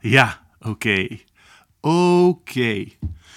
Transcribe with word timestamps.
Ja, 0.00 0.40
oké. 0.60 1.18
Oké. 1.80 2.84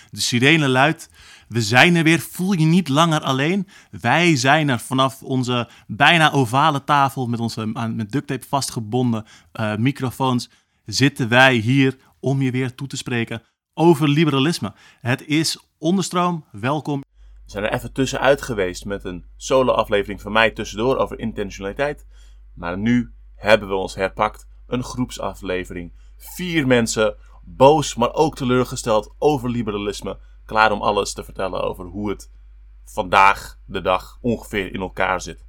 De 0.09 0.21
sirene 0.21 0.68
luidt. 0.68 1.09
We 1.47 1.61
zijn 1.61 1.95
er 1.95 2.04
weer. 2.04 2.20
Voel 2.20 2.52
je 2.52 2.65
niet 2.65 2.88
langer 2.88 3.21
alleen? 3.21 3.68
Wij 4.02 4.36
zijn 4.36 4.70
er 4.70 4.79
vanaf 4.79 5.23
onze 5.23 5.70
bijna 5.88 6.32
ovale 6.32 6.84
tafel 6.84 7.27
met 7.27 7.39
onze 7.39 7.66
met 7.66 8.11
duct 8.11 8.27
tape 8.27 8.47
vastgebonden 8.47 9.25
eh, 9.52 9.75
microfoons. 9.75 10.50
Zitten 10.86 11.29
wij 11.29 11.55
hier 11.55 11.97
om 12.20 12.41
je 12.41 12.52
weer 12.52 12.75
toe 12.75 12.88
te 12.88 12.98
spreken 12.98 13.43
over 13.73 14.09
liberalisme. 14.09 14.73
Het 15.02 15.25
is 15.28 15.70
onderstroom. 15.78 16.46
Welkom. 16.52 17.04
We 17.46 17.52
zijn 17.52 17.64
er 17.64 17.73
even 17.73 17.93
tussenuit 17.93 18.41
geweest 18.41 18.86
met 18.86 19.04
een 19.04 19.25
solo-aflevering 19.38 20.21
van 20.21 20.32
mij 20.32 20.52
tussendoor 20.52 20.98
over 20.98 21.20
intentionaliteit. 21.20 22.05
Maar 22.54 22.78
nu 22.78 23.14
hebben 23.36 23.68
we 23.68 23.75
ons 23.75 23.95
herpakt. 23.95 24.48
Een 24.67 24.84
groepsaflevering. 24.84 25.93
Vier 26.23 26.67
mensen, 26.67 27.16
boos 27.43 27.95
maar 27.95 28.13
ook 28.13 28.35
teleurgesteld 28.35 29.16
over 29.17 29.49
liberalisme. 29.49 30.20
Klaar 30.45 30.71
om 30.71 30.81
alles 30.81 31.13
te 31.13 31.23
vertellen 31.23 31.63
over 31.63 31.85
hoe 31.85 32.09
het 32.09 32.31
vandaag 32.85 33.59
de 33.66 33.81
dag 33.81 34.17
ongeveer 34.21 34.73
in 34.73 34.81
elkaar 34.81 35.21
zit. 35.21 35.45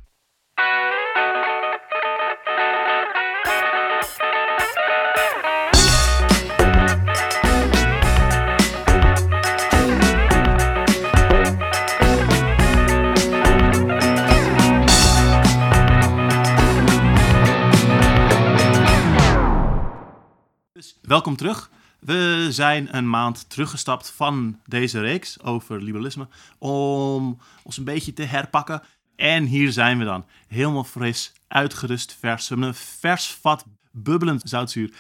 Welkom 21.12 21.36
terug. 21.36 21.70
We 21.98 22.46
zijn 22.50 22.96
een 22.96 23.10
maand 23.10 23.50
teruggestapt 23.50 24.10
van 24.10 24.60
deze 24.66 25.00
reeks 25.00 25.42
over 25.42 25.82
liberalisme 25.82 26.28
om 26.58 27.38
ons 27.62 27.77
een 27.77 27.84
beetje 27.84 28.12
te 28.12 28.22
herpakken. 28.22 28.82
En 29.16 29.44
hier 29.44 29.72
zijn 29.72 29.98
we 29.98 30.04
dan, 30.04 30.24
helemaal 30.48 30.84
fris, 30.84 31.32
uitgerust, 31.48 32.16
vers. 32.20 32.48
We 32.48 32.54
hebben 32.54 32.69
een 32.69 32.80
vers 32.98 33.27
vat 33.27 33.64
bubbelend 33.91 34.42
zoutzuur 34.44 34.94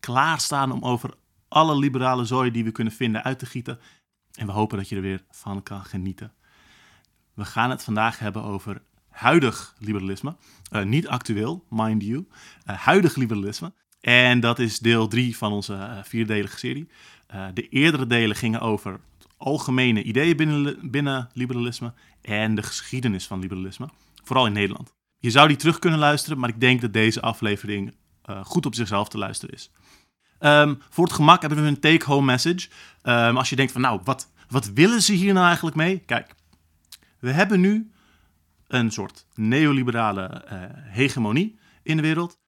klaarstaan 0.00 0.72
om 0.72 0.82
over 0.82 1.14
alle 1.48 1.76
liberale 1.76 2.24
zooi 2.24 2.50
die 2.50 2.64
we 2.64 2.72
kunnen 2.72 2.92
vinden 2.92 3.24
uit 3.24 3.38
te 3.38 3.46
gieten. 3.46 3.78
En 4.32 4.46
we 4.46 4.52
hopen 4.52 4.78
dat 4.78 4.88
je 4.88 4.96
er 4.96 5.02
weer 5.02 5.24
van 5.30 5.62
kan 5.62 5.84
genieten. 5.84 6.32
We 7.34 7.44
gaan 7.44 7.70
het 7.70 7.84
vandaag 7.84 8.18
hebben 8.18 8.42
over 8.42 8.82
huidig 9.08 9.74
liberalisme. 9.78 10.36
Eh, 10.70 10.82
niet 10.82 11.08
actueel, 11.08 11.64
mind 11.68 12.02
you. 12.02 12.26
Eh, 12.64 12.76
huidig 12.76 13.16
liberalisme. 13.16 13.72
En 14.08 14.40
dat 14.40 14.58
is 14.58 14.78
deel 14.78 15.08
3 15.08 15.36
van 15.36 15.52
onze 15.52 15.74
eh, 15.74 15.98
vierdelige 16.02 16.58
serie. 16.58 16.88
Eh, 17.26 17.46
de 17.54 17.68
eerdere 17.68 18.06
delen 18.06 18.36
gingen 18.36 18.60
over 18.60 19.00
algemene 19.36 20.02
ideeën 20.02 20.36
binnen, 20.36 20.90
binnen 20.90 21.28
liberalisme 21.32 21.92
en 22.22 22.54
de 22.54 22.62
geschiedenis 22.62 23.26
van 23.26 23.40
liberalisme. 23.40 23.88
Vooral 24.24 24.46
in 24.46 24.52
Nederland. 24.52 24.94
Je 25.18 25.30
zou 25.30 25.48
die 25.48 25.56
terug 25.56 25.78
kunnen 25.78 25.98
luisteren, 25.98 26.38
maar 26.38 26.48
ik 26.48 26.60
denk 26.60 26.80
dat 26.80 26.92
deze 26.92 27.20
aflevering 27.20 27.94
eh, 28.22 28.44
goed 28.44 28.66
op 28.66 28.74
zichzelf 28.74 29.08
te 29.08 29.18
luisteren 29.18 29.54
is. 29.54 29.70
Ehm, 30.38 30.74
voor 30.90 31.04
het 31.04 31.14
gemak 31.14 31.40
hebben 31.40 31.62
we 31.62 31.68
een 31.68 31.80
take-home 31.80 32.26
message. 32.26 32.68
Ehm, 33.02 33.36
als 33.36 33.50
je 33.50 33.56
denkt 33.56 33.72
van, 33.72 33.80
nou, 33.80 34.00
wat, 34.04 34.30
wat 34.48 34.70
willen 34.72 35.02
ze 35.02 35.12
hier 35.12 35.32
nou 35.32 35.46
eigenlijk 35.46 35.76
mee? 35.76 35.98
Kijk, 35.98 36.34
we 37.18 37.30
hebben 37.30 37.60
nu 37.60 37.90
een 38.66 38.90
soort 38.90 39.26
neoliberale 39.34 40.44
hegemonie 40.90 41.58
in 41.82 41.96
de 41.96 42.02
wereld. 42.02 42.38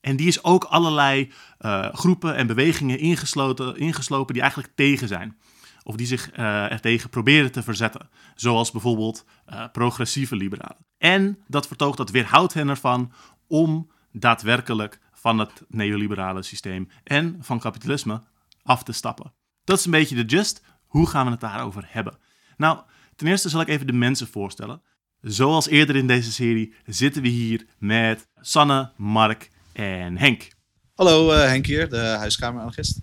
En 0.00 0.16
die 0.16 0.26
is 0.26 0.44
ook 0.44 0.64
allerlei 0.64 1.32
eh, 1.58 1.94
groepen 1.94 2.34
en 2.34 2.46
bewegingen 2.46 2.98
ingesloten, 2.98 3.76
ingeslopen 3.76 4.32
die 4.32 4.42
eigenlijk 4.42 4.72
tegen 4.74 5.08
zijn. 5.08 5.36
Of 5.82 5.96
die 5.96 6.06
zich 6.06 6.30
eh 6.30 6.72
er 6.72 6.80
tegen 6.80 7.10
proberen 7.10 7.52
te 7.52 7.62
verzetten. 7.62 8.08
Zoals 8.34 8.70
bijvoorbeeld 8.70 9.24
eh, 9.46 9.64
progressieve 9.72 10.36
liberalen. 10.36 10.86
En 10.98 11.38
dat 11.46 11.66
vertoogt 11.66 11.96
dat 11.96 12.10
weerhoudt 12.10 12.54
hen 12.54 12.68
ervan 12.68 13.12
om 13.48 13.90
daadwerkelijk 14.12 15.00
van 15.12 15.38
het 15.38 15.64
neoliberale 15.68 16.42
systeem 16.42 16.88
en 17.04 17.36
van 17.40 17.58
kapitalisme 17.58 18.22
af 18.62 18.82
te 18.82 18.92
stappen. 18.92 19.32
Dat 19.64 19.78
is 19.78 19.84
een 19.84 19.90
beetje 19.90 20.24
de 20.24 20.36
gist. 20.36 20.62
Hoe 20.86 21.06
gaan 21.06 21.24
we 21.24 21.30
het 21.30 21.40
daarover 21.40 21.84
hebben? 21.88 22.18
Nou, 22.56 22.80
ten 23.16 23.26
eerste 23.26 23.48
zal 23.48 23.60
ik 23.60 23.68
even 23.68 23.86
de 23.86 23.92
mensen 23.92 24.28
voorstellen. 24.28 24.82
Zoals 25.20 25.68
eerder 25.68 25.96
in 25.96 26.06
deze 26.06 26.32
serie 26.32 26.74
zitten 26.84 27.22
we 27.22 27.28
hier 27.28 27.66
met 27.78 28.28
Sanne, 28.40 28.92
Mark 28.96 29.50
en 29.76 30.18
Henk. 30.18 30.48
Hallo, 30.94 31.30
eh, 31.30 31.48
Henk 31.48 31.66
hier, 31.66 31.88
de 31.88 31.96
huiskameranarchist. 31.96 33.00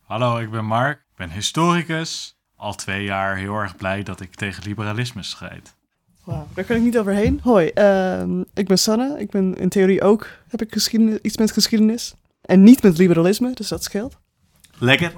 Hallo, 0.00 0.38
ik 0.38 0.50
ben 0.50 0.64
Mark. 0.64 0.98
Ik 0.98 1.16
ben 1.16 1.30
historicus. 1.30 2.36
Al 2.56 2.74
twee 2.74 3.04
jaar 3.04 3.36
heel 3.36 3.54
erg 3.54 3.76
blij 3.76 4.02
dat 4.02 4.20
ik 4.20 4.34
tegen 4.34 4.62
liberalisme 4.62 5.22
strijd. 5.22 5.74
Wauw, 6.24 6.48
daar 6.54 6.64
kan 6.64 6.76
ik 6.76 6.82
niet 6.82 6.98
overheen. 6.98 7.40
Hoi, 7.42 7.68
ehm, 7.68 8.40
ik 8.54 8.66
ben 8.66 8.78
Sanne. 8.78 9.20
Ik 9.20 9.30
ben 9.30 9.54
in 9.54 9.68
theorie 9.68 10.02
ook, 10.02 10.28
heb 10.48 10.62
ik 10.62 10.72
geschiedenis, 10.72 11.18
iets 11.22 11.36
met 11.36 11.52
geschiedenis. 11.52 12.14
En 12.40 12.62
niet 12.62 12.82
met 12.82 12.98
liberalisme, 12.98 13.52
dus 13.54 13.68
dat 13.68 13.84
scheelt. 13.84 14.18
Lekker. 14.78 15.12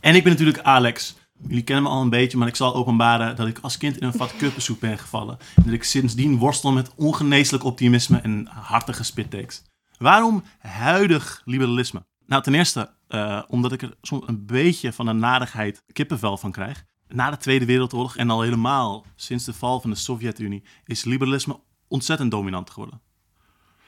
En 0.00 0.14
ik 0.14 0.22
ben 0.22 0.32
natuurlijk 0.32 0.58
Alex. 0.58 1.16
Jullie 1.48 1.64
kennen 1.64 1.84
me 1.84 1.90
al 1.90 2.02
een 2.02 2.10
beetje, 2.10 2.38
maar 2.38 2.48
ik 2.48 2.56
zal 2.56 2.74
openbaren 2.74 3.36
dat 3.36 3.46
ik 3.46 3.58
als 3.60 3.76
kind 3.76 3.96
in 3.96 4.06
een 4.06 4.12
vat 4.12 4.36
kuppensoep 4.38 4.80
ben 4.80 4.98
gevallen. 4.98 5.38
En 5.56 5.62
dat 5.64 5.72
ik 5.74 5.84
sindsdien 5.84 6.38
worstel 6.38 6.72
met 6.72 6.90
ongeneeslijk 6.94 7.64
optimisme 7.64 8.20
en 8.20 8.46
hartige 8.50 9.04
spittakes. 9.04 9.62
Waarom 9.98 10.42
huidig 10.58 11.42
liberalisme? 11.44 12.04
Nou, 12.26 12.42
ten 12.42 12.54
eerste 12.54 12.94
eh, 13.08 13.42
omdat 13.48 13.72
ik 13.72 13.82
er 13.82 13.94
soms 14.02 14.22
een 14.26 14.46
beetje 14.46 14.92
van 14.92 15.06
een 15.06 15.18
nadigheid 15.18 15.84
kippenvel 15.92 16.36
van 16.36 16.52
krijg. 16.52 16.84
Na 17.08 17.30
de 17.30 17.36
Tweede 17.36 17.64
Wereldoorlog 17.64 18.16
en 18.16 18.30
al 18.30 18.42
helemaal 18.42 19.04
sinds 19.16 19.44
de 19.44 19.52
val 19.52 19.80
van 19.80 19.90
de 19.90 19.96
Sovjet-Unie 19.96 20.64
is 20.84 21.04
liberalisme 21.04 21.60
ontzettend 21.88 22.30
dominant 22.30 22.70
geworden. 22.70 23.00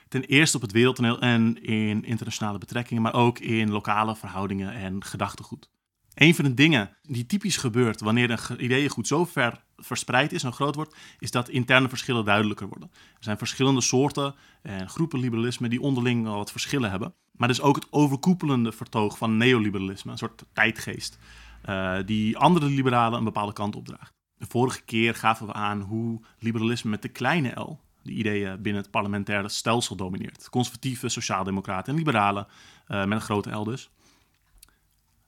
Ten 0.09 0.25
eerste 0.25 0.57
op 0.57 0.63
het 0.63 0.73
wereldtoneel 0.73 1.21
en 1.21 1.63
in 1.63 2.05
internationale 2.05 2.59
betrekkingen, 2.59 3.03
maar 3.03 3.15
ook 3.15 3.39
in 3.39 3.71
lokale 3.71 4.17
verhoudingen 4.17 4.73
en 4.73 5.05
gedachtegoed. 5.05 5.71
Een 6.15 6.35
van 6.35 6.45
de 6.45 6.55
dingen 6.55 6.97
die 7.03 7.27
typisch 7.27 7.57
gebeurt 7.57 8.01
wanneer 8.01 8.31
een 8.31 8.39
ge- 8.39 8.57
ideeëngoed 8.59 9.07
zo 9.07 9.25
ver 9.25 9.65
verspreid 9.77 10.33
is 10.33 10.43
en 10.43 10.53
groot 10.53 10.75
wordt, 10.75 10.97
is 11.19 11.31
dat 11.31 11.49
interne 11.49 11.89
verschillen 11.89 12.25
duidelijker 12.25 12.69
worden. 12.69 12.91
Er 12.93 13.25
zijn 13.25 13.39
verschillende 13.39 13.81
soorten 13.81 14.35
en 14.63 14.89
groepen 14.89 15.19
liberalisme 15.19 15.69
die 15.69 15.81
onderling 15.81 16.23
wel 16.23 16.37
wat 16.37 16.51
verschillen 16.51 16.91
hebben. 16.91 17.15
Maar 17.33 17.49
dus 17.49 17.61
ook 17.61 17.75
het 17.75 17.87
overkoepelende 17.91 18.73
vertoog 18.73 19.19
van 19.19 19.37
neoliberalisme, 19.37 20.13
een 20.13 20.19
soort 20.19 20.45
tijdgeest, 20.53 21.19
eh, 21.63 21.97
die 22.05 22.39
andere 22.39 22.67
liberalen 22.67 23.19
een 23.19 23.25
bepaalde 23.25 23.53
kant 23.53 23.77
opdraagt. 23.77 24.15
De 24.39 24.47
vorige 24.49 24.83
keer 24.83 25.15
gaven 25.15 25.47
we 25.47 25.53
aan 25.53 25.81
hoe 25.81 26.21
liberalisme 26.39 26.91
met 26.91 27.03
de 27.03 27.09
kleine 27.09 27.61
L 27.61 27.79
de 28.07 28.13
ideeën 28.13 28.63
binnen 28.63 28.83
het 28.83 28.91
parlementaire 28.91 29.49
stelsel 29.49 29.97
domineert. 29.97 30.49
Conservatieve, 30.51 31.09
sociaaldemocraten 31.09 31.93
en 31.93 31.99
liberalen, 31.99 32.47
eh, 32.87 32.99
met 32.99 33.19
een 33.19 33.21
grote 33.21 33.51
L 33.51 33.65
dus. 33.65 33.91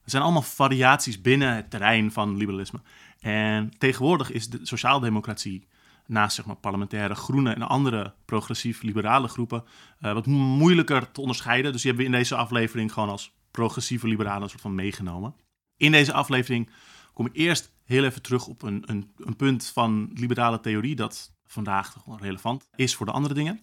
Er 0.04 0.14
zijn 0.14 0.22
allemaal 0.22 0.42
variaties 0.42 1.20
binnen 1.20 1.54
het 1.54 1.70
terrein 1.70 2.12
van 2.12 2.37
liberalisme. 2.37 2.81
En 3.21 3.79
tegenwoordig 3.79 4.31
is 4.31 4.49
de 4.51 4.59
sociaaldemocratie, 4.62 5.67
naast 6.06 6.34
zeg 6.37 6.47
maar, 6.47 6.56
parlementaire 6.56 7.15
groene 7.15 7.53
en 7.53 7.62
andere 7.62 8.15
progressief-liberale 8.25 9.29
groepen, 9.29 9.65
eh, 10.01 10.12
wat 10.12 10.27
mo- 10.27 10.39
moeilijker 10.39 11.12
te 11.12 11.21
onderscheiden. 11.21 11.73
Dus 11.73 11.83
die 11.83 11.91
hebben 11.91 12.11
we 12.11 12.15
in 12.15 12.19
deze 12.21 12.37
aflevering 12.37 12.93
gewoon 12.93 13.09
als 13.09 13.33
progressieve 13.51 14.06
liberalen 14.09 14.43
een 14.43 14.49
soort 14.49 14.61
van 14.61 14.75
meegenomen. 14.75 15.34
In 15.77 15.93
deze 15.93 16.12
aflevering 16.12 16.71
kom 17.12 17.27
ik 17.27 17.37
eerst 17.37 17.73
heel 17.84 18.05
even 18.05 18.23
terug 18.23 18.47
op 18.47 18.62
een, 18.62 18.83
een, 18.87 19.11
een 19.17 19.37
punt 19.37 19.67
van 19.67 20.11
liberale 20.15 20.61
theorie 20.61 20.95
dat 20.97 21.33
vandaag 21.47 21.97
relevant 22.21 22.69
is 22.77 22.95
voor 22.95 23.06
de 23.06 23.12
andere 23.12 23.35
dingen. 23.35 23.61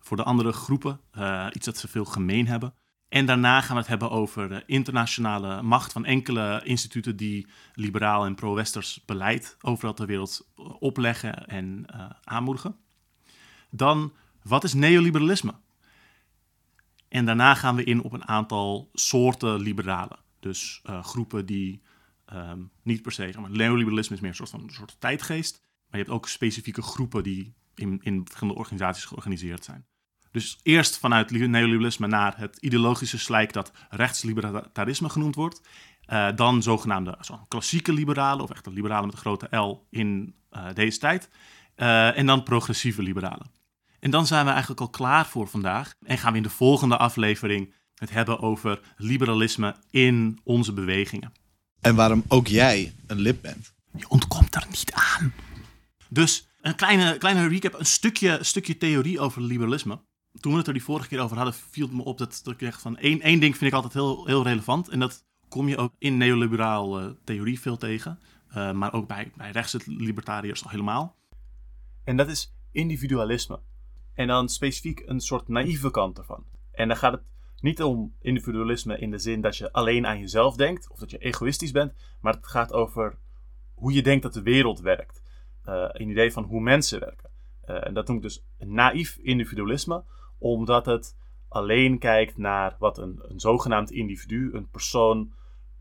Voor 0.00 0.16
de 0.16 0.22
andere 0.22 0.52
groepen, 0.52 1.00
eh, 1.10 1.46
iets 1.52 1.66
dat 1.66 1.76
ze 1.76 1.88
veel 1.88 2.04
gemeen 2.04 2.46
hebben. 2.46 2.74
En 3.10 3.26
daarna 3.26 3.60
gaan 3.60 3.74
we 3.74 3.80
het 3.80 3.90
hebben 3.90 4.10
over 4.10 4.48
de 4.48 4.62
internationale 4.66 5.62
macht 5.62 5.92
van 5.92 6.04
enkele 6.04 6.60
instituten 6.64 7.16
die 7.16 7.46
liberaal 7.74 8.24
en 8.24 8.34
pro-westers 8.34 9.02
beleid 9.06 9.56
overal 9.60 9.94
ter 9.94 10.06
wereld 10.06 10.48
opleggen 10.78 11.46
en 11.46 11.84
eh, 11.86 12.10
aanmoedigen. 12.24 12.76
Dan, 13.70 14.12
wat 14.42 14.64
is 14.64 14.74
neoliberalisme? 14.74 15.54
En 17.08 17.24
daarna 17.26 17.54
gaan 17.54 17.76
we 17.76 17.84
in 17.84 18.02
op 18.02 18.12
een 18.12 18.28
aantal 18.28 18.90
soorten 18.92 19.60
liberalen. 19.60 20.18
Dus 20.40 20.80
eh, 20.84 21.04
groepen 21.04 21.46
die 21.46 21.82
ehm, 22.24 22.60
niet 22.82 23.02
per 23.02 23.12
se, 23.12 23.32
maar, 23.40 23.50
neoliberalisme 23.50 24.14
is 24.14 24.20
meer 24.20 24.30
een 24.30 24.36
soort 24.36 24.50
van 24.50 24.62
een 24.62 24.70
soort 24.70 24.96
tijdgeest. 24.98 25.60
Maar 25.60 26.00
je 26.00 26.04
hebt 26.06 26.16
ook 26.16 26.28
specifieke 26.28 26.82
groepen 26.82 27.22
die 27.22 27.54
in, 27.74 28.00
in 28.02 28.20
verschillende 28.24 28.58
organisaties 28.58 29.04
georganiseerd 29.04 29.64
zijn. 29.64 29.86
Dus 30.30 30.58
eerst 30.62 30.98
vanuit 30.98 31.30
li- 31.30 31.46
neoliberalisme 31.46 32.06
naar 32.06 32.38
het 32.38 32.56
ideologische 32.56 33.18
slijk 33.18 33.52
dat 33.52 33.72
rechtslibertarisme 33.90 35.08
genoemd 35.08 35.34
wordt. 35.34 35.60
Eh, 36.04 36.28
dan 36.34 36.62
zogenaamde 36.62 37.18
zo 37.20 37.44
klassieke 37.48 37.92
liberalen, 37.92 38.44
of 38.44 38.50
echt 38.50 38.64
de 38.64 38.70
liberalen 38.72 39.06
met 39.06 39.14
een 39.14 39.20
grote 39.20 39.56
L 39.56 39.86
in 39.90 40.34
eh, 40.50 40.64
deze 40.74 40.98
tijd. 40.98 41.28
Eh, 41.74 42.18
en 42.18 42.26
dan 42.26 42.42
progressieve 42.42 43.02
liberalen. 43.02 43.50
En 44.00 44.10
dan 44.10 44.26
zijn 44.26 44.44
we 44.44 44.50
eigenlijk 44.50 44.80
al 44.80 44.88
klaar 44.90 45.26
voor 45.26 45.48
vandaag. 45.48 45.94
En 46.02 46.18
gaan 46.18 46.30
we 46.30 46.36
in 46.36 46.42
de 46.42 46.50
volgende 46.50 46.96
aflevering 46.96 47.74
het 47.94 48.10
hebben 48.10 48.40
over 48.40 48.80
liberalisme 48.96 49.76
in 49.90 50.38
onze 50.44 50.72
bewegingen. 50.72 51.32
En 51.80 51.94
waarom 51.94 52.24
ook 52.28 52.46
jij 52.46 52.94
een 53.06 53.20
lid 53.20 53.40
bent. 53.40 53.72
Je 53.96 54.08
ontkomt 54.08 54.54
er 54.54 54.66
niet 54.68 54.92
aan. 54.92 55.32
Dus 56.08 56.48
een 56.60 56.74
kleine, 56.74 57.18
kleine 57.18 57.48
recap, 57.48 57.74
een 57.78 57.86
stukje, 57.86 58.38
stukje 58.40 58.76
theorie 58.76 59.20
over 59.20 59.42
liberalisme. 59.42 60.00
Toen 60.32 60.52
we 60.52 60.58
het 60.58 60.66
er 60.66 60.72
die 60.72 60.84
vorige 60.84 61.08
keer 61.08 61.20
over 61.20 61.36
hadden, 61.36 61.54
viel 61.54 61.86
het 61.86 61.96
me 61.96 62.04
op 62.04 62.18
dat, 62.18 62.42
ik 62.46 62.62
echt 62.62 62.82
van 62.82 62.96
één, 62.96 63.20
één 63.20 63.40
ding 63.40 63.56
vind 63.56 63.70
ik 63.70 63.76
altijd 63.76 63.92
heel, 63.92 64.26
heel 64.26 64.42
relevant. 64.42 64.88
En 64.88 65.00
dat 65.00 65.24
kom 65.48 65.68
je 65.68 65.76
ook 65.76 65.94
in 65.98 66.16
neoliberaal 66.16 67.00
eh, 67.00 67.10
theorie 67.24 67.60
veel 67.60 67.76
tegen. 67.76 68.18
Eh, 68.48 68.72
maar 68.72 68.92
ook 68.92 69.08
bij, 69.08 69.32
bij 69.36 69.50
rechtse 69.50 69.80
libertariërs 69.84 70.64
al 70.64 70.70
helemaal. 70.70 71.16
En 72.04 72.16
dat 72.16 72.28
is 72.28 72.54
individualisme. 72.72 73.60
En 74.14 74.26
dan 74.26 74.48
specifiek 74.48 75.02
een 75.06 75.20
soort 75.20 75.48
naïeve 75.48 75.90
kant 75.90 76.18
ervan. 76.18 76.44
En 76.72 76.88
dan 76.88 76.96
gaat 76.96 77.12
het 77.12 77.22
niet 77.60 77.82
om 77.82 78.14
individualisme 78.20 78.98
in 78.98 79.10
de 79.10 79.18
zin 79.18 79.40
dat 79.40 79.56
je 79.56 79.72
alleen 79.72 80.06
aan 80.06 80.18
jezelf 80.18 80.56
denkt 80.56 80.90
of 80.90 80.98
dat 80.98 81.10
je 81.10 81.18
egoïstisch 81.18 81.70
bent, 81.70 81.92
maar 82.20 82.34
het 82.34 82.46
gaat 82.46 82.72
over 82.72 83.18
hoe 83.74 83.92
je 83.92 84.02
denkt 84.02 84.22
dat 84.22 84.34
de 84.34 84.42
wereld 84.42 84.80
werkt. 84.80 85.22
Eh, 85.64 85.88
een 85.88 86.08
idee 86.08 86.32
van 86.32 86.44
hoe 86.44 86.60
mensen 86.60 87.00
werken. 87.00 87.30
En 87.64 87.94
dat 87.94 88.06
noem 88.06 88.16
ik 88.16 88.22
dus 88.22 88.44
naïef 88.58 89.16
individualisme, 89.16 90.04
omdat 90.40 90.86
het 90.86 91.16
alleen 91.48 91.98
kijkt 91.98 92.36
naar 92.36 92.76
wat 92.78 92.98
een, 92.98 93.20
een 93.22 93.40
zogenaamd 93.40 93.90
individu, 93.90 94.50
een 94.52 94.70
persoon, 94.70 95.32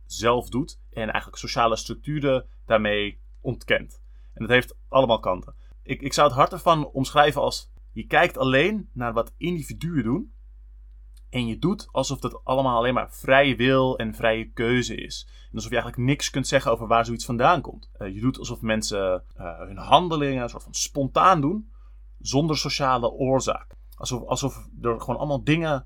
zelf 0.06 0.50
doet 0.50 0.80
en 0.90 1.10
eigenlijk 1.10 1.38
sociale 1.38 1.76
structuren 1.76 2.46
daarmee 2.66 3.22
ontkent. 3.42 4.02
En 4.34 4.42
dat 4.42 4.50
heeft 4.50 4.78
allemaal 4.88 5.20
kanten. 5.20 5.56
Ik, 5.84 6.02
ik 6.02 6.14
zou 6.14 6.28
het 6.28 6.38
hart 6.38 6.52
ervan 6.52 6.88
omschrijven 6.88 7.42
als 7.42 7.72
je 7.92 8.06
kijkt 8.06 8.38
alleen 8.38 8.90
naar 8.94 9.14
wat 9.14 9.34
individuen 9.38 10.04
doen 10.04 10.34
en 11.30 11.48
je 11.48 11.60
doet 11.60 11.88
alsof 11.92 12.20
dat 12.20 12.42
allemaal 12.44 12.78
alleen 12.78 12.94
maar 12.94 13.14
vrije 13.14 13.56
wil 13.56 13.98
en 13.98 14.16
vrije 14.16 14.52
keuze 14.52 14.96
is. 14.96 15.28
En 15.50 15.56
alsof 15.56 15.70
je 15.70 15.76
eigenlijk 15.76 16.10
niks 16.10 16.30
kunt 16.30 16.48
zeggen 16.48 16.72
over 16.72 16.88
waar 16.88 17.06
zoiets 17.06 17.26
vandaan 17.26 17.62
komt. 17.62 17.90
Uh, 17.98 18.14
je 18.14 18.20
doet 18.20 18.40
alsof 18.40 18.62
mensen 18.62 19.24
uh, 19.38 19.60
hun 19.60 19.78
handelingen 19.78 20.44
een 20.44 20.50
soort 20.50 20.64
van 20.64 20.74
spontaan 20.74 21.42
doen, 21.42 21.72
zonder 22.20 22.58
sociale 22.58 23.12
oorzaak. 23.12 23.78
Alsof, 24.00 24.24
alsof 24.24 24.70
er 24.82 25.00
gewoon 25.00 25.18
allemaal 25.18 25.44
dingen 25.44 25.86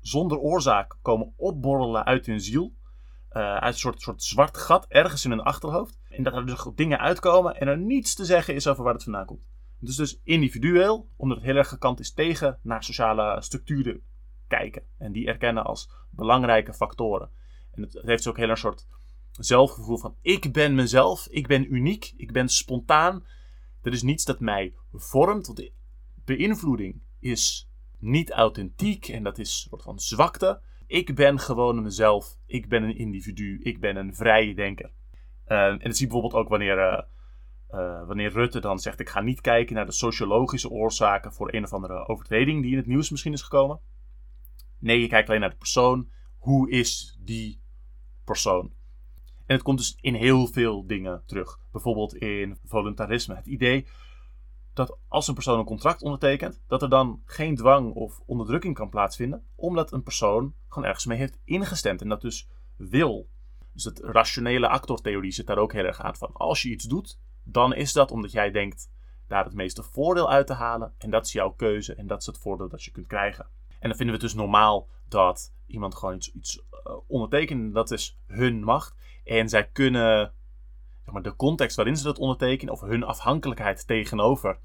zonder 0.00 0.38
oorzaak 0.38 0.98
komen 1.02 1.32
opborrelen 1.36 2.04
uit 2.04 2.26
hun 2.26 2.40
ziel. 2.40 2.74
Uh, 3.32 3.56
uit 3.56 3.72
een 3.72 3.78
soort, 3.78 4.00
soort 4.00 4.22
zwart 4.22 4.56
gat 4.56 4.86
ergens 4.88 5.24
in 5.24 5.30
hun 5.30 5.40
achterhoofd. 5.40 5.98
En 6.08 6.22
dat 6.22 6.34
er 6.34 6.46
dus 6.46 6.66
dingen 6.74 6.98
uitkomen 6.98 7.60
en 7.60 7.68
er 7.68 7.78
niets 7.78 8.14
te 8.14 8.24
zeggen 8.24 8.54
is 8.54 8.66
over 8.66 8.84
waar 8.84 8.92
het 8.92 9.02
vandaan 9.02 9.24
komt. 9.24 9.46
Dus 9.78 9.96
dus 9.96 10.20
individueel, 10.24 11.08
omdat 11.16 11.36
het 11.36 11.46
heel 11.46 11.56
erg 11.56 11.68
gekant 11.68 12.00
is 12.00 12.12
tegen 12.12 12.58
naar 12.62 12.84
sociale 12.84 13.42
structuren 13.42 14.02
kijken. 14.48 14.82
En 14.98 15.12
die 15.12 15.26
erkennen 15.26 15.64
als 15.64 15.90
belangrijke 16.10 16.74
factoren. 16.74 17.30
En 17.72 17.82
het, 17.82 17.92
het 17.92 18.06
heeft 18.06 18.26
ook 18.26 18.36
heel 18.36 18.48
een 18.48 18.56
soort 18.56 18.86
zelfgevoel 19.30 19.98
van 19.98 20.16
ik 20.20 20.52
ben 20.52 20.74
mezelf, 20.74 21.26
ik 21.26 21.46
ben 21.46 21.74
uniek, 21.74 22.12
ik 22.16 22.32
ben 22.32 22.48
spontaan. 22.48 23.24
Er 23.82 23.92
is 23.92 24.02
niets 24.02 24.24
dat 24.24 24.40
mij 24.40 24.74
vormt, 24.92 25.46
want 25.46 25.70
beïnvloeding 26.24 27.02
is 27.20 27.70
niet 27.98 28.30
authentiek 28.30 29.08
en 29.08 29.22
dat 29.22 29.38
is 29.38 29.48
een 29.48 29.68
soort 29.68 29.82
van 29.82 29.98
zwakte. 29.98 30.60
Ik 30.86 31.14
ben 31.14 31.38
gewoon 31.38 31.82
mezelf, 31.82 32.36
ik 32.46 32.68
ben 32.68 32.82
een 32.82 32.96
individu, 32.96 33.60
ik 33.62 33.80
ben 33.80 33.96
een 33.96 34.14
vrije 34.14 34.54
denker. 34.54 34.90
Uh, 35.46 35.66
en 35.66 35.78
dat 35.78 35.96
zie 35.96 36.06
je 36.06 36.12
bijvoorbeeld 36.12 36.42
ook 36.42 36.48
wanneer, 36.48 36.78
uh, 36.78 37.02
uh, 37.70 38.06
wanneer 38.06 38.32
Rutte 38.32 38.60
dan 38.60 38.78
zegt: 38.78 39.00
Ik 39.00 39.08
ga 39.08 39.20
niet 39.20 39.40
kijken 39.40 39.74
naar 39.74 39.86
de 39.86 39.92
sociologische 39.92 40.70
oorzaken 40.70 41.32
voor 41.32 41.54
een 41.54 41.64
of 41.64 41.72
andere 41.72 42.08
overtreding 42.08 42.62
die 42.62 42.70
in 42.70 42.76
het 42.76 42.86
nieuws 42.86 43.10
misschien 43.10 43.32
is 43.32 43.42
gekomen. 43.42 43.80
Nee, 44.78 45.00
je 45.00 45.08
kijkt 45.08 45.28
alleen 45.28 45.40
naar 45.40 45.50
de 45.50 45.56
persoon. 45.56 46.10
Hoe 46.38 46.70
is 46.70 47.18
die 47.20 47.62
persoon? 48.24 48.72
En 49.46 49.56
het 49.56 49.62
komt 49.62 49.78
dus 49.78 49.98
in 50.00 50.14
heel 50.14 50.46
veel 50.46 50.86
dingen 50.86 51.22
terug. 51.26 51.58
Bijvoorbeeld 51.72 52.14
in 52.14 52.58
voluntarisme. 52.64 53.34
Het 53.34 53.46
idee 53.46 53.86
dat 54.86 54.98
als 55.08 55.28
een 55.28 55.34
persoon 55.34 55.58
een 55.58 55.64
contract 55.64 56.02
ondertekent, 56.02 56.62
dat 56.66 56.82
er 56.82 56.88
dan 56.88 57.22
geen 57.24 57.56
dwang 57.56 57.94
of 57.94 58.20
onderdrukking 58.26 58.74
kan 58.74 58.88
plaatsvinden, 58.88 59.44
omdat 59.54 59.92
een 59.92 60.02
persoon 60.02 60.54
gewoon 60.68 60.88
ergens 60.88 61.06
mee 61.06 61.18
heeft 61.18 61.38
ingestemd 61.44 62.00
en 62.02 62.08
dat 62.08 62.20
dus 62.20 62.48
wil. 62.76 63.28
Dus 63.72 63.84
het 63.84 63.98
rationele 63.98 64.68
actortheorie 64.68 65.32
zit 65.32 65.46
daar 65.46 65.58
ook 65.58 65.72
heel 65.72 65.84
erg 65.84 66.00
aan 66.00 66.16
van. 66.16 66.30
Als 66.32 66.62
je 66.62 66.70
iets 66.70 66.84
doet, 66.84 67.18
dan 67.44 67.74
is 67.74 67.92
dat 67.92 68.10
omdat 68.10 68.32
jij 68.32 68.50
denkt 68.50 68.90
daar 69.28 69.44
het 69.44 69.54
meeste 69.54 69.82
voordeel 69.82 70.30
uit 70.30 70.46
te 70.46 70.52
halen 70.52 70.94
en 70.98 71.10
dat 71.10 71.26
is 71.26 71.32
jouw 71.32 71.50
keuze 71.50 71.94
en 71.94 72.06
dat 72.06 72.20
is 72.20 72.26
het 72.26 72.38
voordeel 72.38 72.68
dat 72.68 72.84
je 72.84 72.90
kunt 72.90 73.06
krijgen. 73.06 73.46
En 73.68 73.88
dan 73.88 73.96
vinden 73.96 74.16
we 74.16 74.22
het 74.22 74.32
dus 74.32 74.34
normaal 74.34 74.88
dat 75.08 75.54
iemand 75.66 75.94
gewoon 75.94 76.14
iets, 76.14 76.32
iets 76.32 76.62
uh, 76.86 76.96
ondertekent. 77.06 77.74
Dat 77.74 77.90
is 77.90 78.18
hun 78.26 78.62
macht. 78.62 78.94
En 79.24 79.48
zij 79.48 79.68
kunnen 79.68 80.32
maar, 81.04 81.22
de 81.22 81.36
context 81.36 81.76
waarin 81.76 81.96
ze 81.96 82.04
dat 82.04 82.18
ondertekenen, 82.18 82.74
of 82.74 82.80
hun 82.80 83.04
afhankelijkheid 83.04 83.86
tegenover 83.86 84.58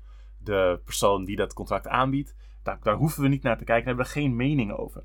de 0.46 0.82
persoon 0.86 1.26
die 1.26 1.36
dat 1.36 1.54
contract 1.54 1.88
aanbiedt, 1.88 2.36
daar, 2.64 2.96
hoeven 2.96 3.22
we 3.22 3.28
niet 3.28 3.44
naar 3.44 3.58
te 3.58 3.64
kijken. 3.64 3.86
Daar 3.86 3.96
hebben 3.96 4.14
we 4.14 4.20
geen 4.20 4.36
mening 4.36 4.72
over. 4.72 5.04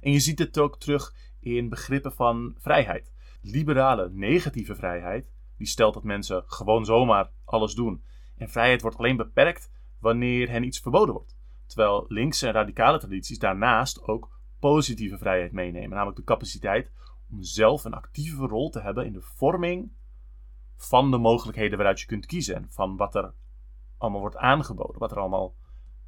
En 0.00 0.12
je 0.12 0.20
ziet 0.20 0.38
het 0.38 0.58
ook 0.58 0.78
terug 0.80 1.14
in 1.40 1.68
begrippen 1.68 2.12
van 2.12 2.54
vrijheid. 2.58 3.12
Liberale 3.40 4.10
negatieve 4.10 4.74
vrijheid, 4.74 5.32
die 5.56 5.66
stelt 5.66 5.94
dat 5.94 6.04
mensen 6.04 6.44
gewoon 6.46 6.84
zomaar 6.84 7.30
alles 7.44 7.74
doen. 7.74 8.04
En 8.36 8.48
vrijheid 8.48 8.82
wordt 8.82 8.96
alleen 8.96 9.16
beperkt 9.16 9.70
wanneer 9.98 10.48
hen 10.50 10.64
iets 10.64 10.80
verboden 10.80 11.14
wordt. 11.14 11.36
Terwijl 11.66 12.04
linkse 12.08 12.46
en 12.46 12.52
radicale 12.52 12.98
tradities 12.98 13.38
daarnaast 13.38 14.02
ook 14.02 14.30
positieve 14.58 15.18
vrijheid 15.18 15.52
meenemen. 15.52 15.90
Namelijk 15.90 16.16
de 16.16 16.24
capaciteit 16.24 16.92
om 17.30 17.42
zelf 17.42 17.84
een 17.84 17.94
actieve 17.94 18.46
rol 18.46 18.70
te 18.70 18.80
hebben 18.80 19.06
in 19.06 19.12
de 19.12 19.22
vorming 19.22 19.92
van 20.76 21.10
de 21.10 21.18
mogelijkheden 21.18 21.76
waaruit 21.76 22.00
je 22.00 22.06
kunt 22.06 22.26
kiezen. 22.26 22.54
En 22.54 22.66
van 22.70 22.96
wat 22.96 23.14
er 23.14 23.34
allemaal 23.98 24.20
wordt 24.20 24.36
aangeboden. 24.36 24.98
Wat 24.98 25.10
er 25.10 25.18
allemaal, 25.18 25.54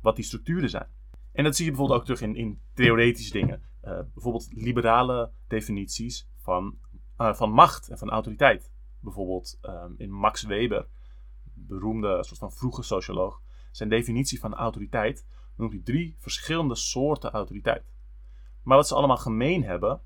wat 0.00 0.16
die 0.16 0.24
structuren 0.24 0.70
zijn. 0.70 0.88
En 1.32 1.44
dat 1.44 1.56
zie 1.56 1.64
je 1.64 1.70
bijvoorbeeld 1.70 1.98
ook 2.00 2.06
terug 2.06 2.20
in, 2.20 2.36
in 2.36 2.60
theoretische 2.74 3.32
dingen. 3.32 3.62
Uh, 3.84 4.00
bijvoorbeeld 4.14 4.48
liberale 4.50 5.32
definities 5.48 6.28
van, 6.36 6.78
uh, 7.18 7.34
van 7.34 7.50
macht 7.50 7.88
en 7.88 7.98
van 7.98 8.10
autoriteit. 8.10 8.72
Bijvoorbeeld 9.00 9.58
um, 9.62 9.94
in 9.98 10.10
Max 10.10 10.42
Weber, 10.42 10.88
beroemde 11.44 12.24
soort 12.24 12.38
van 12.38 12.52
vroege 12.52 12.82
socioloog, 12.82 13.40
zijn 13.70 13.88
definitie 13.88 14.40
van 14.40 14.54
autoriteit 14.54 15.26
noemt 15.56 15.72
hij 15.72 15.82
drie 15.82 16.16
verschillende 16.18 16.74
soorten 16.74 17.30
autoriteit. 17.30 17.84
Maar 18.62 18.76
wat 18.76 18.88
ze 18.88 18.94
allemaal 18.94 19.16
gemeen 19.16 19.64
hebben, 19.64 20.00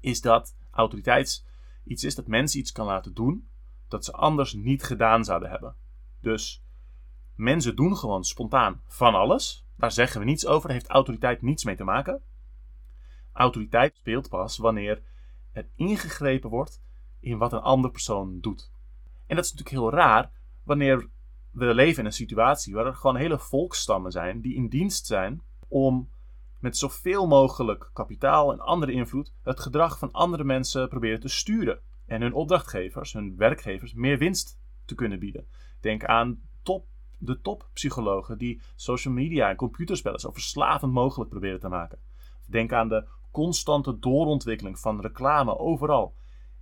is 0.00 0.20
dat 0.20 0.56
autoriteit 0.70 1.46
iets 1.84 2.04
is 2.04 2.14
dat 2.14 2.26
mensen 2.26 2.60
iets 2.60 2.72
kan 2.72 2.86
laten 2.86 3.14
doen 3.14 3.48
dat 3.88 4.04
ze 4.04 4.12
anders 4.12 4.52
niet 4.52 4.82
gedaan 4.82 5.24
zouden 5.24 5.50
hebben. 5.50 5.76
Dus 6.20 6.64
mensen 7.40 7.76
doen 7.76 7.96
gewoon 7.96 8.24
spontaan 8.24 8.82
van 8.86 9.14
alles. 9.14 9.66
Daar 9.76 9.92
zeggen 9.92 10.20
we 10.20 10.26
niets 10.26 10.46
over, 10.46 10.68
daar 10.68 10.76
heeft 10.76 10.90
autoriteit 10.90 11.42
niets 11.42 11.64
mee 11.64 11.76
te 11.76 11.84
maken. 11.84 12.22
Autoriteit 13.32 13.96
speelt 13.96 14.28
pas 14.28 14.58
wanneer 14.58 15.02
er 15.52 15.68
ingegrepen 15.74 16.50
wordt 16.50 16.82
in 17.20 17.38
wat 17.38 17.52
een 17.52 17.60
andere 17.60 17.92
persoon 17.92 18.40
doet. 18.40 18.72
En 19.26 19.36
dat 19.36 19.44
is 19.44 19.52
natuurlijk 19.52 19.82
heel 19.82 20.00
raar 20.00 20.30
wanneer 20.64 21.08
we 21.50 21.74
leven 21.74 21.98
in 21.98 22.04
een 22.04 22.12
situatie 22.12 22.74
waar 22.74 22.86
er 22.86 22.94
gewoon 22.94 23.16
hele 23.16 23.38
volksstammen 23.38 24.12
zijn 24.12 24.40
die 24.40 24.54
in 24.54 24.68
dienst 24.68 25.06
zijn 25.06 25.42
om 25.68 26.10
met 26.58 26.76
zoveel 26.76 27.26
mogelijk 27.26 27.90
kapitaal 27.92 28.52
en 28.52 28.60
andere 28.60 28.92
invloed 28.92 29.32
het 29.42 29.60
gedrag 29.60 29.98
van 29.98 30.12
andere 30.12 30.44
mensen 30.44 30.88
proberen 30.88 31.20
te 31.20 31.28
sturen. 31.28 31.80
En 32.06 32.20
hun 32.20 32.32
opdrachtgevers, 32.32 33.12
hun 33.12 33.36
werkgevers, 33.36 33.94
meer 33.94 34.18
winst 34.18 34.60
te 34.84 34.94
kunnen 34.94 35.18
bieden. 35.18 35.46
Denk 35.80 36.04
aan 36.04 36.40
top, 36.62 36.86
de 37.20 37.40
toppsychologen 37.40 38.38
die 38.38 38.60
social 38.74 39.14
media 39.14 39.48
en 39.48 39.56
computerspellen 39.56 40.20
zo 40.20 40.30
verslavend 40.30 40.92
mogelijk 40.92 41.30
proberen 41.30 41.60
te 41.60 41.68
maken. 41.68 41.98
Denk 42.46 42.72
aan 42.72 42.88
de 42.88 43.08
constante 43.30 43.98
doorontwikkeling 43.98 44.78
van 44.78 45.00
reclame 45.00 45.58
overal. 45.58 46.14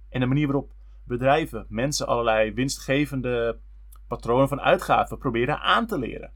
En 0.09 0.21
de 0.21 0.27
manier 0.27 0.47
waarop 0.47 0.73
bedrijven 1.05 1.67
mensen 1.69 2.07
allerlei 2.07 2.53
winstgevende 2.53 3.61
patronen 4.09 4.49
van 4.49 4.61
uitgaven 4.61 5.19
proberen 5.19 5.61
aan 5.61 5.87
te 5.87 5.99
leren. 5.99 6.33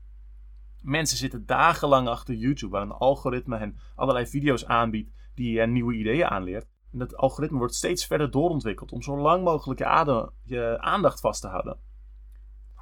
Mensen 0.80 1.18
zitten 1.18 1.46
dagenlang 1.46 2.08
achter 2.08 2.34
YouTube, 2.34 2.72
waar 2.72 2.82
een 2.82 2.92
algoritme 2.92 3.58
hen 3.58 3.76
allerlei 3.94 4.26
video's 4.26 4.64
aanbiedt 4.64 5.10
die 5.34 5.58
hen 5.58 5.72
nieuwe 5.72 5.94
ideeën 5.94 6.26
aanleert. 6.26 6.66
En 6.92 6.98
dat 6.98 7.16
algoritme 7.16 7.58
wordt 7.58 7.74
steeds 7.74 8.06
verder 8.06 8.30
doorontwikkeld 8.30 8.92
om 8.92 9.02
zo 9.02 9.16
lang 9.16 9.44
mogelijk 9.44 9.80
je, 9.80 10.30
je 10.42 10.78
aandacht 10.80 11.20
vast 11.20 11.40
te 11.40 11.48
houden. 11.48 11.78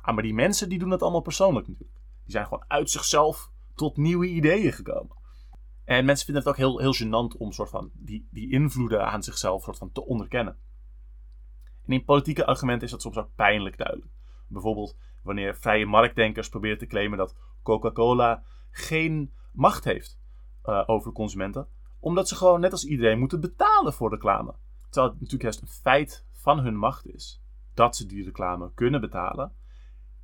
Ah, 0.02 0.14
maar 0.14 0.22
die 0.22 0.34
mensen 0.34 0.68
die 0.68 0.78
doen 0.78 0.88
dat 0.88 1.02
allemaal 1.02 1.20
persoonlijk 1.20 1.68
natuurlijk. 1.68 1.98
Die 2.22 2.32
zijn 2.32 2.44
gewoon 2.46 2.64
uit 2.68 2.90
zichzelf 2.90 3.50
tot 3.74 3.96
nieuwe 3.96 4.26
ideeën 4.26 4.72
gekomen. 4.72 5.16
En 5.84 6.04
mensen 6.04 6.24
vinden 6.24 6.42
het 6.42 6.52
ook 6.52 6.58
heel, 6.58 6.78
heel 6.78 6.94
gênant 6.94 7.36
om 7.38 7.52
soort 7.52 7.70
van 7.70 7.90
die, 7.94 8.28
die 8.30 8.50
invloeden 8.50 9.06
aan 9.06 9.22
zichzelf 9.22 9.62
soort 9.62 9.78
van 9.78 9.92
te 9.92 10.04
onderkennen. 10.06 10.56
En 11.86 11.92
in 11.92 12.04
politieke 12.04 12.46
argumenten 12.46 12.84
is 12.84 12.90
dat 12.90 13.02
soms 13.02 13.16
ook 13.16 13.34
pijnlijk 13.34 13.78
duidelijk. 13.78 14.10
Bijvoorbeeld 14.48 14.96
wanneer 15.22 15.56
vrije 15.56 15.86
marktdenkers 15.86 16.48
proberen 16.48 16.78
te 16.78 16.86
claimen 16.86 17.18
dat 17.18 17.36
Coca-Cola 17.62 18.42
geen 18.70 19.32
macht 19.52 19.84
heeft. 19.84 20.18
eh, 20.62 20.82
over 20.86 21.12
consumenten. 21.12 21.68
Omdat 22.00 22.28
ze 22.28 22.34
gewoon 22.34 22.60
net 22.60 22.72
als 22.72 22.84
iedereen 22.84 23.18
moeten 23.18 23.40
betalen 23.40 23.92
voor 23.92 24.10
reclame. 24.10 24.54
Terwijl 24.82 25.06
het 25.06 25.14
natuurlijk 25.14 25.42
juist 25.42 25.60
een 25.60 25.68
feit 25.68 26.26
van 26.32 26.58
hun 26.58 26.76
macht 26.76 27.06
is 27.06 27.42
dat 27.74 27.96
ze 27.96 28.06
die 28.06 28.24
reclame 28.24 28.70
kunnen 28.74 29.00
betalen. 29.00 29.52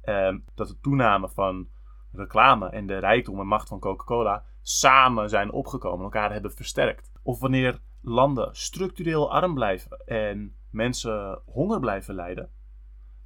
Ehm, 0.07 0.39
dat 0.55 0.69
de 0.69 0.81
toename 0.81 1.29
van 1.29 1.69
reclame 2.13 2.69
en 2.69 2.87
de 2.87 2.99
rijkdom 2.99 3.41
en 3.41 3.47
macht 3.47 3.69
van 3.69 3.79
Coca-Cola 3.81 4.45
samen 4.63 5.29
zijn 5.29 5.53
opgekomen, 5.53 6.05
elkaar 6.05 6.33
hebben 6.33 6.53
versterkt. 6.53 7.13
Of 7.23 7.41
wanneer 7.41 7.79
landen 8.01 8.57
structureel 8.57 9.33
arm 9.33 9.55
blijven 9.55 10.07
en 10.07 10.57
mensen 10.71 11.41
honger 11.45 11.81
blijven 11.81 12.15
lijden, 12.15 12.51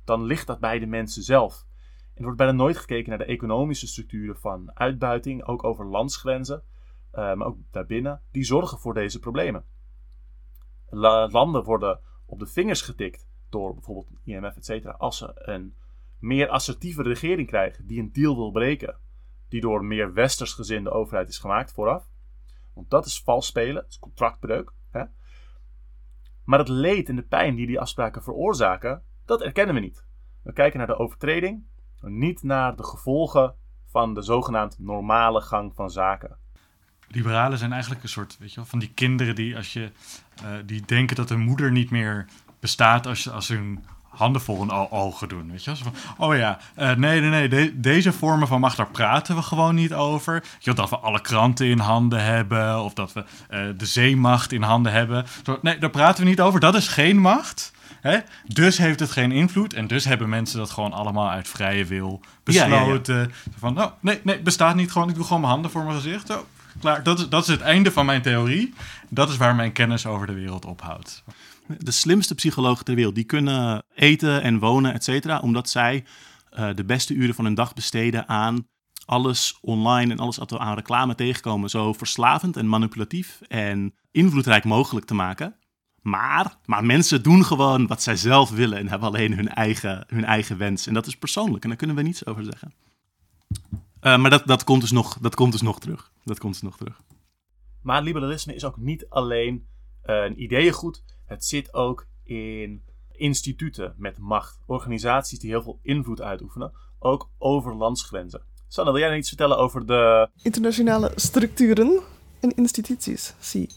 dan 0.04 0.22
ligt 0.22 0.46
dat 0.46 0.60
bij 0.60 0.78
de 0.78 0.86
mensen 0.86 1.22
zelf. 1.22 1.66
En 1.92 2.16
er 2.16 2.22
wordt 2.22 2.38
bijna 2.38 2.52
nooit 2.52 2.76
gekeken 2.76 3.08
naar 3.08 3.18
de 3.18 3.24
economische 3.24 3.86
structuren 3.86 4.36
van 4.36 4.70
uitbuiting, 4.74 5.44
ook 5.44 5.64
over 5.64 5.86
landsgrenzen, 5.86 6.62
eh, 7.10 7.34
maar 7.34 7.46
ook 7.46 7.58
daarbinnen, 7.70 8.22
die 8.30 8.44
zorgen 8.44 8.78
voor 8.78 8.94
deze 8.94 9.18
problemen. 9.18 9.64
La- 10.88 11.28
landen 11.28 11.64
worden 11.64 12.00
op 12.26 12.38
de 12.38 12.46
vingers 12.46 12.82
getikt 12.82 13.28
door 13.48 13.74
bijvoorbeeld 13.74 14.08
IMF, 14.24 14.56
et 14.56 14.64
cetera, 14.64 14.92
als 14.92 15.18
ze 15.18 15.32
een 15.34 15.74
meer 16.20 16.48
assertieve 16.48 17.02
regering 17.02 17.48
krijgen 17.48 17.86
die 17.86 18.00
een 18.00 18.12
deal 18.12 18.36
wil 18.36 18.50
breken, 18.50 18.98
die 19.48 19.60
door 19.60 19.84
meer 19.84 20.12
westers 20.12 20.52
gezinde 20.52 20.90
overheid 20.90 21.28
is 21.28 21.38
gemaakt 21.38 21.72
vooraf. 21.72 22.08
Want 22.74 22.90
dat 22.90 23.06
is 23.06 23.22
vals 23.22 23.46
spelen, 23.46 23.74
dat 23.74 23.90
is 23.90 23.98
contractbreuk. 23.98 24.72
Hè? 24.90 25.04
Maar 26.44 26.58
het 26.58 26.68
leed 26.68 27.08
en 27.08 27.16
de 27.16 27.22
pijn 27.22 27.54
die 27.54 27.66
die 27.66 27.80
afspraken 27.80 28.22
veroorzaken, 28.22 29.02
dat 29.24 29.42
erkennen 29.42 29.74
we 29.74 29.80
niet. 29.80 30.04
We 30.42 30.52
kijken 30.52 30.78
naar 30.78 30.86
de 30.86 30.98
overtreding, 30.98 31.64
niet 32.00 32.42
naar 32.42 32.76
de 32.76 32.84
gevolgen 32.84 33.54
van 33.86 34.14
de 34.14 34.22
zogenaamd 34.22 34.78
normale 34.78 35.40
gang 35.40 35.74
van 35.74 35.90
zaken. 35.90 36.38
Liberalen 37.08 37.58
zijn 37.58 37.72
eigenlijk 37.72 38.02
een 38.02 38.08
soort, 38.08 38.38
weet 38.38 38.50
je 38.50 38.56
wel, 38.56 38.64
van 38.64 38.78
die 38.78 38.92
kinderen 38.94 39.34
die 39.34 39.56
als 39.56 39.72
je, 39.72 39.90
eh, 40.42 40.52
die 40.66 40.82
denken 40.86 41.16
dat 41.16 41.28
hun 41.28 41.40
moeder 41.40 41.72
niet 41.72 41.90
meer 41.90 42.26
bestaat 42.60 43.06
als, 43.06 43.30
als 43.30 43.48
hun 43.48 43.84
handen 44.10 44.42
voor 44.42 44.70
o- 44.72 44.86
ogen 44.90 45.28
doen, 45.28 45.50
weet 45.50 45.64
je 45.64 45.76
van, 45.76 45.94
oh 46.18 46.36
ja, 46.36 46.58
eh, 46.74 46.86
nee, 46.94 47.20
nee, 47.20 47.30
nee, 47.30 47.48
de- 47.48 47.80
deze 47.80 48.12
vormen 48.12 48.48
van 48.48 48.60
macht, 48.60 48.76
daar 48.76 48.90
praten 48.90 49.36
we 49.36 49.42
gewoon 49.42 49.74
niet 49.74 49.94
over. 49.94 50.42
Je 50.58 50.72
dat 50.72 50.90
we 50.90 50.98
alle 50.98 51.20
kranten 51.20 51.66
in 51.66 51.78
handen 51.78 52.24
hebben, 52.24 52.82
of 52.82 52.94
dat 52.94 53.12
we 53.12 53.24
eh, 53.48 53.60
de 53.76 53.86
zeemacht 53.86 54.52
in 54.52 54.62
handen 54.62 54.92
hebben. 54.92 55.26
Zo, 55.44 55.58
nee, 55.62 55.78
daar 55.78 55.90
praten 55.90 56.22
we 56.24 56.28
niet 56.30 56.40
over, 56.40 56.60
dat 56.60 56.74
is 56.74 56.88
geen 56.88 57.18
macht. 57.18 57.72
Hè? 58.00 58.18
Dus 58.46 58.78
heeft 58.78 59.00
het 59.00 59.10
geen 59.10 59.32
invloed 59.32 59.74
en 59.74 59.86
dus 59.86 60.04
hebben 60.04 60.28
mensen 60.28 60.58
dat 60.58 60.70
gewoon 60.70 60.92
allemaal 60.92 61.30
uit 61.30 61.48
vrije 61.48 61.84
wil 61.84 62.20
Ja, 62.44 62.66
ja, 62.66 62.74
ja. 62.74 62.78
besloten. 62.80 63.32
Van, 63.58 63.82
oh, 63.82 63.86
nee, 64.00 64.20
nee, 64.24 64.40
bestaat 64.40 64.74
niet 64.74 64.92
gewoon, 64.92 65.08
ik 65.08 65.14
doe 65.14 65.24
gewoon 65.24 65.40
mijn 65.40 65.52
handen 65.52 65.70
voor 65.70 65.84
mijn 65.84 65.96
gezicht. 66.00 66.26
Zo, 66.26 66.46
klaar, 66.80 67.02
dat 67.02 67.18
is, 67.18 67.28
dat 67.28 67.42
is 67.42 67.48
het 67.48 67.60
einde 67.60 67.92
van 67.92 68.06
mijn 68.06 68.22
theorie. 68.22 68.74
Dat 69.08 69.28
is 69.28 69.36
waar 69.36 69.54
mijn 69.54 69.72
kennis 69.72 70.06
over 70.06 70.26
de 70.26 70.32
wereld 70.32 70.64
ophoudt. 70.64 71.22
De 71.78 71.90
slimste 71.90 72.34
psychologen 72.34 72.84
ter 72.84 72.94
wereld, 72.94 73.14
die 73.14 73.24
kunnen 73.24 73.84
eten 73.94 74.42
en 74.42 74.58
wonen, 74.58 74.92
et 74.92 75.04
cetera, 75.04 75.40
omdat 75.40 75.68
zij 75.68 76.04
eh, 76.50 76.74
de 76.74 76.84
beste 76.84 77.14
uren 77.14 77.34
van 77.34 77.44
hun 77.44 77.54
dag 77.54 77.74
besteden 77.74 78.28
aan 78.28 78.68
alles 79.04 79.58
online 79.60 80.12
en 80.12 80.18
alles 80.18 80.36
wat 80.36 80.50
we 80.50 80.58
aan 80.58 80.74
reclame 80.74 81.14
tegenkomen 81.14 81.70
zo 81.70 81.92
verslavend 81.92 82.56
en 82.56 82.68
manipulatief 82.68 83.40
en 83.48 83.94
invloedrijk 84.10 84.64
mogelijk 84.64 85.06
te 85.06 85.14
maken. 85.14 85.54
Maar, 86.02 86.56
maar 86.64 86.84
mensen 86.84 87.22
doen 87.22 87.44
gewoon 87.44 87.86
wat 87.86 88.02
zij 88.02 88.16
zelf 88.16 88.50
willen 88.50 88.78
en 88.78 88.88
hebben 88.88 89.08
alleen 89.08 89.34
hun 89.34 89.48
eigen, 89.48 90.04
hun 90.06 90.24
eigen 90.24 90.58
wens. 90.58 90.86
En 90.86 90.94
dat 90.94 91.06
is 91.06 91.16
persoonlijk 91.16 91.62
en 91.62 91.68
daar 91.68 91.78
kunnen 91.78 91.96
we 91.96 92.02
niets 92.02 92.26
over 92.26 92.44
zeggen. 92.44 92.72
Eh, 94.00 94.18
maar 94.18 94.30
dat, 94.30 94.46
dat, 94.46 94.64
komt 94.64 94.80
dus 94.80 94.90
nog, 94.90 95.18
dat 95.18 95.34
komt 95.34 95.52
dus 95.52 95.62
nog 95.62 95.80
terug. 95.80 96.12
Dat 96.24 96.38
komt 96.38 96.52
dus 96.52 96.62
nog 96.62 96.76
terug. 96.76 97.00
Maar 97.82 98.02
liberalisme 98.02 98.54
is 98.54 98.64
ook 98.64 98.76
niet 98.76 99.06
alleen 99.08 99.66
eh, 100.02 100.24
een 100.24 100.42
ideeëngoed. 100.42 101.04
Het 101.30 101.44
zit 101.44 101.74
ook 101.74 102.06
in 102.24 102.82
instituten 103.12 103.94
met 103.96 104.18
macht. 104.18 104.58
Organisaties 104.66 105.38
die 105.38 105.50
heel 105.50 105.62
veel 105.62 105.78
invloed 105.82 106.20
uitoefenen. 106.20 106.72
Ook 106.98 107.30
over 107.38 107.74
landsgrenzen. 107.74 108.42
Sanne, 108.68 108.92
wil 108.92 109.00
jij 109.00 109.16
iets 109.16 109.28
vertellen 109.28 109.58
over 109.58 109.86
de... 109.86 110.28
Internationale 110.42 111.12
structuren 111.14 112.00
en 112.40 112.50
instituties, 112.50 113.34
zie. 113.38 113.68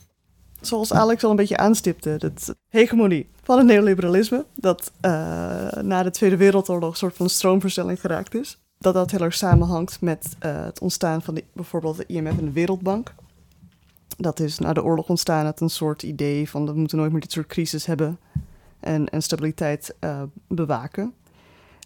Zoals 0.61 0.93
Alex 0.93 1.23
al 1.23 1.29
een 1.29 1.35
beetje 1.35 1.57
aanstipte, 1.57 2.17
de 2.17 2.55
hegemonie 2.67 3.29
van 3.43 3.57
het 3.57 3.67
neoliberalisme, 3.67 4.45
dat 4.55 4.91
eh, 5.01 5.11
na 5.71 6.03
de 6.03 6.11
Tweede 6.11 6.37
Wereldoorlog 6.37 6.91
een 6.91 6.97
soort 6.97 7.15
van 7.15 7.29
stroomversnelling 7.29 7.99
geraakt 7.99 8.35
is. 8.35 8.57
Dat 8.77 8.93
dat 8.93 9.11
heel 9.11 9.21
erg 9.21 9.33
samenhangt 9.33 10.01
met 10.01 10.35
eh, 10.39 10.63
het 10.63 10.79
ontstaan 10.79 11.21
van 11.21 11.41
bijvoorbeeld 11.53 11.97
de 11.97 12.05
IMF 12.05 12.37
en 12.37 12.45
de 12.45 12.51
Wereldbank. 12.51 13.13
Dat 14.17 14.39
is 14.39 14.59
na 14.59 14.73
de 14.73 14.83
oorlog 14.83 15.09
ontstaan 15.09 15.45
uit 15.45 15.59
een 15.59 15.69
soort 15.69 16.03
idee 16.03 16.49
van 16.49 16.65
we 16.65 16.73
moeten 16.73 16.97
nooit 16.97 17.11
meer 17.11 17.21
dit 17.21 17.31
soort 17.31 17.47
crisis 17.47 17.85
hebben 17.85 18.19
en, 18.79 19.09
en 19.09 19.21
stabiliteit 19.21 19.95
eh, 19.99 20.21
bewaken. 20.47 21.13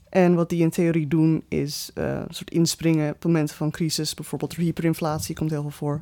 En 0.09 0.35
wat 0.35 0.49
die 0.49 0.61
in 0.61 0.69
theorie 0.69 1.07
doen 1.07 1.43
is 1.47 1.91
eh, 1.93 2.09
een 2.09 2.33
soort 2.33 2.51
inspringen 2.51 3.13
op 3.13 3.23
momenten 3.23 3.55
van 3.55 3.71
crisis. 3.71 4.13
Bijvoorbeeld 4.13 4.55
hyperinflatie 4.55 5.35
komt 5.35 5.49
heel 5.49 5.61
veel 5.61 5.71
voor. 5.71 6.01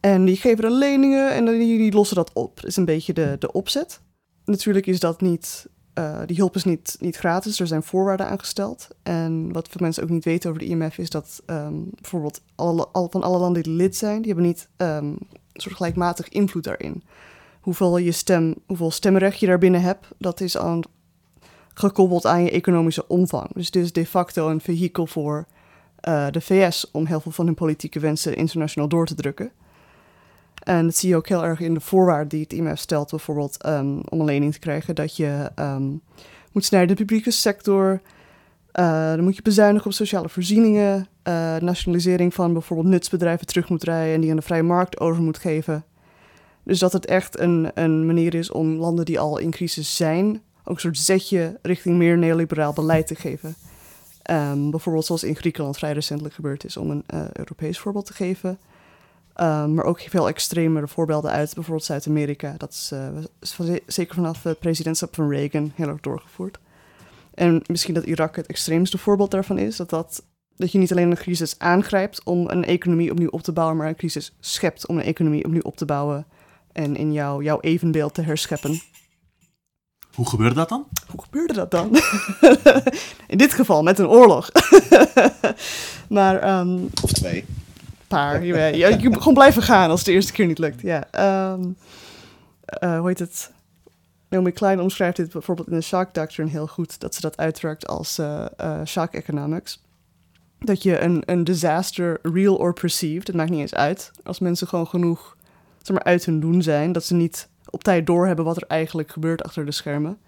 En 0.00 0.24
die 0.24 0.36
geven 0.36 0.62
dan 0.62 0.72
leningen 0.72 1.32
en 1.32 1.44
die, 1.44 1.78
die 1.78 1.92
lossen 1.92 2.16
dat 2.16 2.32
op. 2.32 2.56
Dat 2.56 2.64
is 2.64 2.76
een 2.76 2.84
beetje 2.84 3.12
de, 3.12 3.36
de 3.38 3.52
opzet. 3.52 4.00
Natuurlijk 4.44 4.86
is 4.86 5.00
dat 5.00 5.20
niet, 5.20 5.68
eh, 5.98 6.18
die 6.26 6.36
hulp 6.36 6.54
is 6.54 6.64
niet, 6.64 6.96
niet 7.00 7.16
gratis. 7.16 7.60
Er 7.60 7.66
zijn 7.66 7.82
voorwaarden 7.82 8.26
aangesteld. 8.26 8.88
En 9.02 9.52
wat 9.52 9.68
veel 9.68 9.80
mensen 9.80 10.02
ook 10.02 10.08
niet 10.08 10.24
weten 10.24 10.50
over 10.50 10.62
de 10.62 10.68
IMF 10.68 10.98
is 10.98 11.10
dat 11.10 11.42
ehm, 11.46 11.74
bijvoorbeeld 12.00 12.40
alle, 12.54 12.88
al, 12.88 13.08
van 13.10 13.22
alle 13.22 13.38
landen 13.38 13.62
die 13.62 13.72
lid 13.72 13.96
zijn, 13.96 14.22
die 14.22 14.32
hebben 14.32 14.46
niet 14.46 14.68
een 14.76 15.18
soort 15.52 15.74
gelijkmatig 15.74 16.28
invloed 16.28 16.64
daarin. 16.64 17.02
Hoeveel, 17.60 17.98
je 17.98 18.12
stem, 18.12 18.54
hoeveel 18.66 18.90
stemrecht 18.90 19.40
je 19.40 19.46
daarbinnen 19.46 19.82
hebt, 19.82 20.06
dat 20.18 20.40
is 20.40 20.58
aan, 20.58 20.80
gekoppeld 21.74 22.26
aan 22.26 22.44
je 22.44 22.50
economische 22.50 23.08
omvang. 23.08 23.50
Dus 23.54 23.70
dit 23.70 23.84
is 23.84 23.92
de 23.92 24.06
facto 24.06 24.48
een 24.48 24.60
vehikel 24.60 25.06
voor 25.06 25.46
eh, 26.00 26.26
de 26.30 26.40
VS 26.40 26.90
om 26.90 27.06
heel 27.06 27.20
veel 27.20 27.32
van 27.32 27.46
hun 27.46 27.54
politieke 27.54 28.00
wensen 28.00 28.36
internationaal 28.36 28.88
door 28.88 29.06
te 29.06 29.14
drukken. 29.14 29.52
En 30.62 30.84
dat 30.84 30.96
zie 30.96 31.08
je 31.08 31.16
ook 31.16 31.28
heel 31.28 31.44
erg 31.44 31.60
in 31.60 31.74
de 31.74 31.80
voorwaarden 31.80 32.28
die 32.28 32.40
het 32.40 32.52
IMF 32.52 32.78
stelt, 32.78 33.10
bijvoorbeeld 33.10 33.62
ehm, 33.62 33.98
om 34.08 34.20
een 34.20 34.24
lening 34.24 34.52
te 34.52 34.58
krijgen, 34.58 34.94
dat 34.94 35.16
je 35.16 35.50
ehm, 35.54 35.90
moet 36.52 36.64
snijden 36.64 36.96
de 36.96 37.04
publieke 37.04 37.30
sector, 37.30 38.00
eh, 38.72 39.08
dan 39.08 39.24
moet 39.24 39.36
je 39.36 39.42
bezuinigen 39.42 39.86
op 39.86 39.92
sociale 39.92 40.28
voorzieningen, 40.28 41.06
eh, 41.22 41.56
nationalisering 41.56 42.34
van 42.34 42.52
bijvoorbeeld 42.52 42.88
nutsbedrijven 42.88 43.46
terug 43.46 43.68
moet 43.68 43.84
rijden 43.84 44.14
en 44.14 44.20
die 44.20 44.30
aan 44.30 44.36
de 44.36 44.42
vrije 44.42 44.62
markt 44.62 45.00
over 45.00 45.22
moet 45.22 45.38
geven. 45.38 45.84
Dus 46.62 46.78
dat 46.78 46.92
het 46.92 47.06
echt 47.06 47.38
een, 47.38 47.70
een 47.74 48.06
manier 48.06 48.34
is 48.34 48.50
om 48.50 48.76
landen 48.76 49.04
die 49.04 49.20
al 49.20 49.38
in 49.38 49.50
crisis 49.50 49.96
zijn, 49.96 50.42
ook 50.64 50.74
een 50.74 50.80
soort 50.80 50.98
zetje 50.98 51.58
richting 51.62 51.96
meer 51.96 52.18
neoliberaal 52.18 52.72
beleid 52.72 53.06
te 53.06 53.14
geven. 53.14 53.54
Ehm, 54.22 54.70
bijvoorbeeld 54.70 55.06
zoals 55.06 55.24
in 55.24 55.36
Griekenland 55.36 55.76
vrij 55.76 55.92
recentelijk 55.92 56.34
gebeurd 56.34 56.64
is, 56.64 56.76
om 56.76 56.90
een 56.90 57.02
eh, 57.06 57.20
Europees 57.32 57.78
voorbeeld 57.78 58.06
te 58.06 58.12
geven. 58.12 58.58
Ehm, 59.38 59.74
maar 59.74 59.84
ook 59.84 60.00
veel 60.00 60.28
extremere 60.28 60.88
voorbeelden 60.88 61.30
uit 61.30 61.54
bijvoorbeeld 61.54 61.86
Zuid-Amerika. 61.86 62.54
Dat 62.56 62.72
is, 62.72 62.90
eh, 62.92 63.08
is 63.40 63.94
zeker 63.94 64.14
vanaf 64.14 64.42
het 64.42 64.58
presidentschap 64.58 65.14
van 65.14 65.30
Reagan 65.30 65.72
heel 65.74 65.88
erg 65.88 66.00
doorgevoerd. 66.00 66.58
En 67.34 67.62
misschien 67.66 67.94
dat 67.94 68.04
Irak 68.04 68.36
het 68.36 68.46
extreemste 68.46 68.98
voorbeeld 68.98 69.30
daarvan 69.30 69.58
is. 69.58 69.76
Dat, 69.76 69.90
dat, 69.90 70.22
dat 70.56 70.72
je 70.72 70.78
niet 70.78 70.92
alleen 70.92 71.10
een 71.10 71.16
crisis 71.16 71.58
aangrijpt 71.58 72.24
om 72.24 72.48
een 72.48 72.64
economie 72.64 73.10
opnieuw 73.10 73.28
op 73.28 73.42
te 73.42 73.52
bouwen, 73.52 73.76
maar 73.76 73.88
een 73.88 73.96
crisis 73.96 74.34
schept 74.40 74.86
om 74.86 74.96
een 74.96 75.04
economie 75.04 75.44
opnieuw 75.44 75.62
op 75.62 75.76
te 75.76 75.84
bouwen 75.84 76.26
en 76.72 76.96
in 76.96 77.12
jouw, 77.12 77.42
jouw 77.42 77.60
evenbeeld 77.60 78.14
te 78.14 78.22
herscheppen. 78.22 78.80
Hoe 80.14 80.28
gebeurde 80.28 80.54
dat 80.54 80.68
dan? 80.68 80.86
Hoe 81.10 81.22
gebeurde 81.22 81.52
dat 81.52 81.70
dan? 81.70 81.90
in 83.26 83.38
dit 83.38 83.52
geval 83.52 83.82
met 83.82 83.98
een 83.98 84.08
oorlog. 84.08 84.50
maar 86.08 86.38
ehm, 86.38 86.78
Of 87.02 87.12
twee. 87.12 87.44
Paar. 88.08 88.44
Je, 88.44 88.76
je 89.00 89.08
moet 89.08 89.18
gewoon 89.18 89.34
blijven 89.34 89.62
gaan 89.62 89.90
als 89.90 89.98
het 89.98 90.08
de 90.08 90.14
eerste 90.14 90.32
keer 90.32 90.46
niet 90.46 90.58
lukt. 90.58 90.80
Ja. 90.80 91.10
ehm, 91.10 91.62
eh, 92.64 92.98
hoe 92.98 93.08
heet 93.08 93.18
het? 93.18 93.52
Naomi 94.28 94.50
Klein 94.50 94.80
omschrijft 94.80 95.16
dit 95.16 95.32
bijvoorbeeld 95.32 95.68
in 95.68 95.74
de 95.74 95.82
Shock 95.82 96.14
Doctrine 96.14 96.50
heel 96.50 96.66
goed. 96.66 97.00
Dat 97.00 97.14
ze 97.14 97.20
dat 97.20 97.36
uitwerkt 97.36 97.86
als 97.86 98.18
eh, 98.18 98.46
eh, 98.56 98.80
shock 98.84 99.12
economics. 99.12 99.82
Dat 100.58 100.82
je 100.82 101.00
een, 101.00 101.22
een 101.26 101.44
disaster, 101.44 102.18
real 102.22 102.56
or 102.56 102.72
perceived, 102.72 103.26
het 103.26 103.36
maakt 103.36 103.50
niet 103.50 103.60
eens 103.60 103.74
uit. 103.74 104.10
Als 104.22 104.38
mensen 104.38 104.66
gewoon 104.66 104.86
genoeg 104.86 105.36
zeg 105.82 105.96
maar, 105.96 106.04
uit 106.04 106.24
hun 106.24 106.40
doen 106.40 106.62
zijn, 106.62 106.92
dat 106.92 107.04
ze 107.04 107.14
niet 107.14 107.48
op 107.70 107.84
tijd 107.84 108.06
doorhebben 108.06 108.44
wat 108.44 108.56
er 108.56 108.66
eigenlijk 108.68 109.10
gebeurt 109.10 109.42
achter 109.42 109.64
de 109.64 109.72
schermen. 109.72 110.18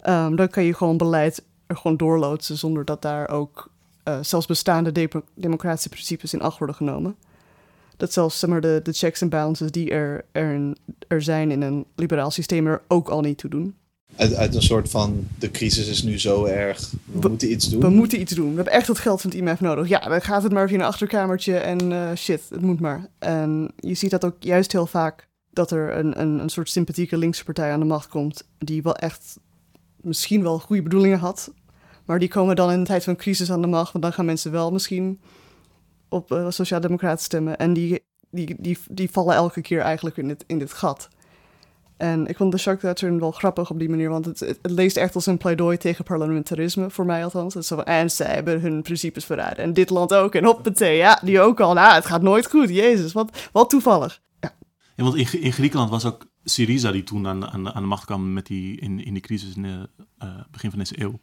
Ehm, 0.00 0.34
dan 0.34 0.48
kan 0.48 0.64
je 0.64 0.74
gewoon 0.74 0.96
beleid 0.96 1.44
er 1.66 1.76
gewoon 1.76 1.96
doorloodsen 1.96 2.56
zonder 2.56 2.84
dat 2.84 3.02
daar 3.02 3.28
ook 3.28 3.70
eh, 4.08 4.18
zelfs 4.22 4.46
bestaande 4.46 4.92
demo- 4.92 5.24
democratische 5.34 5.88
principes 5.88 6.32
in 6.34 6.40
acht 6.40 6.58
worden 6.58 6.76
genomen. 6.76 7.16
Dat 7.96 8.12
zelfs 8.12 8.38
zeg 8.38 8.50
maar, 8.50 8.60
de, 8.60 8.80
de 8.82 8.92
checks 8.92 9.20
en 9.20 9.28
balances 9.28 9.70
die 9.70 9.90
er, 9.90 10.24
er, 10.32 10.72
er 11.08 11.22
zijn 11.22 11.50
in 11.50 11.62
een 11.62 11.84
liberaal 11.96 12.30
systeem 12.30 12.66
er 12.66 12.82
ook 12.88 13.08
al 13.08 13.20
niet 13.20 13.38
toe 13.38 13.50
doen. 13.50 13.74
Uit, 14.16 14.34
uit 14.34 14.54
een 14.54 14.62
soort 14.62 14.90
van, 14.90 15.26
de 15.38 15.50
crisis 15.50 15.88
is 15.88 16.02
nu 16.02 16.18
zo 16.18 16.44
erg, 16.44 16.90
we, 16.90 17.20
We- 17.20 17.28
moeten 17.28 17.50
iets 17.50 17.68
doen. 17.68 17.80
We 17.80 17.88
moeten 17.88 18.20
iets 18.20 18.32
doen. 18.34 18.48
We 18.50 18.54
hebben 18.54 18.72
echt 18.72 18.86
het 18.88 18.98
geld 18.98 19.20
van 19.20 19.30
het 19.30 19.38
IMF 19.38 19.60
nodig. 19.60 19.88
Ja, 19.88 19.98
dan 19.98 20.22
gaat 20.22 20.42
het 20.42 20.52
maar 20.52 20.68
via 20.68 20.76
een 20.78 20.84
achterkamertje 20.84 21.56
en 21.56 21.92
eh, 21.92 22.14
shit, 22.16 22.42
het 22.50 22.60
moet 22.60 22.80
maar. 22.80 23.08
En 23.18 23.70
je 23.76 23.94
ziet 23.94 24.10
dat 24.10 24.24
ook 24.24 24.36
juist 24.38 24.72
heel 24.72 24.86
vaak, 24.86 25.28
dat 25.50 25.70
er 25.70 25.96
een, 25.98 26.20
een, 26.20 26.38
een 26.38 26.48
soort 26.48 26.70
sympathieke 26.70 27.16
linkse 27.16 27.44
partij 27.44 27.72
aan 27.72 27.80
de 27.80 27.86
macht 27.86 28.08
komt, 28.08 28.44
die 28.58 28.82
wel 28.82 28.96
echt 28.96 29.38
misschien 30.00 30.42
wel 30.42 30.58
goede 30.58 30.82
bedoelingen 30.82 31.18
had, 31.18 31.52
maar 32.08 32.18
die 32.18 32.28
komen 32.28 32.56
dan 32.56 32.70
in 32.70 32.78
een 32.78 32.84
tijd 32.84 33.04
van 33.04 33.16
crisis 33.16 33.50
aan 33.50 33.60
de 33.60 33.66
macht, 33.66 33.92
want 33.92 34.04
dan 34.04 34.12
gaan 34.12 34.24
mensen 34.24 34.52
wel 34.52 34.70
misschien 34.72 35.20
op 36.08 36.32
eh 36.32 36.46
Sociaaldemocraten 36.48 37.24
stemmen. 37.24 37.58
En 37.58 37.72
die, 37.72 38.04
die, 38.30 38.56
die, 38.58 38.78
die 38.90 39.10
vallen 39.10 39.34
elke 39.34 39.60
keer 39.60 39.80
eigenlijk 39.80 40.16
in 40.16 40.28
dit, 40.28 40.44
in 40.46 40.58
dit 40.58 40.72
gat. 40.72 41.08
En 41.96 42.26
ik 42.26 42.36
vond 42.36 42.64
de 42.64 42.76
Doctrine 42.80 43.18
wel 43.18 43.30
grappig 43.30 43.70
op 43.70 43.78
die 43.78 43.88
manier, 43.88 44.08
want 44.08 44.24
het, 44.24 44.58
leest 44.62 44.96
echt 44.96 45.14
als 45.14 45.26
een 45.26 45.38
pleidooi 45.38 45.76
tegen 45.76 46.04
parlementarisme, 46.04 46.90
voor 46.90 47.06
mij 47.06 47.24
althans. 47.24 47.54
Zo 47.54 47.76
van, 47.76 47.84
en 47.84 48.10
zij 48.10 48.34
hebben 48.34 48.60
hun 48.60 48.82
principes 48.82 49.24
verraden. 49.24 49.56
En 49.56 49.72
dit 49.72 49.90
land 49.90 50.14
ook, 50.14 50.34
en 50.34 50.44
hoppatee, 50.44 50.96
ja, 50.96 51.20
die 51.24 51.40
ook 51.40 51.60
al. 51.60 51.74
Nou, 51.74 51.94
het 51.94 52.06
gaat 52.06 52.22
nooit 52.22 52.50
goed, 52.50 52.68
jezus, 52.68 53.12
wat, 53.12 53.48
wat 53.52 53.70
toevallig. 53.70 54.20
Ja, 54.40 54.54
want 54.96 55.14
in, 55.14 55.42
in 55.42 55.52
Griekenland 55.52 55.90
was 55.90 56.04
ook 56.04 56.26
Syriza 56.44 56.90
die 56.90 57.02
toen 57.02 57.26
aan, 57.26 57.46
aan, 57.46 57.74
aan 57.74 57.82
de 57.82 57.88
macht 57.88 58.04
kwam 58.04 58.32
met 58.32 58.46
die, 58.46 58.80
in, 58.80 59.04
in 59.04 59.12
die 59.12 59.22
crisis 59.22 59.54
in 59.54 59.64
het 59.64 60.50
begin 60.50 60.70
van 60.70 60.78
deze 60.78 61.00
eeuw. 61.00 61.20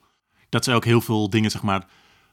Dat 0.55 0.63
zij 0.63 0.75
ook 0.75 0.85
heel 0.85 1.01
veel 1.01 1.29
dingen 1.29 1.51
zeg 1.51 1.61
maar, 1.61 1.87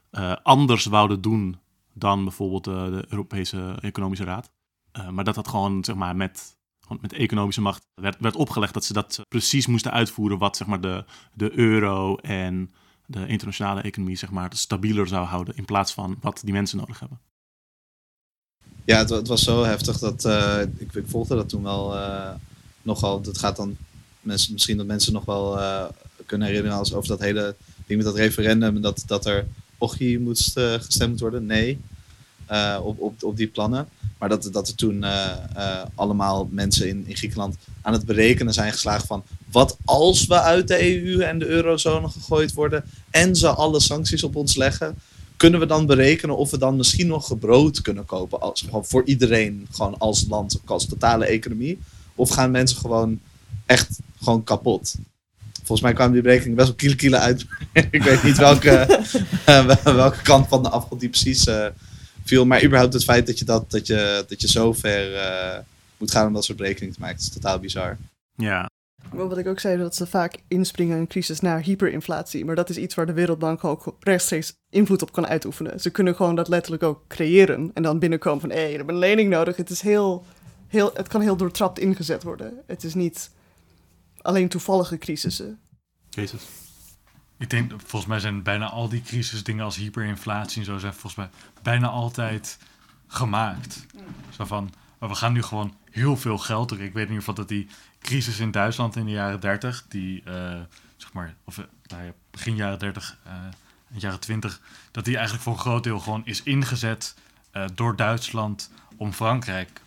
eh, 0.09 0.35
anders 0.43 0.85
wouden 0.85 1.21
doen 1.21 1.59
dan 1.93 2.23
bijvoorbeeld 2.23 2.67
eh, 2.67 2.85
de 2.85 3.05
Europese 3.09 3.75
Economische 3.81 4.23
Raad. 4.25 4.51
Eh, 4.91 5.09
maar 5.09 5.23
dat 5.23 5.35
dat 5.35 5.47
gewoon, 5.47 5.83
zeg 5.83 5.95
maar, 5.95 6.15
met, 6.15 6.55
met 7.01 7.13
economische 7.13 7.61
macht 7.61 7.85
werd, 7.93 8.19
werd 8.19 8.35
opgelegd 8.35 8.73
dat 8.73 8.85
ze 8.85 8.93
dat 8.93 9.21
precies 9.27 9.67
moesten 9.67 9.91
uitvoeren 9.91 10.37
wat 10.37 10.57
zeg 10.57 10.67
maar, 10.67 10.81
de, 10.81 11.05
de 11.33 11.57
euro 11.57 12.15
en 12.15 12.73
de 13.05 13.27
internationale 13.27 13.81
economie 13.81 14.17
zeg 14.17 14.31
maar, 14.31 14.51
stabieler 14.55 15.07
zou 15.07 15.25
houden 15.25 15.55
in 15.55 15.65
plaats 15.65 15.93
van 15.93 16.17
wat 16.21 16.41
die 16.43 16.53
mensen 16.53 16.77
nodig 16.77 16.99
hebben. 16.99 17.19
Ja, 18.85 18.97
het, 18.97 19.09
wa- 19.09 19.15
het 19.17 19.27
was 19.27 19.43
zo 19.43 19.63
heftig 19.63 19.99
dat 19.99 20.25
ik, 20.77 20.93
ik 20.93 21.07
volgde 21.07 21.35
dat 21.35 21.49
toen 21.49 21.63
wel 21.63 21.97
nogal. 22.81 23.21
Dat 23.21 23.37
gaat 23.37 23.55
dan 23.55 23.77
mensen, 24.21 24.53
misschien 24.53 24.77
dat 24.77 24.85
mensen 24.85 25.13
nog 25.13 25.25
wel 25.25 25.59
kunnen 26.25 26.47
herinneren 26.47 26.77
als 26.77 26.93
over 26.93 27.07
dat 27.09 27.19
hele 27.19 27.55
met 27.95 28.05
dat 28.05 28.15
referendum 28.15 28.75
en 28.75 28.81
dat, 28.81 29.03
dat 29.05 29.25
er 29.25 29.45
Ochi 29.77 30.19
moest 30.19 30.57
eh, 30.57 30.73
gestemd 30.73 31.19
worden. 31.19 31.45
Nee, 31.45 31.79
eh, 32.45 32.79
op, 32.83 32.99
op, 32.99 33.23
op 33.23 33.37
die 33.37 33.47
plannen. 33.47 33.87
Maar 34.17 34.29
dat, 34.29 34.49
dat 34.51 34.67
er 34.67 34.75
toen 34.75 35.03
eh, 35.03 35.81
allemaal 35.95 36.47
mensen 36.51 36.87
in, 36.87 37.03
in 37.07 37.15
Griekenland 37.15 37.55
aan 37.81 37.93
het 37.93 38.05
berekenen 38.05 38.53
zijn 38.53 38.71
geslagen 38.71 39.07
van 39.07 39.23
wat 39.51 39.77
als 39.85 40.25
we 40.25 40.41
uit 40.41 40.67
de 40.67 41.05
EU 41.05 41.21
en 41.21 41.39
de 41.39 41.45
eurozone 41.45 42.09
gegooid 42.09 42.53
worden 42.53 42.83
en 43.09 43.35
ze 43.35 43.49
alle 43.49 43.79
sancties 43.79 44.23
op 44.23 44.35
ons 44.35 44.55
leggen, 44.55 44.97
kunnen 45.37 45.59
we 45.59 45.65
dan 45.65 45.85
berekenen 45.85 46.37
of 46.37 46.51
we 46.51 46.57
dan 46.57 46.75
misschien 46.75 47.07
nog 47.07 47.27
gebrood 47.27 47.81
kunnen 47.81 48.05
kopen 48.05 48.41
als, 48.41 48.65
voor 48.71 49.03
iedereen, 49.05 49.67
gewoon 49.71 49.97
als 49.97 50.25
land, 50.29 50.59
als 50.65 50.85
totale 50.85 51.25
economie? 51.25 51.79
Of 52.15 52.29
gaan 52.29 52.51
mensen 52.51 52.77
gewoon 52.77 53.19
echt 53.65 53.99
gewoon 54.21 54.43
kapot? 54.43 54.95
Volgens 55.63 55.81
mij 55.81 55.93
kwamen 55.93 56.13
die 56.13 56.21
berekeningen 56.21 56.55
best 56.55 56.81
wel 56.81 56.95
kiele 56.95 57.17
uit. 57.17 57.45
ik 57.91 58.03
weet 58.03 58.23
niet 58.23 58.37
welke, 58.37 58.69
eh, 59.45 59.77
welke 59.83 60.21
kant 60.21 60.47
van 60.47 60.63
de 60.63 60.69
afgrond 60.69 61.01
die 61.01 61.09
precies 61.09 61.47
eh, 61.47 61.65
viel. 62.23 62.45
Maar 62.45 62.63
überhaupt 62.63 62.93
het 62.93 63.03
feit 63.03 63.27
dat 63.27 63.39
je, 63.39 63.45
dat, 63.45 63.71
dat 63.71 63.87
je, 63.87 64.25
dat 64.27 64.41
je 64.41 64.47
zo 64.47 64.73
ver 64.73 65.15
eh, 65.15 65.59
moet 65.97 66.11
gaan 66.11 66.27
om 66.27 66.33
dat 66.33 66.45
soort 66.45 66.57
berekeningen 66.57 66.95
te 66.95 66.99
maken, 67.01 67.17
is 67.17 67.29
totaal 67.29 67.59
bizar. 67.59 67.97
Ja, 68.35 68.69
wat 69.11 69.37
ik 69.37 69.47
ook 69.47 69.59
zei, 69.59 69.77
dat 69.77 69.95
ze 69.95 70.07
vaak 70.07 70.37
inspringen 70.47 70.95
in 70.95 71.01
een 71.01 71.07
crisis 71.07 71.39
naar 71.39 71.61
hyperinflatie. 71.61 72.45
Maar 72.45 72.55
dat 72.55 72.69
is 72.69 72.77
iets 72.77 72.95
waar 72.95 73.05
de 73.05 73.13
Wereldbank 73.13 73.63
ook 73.63 73.95
rechtstreeks 73.99 74.53
invloed 74.69 75.01
op 75.01 75.11
kan 75.11 75.27
uitoefenen. 75.27 75.79
Ze 75.79 75.89
kunnen 75.89 76.15
gewoon 76.15 76.35
dat 76.35 76.47
letterlijk 76.47 76.83
ook 76.83 77.03
creëren. 77.07 77.71
En 77.73 77.83
dan 77.83 77.99
binnenkomen 77.99 78.41
van, 78.41 78.49
hé, 78.49 78.55
hey, 78.55 78.71
je 78.71 78.77
hebt 78.77 78.89
een 78.89 78.97
lening 78.97 79.29
nodig. 79.29 79.55
Het, 79.55 79.69
is 79.69 79.81
heel, 79.81 80.25
heel, 80.67 80.91
het 80.93 81.07
kan 81.07 81.21
heel 81.21 81.35
doortrapt 81.35 81.79
ingezet 81.79 82.23
worden. 82.23 82.53
Het 82.67 82.83
is 82.83 82.93
niet 82.93 83.29
alleen 84.23 84.49
toevallige 84.49 84.97
crisissen. 84.97 85.59
Jezus. 86.09 86.43
Ik 87.37 87.49
denk, 87.49 87.71
volgens 87.77 88.05
mij 88.05 88.19
zijn 88.19 88.43
bijna 88.43 88.69
al 88.69 88.89
die 88.89 89.01
crisisdingen 89.01 89.65
als 89.65 89.75
hyperinflatie 89.75 90.59
en 90.59 90.65
zo 90.65 90.77
zijn 90.77 90.93
volgens 90.93 91.15
mij 91.15 91.29
bijna 91.61 91.87
altijd 91.87 92.57
gemaakt. 93.07 93.85
Zo 94.29 94.45
van, 94.45 94.73
maar 94.99 95.09
we 95.09 95.15
gaan 95.15 95.33
nu 95.33 95.41
gewoon 95.41 95.75
heel 95.91 96.17
veel 96.17 96.37
geld 96.37 96.67
drukken. 96.67 96.87
Ik 96.87 96.93
weet 96.93 97.03
in 97.03 97.09
ieder 97.09 97.25
geval 97.25 97.45
dat 97.45 97.47
die 97.47 97.67
crisis 97.99 98.39
in 98.39 98.51
Duitsland 98.51 98.95
in 98.95 99.05
de 99.05 99.11
jaren 99.11 99.39
30, 99.39 99.85
die 99.87 100.23
eh, 100.23 100.59
zeg 100.97 101.13
maar, 101.13 101.35
of 101.43 101.57
eh, 101.57 101.65
nou 101.83 102.03
ja, 102.03 102.11
begin 102.31 102.55
jaren 102.55 102.79
30, 102.79 103.17
eh 103.23 103.33
jaren 103.95 104.19
20, 104.19 104.61
dat 104.91 105.05
die 105.05 105.13
eigenlijk 105.13 105.43
voor 105.43 105.53
een 105.53 105.59
groot 105.59 105.83
deel 105.83 105.99
gewoon 105.99 106.25
is 106.25 106.43
ingezet 106.43 107.15
door 107.73 107.95
Duitsland 107.95 108.71
om 108.97 109.13
Frankrijk 109.13 109.81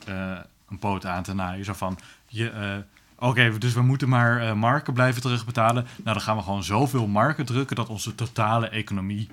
een 0.68 0.78
poot 0.78 1.06
aan 1.06 1.22
te 1.22 1.34
naaien. 1.34 1.64
Zo 1.64 1.72
van, 1.72 1.98
je, 2.26 2.84
Oké, 3.18 3.58
dus 3.58 3.72
we 3.72 3.82
moeten 3.82 4.08
maar 4.08 4.40
eh, 4.40 4.52
marken 4.52 4.92
blijven 4.92 5.22
terugbetalen. 5.22 5.84
Nou, 5.84 6.16
dan 6.16 6.20
gaan 6.20 6.36
we 6.36 6.42
gewoon 6.42 6.64
zoveel 6.64 7.06
marken 7.06 7.46
drukken 7.46 7.76
dat 7.76 7.88
onze 7.88 8.14
totale 8.14 8.68
economie 8.68 9.28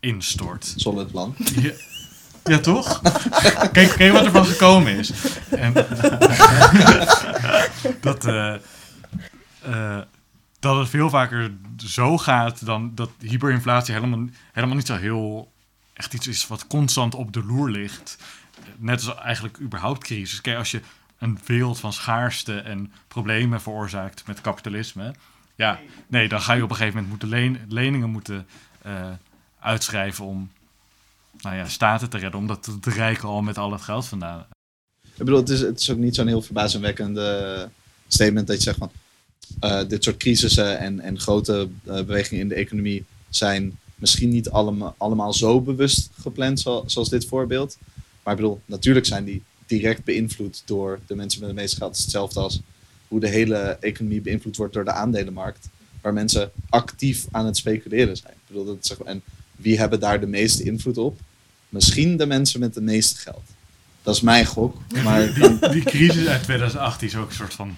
instort. 0.00 0.74
Solid 0.76 1.10
plan. 1.10 1.34
Ja, 1.54 1.72
ja 2.44 2.58
toch? 2.58 3.00
Kijk, 3.72 3.90
kijk 3.90 4.12
wat 4.12 4.24
er 4.24 4.30
van 4.30 4.46
gekomen 4.46 4.96
is. 4.96 5.12
En, 5.50 5.72
dat, 8.00 8.24
eh, 8.24 8.54
eh, 9.62 9.98
dat 10.58 10.78
het 10.78 10.88
veel 10.88 11.10
vaker 11.10 11.52
zo 11.76 12.18
gaat 12.18 12.66
dan 12.66 12.92
dat 12.94 13.10
hyperinflatie 13.18 13.94
helemaal, 13.94 14.26
helemaal 14.52 14.76
niet 14.76 14.86
zo 14.86 14.96
heel 14.96 15.52
echt 15.92 16.14
iets 16.14 16.26
is 16.26 16.46
wat 16.46 16.66
constant 16.66 17.14
op 17.14 17.32
de 17.32 17.44
loer 17.44 17.70
ligt. 17.70 18.18
Net 18.76 19.06
als 19.06 19.18
eigenlijk 19.18 19.60
überhaupt 19.60 20.04
crisis. 20.04 20.40
Kijk, 20.40 20.58
als 20.58 20.70
je 20.70 20.80
een 21.18 21.38
wereld 21.46 21.78
van 21.78 21.92
schaarste 21.92 22.58
en 22.58 22.92
problemen 23.08 23.60
veroorzaakt 23.60 24.26
met 24.26 24.40
kapitalisme. 24.40 25.14
Ja, 25.54 25.80
nee, 26.06 26.28
dan 26.28 26.40
ga 26.40 26.52
je 26.52 26.62
op 26.62 26.70
een 26.70 26.76
gegeven 26.76 27.02
moment 27.02 27.30
moeten 27.30 27.66
leningen 27.68 28.10
moeten 28.10 28.46
eh, 28.82 29.10
uitschrijven 29.60 30.24
om 30.24 30.50
nou 31.40 31.56
ja, 31.56 31.68
staten 31.68 32.10
te 32.10 32.18
redden. 32.18 32.40
Omdat 32.40 32.64
de 32.80 32.90
rijken 32.90 33.28
al 33.28 33.42
met 33.42 33.58
al 33.58 33.72
het 33.72 33.82
geld 33.82 34.06
vandaan. 34.06 34.46
Ik 35.02 35.24
bedoel, 35.24 35.36
het 35.38 35.48
is, 35.48 35.60
het 35.60 35.80
is 35.80 35.90
ook 35.90 35.98
niet 35.98 36.14
zo'n 36.14 36.26
heel 36.26 36.42
verbazingwekkende 36.42 37.68
statement 38.08 38.46
dat 38.46 38.56
je 38.56 38.62
zegt 38.62 38.78
van 38.78 38.90
eh, 39.60 39.88
dit 39.88 40.04
soort 40.04 40.16
crisissen 40.16 40.78
en, 40.78 41.00
en 41.00 41.20
grote 41.20 41.68
eh, 41.84 41.94
bewegingen 41.94 42.42
in 42.42 42.48
de 42.48 42.54
economie 42.54 43.04
zijn 43.28 43.78
misschien 43.94 44.28
niet 44.28 44.50
allemaal, 44.50 44.94
allemaal 44.98 45.32
zo 45.32 45.60
bewust 45.60 46.10
gepland 46.20 46.60
zo- 46.60 46.82
zoals 46.86 47.08
dit 47.08 47.26
voorbeeld. 47.26 47.78
Maar 48.22 48.34
ik 48.34 48.40
bedoel, 48.40 48.60
natuurlijk 48.64 49.06
zijn 49.06 49.24
die 49.24 49.42
direct 49.66 50.04
beïnvloed 50.04 50.62
door 50.64 51.00
de 51.06 51.14
mensen 51.14 51.40
met 51.40 51.48
het 51.48 51.58
meeste 51.58 51.76
geld. 51.76 51.88
Het 51.88 51.98
is 51.98 52.04
hetzelfde 52.04 52.40
als 52.40 52.60
hoe 53.08 53.20
de 53.20 53.28
hele 53.28 53.76
economie 53.80 54.20
beïnvloed 54.20 54.56
wordt 54.56 54.74
door 54.74 54.84
de 54.84 54.92
aandelenmarkt. 54.92 55.68
Waar 56.00 56.12
mensen 56.12 56.50
actief 56.68 57.26
aan 57.30 57.46
het 57.46 57.56
speculeren 57.56 58.16
zijn. 58.16 58.32
Ik 58.32 58.46
bedoel, 58.46 58.64
dat 58.64 58.98
en 59.04 59.22
wie 59.56 59.78
hebben 59.78 60.00
daar 60.00 60.20
de 60.20 60.26
meeste 60.26 60.62
invloed 60.62 60.98
op? 60.98 61.20
Misschien 61.68 62.16
de 62.16 62.26
mensen 62.26 62.60
met 62.60 62.74
het 62.74 62.84
meeste 62.84 63.20
geld. 63.20 63.44
Dat 64.02 64.14
is 64.14 64.20
mijn 64.20 64.46
gok. 64.46 64.76
Maar 65.04 65.34
Die, 65.72 65.82
crisis 65.82 66.26
uit 66.26 66.42
2018 66.42 67.08
is 67.08 67.16
ook 67.16 67.28
een 67.28 67.34
soort 67.34 67.54
van 67.54 67.76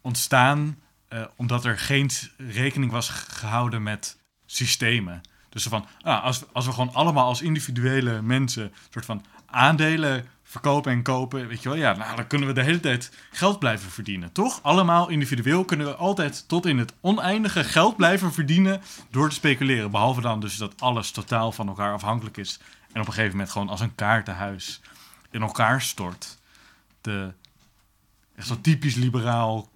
ontstaan 0.00 0.78
eh, 1.08 1.24
omdat 1.36 1.64
er 1.64 1.78
geen 1.78 2.10
rekening 2.36 2.90
was 2.90 3.08
gehouden 3.08 3.82
met 3.82 4.16
systemen. 4.46 5.20
Dus 5.48 5.62
van, 5.62 5.86
ah, 6.00 6.24
als, 6.24 6.42
als 6.52 6.66
we 6.66 6.72
gewoon 6.72 6.94
allemaal 6.94 7.26
als 7.26 7.42
individuele 7.42 8.22
mensen 8.22 8.72
soort 8.90 9.04
van 9.04 9.24
aandelen 9.46 10.24
verkopen 10.48 10.92
en 10.92 11.02
kopen, 11.02 11.48
weet 11.48 11.62
je 11.62 11.68
wel, 11.68 11.78
ja, 11.78 11.96
nou, 11.96 12.16
dan 12.16 12.26
kunnen 12.26 12.48
we 12.48 12.54
de 12.54 12.62
hele 12.62 12.80
tijd 12.80 13.12
geld 13.30 13.58
blijven 13.58 13.90
verdienen, 13.90 14.32
toch? 14.32 14.62
Allemaal 14.62 15.08
individueel 15.08 15.64
kunnen 15.64 15.86
we 15.86 15.94
altijd 15.94 16.48
tot 16.48 16.66
in 16.66 16.78
het 16.78 16.92
oneindige 17.00 17.64
geld 17.64 17.96
blijven 17.96 18.32
verdienen 18.32 18.80
door 19.10 19.28
te 19.28 19.34
speculeren. 19.34 19.90
Behalve 19.90 20.20
dan 20.20 20.40
dus 20.40 20.56
dat 20.56 20.80
alles 20.80 21.10
totaal 21.10 21.52
van 21.52 21.68
elkaar 21.68 21.92
afhankelijk 21.92 22.36
is 22.36 22.60
en 22.92 23.00
op 23.00 23.06
een 23.06 23.12
gegeven 23.12 23.30
moment 23.30 23.50
gewoon 23.50 23.68
als 23.68 23.80
een 23.80 23.94
kaartenhuis 23.94 24.80
in 25.30 25.42
elkaar 25.42 25.82
stort. 25.82 26.38
De 27.00 27.32
echt 28.36 28.46
zo 28.46 28.60
typisch 28.60 28.94
liberaal 28.94 29.68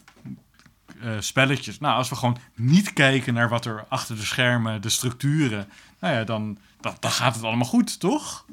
eh, 1.01 1.11
spelletjes. 1.19 1.79
Nou, 1.79 1.97
als 1.97 2.09
we 2.09 2.17
gewoon 2.17 2.39
niet 2.55 2.93
kijken 2.93 3.35
naar 3.35 3.49
wat 3.49 3.65
er 3.65 3.85
achter 3.89 4.17
de 4.17 4.25
schermen, 4.25 4.83
de 4.83 4.89
structuren, 4.89 5.69
nou 6.01 6.15
ja, 6.15 6.25
dan, 6.25 6.59
dan 6.81 7.11
gaat 7.11 7.35
het 7.35 7.45
allemaal 7.45 7.69
goed, 7.69 8.01
toch? 8.01 8.45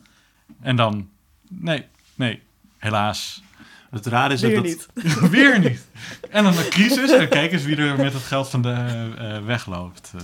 En 0.62 0.76
dan, 0.76 1.10
nee, 1.50 1.88
nee, 2.20 2.42
helaas. 2.78 3.44
Het 3.90 4.06
rare 4.06 4.34
is 4.34 4.42
Weer 4.42 4.56
dat... 4.56 4.64
niet. 4.64 4.88
Weer 5.32 5.60
niet. 5.60 5.88
En 6.30 6.44
dan 6.44 6.58
een 6.58 6.70
crisis 6.70 7.12
en 7.12 7.30
kijk 7.30 7.52
eens 7.52 7.64
wie 7.64 7.76
er 7.76 7.98
met 7.98 8.14
het 8.14 8.22
geld 8.22 8.50
van 8.50 8.62
de 8.62 8.70
eh, 8.72 9.36
eh, 9.36 9.46
wegloopt. 9.46 10.12
eh. 10.16 10.22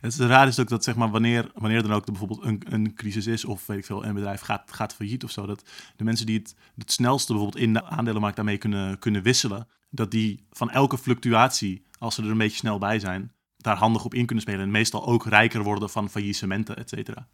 Het 0.00 0.16
raar 0.16 0.46
is 0.48 0.60
ook 0.60 0.68
dat 0.68 0.84
zeg 0.84 0.94
maar, 0.96 1.10
wanneer, 1.10 1.50
wanneer 1.54 1.82
dan 1.82 1.92
ook 1.92 2.04
er 2.06 2.12
bijvoorbeeld 2.12 2.44
een, 2.44 2.62
een 2.68 2.94
crisis 2.94 3.26
is 3.26 3.44
of 3.44 3.66
weet 3.66 3.78
ik 3.78 3.84
veel, 3.84 4.04
een 4.04 4.14
bedrijf 4.14 4.40
gaat, 4.40 4.72
gaat 4.72 4.94
failliet 4.94 5.24
of 5.24 5.30
zo, 5.30 5.46
dat 5.46 5.62
de 5.96 6.04
mensen 6.04 6.26
die 6.26 6.38
het, 6.38 6.54
het 6.76 6.92
snelste 6.92 7.32
bijvoorbeeld 7.32 7.62
in 7.64 7.72
de 7.72 7.84
aandelenmarkt 7.84 8.36
daarmee 8.36 8.58
kunnen, 8.58 8.98
kunnen 8.98 9.22
wisselen, 9.22 9.68
dat 9.90 10.10
die 10.10 10.44
van 10.50 10.70
elke 10.70 10.98
fluctuatie 10.98 11.82
als 11.98 12.14
ze 12.14 12.22
er 12.22 12.30
een 12.30 12.38
beetje 12.38 12.56
snel 12.56 12.78
bij 12.78 12.98
zijn, 12.98 13.32
daar 13.56 13.76
handig 13.76 14.04
op 14.04 14.14
in 14.14 14.26
kunnen 14.26 14.44
spelen. 14.44 14.60
En 14.60 14.70
meestal 14.70 15.06
ook 15.06 15.26
rijker 15.26 15.62
worden 15.62 15.90
van 15.90 16.10
faillissementen, 16.10 16.76
et 16.76 16.88
cetera. 16.88 17.26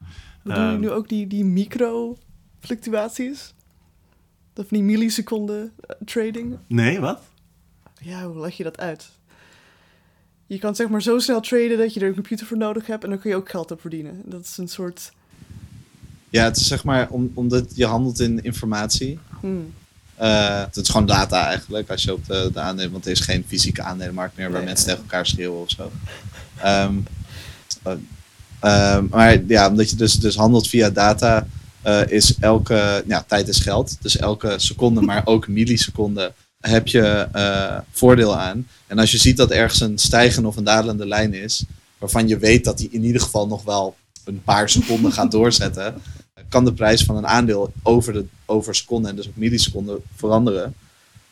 Bedoel 0.43 0.63
je 0.63 0.69
Ehm, 0.71 0.81
nu 0.81 0.91
ook 0.91 1.09
die, 1.09 1.27
die 1.27 1.45
micro-fluctuaties? 1.45 3.55
Of 4.59 4.67
die 4.69 4.83
milliseconden 4.83 5.73
eh, 5.81 5.97
trading? 6.05 6.57
Nee, 6.67 7.01
wat? 7.01 7.21
Ja, 8.01 8.25
hoe 8.27 8.41
leg 8.41 8.57
je 8.57 8.63
dat 8.65 8.79
uit? 8.79 9.09
Je 10.47 10.59
kan 10.59 10.75
zeg 10.75 10.89
maar 10.89 11.03
zo 11.03 11.19
snel 11.19 11.41
traden 11.41 11.79
dat 11.79 11.95
je 11.95 12.01
er 12.01 12.07
een 12.09 12.15
computer 12.15 12.47
voor 12.47 12.57
nodig 12.57 12.87
hebt 12.87 13.05
en 13.05 13.11
dan 13.11 13.19
kun 13.19 13.31
je 13.31 13.37
ook 13.37 13.51
geld 13.51 13.71
op 13.71 13.81
verdienen. 13.81 14.23
Dat 14.25 14.41
is 14.45 14.57
een 14.57 14.69
soort. 14.69 15.13
Ja, 16.31 16.45
het 16.45 16.57
is 16.57 16.67
zeg 16.67 16.85
maar 16.85 17.09
om, 17.11 17.31
omdat 17.35 17.77
je 17.77 17.87
handelt 17.87 18.21
in 18.21 18.43
informatie. 18.43 19.19
hmm, 19.41 19.73
Eh, 20.15 20.61
het 20.61 20.77
is 20.77 20.89
gewoon 20.89 21.07
data 21.07 21.47
eigenlijk, 21.47 21.91
als 21.91 22.03
je 22.03 22.13
op 22.13 22.27
de, 22.27 22.51
de 22.53 22.61
aandelen, 22.61 22.91
want 22.93 23.05
er 23.05 23.11
is 23.11 23.21
geen 23.21 23.45
fysieke 23.47 23.83
aandelenmarkt 23.83 24.37
meer 24.37 24.47
waar 24.51 24.57
Nee. 24.59 24.67
mensen 24.69 24.87
tegen 24.87 25.01
elkaar 25.03 25.27
schreeuwen 25.27 25.61
of 25.61 25.71
zo. 25.71 25.91
Ehm, 26.57 26.95
eh, 27.83 27.93
ehm, 28.61 29.07
maar 29.11 29.43
ja, 29.47 29.69
omdat 29.69 29.91
je 29.91 29.97
dus, 29.97 30.15
dus 30.15 30.37
handelt 30.37 30.69
via 30.69 30.91
data, 30.91 31.47
eh, 31.83 32.01
is 32.09 32.39
elke, 32.39 33.05
ja, 33.07 33.25
tijd 33.29 33.49
is 33.49 33.59
geld. 33.59 33.97
Dus 34.01 34.17
elke 34.17 34.55
seconde, 34.57 35.01
maar 35.01 35.23
ook 35.25 35.49
milliseconde, 35.59 36.33
heb 36.61 36.87
je 36.87 37.29
eh, 37.33 37.79
voordeel 37.91 38.37
aan. 38.37 38.69
En 38.87 38.99
als 38.99 39.11
je 39.11 39.19
ziet 39.19 39.37
dat 39.37 39.51
ergens 39.51 39.81
een 39.81 39.99
stijgende 39.99 40.49
of 40.49 40.57
een 40.57 40.65
dalende 40.65 41.07
lijn 41.07 41.35
is, 41.35 41.65
waarvan 41.99 42.29
je 42.29 42.39
weet 42.39 42.65
dat 42.65 42.79
die 42.79 42.89
in 42.91 43.05
ieder 43.05 43.21
geval 43.21 43.47
nog 43.47 43.63
wel 43.65 43.97
een 44.25 44.43
paar 44.43 44.69
seconden 44.69 45.13
gaat 45.13 45.31
doorzetten, 45.39 45.95
kan 46.49 46.65
de 46.65 46.73
prijs 46.73 47.05
van 47.05 47.17
een 47.17 47.27
aandeel 47.27 47.73
over, 47.83 48.13
de, 48.13 48.25
over 48.47 48.75
seconden 48.75 49.11
en 49.11 49.17
dus 49.17 49.29
ook 49.29 49.37
milliseconden 49.37 50.03
veranderen. 50.15 50.75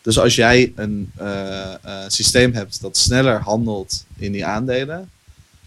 Dus 0.03 0.19
als 0.19 0.35
jij 0.35 0.73
een 0.77 1.13
eh, 1.17 1.75
systeem 2.07 2.53
hebt 2.53 2.81
dat 2.81 2.97
sneller 2.97 3.41
handelt 3.41 4.05
in 4.17 4.33
die 4.33 4.47
aandelen, 4.47 5.11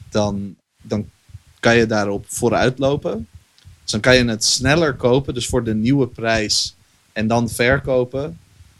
dan, 0.09 0.55
dan 0.81 1.09
kan 1.59 1.77
je 1.77 1.85
daarop 1.85 2.25
vooruit 2.27 2.79
lopen. 2.79 3.27
Dus 3.89 4.01
dan 4.01 4.11
kan 4.13 4.23
je 4.23 4.31
het 4.31 4.43
sneller 4.43 4.95
kopen, 4.95 5.33
dus 5.33 5.47
voor 5.47 5.63
de 5.63 5.75
nieuwe 5.75 6.07
prijs, 6.07 6.75
en 7.13 7.27
dan 7.27 7.49
verkopen. 7.49 8.39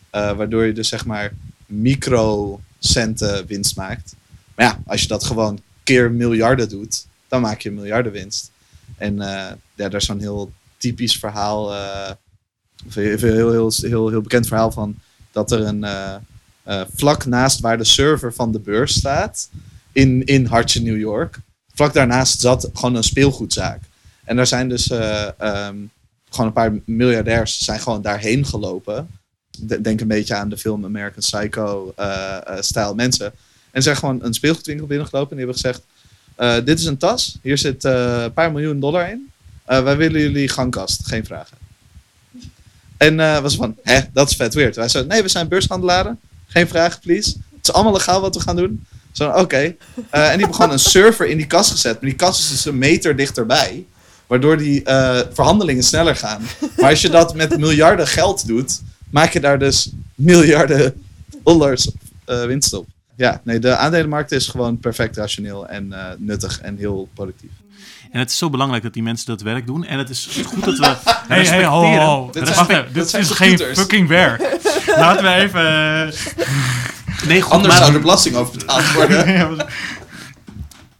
eh, 0.09 0.37
waardoor 0.37 0.65
je 0.65 0.73
dus 0.73 0.87
zeg 0.87 1.05
maar 1.05 1.33
microcenten 1.65 3.45
winst 3.45 3.75
maakt. 3.75 4.15
Maar 4.55 4.65
ja, 4.65 4.79
als 4.85 5.01
je 5.01 5.07
dat 5.07 5.23
gewoon 5.23 5.59
keer 5.83 6.11
miljarden 6.11 6.69
doet, 6.69 7.05
dan 7.27 7.41
maak 7.41 7.61
je 7.61 7.69
een 7.69 7.75
miljardenwinst. 7.75 8.51
En 8.97 9.21
eh, 9.21 9.51
ja, 9.75 9.89
daar 9.89 9.95
is 9.95 10.05
zo'n 10.05 10.19
heel 10.19 10.51
typisch 10.77 11.17
verhaal, 11.17 11.73
eh, 11.73 12.11
of 12.87 12.95
heel, 12.95 13.17
heel, 13.17 13.51
heel, 13.51 13.71
heel, 13.81 14.09
heel 14.09 14.21
bekend 14.21 14.47
verhaal 14.47 14.71
van 14.71 14.95
dat 15.31 15.51
er 15.51 15.61
een 15.61 15.85
vlak 16.95 17.25
naast 17.25 17.59
waar 17.59 17.77
de 17.77 17.83
server 17.83 18.33
van 18.33 18.51
de 18.51 18.59
beurs 18.59 18.93
staat, 18.93 19.49
in, 19.91 20.25
in 20.25 20.45
hartje 20.45 20.81
New 20.81 20.99
York, 20.99 21.39
vlak 21.73 21.93
daarnaast 21.93 22.39
zat 22.41 22.69
gewoon 22.73 22.95
een 22.95 23.03
speelgoedzaak. 23.03 23.87
En 24.29 24.35
daar 24.35 24.47
zijn 24.47 24.69
dus 24.69 24.89
eh, 24.89 25.27
ehm, 25.37 25.75
gewoon 26.29 26.47
een 26.47 26.53
paar 26.53 26.73
miljardairs 26.85 27.63
zijn 27.63 27.79
gewoon 27.79 28.01
daarheen 28.01 28.45
gelopen. 28.45 29.09
De- 29.59 29.81
Denk 29.81 30.01
een 30.01 30.07
beetje 30.07 30.35
aan 30.35 30.49
de 30.49 30.57
film 30.57 30.85
American 30.85 31.19
Psycho 31.19 31.93
eh, 31.95 32.57
eh, 32.75 32.91
mensen. 32.93 33.31
En 33.71 33.81
zijn 33.83 33.95
gewoon 33.97 34.23
een 34.23 34.33
speelgoedwinkel 34.33 34.87
binnengelopen 34.87 35.37
en 35.37 35.37
die 35.37 35.45
hebben 35.45 35.61
gezegd: 36.35 36.65
Dit 36.65 36.79
is 36.79 36.85
een 36.85 36.97
tas, 36.97 37.37
hier 37.41 37.57
zit 37.57 37.83
een 37.83 38.33
paar 38.33 38.51
miljoen 38.51 38.79
dollar 38.79 39.09
in. 39.09 39.31
Wij 39.65 39.97
willen 39.97 40.21
jullie 40.21 40.47
gangkast, 40.49 41.07
geen 41.07 41.25
vragen. 41.25 41.57
En 42.97 43.15
was 43.41 43.55
van, 43.55 43.75
hè, 43.83 43.99
dat 44.13 44.29
is 44.29 44.35
vet 44.35 44.53
weird. 44.53 44.75
Wij 44.75 44.89
zeiden, 44.89 45.13
nee, 45.13 45.21
we 45.21 45.29
zijn 45.29 45.47
beurshandelaren. 45.47 46.19
Geen 46.47 46.67
vragen, 46.67 46.99
please. 46.99 47.29
Het 47.29 47.67
is 47.67 47.73
allemaal 47.73 47.93
legaal 47.93 48.21
wat 48.21 48.35
we 48.35 48.41
gaan 48.41 48.55
doen. 48.55 48.85
Zo, 49.11 49.29
oké. 49.29 49.57
En 49.57 49.75
die 50.09 50.19
hebben 50.21 50.53
gewoon 50.55 50.71
een 50.71 50.79
server 50.79 51.27
in 51.27 51.37
die 51.37 51.47
kast 51.47 51.71
gezet. 51.71 51.93
Maar 51.93 52.09
die 52.09 52.19
kast 52.19 52.39
is 52.39 52.49
dus 52.49 52.65
een 52.65 52.77
meter 52.77 53.15
dichterbij. 53.15 53.85
Waardoor 54.29 54.57
die 54.57 54.83
eh, 54.83 55.19
verhandelingen 55.33 55.83
sneller 55.83 56.15
gaan. 56.15 56.41
Maar 56.77 56.89
als 56.89 57.01
je 57.01 57.09
dat 57.09 57.35
met 57.35 57.57
miljarden 57.57 58.07
geld 58.07 58.47
doet, 58.47 58.81
maak 59.09 59.33
je 59.33 59.39
daar 59.39 59.59
dus 59.59 59.89
miljarden 60.15 61.01
dollars 61.43 61.89
eh, 62.25 62.43
winst 62.43 62.73
op. 62.73 62.87
Ja, 63.15 63.41
nee, 63.43 63.59
de 63.59 63.75
aandelenmarkt 63.75 64.31
is 64.31 64.47
gewoon 64.47 64.77
perfect 64.79 65.17
rationeel 65.17 65.67
en 65.67 65.93
eh, 65.93 66.05
nuttig 66.17 66.59
en 66.61 66.77
heel 66.77 67.09
productief. 67.13 67.49
En 68.11 68.19
het 68.19 68.29
is 68.31 68.37
zo 68.37 68.49
belangrijk 68.49 68.83
dat 68.83 68.93
die 68.93 69.03
mensen 69.03 69.25
dat 69.27 69.41
werk 69.41 69.65
doen. 69.65 69.85
En 69.85 69.97
het 69.97 70.09
is 70.09 70.29
goed 70.45 70.63
dat 70.65 70.77
we 70.77 70.95
Hey, 71.27 71.45
hey, 71.45 71.65
ho, 71.65 71.83
ho. 71.97 72.29
Dit 72.31 72.47
zijn- 72.47 72.59
even, 72.69 72.85
dit 72.85 72.93
dit 72.93 73.09
zijn 73.09 73.21
is 73.23 73.29
geen 73.31 73.57
fucking 73.75 74.07
werk. 74.07 74.57
Laten 74.97 75.23
we 75.23 75.29
even... 75.33 76.13
Nee, 77.27 77.41
goed, 77.41 77.51
Anders 77.57 77.73
maar 77.73 77.83
zou 77.83 77.95
er 77.95 78.01
belasting 78.01 78.35
over 78.35 78.57
betaald 78.57 78.91
worden. 78.93 79.65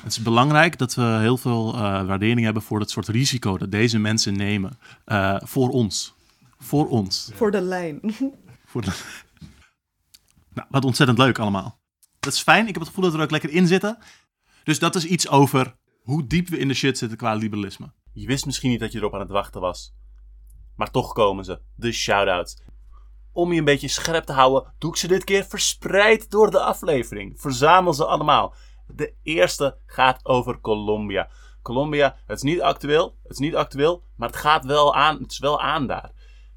Het 0.09 0.17
is 0.17 0.23
belangrijk 0.23 0.77
dat 0.77 0.93
we 0.93 1.17
heel 1.19 1.37
veel 1.37 1.73
eh, 1.73 1.79
waardering 1.81 2.43
hebben 2.43 2.61
voor 2.61 2.79
het 2.79 2.89
soort 2.89 3.07
risico 3.07 3.57
dat 3.57 3.71
deze 3.71 3.99
mensen 3.99 4.37
nemen. 4.37 4.79
eh, 5.05 5.35
voor 5.39 5.69
ons. 5.69 6.13
Voor 6.57 6.89
ons. 6.89 7.31
Voor 7.33 7.51
de 7.51 7.61
lijn. 7.61 7.99
Voor 8.65 8.81
de... 8.81 8.91
nou, 10.53 10.67
wat 10.69 10.85
ontzettend 10.85 11.17
leuk 11.17 11.39
allemaal. 11.39 11.79
Dat 12.19 12.33
is 12.33 12.41
fijn. 12.41 12.67
Ik 12.67 12.73
heb 12.73 12.79
het 12.79 12.87
gevoel 12.87 13.03
dat 13.03 13.11
we 13.11 13.17
er 13.17 13.23
ook 13.23 13.31
lekker 13.31 13.49
in 13.49 13.67
zitten. 13.67 13.97
Dus 14.63 14.79
dat 14.79 14.95
is 14.95 15.05
iets 15.05 15.27
over 15.27 15.75
hoe 16.01 16.27
diep 16.27 16.47
we 16.47 16.57
in 16.57 16.67
de 16.67 16.73
shit 16.73 16.97
zitten 16.97 17.17
qua 17.17 17.33
liberalisme. 17.33 17.93
Je 18.13 18.27
wist 18.27 18.45
misschien 18.45 18.69
niet 18.69 18.79
dat 18.79 18.91
je 18.91 18.97
erop 18.97 19.13
aan 19.13 19.19
het 19.19 19.29
wachten 19.29 19.61
was. 19.61 19.93
Maar 20.75 20.91
toch 20.91 21.13
komen 21.13 21.45
ze, 21.45 21.61
de 21.75 21.91
shout-outs. 21.91 22.61
Om 23.31 23.51
je 23.51 23.59
een 23.59 23.65
beetje 23.65 23.87
scherp 23.87 24.25
te 24.25 24.33
houden, 24.33 24.73
doe 24.77 24.91
ik 24.91 24.97
ze 24.97 25.07
dit 25.07 25.23
keer 25.23 25.45
verspreid 25.45 26.29
door 26.29 26.51
de 26.51 26.59
aflevering. 26.59 27.41
Verzamel 27.41 27.93
ze 27.93 28.05
allemaal. 28.05 28.53
De 28.93 29.13
eerste 29.23 29.77
gaat 29.85 30.25
over 30.25 30.61
Colombia. 30.61 31.29
Colombia, 31.61 32.15
het 32.25 32.37
is 32.37 32.43
niet 32.43 32.61
actueel, 32.61 33.15
het 33.23 33.31
is 33.31 33.37
niet 33.37 33.55
actueel, 33.55 34.03
maar 34.15 34.27
het 34.27 34.37
gaat 34.37 34.65
wel 34.65 34.95
aan, 34.95 35.21
het 35.21 35.31
is 35.31 35.39
wel 35.39 35.61
aan 35.61 35.87
daar. 35.87 36.11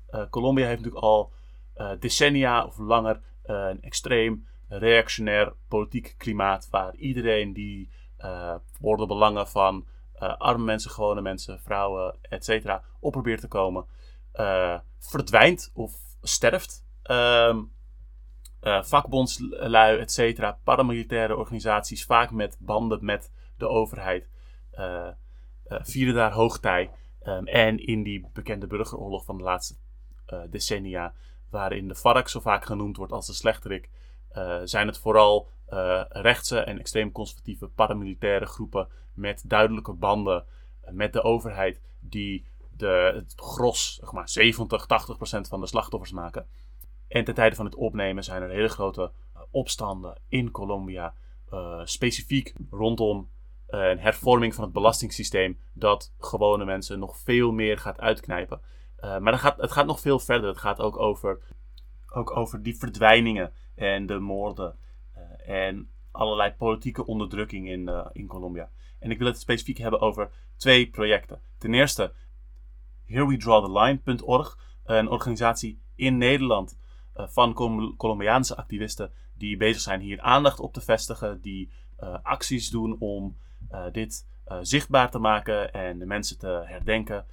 Eh, 0.06 0.22
Colombia 0.30 0.66
heeft 0.66 0.78
natuurlijk 0.78 1.04
al 1.04 1.32
eh, 1.74 1.90
decennia 1.98 2.64
of 2.64 2.78
langer 2.78 3.20
eh, 3.42 3.66
een 3.70 3.82
extreem 3.82 4.46
reactionair 4.68 5.52
politiek 5.68 6.14
klimaat 6.18 6.68
waar 6.70 6.94
iedereen 6.94 7.52
die 7.52 7.90
voor 8.72 8.96
de 8.96 9.06
belangen 9.06 9.48
van 9.48 9.86
arme 10.38 10.64
mensen, 10.64 10.90
gewone 10.90 11.20
mensen, 11.20 11.60
vrouwen, 11.60 12.16
etc. 12.22 12.78
op 13.00 13.12
probeert 13.12 13.40
te 13.40 13.48
komen, 13.48 13.86
verdwijnt 14.98 15.70
of 15.74 15.92
sterft. 16.20 16.84
Ehm 17.02 17.58
eh, 18.62 18.82
vakbondslui, 18.82 19.98
etc. 19.98 20.52
paramilitaire 20.64 21.36
organisaties, 21.36 22.04
vaak 22.04 22.30
met 22.30 22.56
banden 22.60 23.04
met 23.04 23.30
de 23.56 23.68
overheid, 23.68 24.28
eh, 24.70 25.06
eh, 25.06 25.14
vieren 25.82 26.14
daar 26.14 26.32
hoogtij. 26.32 26.90
Ehm, 27.22 27.44
en 27.44 27.86
in 27.86 28.02
die 28.02 28.26
bekende 28.32 28.66
burgeroorlog 28.66 29.24
van 29.24 29.36
de 29.36 29.42
laatste 29.42 29.74
decennia, 30.50 31.12
waarin 31.50 31.88
de 31.88 31.94
FARC 31.94 32.28
zo 32.28 32.40
vaak 32.40 32.64
genoemd 32.64 32.96
wordt 32.96 33.12
als 33.12 33.26
de 33.26 33.32
slechterik, 33.32 33.88
zijn 34.64 34.86
het 34.86 34.98
vooral 34.98 35.48
rechtse 36.08 36.58
en 36.58 36.78
extreem 36.78 37.12
conservatieve 37.12 37.68
paramilitaire 37.68 38.46
groepen 38.46 38.88
met 39.14 39.42
duidelijke 39.46 39.92
banden 39.92 40.44
met 40.90 41.12
de 41.12 41.22
overheid, 41.22 41.80
die 42.00 42.46
de, 42.76 43.12
het 43.14 43.32
gros, 43.36 43.94
zeg 44.00 44.12
maar 44.12 44.28
70, 44.28 44.86
80 44.86 45.16
procent 45.16 45.48
van 45.48 45.60
de 45.60 45.66
slachtoffers 45.66 46.12
maken. 46.12 46.46
En 47.12 47.24
ten 47.24 47.34
tijde 47.34 47.56
van 47.56 47.64
het 47.64 47.74
opnemen 47.74 48.24
zijn 48.24 48.42
er 48.42 48.50
hele 48.50 48.68
grote 48.68 49.12
eh, 49.34 49.42
opstanden 49.50 50.20
in 50.28 50.50
Colombia, 50.50 51.14
eh, 51.50 51.80
specifiek 51.84 52.54
rondom 52.70 53.30
eh, 53.66 53.88
een 53.88 53.98
hervorming 53.98 54.54
van 54.54 54.64
het 54.64 54.72
belastingssysteem, 54.72 55.58
dat 55.72 56.14
gewone 56.18 56.64
mensen 56.64 56.98
nog 56.98 57.16
veel 57.16 57.52
meer 57.52 57.78
gaat 57.78 58.00
uitknijpen. 58.00 58.60
Maar 59.20 59.38
gaat, 59.38 59.56
het 59.60 59.72
gaat 59.72 59.86
nog 59.86 60.00
veel 60.00 60.18
verder. 60.18 60.48
Het 60.48 60.58
gaat 60.58 60.80
ook 60.80 60.98
over, 60.98 61.38
ook 62.12 62.36
over 62.36 62.62
die 62.62 62.76
verdwijningen 62.76 63.52
en 63.74 64.06
de 64.06 64.18
moorden 64.18 64.76
en 65.46 65.90
allerlei 66.10 66.52
politieke 66.52 67.06
onderdrukking 67.06 67.68
in, 67.68 68.10
in 68.12 68.26
Colombia. 68.26 68.70
En 68.98 69.10
ik 69.10 69.18
wil 69.18 69.26
het 69.26 69.38
specifiek 69.38 69.78
hebben 69.78 70.00
over 70.00 70.30
twee 70.56 70.90
projecten. 70.90 71.40
Ten 71.58 71.74
eerste 71.74 72.12
herewedrawtheline.org, 73.04 74.58
een 74.84 75.08
organisatie 75.08 75.82
in 75.94 76.18
Nederland 76.18 76.76
van 77.14 77.52
Col- 77.52 77.96
Colombiaanse 77.96 78.56
activisten 78.56 79.10
die 79.34 79.56
bezig 79.56 79.80
zijn 79.80 80.00
hier 80.00 80.20
aandacht 80.20 80.60
op 80.60 80.72
te 80.72 80.80
vestigen, 80.80 81.40
die 81.40 81.70
eh, 81.96 82.16
acties 82.22 82.70
doen 82.70 82.96
om 82.98 83.36
eh, 83.68 83.84
dit 83.92 84.26
eh, 84.44 84.58
zichtbaar 84.60 85.10
te 85.10 85.18
maken 85.18 85.72
en 85.72 85.98
de 85.98 86.06
mensen 86.06 86.38
te 86.38 86.62
herdenken 86.64 87.26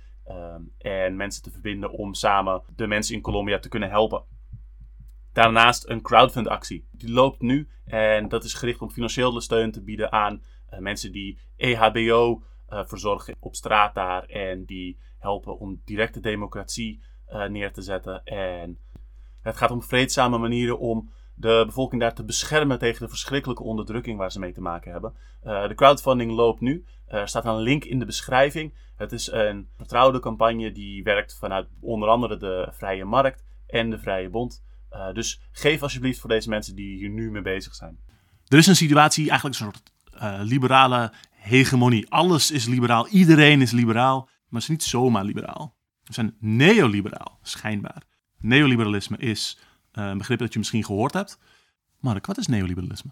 en 0.78 1.16
mensen 1.16 1.44
te 1.44 1.52
verbinden 1.52 1.92
om 1.92 2.14
samen 2.14 2.62
de 2.76 2.88
mensen 2.88 3.16
in 3.16 3.22
Colombia 3.22 3.60
te 3.60 3.70
kunnen 3.70 3.90
helpen. 3.90 4.24
Daarnaast 5.34 5.90
een 5.90 6.02
crowdfund-actie. 6.02 6.88
Die 6.92 7.12
loopt 7.12 7.42
nu 7.42 7.68
en 7.86 8.30
dat 8.30 8.44
is 8.44 8.54
gericht 8.54 8.82
om 8.82 8.92
financiële 8.92 9.42
steun 9.42 9.72
te 9.72 9.82
bieden 9.82 10.12
aan 10.12 10.42
eh, 10.70 10.80
mensen 10.80 11.12
die 11.12 11.38
EHBO 11.58 12.44
eh, 12.68 12.86
verzorgen 12.86 13.36
op 13.40 13.56
straat 13.56 13.96
daar 13.96 14.24
en 14.24 14.66
die 14.66 15.00
helpen 15.18 15.60
om 15.60 15.82
directe 15.86 16.20
democratie 16.20 17.02
eh, 17.26 17.46
neer 17.46 17.74
te 17.74 17.82
zetten. 17.82 18.24
En 18.24 18.78
het 19.42 19.58
gaat 19.58 19.72
om 19.72 19.84
vreedzame 19.84 20.38
manieren 20.38 20.80
om 20.80 21.12
de 21.36 21.64
bevolking 21.66 22.02
daar 22.02 22.14
te 22.14 22.24
beschermen 22.24 22.80
tegen 22.80 23.02
de 23.02 23.10
verschrikkelijke 23.10 23.64
onderdrukking 23.64 24.18
waar 24.18 24.32
ze 24.32 24.40
mee 24.40 24.52
te 24.52 24.62
maken 24.62 24.92
hebben. 24.92 25.14
Eh, 25.42 25.68
de 25.68 25.76
crowdfunding 25.76 26.32
loopt 26.32 26.62
nu. 26.62 26.86
Er 27.08 27.28
staat 27.28 27.46
een 27.46 27.60
link 27.60 27.84
in 27.84 28.00
de 28.00 28.06
beschrijving. 28.06 28.74
Het 28.96 29.12
is 29.12 29.32
een 29.32 29.68
vertrouwde 29.78 30.20
campagne 30.20 30.72
die 30.72 31.04
werkt 31.04 31.38
vanuit 31.38 31.68
onder 31.80 32.10
andere 32.10 32.38
de 32.38 32.68
Vrije 32.72 33.06
Markt 33.06 33.44
en 33.68 33.90
de 33.90 34.00
Vrije 34.00 34.30
Bond. 34.30 34.64
Uh, 34.92 35.14
dus 35.14 35.42
geef 35.52 35.82
alsjeblieft 35.82 36.20
voor 36.20 36.30
deze 36.30 36.50
mensen 36.50 36.76
die 36.76 36.98
hier 36.98 37.10
nu 37.10 37.32
mee 37.32 37.42
bezig 37.42 37.76
zijn. 37.76 38.00
Er 38.48 38.58
is 38.58 38.68
een 38.68 38.76
situatie, 38.76 39.30
eigenlijk 39.30 39.60
een 39.60 39.66
soort 39.66 39.92
uh, 40.16 40.40
liberale 40.44 41.12
hegemonie. 41.32 42.10
Alles 42.10 42.52
is 42.52 42.66
liberaal, 42.66 43.08
iedereen 43.08 43.62
is 43.62 43.72
liberaal, 43.72 44.22
maar 44.22 44.62
het 44.62 44.62
is 44.62 44.68
niet 44.68 44.84
zomaar 44.84 45.24
liberaal. 45.24 45.76
We 46.04 46.14
zijn 46.14 46.36
neoliberaal, 46.40 47.40
schijnbaar. 47.42 48.04
Neoliberalisme 48.40 49.18
is 49.18 49.58
uh, 49.94 50.08
een 50.08 50.18
begrip 50.18 50.40
dat 50.40 50.54
je 50.54 50.60
misschien 50.60 50.86
gehoord 50.86 51.14
hebt. 51.14 51.38
Mark, 52.00 52.26
wat 52.26 52.38
is 52.38 52.48
neoliberalisme? 52.48 53.12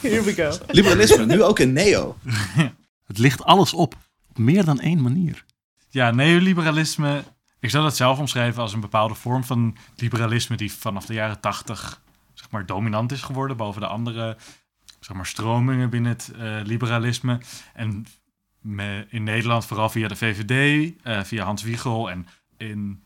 Here 0.00 0.22
we 0.22 0.34
go. 0.34 0.58
Liberalisme, 0.66 1.26
nu 1.26 1.42
ook 1.42 1.58
in 1.58 1.72
neo. 1.72 2.16
het 3.10 3.18
ligt 3.18 3.44
alles 3.44 3.72
op, 3.72 3.94
op 4.28 4.38
meer 4.38 4.64
dan 4.64 4.80
één 4.80 5.02
manier. 5.02 5.44
Ja, 5.88 6.10
neoliberalisme 6.10 7.22
ik 7.60 7.70
zou 7.70 7.84
dat 7.84 7.96
zelf 7.96 8.18
omschrijven 8.18 8.62
als 8.62 8.72
een 8.72 8.80
bepaalde 8.80 9.14
vorm 9.14 9.44
van 9.44 9.76
liberalisme 9.96 10.56
die 10.56 10.72
vanaf 10.72 11.06
de 11.06 11.14
jaren 11.14 11.40
tachtig 11.40 12.02
zeg 12.34 12.50
maar, 12.50 12.66
dominant 12.66 13.12
is 13.12 13.22
geworden 13.22 13.56
boven 13.56 13.80
de 13.80 13.86
andere 13.86 14.36
zeg 15.00 15.16
maar, 15.16 15.26
stromingen 15.26 15.90
binnen 15.90 16.12
het 16.12 16.32
uh, 16.36 16.60
liberalisme. 16.64 17.40
En 17.74 18.06
me, 18.60 19.06
in 19.08 19.22
Nederland 19.22 19.66
vooral 19.66 19.88
via 19.88 20.08
de 20.08 20.16
VVD, 20.16 20.50
uh, 20.50 21.18
eh, 21.18 21.24
via 21.24 21.44
Hans 21.44 21.62
Wiegel 21.62 22.10
en 22.10 22.26
in 22.56 23.02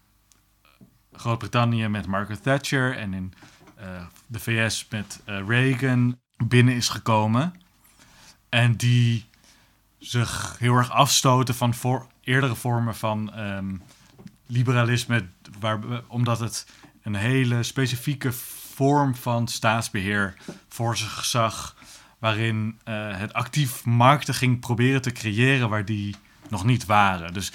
Groot-Brittannië 1.17 1.89
met 1.89 2.07
Margaret 2.07 2.43
Thatcher 2.43 2.97
en 2.97 3.15
in 3.15 3.33
uh, 3.81 3.85
de 4.27 4.41
VS 4.41 4.87
met 4.91 5.21
Reagan 5.25 6.19
binnen 6.37 6.75
is 6.75 6.89
gekomen. 6.89 7.55
En 8.49 8.77
die 8.77 9.25
zich 9.99 10.57
heel 10.59 10.75
erg 10.75 10.91
afstoten 10.91 11.55
van 11.55 11.75
voor, 11.75 12.07
eerdere 12.21 12.55
vormen 12.55 12.95
van 12.95 13.39
um, 13.41 13.83
liberalisme, 14.47 15.27
waar, 15.61 15.79
omdat 16.07 16.41
het 16.41 16.67
een 17.03 17.15
hele 17.15 17.63
specifieke 17.63 18.33
vorm 18.75 19.15
van 19.15 19.49
staatsbeheer 19.49 20.35
voor 20.69 20.97
zich 20.97 21.25
zag, 21.25 21.77
waarin 22.19 22.79
uh, 22.89 23.17
het 23.17 23.33
actief 23.33 23.85
markten 23.85 24.35
ging 24.35 24.61
proberen 24.61 25.03
te 25.03 25.13
creëren 25.13 25.69
waar 25.69 25.85
die 25.85 26.17
nog 26.49 26.65
niet 26.65 26.87
waren. 26.87 27.33
Dus 27.33 27.53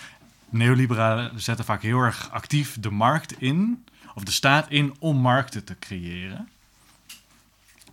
neoliberalen 0.52 1.42
zetten 1.42 1.66
vaak 1.66 1.82
heel 1.82 2.00
erg 2.00 2.30
actief 2.32 2.80
de 2.80 2.92
markt 2.92 3.42
in, 3.42 3.86
of 4.14 4.24
de 4.24 4.32
staat 4.32 4.70
in, 4.70 4.96
om 5.00 5.18
markten 5.18 5.64
te 5.64 5.80
creëren. 5.80 6.50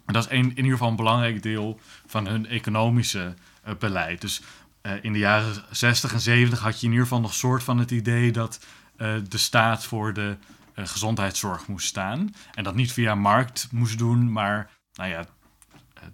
En 0.06 0.12
dat 0.12 0.24
is 0.24 0.30
een, 0.30 0.50
in 0.50 0.56
ieder 0.56 0.72
geval 0.72 0.88
een 0.88 0.96
belangrijk 0.96 1.42
deel 1.42 1.80
van 2.06 2.26
hun 2.26 2.46
economische 2.46 3.34
uh, 3.66 3.74
beleid. 3.74 4.20
Dus 4.20 4.42
uh, 4.82 4.92
in 5.00 5.12
de 5.12 5.18
jaren 5.18 5.64
60 5.70 6.12
en 6.12 6.20
70 6.20 6.60
had 6.60 6.80
je 6.80 6.86
in 6.86 6.92
ieder 6.92 7.06
geval 7.06 7.22
nog 7.22 7.34
soort 7.34 7.62
van 7.62 7.78
het 7.78 7.90
idee 7.90 8.32
dat 8.32 8.64
uh, 8.98 9.14
de 9.28 9.38
staat 9.38 9.84
voor 9.84 10.12
de 10.12 10.36
gezondheidszorg 10.74 11.66
moest 11.66 11.86
staan. 11.86 12.34
En 12.54 12.64
dat 12.64 12.74
niet 12.74 12.92
via 12.92 13.14
markt 13.14 13.68
moest 13.70 13.98
doen, 13.98 14.32
maar 14.32 14.70
nou 14.94 15.10
ja, 15.10 15.26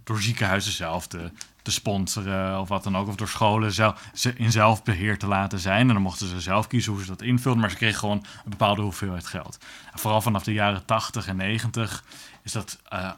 door 0.05 0.21
ziekenhuizen 0.21 0.73
zelf 0.73 1.07
te, 1.07 1.31
te 1.63 1.71
sponsoren 1.71 2.61
of 2.61 2.69
wat 2.69 2.85
dan 2.85 2.97
ook. 2.97 3.09
Of 3.09 3.17
door 3.17 3.29
scholen 3.29 3.73
zelf, 3.73 4.11
in 4.37 4.53
zelfbeheer 4.53 5.19
te 5.19 5.27
laten 5.27 5.59
zijn. 5.59 5.89
En 5.89 5.95
dan 5.95 6.03
mochten 6.03 6.29
ze 6.29 6.41
zelf 6.41 6.67
kiezen 6.67 6.93
hoe 6.93 7.01
ze 7.01 7.07
dat 7.07 7.23
invulden. 7.23 7.61
Maar 7.61 7.71
ze 7.71 7.77
kregen 7.77 7.99
gewoon 7.99 8.25
een 8.45 8.51
bepaalde 8.51 8.83
hoeveelheid 8.83 9.27
geld. 9.27 9.59
En 9.93 9.99
vooral 9.99 10.21
vanaf 10.21 10.43
de 10.43 10.53
jaren 10.53 10.85
80 10.85 11.27
en 11.27 11.37
90 11.37 12.05
is 12.43 12.53
dat 12.53 12.79
uh, 12.93 13.11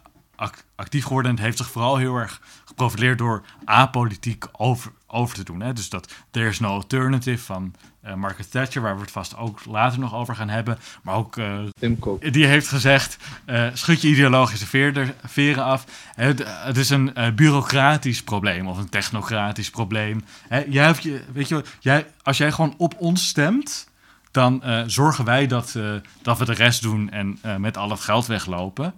actief 0.74 1.04
geworden. 1.04 1.30
En 1.30 1.36
het 1.36 1.44
heeft 1.44 1.58
zich 1.58 1.70
vooral 1.70 1.96
heel 1.96 2.16
erg 2.16 2.40
geprofileerd 2.64 3.18
door 3.18 3.44
apolitiek 3.64 4.44
over, 4.52 4.92
over 5.14 5.34
te 5.34 5.44
doen. 5.44 5.60
Hè? 5.60 5.72
Dus 5.72 5.88
dat 5.88 6.12
There's 6.30 6.60
No 6.60 6.68
Alternative 6.68 7.44
van 7.44 7.74
uh, 8.06 8.14
Margaret 8.14 8.50
Thatcher, 8.50 8.82
waar 8.82 8.94
we 8.94 9.00
het 9.00 9.10
vast 9.10 9.36
ook 9.36 9.64
later 9.64 9.98
nog 9.98 10.14
over 10.14 10.34
gaan 10.34 10.48
hebben. 10.48 10.78
Maar 11.02 11.14
ook 11.14 11.36
uh, 11.36 11.58
Tim 11.78 11.98
Cook. 11.98 12.32
Die 12.32 12.46
heeft 12.46 12.68
gezegd: 12.68 13.16
uh, 13.46 13.66
schud 13.72 14.00
je 14.00 14.08
ideologische 14.08 14.66
veer, 14.66 15.14
veren 15.24 15.64
af. 15.64 15.84
Het, 16.14 16.42
het 16.46 16.76
is 16.76 16.90
een 16.90 17.12
bureaucratisch 17.34 18.22
probleem 18.22 18.66
of 18.66 18.78
een 18.78 18.88
technocratisch 18.88 19.70
probleem. 19.70 20.24
Hè? 20.48 20.64
Jij 20.68 20.84
hebt 20.84 21.02
je, 21.02 21.20
weet 21.32 21.48
je, 21.48 21.64
jij, 21.80 22.06
als 22.22 22.38
jij 22.38 22.52
gewoon 22.52 22.74
op 22.76 22.94
ons 22.98 23.26
stemt. 23.26 23.92
Dan 24.30 24.62
zorgen 24.86 25.24
wij 25.24 25.46
dat, 25.46 25.78
dat 26.22 26.38
we 26.38 26.44
de 26.44 26.54
rest 26.54 26.82
doen 26.82 27.10
en 27.10 27.38
met 27.58 27.76
al 27.76 27.90
het 27.90 28.00
geld 28.00 28.26
weglopen. 28.26 28.94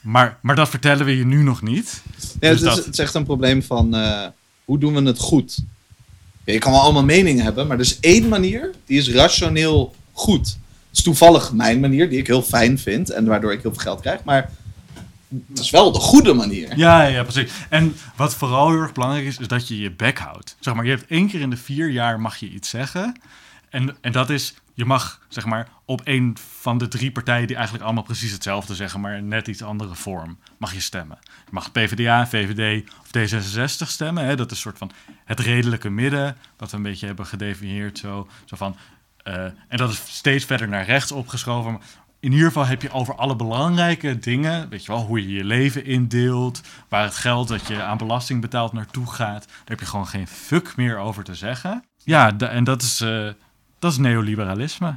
Maar, 0.00 0.38
maar 0.42 0.54
dat 0.54 0.68
vertellen 0.68 1.06
we 1.06 1.16
je 1.16 1.24
nu 1.24 1.42
nog 1.42 1.62
niet. 1.62 2.02
Ja, 2.16 2.20
dus 2.20 2.30
het, 2.40 2.52
is, 2.52 2.60
dat... 2.60 2.76
het 2.76 2.92
is 2.92 2.98
echt 2.98 3.14
een 3.14 3.24
probleem 3.24 3.62
van 3.62 3.94
hoe 4.64 4.78
doen 4.78 4.94
we 4.94 5.02
het 5.02 5.18
goed? 5.18 5.58
je 6.44 6.58
kan 6.58 6.72
wel 6.72 6.80
allemaal 6.80 7.04
meningen 7.04 7.44
hebben, 7.44 7.66
maar 7.66 7.76
er 7.76 7.82
is 7.82 8.00
één 8.00 8.28
manier 8.28 8.70
die 8.86 8.98
is 8.98 9.10
rationeel 9.10 9.94
goed. 10.12 10.46
Het 10.46 10.98
is 10.98 11.02
toevallig 11.02 11.52
mijn 11.52 11.80
manier, 11.80 12.08
die 12.08 12.18
ik 12.18 12.26
heel 12.26 12.42
fijn 12.42 12.78
vind 12.78 13.10
en 13.10 13.24
waardoor 13.24 13.52
ik 13.52 13.62
heel 13.62 13.72
veel 13.72 13.82
geld 13.82 14.00
krijg, 14.00 14.24
maar 14.24 14.50
het 15.48 15.58
is 15.58 15.70
wel 15.70 15.92
de 15.92 15.98
goede 15.98 16.32
manier. 16.32 16.76
Ja, 16.76 17.02
ja, 17.02 17.22
precies. 17.22 17.52
En 17.68 17.96
wat 18.16 18.34
vooral 18.34 18.70
heel 18.70 18.80
erg 18.80 18.92
belangrijk 18.92 19.26
is, 19.26 19.38
is 19.38 19.48
dat 19.48 19.68
je 19.68 19.78
je 19.80 19.90
bek 19.90 20.18
houdt. 20.18 20.56
Zeg 20.60 20.74
maar, 20.74 20.84
je 20.84 20.90
hebt 20.90 21.06
één 21.08 21.28
keer 21.28 21.40
in 21.40 21.50
de 21.50 21.56
vier 21.56 21.90
jaar 21.90 22.20
mag 22.20 22.36
je 22.36 22.48
iets 22.48 22.68
zeggen. 22.68 23.20
En, 23.70 23.96
en 24.00 24.12
dat 24.12 24.30
is, 24.30 24.54
je 24.74 24.84
mag 24.84 25.20
zeg 25.28 25.44
maar 25.44 25.68
op 25.84 26.00
een 26.04 26.36
van 26.58 26.78
de 26.78 26.88
drie 26.88 27.12
partijen 27.12 27.46
die 27.46 27.56
eigenlijk 27.56 27.84
allemaal 27.84 28.04
precies 28.04 28.32
hetzelfde 28.32 28.74
zeggen, 28.74 29.00
maar 29.00 29.22
net 29.22 29.48
iets 29.48 29.62
andere 29.62 29.94
vorm, 29.94 30.38
mag 30.58 30.72
je 30.72 30.80
stemmen. 30.80 31.18
Je 31.22 31.50
mag 31.50 31.72
PvdA, 31.72 32.26
VVD 32.26 32.90
of 33.00 33.08
D66 33.18 33.88
stemmen. 33.88 34.24
Hè? 34.24 34.36
Dat 34.36 34.50
is 34.50 34.56
een 34.56 34.62
soort 34.62 34.78
van 34.78 34.90
het 35.24 35.40
redelijke 35.40 35.90
midden, 35.90 36.36
wat 36.56 36.70
we 36.70 36.76
een 36.76 36.82
beetje 36.82 37.06
hebben 37.06 37.26
gedefinieerd. 37.26 37.98
Zo, 37.98 38.28
zo 38.44 38.56
van, 38.56 38.76
uh, 39.24 39.44
en 39.44 39.76
dat 39.76 39.90
is 39.90 40.02
steeds 40.06 40.44
verder 40.44 40.68
naar 40.68 40.84
rechts 40.84 41.12
opgeschoven. 41.12 41.80
In 42.20 42.32
ieder 42.32 42.46
geval 42.46 42.66
heb 42.66 42.82
je 42.82 42.90
over 42.90 43.14
alle 43.14 43.36
belangrijke 43.36 44.18
dingen, 44.18 44.68
weet 44.68 44.84
je 44.84 44.92
wel, 44.92 45.04
hoe 45.04 45.22
je 45.22 45.32
je 45.32 45.44
leven 45.44 45.84
indeelt, 45.84 46.60
waar 46.88 47.04
het 47.04 47.16
geld 47.16 47.48
dat 47.48 47.66
je 47.66 47.82
aan 47.82 47.98
belasting 47.98 48.40
betaalt 48.40 48.72
naartoe 48.72 49.06
gaat, 49.06 49.46
daar 49.46 49.64
heb 49.64 49.80
je 49.80 49.86
gewoon 49.86 50.06
geen 50.06 50.26
fuck 50.26 50.76
meer 50.76 50.98
over 50.98 51.24
te 51.24 51.34
zeggen. 51.34 51.84
Ja, 52.04 52.38
en 52.38 52.64
dat 52.64 52.82
is, 52.82 53.00
uh, 53.00 53.28
dat 53.84 53.92
is 53.92 53.98
neoliberalisme. 53.98 54.96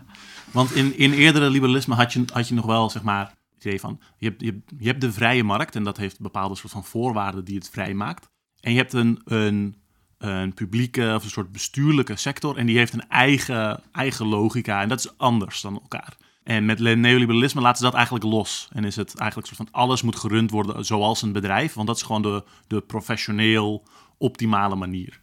Want 0.51 0.75
in, 0.75 0.97
in 0.97 1.13
eerdere 1.13 1.49
liberalisme 1.49 1.95
had 1.95 2.13
je, 2.13 2.23
had 2.33 2.47
je 2.47 2.53
nog 2.53 2.65
wel, 2.65 2.89
zeg 2.89 3.03
maar, 3.03 3.33
het 3.53 3.65
idee 3.65 3.79
van... 3.79 3.99
Je 4.17 4.27
hebt, 4.27 4.41
je, 4.41 4.61
je 4.77 4.87
hebt 4.87 5.01
de 5.01 5.11
vrije 5.11 5.43
markt 5.43 5.75
en 5.75 5.83
dat 5.83 5.97
heeft 5.97 6.19
bepaalde 6.19 6.55
soort 6.55 6.71
van 6.71 6.83
voorwaarden 6.83 7.45
die 7.45 7.55
het 7.55 7.69
vrij 7.69 7.93
maakt. 7.93 8.29
En 8.59 8.71
je 8.71 8.77
hebt 8.77 8.93
een, 8.93 9.21
een, 9.25 9.75
een 10.17 10.53
publieke 10.53 11.13
of 11.15 11.23
een 11.23 11.29
soort 11.29 11.51
bestuurlijke 11.51 12.15
sector 12.15 12.57
en 12.57 12.65
die 12.65 12.77
heeft 12.77 12.93
een 12.93 13.07
eigen, 13.09 13.83
eigen 13.91 14.25
logica 14.25 14.81
en 14.81 14.89
dat 14.89 14.99
is 14.99 15.17
anders 15.17 15.61
dan 15.61 15.73
elkaar. 15.73 16.17
En 16.43 16.65
met 16.65 16.79
neoliberalisme 16.79 17.61
laten 17.61 17.77
ze 17.77 17.83
dat 17.83 17.93
eigenlijk 17.93 18.25
los. 18.25 18.69
En 18.71 18.83
is 18.83 18.95
het 18.95 19.15
eigenlijk 19.15 19.47
soort 19.47 19.69
van 19.69 19.81
alles 19.81 20.01
moet 20.01 20.15
gerund 20.15 20.51
worden 20.51 20.85
zoals 20.85 21.21
een 21.21 21.31
bedrijf. 21.31 21.73
Want 21.73 21.87
dat 21.87 21.95
is 21.95 22.01
gewoon 22.01 22.21
de, 22.21 22.43
de 22.67 22.81
professioneel 22.81 23.83
optimale 24.17 24.75
manier. 24.75 25.19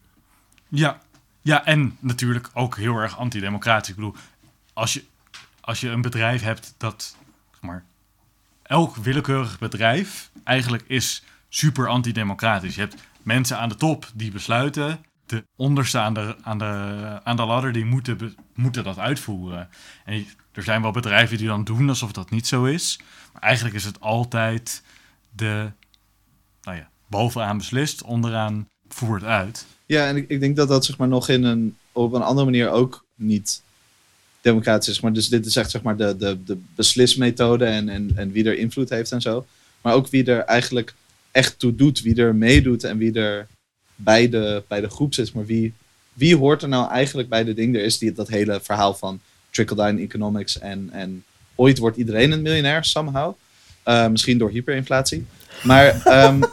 Ja, 0.69 1.01
ja, 1.45 1.65
en 1.65 1.97
natuurlijk 2.01 2.51
ook 2.53 2.77
heel 2.77 2.97
erg 2.97 3.19
antidemocratisch. 3.19 3.89
Ik 3.89 3.95
bedoel, 3.95 4.15
als 4.73 4.93
je, 4.93 5.05
als 5.61 5.81
je 5.81 5.89
een 5.89 6.03
bedrijf 6.03 6.43
hebt 6.43 6.75
dat, 6.77 7.17
zeg 7.51 7.61
maar, 7.61 7.85
elk 8.63 8.97
willekeurig 8.97 9.59
bedrijf 9.59 10.31
eigenlijk 10.45 10.85
is 10.87 11.23
super 11.49 11.89
antidemocratisch. 11.89 12.75
Je 12.75 12.81
hebt 12.81 13.03
mensen 13.23 13.59
aan 13.59 13.69
de 13.69 13.75
top 13.75 14.11
die 14.15 14.31
besluiten, 14.31 15.05
de 15.27 15.45
onderste 15.57 15.99
aan 15.99 16.15
de, 16.15 16.37
aan 16.43 16.59
de, 16.59 17.21
aan 17.25 17.37
de 17.37 17.45
ladder 17.45 17.73
die 17.73 17.85
moeten, 17.85 18.37
moeten 18.55 18.85
dat 18.85 18.99
uitvoeren. 18.99 19.69
En 20.05 20.27
er 20.53 20.63
zijn 20.63 20.83
wel 20.83 20.91
bedrijven 20.91 21.39
die 21.39 21.47
dan 21.47 21.65
doen 21.65 21.89
alsof 21.89 22.13
dat 22.13 22.31
niet 22.31 22.47
zo 22.47 22.65
is. 22.65 23.01
Maar 23.33 23.43
eigenlijk 23.43 23.75
is 23.75 23.85
het 23.85 24.01
altijd 24.01 24.83
de, 25.31 25.73
nou 26.63 26.77
ja, 26.77 26.89
bovenaan 27.09 27.59
beslist, 27.59 28.03
onderaan 28.03 28.69
voert 28.89 29.25
uit. 29.25 29.67
Ja, 29.87 30.09
en 30.09 30.17
ik, 30.17 30.41
denk 30.41 30.57
dat 30.57 30.69
dat 30.69 30.85
zeg 30.85 30.99
maar 30.99 31.09
nog 31.09 31.29
in 31.29 31.45
een, 31.45 31.77
op 31.93 32.13
een 32.13 32.23
andere 32.23 32.45
manier 32.45 32.71
ook 32.71 33.05
niet 33.15 33.63
democratisch 34.41 34.89
is. 34.89 35.01
Maar 35.01 35.13
dus 35.13 35.29
dit 35.29 35.47
is 35.47 35.57
echt 35.57 35.71
zeg 35.71 35.83
maar 35.83 35.97
de, 35.97 36.17
de, 36.17 36.45
de 36.45 36.59
beslismethode 36.75 37.65
en, 37.65 37.89
en, 37.89 38.11
en 38.15 38.33
wie 38.33 38.45
er 38.45 38.59
invloed 38.59 38.91
heeft 38.91 39.13
en 39.13 39.21
zo. 39.21 39.47
Maar 39.81 39.95
ook 39.95 40.09
wie 40.09 40.25
er 40.25 40.41
eigenlijk 40.41 40.95
echt 41.31 41.59
toe 41.59 41.75
doet, 41.75 42.03
wie 42.03 42.17
er 42.17 42.35
meedoet 42.35 42.85
en 42.85 42.99
wie 42.99 43.13
er 43.13 43.47
bij 43.95 44.29
de, 44.29 44.63
bij 44.69 44.81
de 44.81 44.91
groep 44.91 45.15
zit. 45.15 45.33
Maar 45.33 45.47
wie, 45.47 45.73
wie 46.13 46.37
hoort 46.37 46.63
er 46.63 46.69
nou 46.69 46.91
eigenlijk 46.91 47.29
bij 47.29 47.45
de 47.45 47.55
ding? 47.55 47.75
Er 47.75 47.85
is 47.85 47.99
die, 47.99 48.13
dat 48.13 48.29
hele 48.29 48.61
verhaal 48.63 48.95
van 48.95 49.21
trickle-down 49.51 49.99
economics 49.99 50.59
en, 50.59 50.89
en 50.93 51.25
ooit 51.55 51.79
wordt 51.79 51.97
iedereen 51.97 52.33
een 52.33 52.43
miljonair, 52.43 52.85
somehow. 52.85 53.35
Uh, 53.85 54.09
misschien 54.09 54.39
door 54.39 54.51
hyperinflatie. 54.51 55.27
Maar 55.63 56.03
um, 56.27 56.45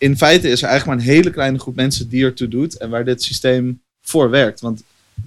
in 0.00 0.16
feite 0.16 0.48
is 0.48 0.62
er 0.62 0.68
eigenlijk 0.68 0.98
maar 0.98 1.06
een 1.06 1.14
hele 1.14 1.30
kleine 1.30 1.58
groep 1.58 1.74
mensen 1.74 2.08
die 2.08 2.24
ertoe 2.24 2.48
doet 2.48 2.76
en 2.76 2.90
waar 2.90 3.04
dit 3.04 3.22
systeem 3.22 3.82
voor 4.00 4.30
werkt. 4.30 4.60
Want 4.60 4.82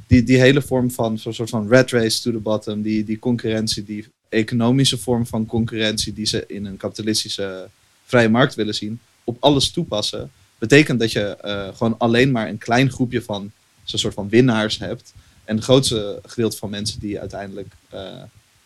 die, 0.08 0.24
die 0.24 0.40
hele 0.40 0.62
vorm 0.62 0.92
van 0.92 1.18
zo'n 1.18 1.34
soort 1.34 1.50
van 1.50 1.68
red 1.68 1.92
race 1.92 2.22
to 2.22 2.32
the 2.32 2.38
bottom, 2.38 2.82
die, 2.82 3.04
die 3.04 3.20
concurrentie 3.20 3.84
die 3.84 4.08
economische 4.30 4.98
vorm 4.98 5.26
van 5.26 5.46
concurrentie 5.46 6.14
die 6.14 6.26
ze 6.26 6.44
in 6.48 6.66
een 6.66 6.78
kapitalistische 6.78 7.70
vrije 8.06 8.30
markt 8.30 8.56
willen 8.56 8.76
zien, 8.76 9.00
op 9.24 9.38
alles 9.40 9.72
toepassen, 9.72 10.32
betekent 10.58 11.00
dat 11.00 11.12
je 11.12 11.38
eh, 11.38 11.68
gewoon 11.76 11.98
alleen 11.98 12.32
maar 12.32 12.48
een 12.48 12.58
klein 12.58 12.92
groepje 12.92 13.22
van 13.22 13.52
zo'n 13.84 14.00
soort 14.00 14.14
van 14.14 14.30
winnaars 14.30 14.78
hebt. 14.78 15.14
En 15.44 15.56
het 15.56 15.64
grootste 15.64 16.20
gedeelte 16.26 16.58
van 16.58 16.70
mensen 16.70 17.00
die 17.00 17.20
uiteindelijk 17.20 17.74
eh, 17.90 18.22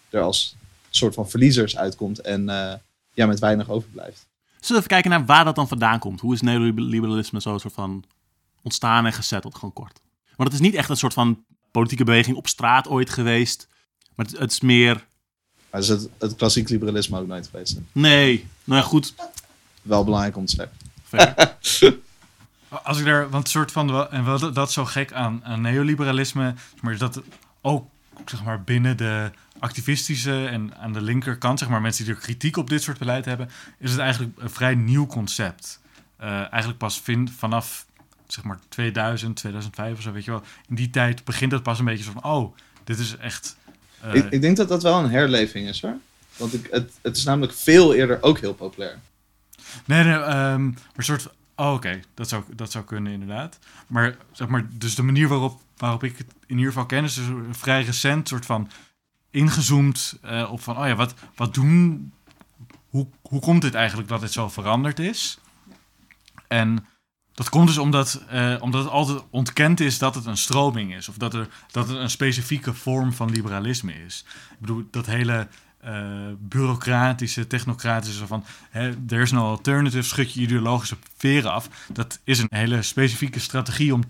er 0.10 0.22
als 0.22 0.56
soort 0.89 1.13
van 1.13 1.30
verliezers 1.30 1.78
uitkomt 1.78 2.20
en 2.20 2.50
eh, 2.50 2.74
ja, 3.13 3.26
met 3.26 3.39
weinig 3.39 3.70
overblijft. 3.70 4.27
Zullen 4.60 4.84
we 4.84 4.88
even 4.88 4.88
kijken 4.88 5.10
naar 5.10 5.26
waar 5.26 5.46
dat 5.46 5.56
dan 5.56 5.67
vandaan 5.67 6.00
komt? 6.00 6.22
Hoe 6.22 6.34
is 6.34 6.41
neoliberalisme 6.41 7.41
zo 7.41 7.58
soort 7.58 7.74
van 7.74 8.04
ontstaan 8.62 9.06
en 9.06 9.13
gezetteld, 9.13 9.56
gewoon 9.56 9.74
kort? 9.74 10.02
Want 10.36 10.50
het 10.52 10.62
is 10.62 10.65
niet 10.65 10.76
echt 10.76 10.89
een 10.89 10.98
soort 10.98 11.13
van 11.13 11.46
politieke 11.72 12.04
beweging 12.04 12.38
op 12.38 12.48
straat 12.48 12.88
ooit 12.88 13.10
geweest. 13.10 13.67
Maar 14.15 14.26
het, 14.26 14.38
het 14.39 14.52
is 14.52 14.62
meer... 14.62 15.08
Maar 15.72 15.82
is 15.82 15.88
het, 15.88 16.10
het 16.17 16.36
klassiek 16.36 16.70
liberalisme 16.70 17.20
ook 17.20 17.28
nooit 17.28 17.48
geweest. 17.48 17.76
hè? 17.76 17.82
Nee, 17.91 18.48
nou 18.63 18.82
ja, 18.82 18.88
goed. 18.88 19.13
Wel 19.82 20.04
belangrijk 20.04 20.38
om 20.38 20.46
te 20.46 20.56
zeggen. 20.56 20.78
Als 22.84 23.00
ik 23.00 23.06
daar, 23.06 23.30
want 23.30 23.50
soort 23.50 23.72
van, 23.72 24.10
en 24.12 24.24
wat 24.24 24.56
dat 24.56 24.67
is 24.67 24.74
zo 24.74 24.86
gek 24.86 25.13
aan, 25.13 25.46
aan 25.46 25.62
neoliberalisme, 25.62 26.54
maar 26.82 26.93
is 26.93 27.00
dat 27.00 27.22
ook 27.62 27.89
zeg 28.25 28.43
maar 28.43 28.63
binnen 28.63 28.97
de 28.97 29.32
activistische 29.60 30.45
en 30.47 30.77
aan 30.77 30.93
de 30.93 31.01
linkerkant, 31.01 31.60
zeg 31.60 31.69
maar 31.69 31.82
mensen 31.82 32.06
die 32.06 32.13
er 32.13 32.19
kritiek 32.19 32.58
op 32.58 32.69
dit 32.69 32.82
soort 32.82 32.97
beleid 32.97 33.25
hebben, 33.25 33.49
is 33.80 33.91
het 33.91 33.99
eigenlijk 33.99 34.34
een 34.38 34.49
vrij 34.49 34.75
nieuw 34.75 35.06
concept. 35.06 35.80
Eh, 36.17 36.30
eigenlijk 36.30 36.77
pas 36.77 37.01
vind, 37.01 37.32
vanaf 37.32 37.86
zeg 38.27 38.43
maar 38.43 38.60
2000, 38.69 39.36
2005 39.36 39.97
of 39.97 40.01
zo, 40.01 40.12
weet 40.12 40.25
je 40.25 40.32
wel. 40.32 40.43
In 40.67 40.75
die 40.75 40.89
tijd 40.89 41.23
begint 41.23 41.51
het 41.51 41.63
pas 41.63 41.80
een 41.80 41.86
beetje 41.86 42.03
zo 42.03 42.12
van, 42.12 42.23
oh, 42.23 42.56
dit 42.84 42.99
is 42.99 43.17
echt. 43.17 43.58
eh, 44.01 44.13
ik, 44.13 44.30
ik 44.30 44.41
denk 44.41 44.58
dat 44.58 44.67
dat 44.67 44.84
wel 44.84 45.03
een 45.03 45.10
herleving 45.10 45.67
is 45.67 45.82
hoor. 45.82 45.97
Want 46.38 46.53
ik, 46.53 46.67
het, 46.71 46.91
het 47.01 47.17
is 47.17 47.23
namelijk 47.23 47.53
veel 47.53 47.93
eerder 47.93 48.23
ook 48.23 48.39
heel 48.39 48.53
populair. 48.53 48.99
Nee, 49.86 50.03
nee, 50.03 50.13
ehm, 50.13 50.65
maar 50.65 51.06
soort. 51.06 51.30
Oh, 51.56 51.73
oké, 51.73 51.99
dat, 52.13 52.30
zou, 52.30 52.43
dat 52.56 52.71
zou 52.71 52.84
kunnen 52.84 53.13
inderdaad. 53.13 53.60
Maar 53.88 54.17
zeg 54.32 54.47
maar, 54.47 54.67
dus 54.71 54.95
de 54.95 55.03
manier 55.03 55.27
waarop, 55.27 55.62
waarop 55.78 56.04
ik 56.04 56.18
in 56.20 56.58
ieder 56.58 56.72
geval 56.72 56.86
ken, 56.86 57.04
is 57.04 57.13
dus 57.13 57.28
een 57.28 57.56
vrij 57.56 57.84
recent, 57.84 58.28
soort 58.28 58.46
van 58.46 58.70
ingezoomd 59.32 60.18
eh, 60.22 60.52
op 60.52 60.62
van, 60.62 60.78
oh 60.78 60.88
ja, 60.88 60.96
wat, 60.96 61.13
wat 61.36 61.54
doen. 61.54 62.12
Hoe, 62.90 63.08
hoe 63.22 63.40
komt 63.40 63.62
dit 63.62 63.74
eigenlijk 63.74 64.08
dat 64.08 64.22
dit 64.22 64.32
zo 64.32 64.50
veranderd 64.50 65.00
is? 65.00 65.40
En 66.48 66.86
dat 67.34 67.50
komt 67.50 67.68
dus 67.68 67.78
omdat, 67.78 68.24
eh, 68.30 68.56
omdat 68.60 68.84
het 68.84 68.92
altijd 68.92 69.24
ontkend 69.30 69.80
is 69.80 69.98
dat 69.98 70.16
het 70.16 70.26
een 70.26 70.38
stroming 70.38 70.96
is. 70.96 71.10
Of 71.10 71.18
dat, 71.18 71.34
er, 71.34 71.48
dat 71.72 71.88
het 71.88 71.98
een 71.98 72.10
specifieke 72.10 72.74
vorm 72.74 73.13
van 73.13 73.30
liberalisme 73.30 73.94
is. 73.94 74.26
Ik 74.52 74.60
bedoel, 74.60 74.88
dat 74.92 75.06
hele 75.06 75.48
eh, 75.78 76.02
bureaucratische, 76.40 77.48
technocratische 77.48 78.28
van... 78.28 78.44
Hè, 78.70 78.94
is 79.08 79.32
no 79.32 79.50
alternative, 79.50 80.02
schud 80.02 80.34
je 80.34 80.42
ideologische 80.42 80.98
veren 81.18 81.52
af. 81.52 81.70
Dat 81.94 82.20
is 82.24 82.40
een 82.40 82.48
hele 82.50 82.82
specifieke 82.82 83.40
strategie 83.40 83.94
om 83.94 84.04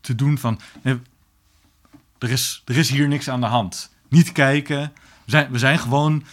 te 0.00 0.14
doen 0.14 0.38
van... 0.38 0.60
er, 2.18 2.30
is, 2.30 2.62
er 2.64 2.76
is 2.76 2.90
hier 2.90 3.08
niks 3.08 3.28
aan 3.30 3.40
de 3.40 3.46
hand. 3.46 3.92
Niet 4.08 4.32
kijken. 4.32 4.92
We 5.24 5.30
zijn, 5.30 5.50
we 5.50 5.58
zijn 5.58 5.78
gewoon... 5.78 6.24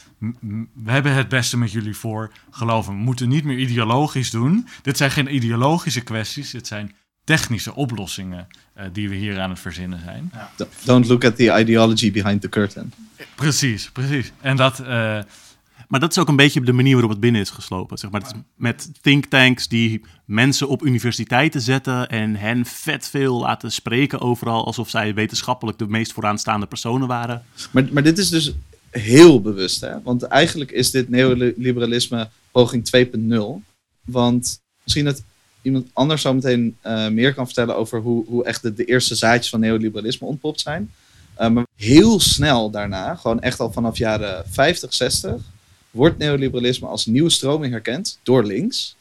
We 0.73 0.91
hebben 0.91 1.13
het 1.13 1.29
beste 1.29 1.57
met 1.57 1.71
jullie 1.71 1.95
voor. 1.95 2.31
Geloof 2.51 2.87
me, 2.87 2.93
we 2.93 2.99
moeten 2.99 3.29
niet 3.29 3.43
meer 3.43 3.57
ideologisch 3.57 4.29
doen. 4.29 4.67
Dit 4.81 4.97
zijn 4.97 5.11
geen 5.11 5.35
ideologische 5.35 6.01
kwesties. 6.01 6.51
Dit 6.51 6.67
zijn 6.67 6.95
technische 7.23 7.75
oplossingen 7.75 8.47
eh, 8.73 8.85
die 8.93 9.09
we 9.09 9.15
hier 9.15 9.39
aan 9.39 9.49
het 9.49 9.59
verzinnen 9.59 9.99
zijn. 9.99 10.31
D- 10.55 10.85
Don't 10.85 11.07
look 11.07 11.23
at 11.23 11.35
the 11.35 11.59
ideology 11.59 12.11
behind 12.11 12.41
the 12.41 12.49
curtain. 12.49 12.93
Precies, 13.35 13.91
precies. 13.91 14.31
En 14.41 14.55
dat... 14.55 14.79
eh, 14.79 15.19
Maar 15.95 16.03
dat 16.03 16.13
is 16.13 16.21
ook 16.21 16.27
een 16.27 16.35
beetje 16.35 16.61
de 16.61 16.73
manier 16.73 16.91
waarop 16.91 17.11
het 17.11 17.19
binnen 17.19 17.41
is 17.41 17.49
geslopen. 17.49 17.97
Zeg 17.97 18.11
maar. 18.11 18.21
Het 18.21 18.31
is 18.35 18.41
met 18.55 18.89
thinktanks 19.01 19.67
die 19.67 20.01
mensen 20.25 20.67
op 20.67 20.85
universiteiten 20.85 21.61
zetten 21.61 22.09
en 22.09 22.35
hen 22.35 22.65
vet 22.65 23.07
veel 23.07 23.39
laten 23.39 23.71
spreken 23.71 24.19
overal, 24.19 24.65
alsof 24.65 24.89
zij 24.89 25.13
wetenschappelijk 25.13 25.77
de 25.77 25.87
meest 25.87 26.13
vooraanstaande 26.13 26.65
personen 26.65 27.07
waren. 27.07 27.43
Maar, 27.71 27.87
maar 27.91 28.03
dit 28.03 28.17
is 28.17 28.29
dus 28.29 28.53
heel 28.89 29.41
bewust, 29.41 29.81
hè? 29.81 30.01
Want 30.03 30.23
eigenlijk 30.23 30.71
is 30.71 30.91
dit 30.91 31.09
neoliberalisme 31.09 32.29
poging 32.51 32.89
2.0. 32.97 33.43
Want 34.05 34.61
misschien 34.83 35.05
dat 35.05 35.23
iemand 35.61 35.87
anders 35.93 36.21
zo 36.21 36.33
meteen 36.33 36.77
eh, 36.81 37.07
meer 37.07 37.33
kan 37.33 37.45
vertellen 37.45 37.75
over 37.75 37.99
hoe, 37.99 38.25
hoe 38.25 38.45
echt 38.45 38.61
de, 38.61 38.73
de 38.73 38.85
eerste 38.85 39.15
zaadjes 39.15 39.49
van 39.49 39.59
neoliberalisme 39.59 40.27
ontpopt 40.27 40.61
zijn. 40.61 40.91
Eh, 41.35 41.49
maar 41.49 41.65
heel 41.75 42.19
snel 42.19 42.69
daarna, 42.69 43.15
gewoon 43.15 43.41
echt 43.41 43.59
al 43.59 43.71
vanaf 43.71 43.97
jaren 43.97 44.43
50, 44.49 44.93
60, 44.93 45.53
wordt 45.95 46.17
neoliberalisme 46.17 46.87
als 46.87 47.05
nieuwe 47.05 47.29
stroming 47.29 47.71
herkend 47.71 48.19
door 48.23 48.43
links. 48.43 48.95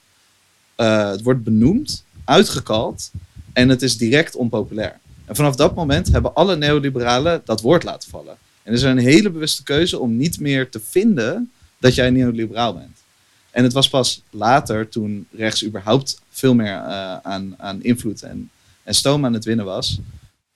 Eh, 0.75 1.11
het 1.11 1.23
wordt 1.23 1.45
benoemd, 1.45 2.05
uitgekald 2.25 3.11
en 3.53 3.69
het 3.69 3.83
is 3.83 3.97
direct 3.97 4.35
onpopulair. 4.35 4.99
En 5.25 5.37
vanaf 5.37 5.57
dat 5.57 5.75
moment 5.75 6.09
hebben 6.13 6.35
alle 6.35 6.57
neoliberalen 6.57 7.43
dat 7.45 7.61
woord 7.61 7.83
laten 7.83 8.11
vallen. 8.11 8.37
En 8.63 8.73
er 8.73 8.79
is 8.79 8.83
een 8.83 8.99
hele 8.99 9.31
bewuste 9.31 9.63
keuze 9.63 9.99
om 9.99 10.17
niet 10.17 10.41
meer 10.41 10.71
te 10.71 10.81
vinden 10.81 11.51
dat 11.79 11.95
jij 11.95 12.11
neoliberaal 12.11 12.75
bent. 12.75 13.03
En 13.51 13.63
het 13.63 13.73
was 13.73 13.89
pas 13.89 14.23
later, 14.31 14.89
toen 14.89 15.27
rechts 15.31 15.65
überhaupt 15.65 16.21
veel 16.31 16.55
meer 16.55 16.75
eh, 16.75 17.17
aan, 17.17 17.55
aan 17.59 17.83
invloed 17.83 18.23
en, 18.23 18.51
en 18.83 18.95
stoom 18.95 19.25
aan 19.25 19.33
het 19.33 19.45
winnen 19.45 19.65
was, 19.65 19.99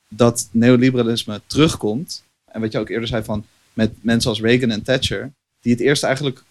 dat 0.09 0.49
neoliberalisme 0.51 1.41
terugkomt. 1.47 2.23
En 2.45 2.61
wat 2.61 2.73
je 2.73 2.79
ook 2.79 2.89
eerder 2.89 3.09
zei 3.09 3.25
van 3.25 3.45
met 3.73 3.93
mensen 4.01 4.31
als 4.31 4.41
Reagan 4.41 4.71
en 4.71 4.83
Thatcher, 4.83 5.33
die 5.61 5.73
het 5.73 5.81
eerst 5.81 6.03
eigenlijk 6.03 6.45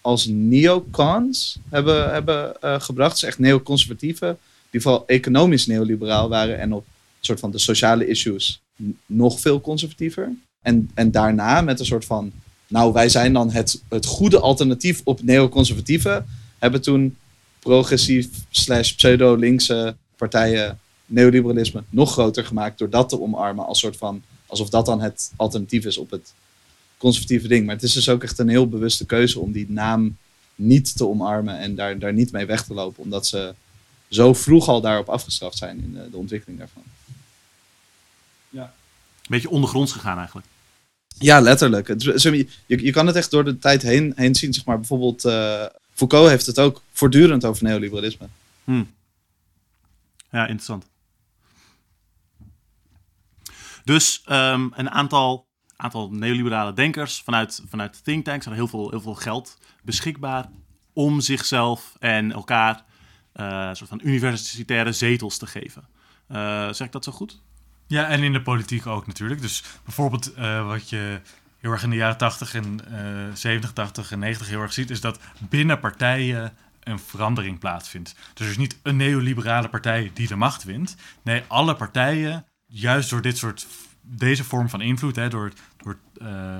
als 0.00 0.26
neocons 0.26 1.58
hebben, 1.68 2.12
hebben 2.12 2.60
eh, 2.60 2.80
gebracht. 2.80 3.12
Dus 3.12 3.22
echt 3.22 3.38
neoconservatieven, 3.38 4.38
die 4.70 4.80
vooral 4.80 5.06
economisch 5.06 5.66
neoliberaal 5.66 6.28
waren 6.28 6.58
en 6.58 6.72
op 6.72 6.86
soort 7.20 7.40
van 7.40 7.50
de 7.50 7.58
sociale 7.58 8.06
issues 8.06 8.60
nog 9.06 9.40
veel 9.40 9.60
conservatiever. 9.60 10.32
En, 10.62 10.90
en 10.94 11.10
daarna 11.10 11.60
met 11.60 11.80
een 11.80 11.86
soort 11.86 12.04
van, 12.04 12.32
nou 12.66 12.92
wij 12.92 13.08
zijn 13.08 13.32
dan 13.32 13.50
het, 13.50 13.82
het 13.88 14.06
goede 14.06 14.40
alternatief 14.40 15.00
op 15.04 15.22
neoconservatieven, 15.22 16.26
hebben 16.58 16.82
toen 16.82 17.16
progressief 17.58 18.28
slash 18.50 18.92
pseudo-linkse 18.92 19.96
partijen 20.16 20.78
neoliberalisme 21.06 21.82
nog 21.90 22.12
groter 22.12 22.44
gemaakt 22.44 22.78
door 22.78 22.90
dat 22.90 23.08
te 23.08 23.20
omarmen 23.20 23.66
als 23.66 23.78
soort 23.78 23.96
van, 23.96 24.22
alsof 24.46 24.68
dat 24.68 24.86
dan 24.86 25.00
het 25.00 25.32
alternatief 25.36 25.84
is 25.84 25.98
op 25.98 26.10
het 26.10 26.32
conservatieve 27.02 27.48
ding. 27.48 27.66
Maar 27.66 27.74
het 27.74 27.84
is 27.84 27.92
dus 27.92 28.08
ook 28.08 28.22
echt 28.22 28.38
een 28.38 28.48
heel 28.48 28.68
bewuste 28.68 29.06
keuze 29.06 29.40
om 29.40 29.52
die 29.52 29.70
naam 29.70 30.16
niet 30.54 30.96
te 30.96 31.06
omarmen 31.06 31.58
en 31.58 31.74
daar, 31.74 31.98
daar 31.98 32.12
niet 32.12 32.32
mee 32.32 32.46
weg 32.46 32.64
te 32.64 32.74
lopen, 32.74 33.02
omdat 33.02 33.26
ze 33.26 33.54
zo 34.08 34.34
vroeg 34.34 34.68
al 34.68 34.80
daarop 34.80 35.08
afgestraft 35.08 35.58
zijn 35.58 35.82
in 35.82 35.92
de, 35.92 36.10
de 36.10 36.16
ontwikkeling 36.16 36.58
daarvan. 36.58 36.82
Een 39.22 39.30
beetje 39.30 39.50
ondergronds 39.50 39.92
gegaan 39.92 40.16
eigenlijk. 40.16 40.46
Ja, 41.18 41.40
letterlijk. 41.40 41.88
Het, 41.88 42.22
je, 42.22 42.46
je 42.66 42.90
kan 42.90 43.06
het 43.06 43.16
echt 43.16 43.30
door 43.30 43.44
de 43.44 43.58
tijd 43.58 43.82
heen, 43.82 44.12
heen 44.16 44.34
zien. 44.34 44.52
Zeg 44.52 44.64
maar. 44.64 44.78
Bijvoorbeeld 44.78 45.24
eh, 45.24 45.64
Foucault 45.94 46.28
heeft 46.28 46.46
het 46.46 46.58
ook 46.58 46.82
voortdurend 46.92 47.44
over 47.44 47.64
neoliberalisme. 47.64 48.26
Hm. 48.64 48.84
Ja, 50.30 50.42
interessant. 50.42 50.84
Dus 53.84 54.22
ehm, 54.24 54.68
een 54.74 54.90
aantal, 54.90 55.46
aantal 55.82 56.10
neoliberale 56.10 56.72
denkers 56.72 57.22
vanuit, 57.24 57.62
vanuit 57.68 58.04
thinktanks 58.04 58.44
hadden 58.44 58.64
heel 58.64 58.78
veel, 58.78 58.90
heel 58.90 59.00
veel 59.00 59.14
geld 59.14 59.58
beschikbaar 59.82 60.48
om 60.92 61.20
zichzelf 61.20 61.94
en 61.98 62.32
elkaar 62.32 62.84
eh, 63.32 63.70
soort 63.72 63.88
van 63.88 64.00
universitaire 64.04 64.92
zetels 64.92 65.38
te 65.38 65.46
geven. 65.46 65.88
Eh, 66.28 66.72
zeg 66.72 66.86
ik 66.86 66.92
dat 66.92 67.04
zo 67.04 67.12
goed? 67.12 67.42
Ja, 67.86 68.06
en 68.08 68.22
in 68.22 68.32
de 68.32 68.42
politiek 68.42 68.86
ook 68.86 69.06
natuurlijk. 69.06 69.40
Dus 69.40 69.62
bijvoorbeeld 69.84 70.34
eh, 70.34 70.66
wat 70.66 70.88
je 70.88 71.20
heel 71.58 71.70
erg 71.70 71.82
in 71.82 71.90
de 71.90 71.96
jaren 71.96 72.16
80 72.16 72.54
en 72.54 72.80
eh 72.92 73.34
70, 73.34 73.72
80 73.72 74.12
en 74.12 74.18
90 74.18 74.48
heel 74.48 74.60
erg 74.60 74.72
ziet, 74.72 74.90
is 74.90 75.00
dat 75.00 75.18
binnen 75.38 75.80
partijen 75.80 76.52
een 76.82 76.98
verandering 76.98 77.58
plaatsvindt. 77.58 78.14
Dus 78.34 78.46
er 78.46 78.52
is 78.52 78.58
niet 78.58 78.78
een 78.82 78.96
neoliberale 78.96 79.68
partij 79.68 80.10
die 80.14 80.28
de 80.28 80.36
macht 80.36 80.64
wint. 80.64 80.96
Nee, 81.22 81.42
alle 81.46 81.76
partijen, 81.76 82.46
juist 82.66 83.10
door 83.10 83.22
dit 83.22 83.38
soort, 83.38 83.66
deze 84.16 84.44
vorm 84.44 84.68
van 84.68 84.80
invloed, 84.80 85.16
hè, 85.16 85.28
door, 85.28 85.52
door, 85.76 85.98
eh, 86.20 86.56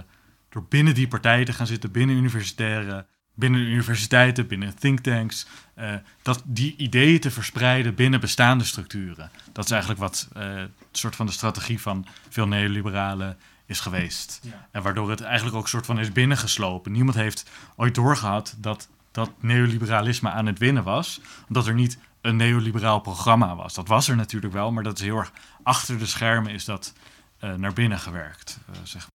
door 0.48 0.64
binnen 0.68 0.94
die 0.94 1.08
partijen 1.08 1.44
te 1.44 1.52
gaan 1.52 1.66
zitten, 1.66 1.90
binnen 1.90 2.16
universitaire, 2.16 3.06
binnen 3.34 3.60
universiteiten, 3.60 4.46
binnen 4.46 4.76
thinktanks, 4.76 5.46
eh, 5.74 5.94
dat 6.22 6.42
die 6.44 6.76
ideeën 6.76 7.20
te 7.20 7.30
verspreiden 7.30 7.94
binnen 7.94 8.20
bestaande 8.20 8.64
structuren. 8.64 9.30
Dat 9.52 9.64
is 9.64 9.70
eigenlijk 9.70 10.00
wat 10.00 10.28
eh, 10.32 10.56
een 10.56 10.70
soort 10.92 11.16
van 11.16 11.26
de 11.26 11.32
strategie 11.32 11.80
van 11.80 12.06
veel 12.28 12.48
neoliberalen 12.48 13.38
is 13.66 13.80
geweest. 13.80 14.40
En 14.70 14.82
waardoor 14.82 15.10
het 15.10 15.20
eigenlijk 15.20 15.56
ook 15.56 15.62
een 15.62 15.68
soort 15.68 15.86
van 15.86 15.98
is 15.98 16.12
binnengeslopen. 16.12 16.92
Niemand 16.92 17.16
heeft 17.16 17.50
ooit 17.76 17.94
doorgehad 17.94 18.54
dat 18.58 18.88
dat 19.10 19.30
neoliberalisme 19.40 20.30
aan 20.30 20.46
het 20.46 20.58
winnen 20.58 20.84
was, 20.84 21.20
omdat 21.48 21.66
er 21.66 21.74
niet 21.74 21.98
een 22.20 22.36
neoliberaal 22.36 23.00
programma 23.00 23.56
was. 23.56 23.74
Dat 23.74 23.88
was 23.88 24.08
er 24.08 24.16
natuurlijk 24.16 24.52
wel, 24.52 24.72
maar 24.72 24.82
dat 24.82 24.98
is 24.98 25.04
heel 25.04 25.18
erg 25.18 25.32
achter 25.62 25.98
de 25.98 26.06
schermen 26.06 26.52
is 26.52 26.64
dat 26.64 26.92
eh, 26.96 27.02
naar 27.56 27.72
binnen 27.72 27.98
gewerkt. 27.98 28.58
eh, 28.66 28.78
zeg. 28.84 29.08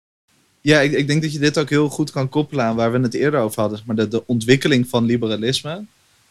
Ja, 0.62 0.80
ik, 0.80 0.92
ik 0.92 1.08
denk 1.08 1.22
dat 1.22 1.34
je 1.34 1.40
dit 1.40 1.58
ook 1.58 1.70
heel 1.70 1.90
goed 1.90 2.12
kan 2.12 2.30
koppelen 2.30 2.66
aan 2.66 2.76
waar 2.76 2.92
we 2.92 3.00
het 3.00 3.14
eerder 3.14 3.40
over 3.40 3.62
hadden. 3.62 3.80
Maar 3.86 3.96
de, 3.96 4.08
de 4.08 4.28
ontwikkeling 4.28 4.88
van 4.90 5.06
liberalisme. 5.06 5.86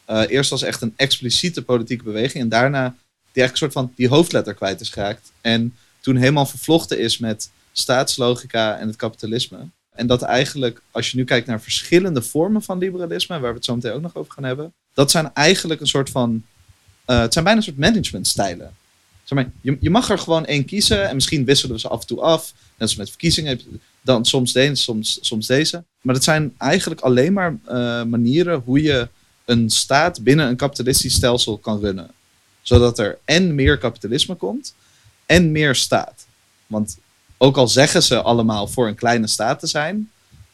Eh, 0.05 0.23
eerst 0.29 0.53
als 0.53 0.63
echt 0.63 0.83
een 0.83 0.93
expliciete 0.97 1.63
politieke 1.63 2.05
beweging. 2.05 2.43
En 2.43 2.49
daarna 2.49 2.95
die 3.33 3.43
eigenlijk 3.43 3.57
soort 3.57 3.73
van 3.73 3.93
die 3.97 4.09
hoofdletter 4.09 4.55
kwijt 4.55 4.81
is 4.81 4.91
geraakt. 4.91 5.33
En 5.41 5.77
toen 6.01 6.17
helemaal 6.17 6.47
vervlochten 6.47 6.99
is 6.99 7.19
met 7.19 7.51
staatslogica 7.73 8.79
en 8.79 8.87
het 8.87 8.97
kapitalisme. 8.97 9.59
En 9.95 10.07
dat 10.07 10.23
eigenlijk, 10.23 10.83
als 10.91 11.11
je 11.11 11.17
nu 11.17 11.25
kijkt 11.25 11.47
naar 11.47 11.61
verschillende 11.61 12.23
vormen 12.23 12.63
van 12.63 12.79
liberalisme, 12.79 13.39
waar 13.39 13.51
we 13.51 13.57
het 13.57 13.65
zo 13.65 13.75
meteen 13.75 13.93
ook 13.93 14.03
nog 14.03 14.17
over 14.17 14.33
gaan 14.33 14.45
hebben, 14.45 14.75
dat 14.95 15.11
zijn 15.11 15.35
eigenlijk 15.35 15.81
een 15.81 15.87
soort 15.87 16.11
van, 16.11 16.45
eh, 17.05 17.21
het 17.21 17.33
zijn 17.33 17.45
bijna 17.45 17.59
een 17.59 17.67
soort 17.67 17.79
managementstijlen. 17.79 18.75
Zeg 19.27 19.47
je, 19.61 19.77
je 19.81 19.91
mag 19.91 20.11
er 20.11 20.18
gewoon 20.18 20.47
één 20.47 20.64
kiezen 20.64 21.09
en 21.09 21.14
misschien 21.14 21.45
wisselen 21.45 21.74
we 21.74 21.81
ze 21.81 21.89
af 21.89 22.01
en 22.01 22.07
toe 22.07 22.20
af. 22.20 22.53
Net 22.55 22.89
als 22.89 22.97
met 22.97 23.09
verkiezingen, 23.09 23.61
dan 24.01 24.24
soms 24.24 24.53
deze, 24.53 24.74
soms, 24.83 25.18
soms 25.20 25.47
deze. 25.47 25.85
Maar 26.01 26.14
het 26.14 26.24
zijn 26.24 26.55
eigenlijk 26.59 27.01
alleen 27.01 27.33
maar 27.33 27.59
eh, 27.64 28.03
manieren 28.03 28.62
hoe 28.64 28.83
je 28.83 29.09
een 29.45 29.70
staat 29.70 30.22
binnen 30.22 30.49
een 30.49 30.57
kapitalistisch 30.57 31.14
stelsel 31.14 31.59
kan 31.59 31.81
runnen. 31.81 32.11
Zodat 32.62 32.99
er 32.99 33.18
en 33.24 33.55
meer 33.55 33.79
kapitalisme 33.79 34.35
komt 34.35 34.74
en 35.27 35.53
meer 35.53 35.74
staat. 35.74 36.27
Want 36.66 36.99
ook 37.37 37.57
al 37.57 37.68
zeggen 37.68 38.03
ze 38.03 38.22
allemaal 38.22 38.66
voor 38.66 38.89
een 38.89 38.95
kleine 38.95 39.27
staat 39.27 39.61
te 39.61 39.66
zijn, 39.66 40.11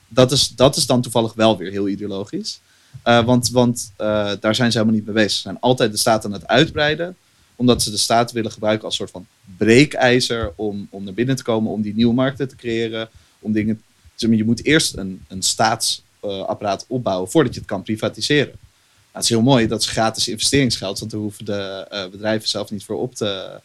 dat 0.08 0.32
is, 0.32 0.48
dat 0.48 0.76
is 0.76 0.86
dan 0.86 1.02
toevallig 1.02 1.34
wel 1.34 1.58
weer 1.58 1.70
heel 1.70 1.88
ideologisch. 1.88 2.60
Uh, 3.04 3.24
want 3.24 3.50
want 3.50 3.92
uh, 3.98 4.32
daar 4.40 4.54
zijn 4.54 4.72
ze 4.72 4.78
helemaal 4.78 4.98
niet 4.98 5.06
mee 5.06 5.14
bezig. 5.14 5.32
Ze 5.32 5.40
zijn 5.40 5.60
altijd 5.60 5.92
de 5.92 5.98
staat 5.98 6.24
aan 6.24 6.32
het 6.32 6.46
uitbreiden, 6.46 7.16
omdat 7.62 7.82
ze 7.82 7.90
de 7.90 7.96
staat 7.96 8.32
willen 8.32 8.52
gebruiken 8.52 8.84
als 8.84 8.96
soort 8.96 9.10
van 9.10 9.26
breekijzer 9.56 10.52
om, 10.56 10.86
om 10.90 11.04
naar 11.04 11.14
binnen 11.14 11.36
te 11.36 11.42
komen, 11.42 11.72
om 11.72 11.82
die 11.82 11.94
nieuwe 11.94 12.14
markten 12.14 12.48
te 12.48 12.56
creëren. 12.56 13.08
Om 13.38 13.52
dingen, 13.52 13.82
je 14.16 14.44
moet 14.44 14.64
eerst 14.64 14.96
een, 14.96 15.24
een 15.28 15.42
staatsapparaat 15.42 16.84
opbouwen 16.88 17.30
voordat 17.30 17.54
je 17.54 17.60
het 17.60 17.68
kan 17.68 17.82
privatiseren. 17.82 18.54
Nou, 18.54 19.12
het 19.12 19.22
is 19.22 19.28
heel 19.28 19.42
mooi, 19.42 19.66
dat 19.66 19.80
is 19.80 19.88
gratis 19.88 20.28
investeringsgeld, 20.28 20.98
want 20.98 21.10
daar 21.10 21.20
hoeven 21.20 21.44
de 21.44 22.08
bedrijven 22.10 22.48
zelf 22.48 22.70
niet 22.70 22.84
voor 22.84 22.98
op 22.98 23.14
te, 23.14 23.60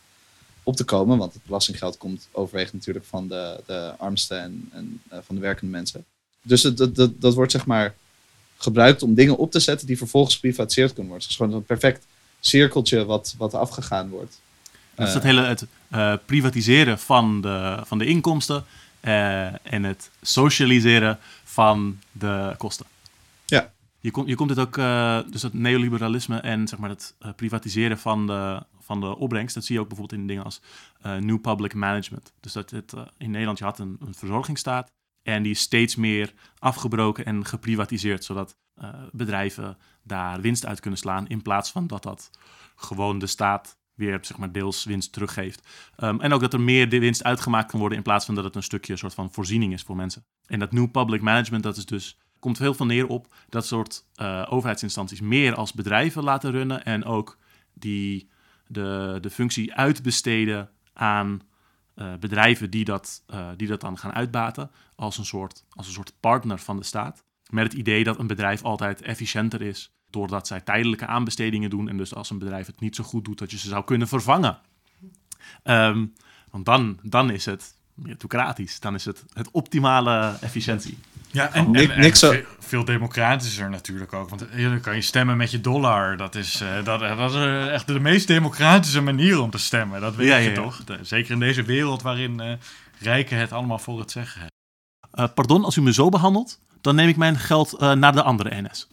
op 0.64 0.76
te 0.76 0.84
komen. 0.84 1.18
Want 1.18 1.34
het 1.34 1.46
belastinggeld 1.46 1.98
komt 1.98 2.28
overwegend 2.32 2.74
natuurlijk 2.74 3.06
van 3.06 3.28
de, 3.28 3.60
de 3.66 3.94
armste 3.98 4.36
en, 4.36 4.70
en 4.74 5.02
uh, 5.14 5.20
van 5.26 5.36
de 5.36 5.42
werkende 5.42 5.72
mensen. 5.72 6.06
Dus 6.42 6.62
dat, 6.62 6.78
dat, 6.78 6.96
dat, 6.96 7.22
dat 7.22 7.34
wordt 7.34 7.52
zeg 7.52 7.66
maar 7.66 7.96
gebruikt 8.58 9.04
om 9.04 9.14
dingen 9.14 9.38
op 9.38 9.52
te 9.52 9.60
zetten 9.60 9.88
die 9.88 9.98
vervolgens 9.98 10.34
geprivatiseerd 10.34 10.94
kunnen 10.94 11.12
worden. 11.12 11.28
Het 11.28 11.38
is 11.38 11.44
gewoon 11.44 11.60
een 11.60 11.66
perfect 11.66 12.06
cirkeltje 12.40 13.06
wat, 13.06 13.36
wat 13.38 13.54
afgegaan 13.54 14.10
wordt. 14.10 14.42
Dat 14.96 15.08
is 15.08 15.14
het 15.14 15.24
hele 15.24 15.42
het, 15.42 15.66
uh, 15.92 16.14
privatiseren 16.26 17.00
van 17.00 17.42
de, 17.42 17.80
van 17.84 17.98
de 17.98 18.06
inkomsten 18.06 18.66
uh, 19.02 19.74
en 19.74 19.84
het 19.84 20.10
socialiseren 20.22 21.20
van 21.44 22.00
de 22.12 22.56
kosten. 22.58 22.86
Ja. 23.46 23.72
Je, 24.00 24.12
komt 24.12 24.28
je 24.28 24.36
komt 24.36 24.50
dit 24.50 24.60
ook, 24.60 24.78
uh, 24.78 25.20
dus 25.30 25.42
het 25.42 25.54
neoliberalisme 25.54 26.38
en 26.38 26.68
zeg 26.68 26.80
maar 26.80 26.90
het 26.90 27.14
privatiseren 27.36 27.98
van 27.98 28.28
de, 28.28 28.64
van 28.82 29.00
de 29.00 29.18
opbrengst. 29.18 29.56
Dat 29.56 29.66
zie 29.66 29.76
je 29.76 29.82
ook 29.82 29.88
bijvoorbeeld 29.88 30.22
in 30.22 30.28
dingen 30.28 30.44
als 30.44 30.62
New 31.20 31.42
Public 31.42 31.74
Management. 31.74 32.32
Dus 32.40 32.54
dat 32.54 32.70
het 32.70 32.94
in 33.18 33.32
Nederland, 33.32 33.58
je 33.58 33.64
had 33.64 33.80
een, 33.80 33.98
een 34.06 34.16
verzorgingsstaat 34.16 34.92
en 35.28 35.44
die 35.44 35.52
is 35.52 35.60
steeds 35.60 35.96
meer 35.96 36.34
afgebroken 36.60 37.26
en 37.26 37.46
geprivatiseerd, 37.46 38.24
zodat 38.24 38.58
uh, 38.82 38.90
bedrijven 39.12 39.78
daar 40.04 40.42
winst 40.42 40.66
uit 40.66 40.80
kunnen 40.80 41.00
slaan 41.00 41.28
in 41.28 41.42
plaats 41.42 41.72
van 41.72 41.88
dat 41.88 42.04
dat 42.04 42.32
gewoon 42.76 43.20
de 43.20 43.28
staat 43.28 43.78
weer 43.94 44.20
zeg 44.22 44.38
maar, 44.38 44.52
deels 44.52 44.84
winst 44.84 45.14
teruggeeft. 45.14 45.68
Um, 46.00 46.22
en 46.22 46.34
ook 46.34 46.42
dat 46.42 46.54
er 46.54 46.62
meer 46.62 46.90
winst 46.90 47.24
uitgemaakt 47.24 47.70
kan 47.70 47.80
worden 47.80 47.98
in 47.98 48.04
plaats 48.04 48.26
van 48.26 48.36
dat 48.36 48.44
het 48.44 48.56
een 48.56 48.64
stukje 48.64 48.96
soort 48.96 49.14
van 49.14 49.32
voorziening 49.32 49.74
is 49.74 49.82
voor 49.82 49.96
mensen. 49.96 50.26
En 50.46 50.60
dat 50.60 50.72
New 50.72 50.92
Public 50.92 51.22
Management, 51.22 51.64
dat 51.64 51.78
is 51.78 51.86
dus 51.86 52.20
komt 52.40 52.58
heel 52.58 52.74
veel 52.74 52.86
neer 52.86 53.08
op 53.08 53.34
dat 53.50 53.66
soort 53.66 54.06
uh, 54.16 54.46
overheidsinstanties 54.50 55.22
meer 55.22 55.56
als 55.56 55.74
bedrijven 55.74 56.24
laten 56.24 56.52
runnen 56.52 56.86
en 56.86 57.04
ook 57.04 57.38
die 57.74 58.30
de, 58.68 59.18
de 59.22 59.30
functie 59.30 59.74
uitbesteden 59.74 60.70
aan 60.94 61.42
uh, 61.98 62.14
bedrijven 62.20 62.70
die 62.70 62.86
dat, 62.86 63.24
uh, 63.34 63.50
die 63.58 63.68
dat 63.68 63.82
dan 63.82 63.98
gaan 63.98 64.14
uitbaten 64.14 64.72
als 64.96 65.18
een, 65.18 65.26
soort, 65.26 65.66
als 65.70 65.88
een 65.88 65.94
soort 65.94 66.14
partner 66.20 66.60
van 66.60 66.78
de 66.78 66.84
staat. 66.84 67.24
Met 67.50 67.64
het 67.64 67.74
idee 67.74 68.04
dat 68.04 68.20
een 68.20 68.28
bedrijf 68.28 68.64
altijd 68.64 69.02
efficiënter 69.02 69.62
is 69.62 69.92
doordat 70.10 70.48
zij 70.48 70.62
tijdelijke 70.62 71.06
aanbestedingen 71.06 71.70
doen 71.70 71.90
en 71.90 71.98
dus 71.98 72.14
als 72.14 72.30
een 72.30 72.40
bedrijf 72.40 72.68
het 72.68 72.80
niet 72.80 72.96
zo 72.96 73.04
goed 73.04 73.26
doet 73.26 73.38
dat 73.38 73.52
je 73.52 73.58
ze 73.58 73.68
zou 73.68 73.84
kunnen 73.84 74.08
vervangen. 74.08 74.60
Um, 75.64 76.14
want 76.52 76.66
dan, 76.66 77.00
dan 77.04 77.30
is 77.30 77.46
het 77.46 77.77
meritocratisch, 77.98 78.80
dan 78.80 78.96
is 78.96 79.06
het 79.06 79.24
het 79.34 79.48
optimale 79.52 80.38
efficiëntie. 80.42 80.98
Ja, 81.32 81.54
en, 81.54 81.72
Nik, 81.72 81.90
en, 81.90 81.96
en 81.96 82.00
niks 82.02 82.20
zo- 82.20 82.32
veel, 82.32 82.44
veel 82.60 82.86
democratischer 82.86 83.70
natuurlijk 83.70 84.14
ook. 84.14 84.30
Want 84.30 84.50
eh, 84.50 84.64
dan 84.64 84.82
kan 84.82 84.96
je 84.96 85.02
stemmen 85.02 85.38
met 85.38 85.52
je 85.52 85.62
dollar. 85.62 86.18
Dat 86.18 86.36
is, 86.36 86.62
eh, 86.62 86.84
dat, 86.84 87.00
dat 87.00 87.30
is 87.32 87.36
eh, 87.36 87.74
echt 87.74 87.88
de 87.88 88.00
meest 88.00 88.28
democratische 88.28 89.02
manier 89.02 89.40
om 89.42 89.50
te 89.50 89.58
stemmen. 89.58 90.02
Dat 90.02 90.16
weet 90.16 90.28
Ja, 90.28 90.36
je 90.36 90.50
ja, 90.50 90.56
toch? 90.56 90.82
Zeker 91.02 91.32
in 91.32 91.40
deze 91.40 91.64
wereld 91.64 92.02
waarin 92.02 92.40
eh, 92.40 92.52
rijken 93.00 93.38
het 93.38 93.52
allemaal 93.52 93.80
voor 93.80 94.00
het 94.00 94.12
zeggen 94.12 94.42
hebben. 94.42 94.56
Uh, 95.30 95.34
pardon, 95.36 95.64
als 95.64 95.76
u 95.76 95.82
me 95.82 95.94
zo 95.94 96.10
behandelt, 96.10 96.60
dan 96.82 96.96
neem 96.96 97.08
ik 97.08 97.18
mijn 97.18 97.38
geld 97.40 97.74
uh, 97.82 97.92
naar 97.92 98.12
de 98.14 98.24
andere 98.24 98.62
NS. 98.62 98.88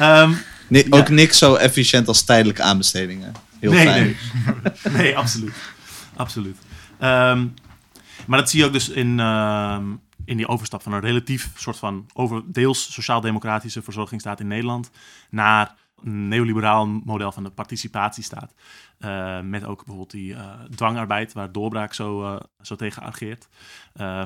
um, 0.00 0.36
Ni- 0.68 0.78
Ja. 0.78 0.84
Ook 0.98 1.08
niks 1.08 1.38
zo 1.38 1.54
efficiënt 1.54 2.08
als 2.08 2.22
tijdelijke 2.24 2.62
aanbestedingen. 2.62 3.32
Heel 3.60 3.72
nee, 3.72 3.86
fijn. 3.86 4.16
nee. 4.82 4.92
nee, 5.02 5.16
absoluut. 5.16 5.54
absoluut. 6.16 6.56
Um, 7.02 7.54
maar 8.26 8.38
dat 8.38 8.50
zie 8.50 8.60
je 8.60 8.66
ook 8.66 8.72
dus 8.72 8.88
in, 8.88 9.18
uh, 9.18 9.78
in 10.24 10.36
die 10.36 10.48
overstap 10.48 10.82
van 10.82 10.92
een 10.92 11.00
relatief 11.00 11.50
soort 11.56 11.76
van 11.76 12.06
over, 12.12 12.42
deels 12.46 12.92
sociaal-democratische 12.92 13.82
verzorgingsstaat 13.82 14.40
in 14.40 14.46
Nederland 14.46 14.90
naar 15.30 15.74
een 16.02 16.28
neoliberaal 16.28 16.86
model 16.86 17.32
van 17.32 17.42
de 17.42 17.50
participatiestaat. 17.50 18.54
Uh, 18.98 19.40
met 19.40 19.64
ook 19.64 19.76
bijvoorbeeld 19.76 20.10
die 20.10 20.32
uh, 20.32 20.52
dwangarbeid, 20.74 21.32
waar 21.32 21.52
doorbraak 21.52 21.94
zo, 21.94 22.22
uh, 22.22 22.40
zo 22.62 22.76
tegen 22.76 23.02
ageert. 23.02 23.48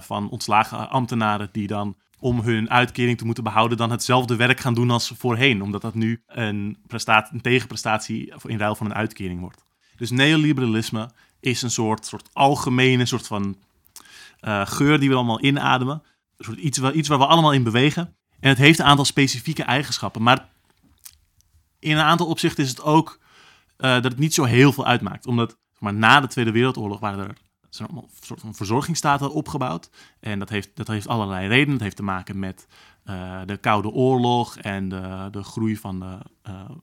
Van 0.00 0.30
ontslagen 0.30 0.90
ambtenaren 0.90 1.48
die 1.52 1.66
dan 1.66 1.96
om 2.18 2.40
hun 2.40 2.70
uitkering 2.70 3.18
te 3.18 3.24
moeten 3.24 3.44
behouden, 3.44 3.78
dan 3.78 3.90
hetzelfde 3.90 4.36
werk 4.36 4.60
gaan 4.60 4.74
doen 4.74 4.90
als 4.90 5.12
voorheen. 5.16 5.62
Omdat 5.62 5.82
dat 5.82 5.94
nu 5.94 6.22
een, 6.26 6.78
een 6.88 7.40
tegenprestatie 7.40 8.32
in 8.42 8.58
ruil 8.58 8.74
van 8.74 8.86
een 8.86 8.94
uitkering 8.94 9.40
wordt. 9.40 9.64
Dus 9.96 10.10
neoliberalisme 10.10 11.10
is 11.40 11.62
een 11.62 11.70
soort, 11.70 12.06
soort 12.06 12.28
algemene 12.32 13.06
soort 13.06 13.26
van 13.26 13.56
uh, 14.40 14.66
geur 14.66 14.98
die 14.98 15.08
we 15.08 15.14
allemaal 15.14 15.44
inademen. 15.44 16.02
Een 16.36 16.44
soort 16.44 16.58
iets, 16.58 16.78
waar, 16.78 16.92
iets 16.92 17.08
waar 17.08 17.18
we 17.18 17.26
allemaal 17.26 17.52
in 17.52 17.62
bewegen. 17.62 18.16
En 18.40 18.48
het 18.48 18.58
heeft 18.58 18.78
een 18.78 18.84
aantal 18.84 19.04
specifieke 19.04 19.62
eigenschappen. 19.62 20.22
Maar 20.22 20.48
in 21.78 21.96
een 21.96 22.04
aantal 22.04 22.26
opzichten 22.26 22.64
is 22.64 22.70
het 22.70 22.82
ook 22.82 23.18
uh, 23.78 23.90
dat 23.92 24.04
het 24.04 24.18
niet 24.18 24.34
zo 24.34 24.44
heel 24.44 24.72
veel 24.72 24.86
uitmaakt. 24.86 25.26
Omdat 25.26 25.58
maar 25.78 25.94
na 25.94 26.20
de 26.20 26.26
Tweede 26.26 26.52
Wereldoorlog 26.52 27.00
waren 27.00 27.28
er 27.28 27.36
zijn 27.70 27.88
soort 28.20 28.40
van 28.40 28.54
verzorgingsstaten 28.54 29.32
opgebouwd. 29.32 29.90
En 30.20 30.38
dat 30.38 30.48
heeft, 30.48 30.70
dat 30.74 30.88
heeft 30.88 31.08
allerlei 31.08 31.48
redenen. 31.48 31.72
Het 31.72 31.82
heeft 31.82 31.96
te 31.96 32.02
maken 32.02 32.38
met 32.38 32.66
uh, 33.04 33.40
de 33.46 33.56
Koude 33.56 33.90
Oorlog 33.90 34.56
en 34.56 34.88
de, 34.88 35.28
de 35.30 35.42
groei 35.42 35.76
van 35.76 36.00
de, 36.00 36.18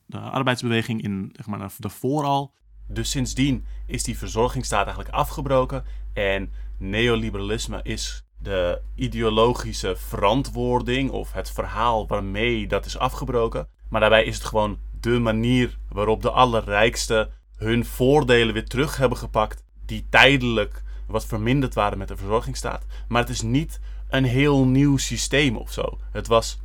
de 0.06 0.20
arbeidsbeweging 0.20 1.04
in 1.04 1.30
zeg 1.34 1.46
maar, 1.46 1.72
daarvoor 1.78 2.24
al. 2.24 2.54
Dus 2.88 3.10
sindsdien 3.10 3.66
is 3.88 4.04
die 4.04 4.18
verzorgingsstaat 4.18 4.86
eigenlijk 4.86 5.16
afgebroken 5.16 5.84
en 6.14 6.52
neoliberalisme 6.78 7.80
is 7.84 8.26
de 8.38 8.82
ideologische 8.96 9.96
verantwoording 9.96 11.12
of 11.12 11.34
het 11.34 11.52
verhaal 11.52 12.08
waarmee 12.08 12.68
dat 12.68 12.86
is 12.86 12.98
afgebroken. 12.98 13.68
Maar 13.90 14.00
daarbij 14.00 14.24
is 14.24 14.36
het 14.36 14.46
gewoon 14.46 14.80
de 15.00 15.20
manier 15.20 15.78
waarop 15.90 16.22
de 16.22 16.32
allerrijksten 16.32 17.30
hun 17.58 17.86
voordelen 17.86 18.54
weer 18.54 18.68
terug 18.68 18.98
hebben 18.98 19.18
gepakt 19.18 19.64
die 19.86 20.06
tijdelijk 20.10 20.84
wat 21.08 21.26
verminderd 21.26 21.74
waren 21.74 21.98
met 21.98 22.08
de 22.08 22.18
verzorgingsstaat. 22.18 22.86
Maar 23.08 23.22
het 23.22 23.30
is 23.30 23.42
niet 23.42 23.80
een 24.10 24.24
heel 24.24 24.66
nieuw 24.66 24.98
systeem 24.98 25.58
of 25.58 25.72
zo. 25.72 26.00
Het 26.12 26.28
was 26.28 26.60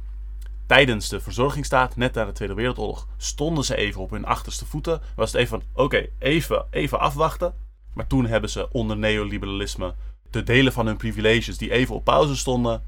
tijdens 0.66 1.08
de 1.08 1.20
verzorgingsstaat, 1.20 1.96
net 1.96 2.14
na 2.14 2.24
de 2.24 2.32
Tweede 2.32 2.54
Wereldoorlog, 2.54 3.08
stonden 3.16 3.64
ze 3.64 3.76
even 3.76 4.00
op 4.00 4.10
hun 4.10 4.24
achterste 4.24 4.66
voeten. 4.66 5.00
Was 5.16 5.32
het 5.32 5.40
even 5.40 5.60
van, 5.60 5.84
oké, 5.84 6.06
even, 6.18 6.66
even 6.70 7.00
afwachten. 7.00 7.54
Maar 7.94 8.06
toen 8.06 8.26
hebben 8.26 8.50
ze 8.50 8.72
onder 8.72 8.96
neoliberalisme 8.96 9.94
de 10.30 10.42
delen 10.42 10.72
van 10.72 10.86
hun 10.86 10.96
privileges 10.96 11.58
die 11.58 11.70
even 11.70 11.94
op 11.94 12.04
pauze 12.04 12.36
stonden, 12.36 12.82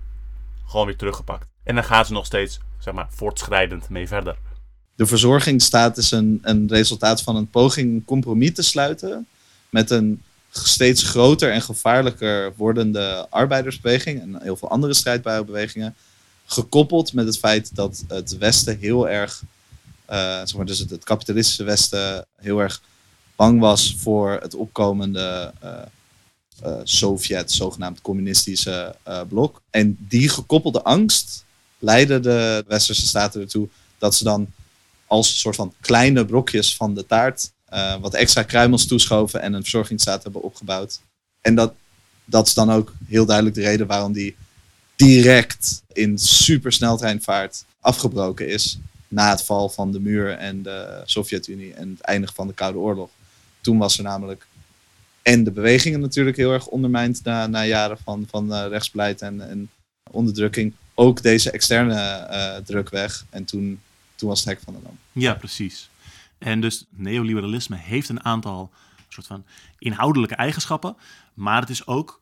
gewoon 0.66 0.86
weer 0.86 0.96
teruggepakt. 0.96 1.46
En 1.64 1.74
dan 1.74 1.84
gaan 1.84 2.04
ze 2.04 2.12
nog 2.12 2.26
steeds, 2.26 2.60
zeg 2.78 2.94
maar, 2.94 3.06
voortschrijdend 3.10 3.88
mee 3.88 4.06
verder. 4.06 4.36
De 4.94 5.06
verzorgingsstaat 5.06 5.96
is 5.96 6.10
een, 6.10 6.38
een 6.42 6.68
resultaat 6.68 7.22
van 7.22 7.36
een 7.36 7.50
poging 7.50 7.94
een 7.94 8.04
compromis 8.04 8.54
te 8.54 8.62
sluiten 8.62 9.26
met 9.70 9.90
een 9.90 10.22
steeds 10.50 11.02
groter 11.02 11.52
en 11.52 11.62
gevaarlijker 11.62 12.52
wordende 12.56 13.26
arbeidersbeweging 13.30 14.20
en 14.20 14.42
heel 14.42 14.56
veel 14.56 14.70
andere 14.70 14.94
strijdbare 14.94 15.44
bewegingen. 15.44 15.94
Gekoppeld 16.44 17.12
met 17.12 17.26
het 17.26 17.38
feit 17.38 17.74
dat 17.74 18.04
het 18.08 18.38
Westen 18.38 18.78
heel 18.78 19.08
erg, 19.08 19.42
uh, 20.10 20.16
zeg 20.16 20.54
maar, 20.54 20.66
dus 20.66 20.78
het, 20.78 21.04
kapitalistische 21.04 21.64
Westen 21.64 22.26
heel 22.36 22.60
erg 22.60 22.82
bang 23.42 23.60
was 23.60 23.96
voor 23.98 24.38
het 24.42 24.54
opkomende 24.54 25.52
uh, 25.64 26.72
Sovjet, 26.82 27.52
zogenaamd 27.52 28.00
communistische 28.00 28.96
eh, 29.02 29.20
blok. 29.28 29.62
En 29.70 29.96
die 30.08 30.28
gekoppelde 30.28 30.82
angst 30.82 31.44
leidde 31.78 32.20
de 32.20 32.64
westerse 32.66 33.06
staten 33.06 33.40
ertoe 33.40 33.68
dat 33.98 34.14
ze 34.14 34.24
dan 34.24 34.46
als 35.06 35.40
soort 35.40 35.56
van 35.56 35.74
kleine 35.80 36.24
brokjes 36.24 36.76
van 36.76 36.94
de 36.94 37.06
taart 37.06 37.52
wat 38.00 38.14
extra 38.14 38.42
kruimels 38.42 38.86
toeschoven 38.86 39.40
en 39.40 39.52
een 39.52 39.62
verzorgingsstaat 39.62 40.22
hebben 40.22 40.42
opgebouwd. 40.42 41.00
En 41.40 41.54
dat, 41.54 41.72
dat 42.24 42.46
is 42.46 42.54
dan 42.54 42.72
ook 42.72 42.92
heel 43.06 43.24
duidelijk 43.26 43.56
de 43.56 43.62
reden 43.62 43.86
waarom 43.86 44.12
die 44.12 44.36
direct 44.96 45.82
in 45.92 46.18
supersneltreinvaart 46.18 47.64
afgebroken 47.80 48.48
is 48.48 48.78
na 49.08 49.30
het 49.30 49.42
val 49.42 49.68
van 49.68 49.92
de 49.92 50.00
muur 50.00 50.36
en 50.36 50.62
de 50.62 51.02
Sovjet-Unie 51.04 51.74
en 51.74 51.90
het 51.90 52.00
eindigen 52.00 52.34
van 52.34 52.46
de 52.46 52.54
Koude 52.54 52.78
Oorlog. 52.78 53.10
Toen 53.62 53.78
was 53.78 53.98
er 53.98 54.04
namelijk 54.04 54.46
en 55.22 55.44
de 55.44 55.50
bewegingen 55.50 56.00
natuurlijk 56.00 56.36
heel 56.36 56.52
erg 56.52 56.66
ondermijnd 56.66 57.24
na, 57.24 57.64
jaren 57.64 57.98
van, 57.98 58.26
van 58.30 58.52
uh, 58.52 58.66
rechtsbeleid 58.68 59.22
en, 59.22 59.48
en 59.48 59.70
onderdrukking. 60.10 60.74
Ook 60.94 61.22
deze 61.22 61.50
externe 61.50 62.28
uh, 62.30 62.56
druk 62.64 62.88
weg. 62.88 63.24
En 63.30 63.44
toen, 63.44 63.80
toen 64.14 64.28
was 64.28 64.38
het 64.38 64.48
hek 64.48 64.60
van 64.60 64.74
de 64.74 64.80
dam. 64.82 64.98
Ja, 65.12 65.34
precies. 65.34 65.90
En 66.38 66.60
dus 66.60 66.86
neoliberalisme 66.90 67.76
heeft 67.76 68.08
een 68.08 68.24
aantal 68.24 68.70
soort 69.08 69.26
van 69.26 69.44
inhoudelijke 69.78 70.34
eigenschappen. 70.34 70.96
Maar 71.34 71.60
het 71.60 71.70
is 71.70 71.86
ook 71.86 72.20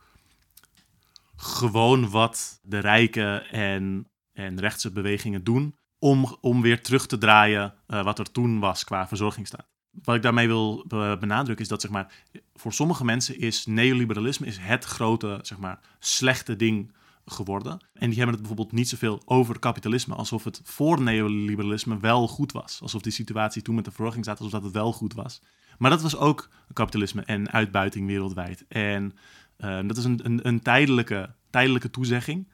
gewoon 1.36 2.10
wat 2.10 2.58
de 2.62 2.78
rijken 2.78 3.48
en, 3.50 4.06
en 4.32 4.60
rechtse 4.60 4.90
bewegingen 4.90 5.44
doen 5.44 5.76
om, 5.98 6.36
om 6.40 6.62
weer 6.62 6.82
terug 6.82 7.06
te 7.06 7.18
draaien 7.18 7.74
uh, 7.88 8.04
wat 8.04 8.18
er 8.18 8.32
toen 8.32 8.58
was 8.58 8.84
qua 8.84 9.08
verzorgingsstaat. 9.08 9.68
Wat 9.90 10.14
ik 10.14 10.22
daarmee 10.22 10.46
wil 10.46 10.84
benadrukken 11.20 11.64
is 11.64 11.68
dat 11.68 11.80
zeg 11.80 11.90
maar, 11.90 12.12
voor 12.54 12.72
sommige 12.72 13.04
mensen 13.04 13.38
is 13.38 13.66
neoliberalisme 13.66 14.46
is 14.46 14.58
het 14.60 14.84
grote 14.84 15.38
zeg 15.42 15.58
maar, 15.58 15.80
slechte 15.98 16.56
ding 16.56 16.92
geworden. 17.26 17.72
En 17.72 18.08
die 18.08 18.18
hebben 18.18 18.36
het 18.36 18.46
bijvoorbeeld 18.46 18.72
niet 18.72 18.88
zoveel 18.88 19.22
over 19.24 19.58
kapitalisme, 19.58 20.14
alsof 20.14 20.44
het 20.44 20.60
voor 20.64 21.02
neoliberalisme 21.02 21.98
wel 21.98 22.28
goed 22.28 22.52
was. 22.52 22.78
Alsof 22.82 23.02
die 23.02 23.12
situatie 23.12 23.62
toen 23.62 23.74
met 23.74 23.84
de 23.84 23.90
verzorgingsstaat, 23.90 24.38
alsof 24.38 24.52
dat 24.52 24.62
het 24.62 24.72
wel 24.72 24.92
goed 24.92 25.14
was. 25.14 25.40
Maar 25.78 25.90
dat 25.90 26.02
was 26.02 26.16
ook 26.16 26.48
kapitalisme 26.72 27.22
en 27.22 27.50
uitbuiting 27.50 28.06
wereldwijd. 28.06 28.64
En 28.68 29.12
uh, 29.58 29.80
dat 29.86 29.96
is 29.96 30.04
een, 30.04 30.20
een, 30.22 30.46
een 30.46 30.62
tijdelijke, 30.62 31.34
tijdelijke 31.50 31.90
toezegging. 31.90 32.48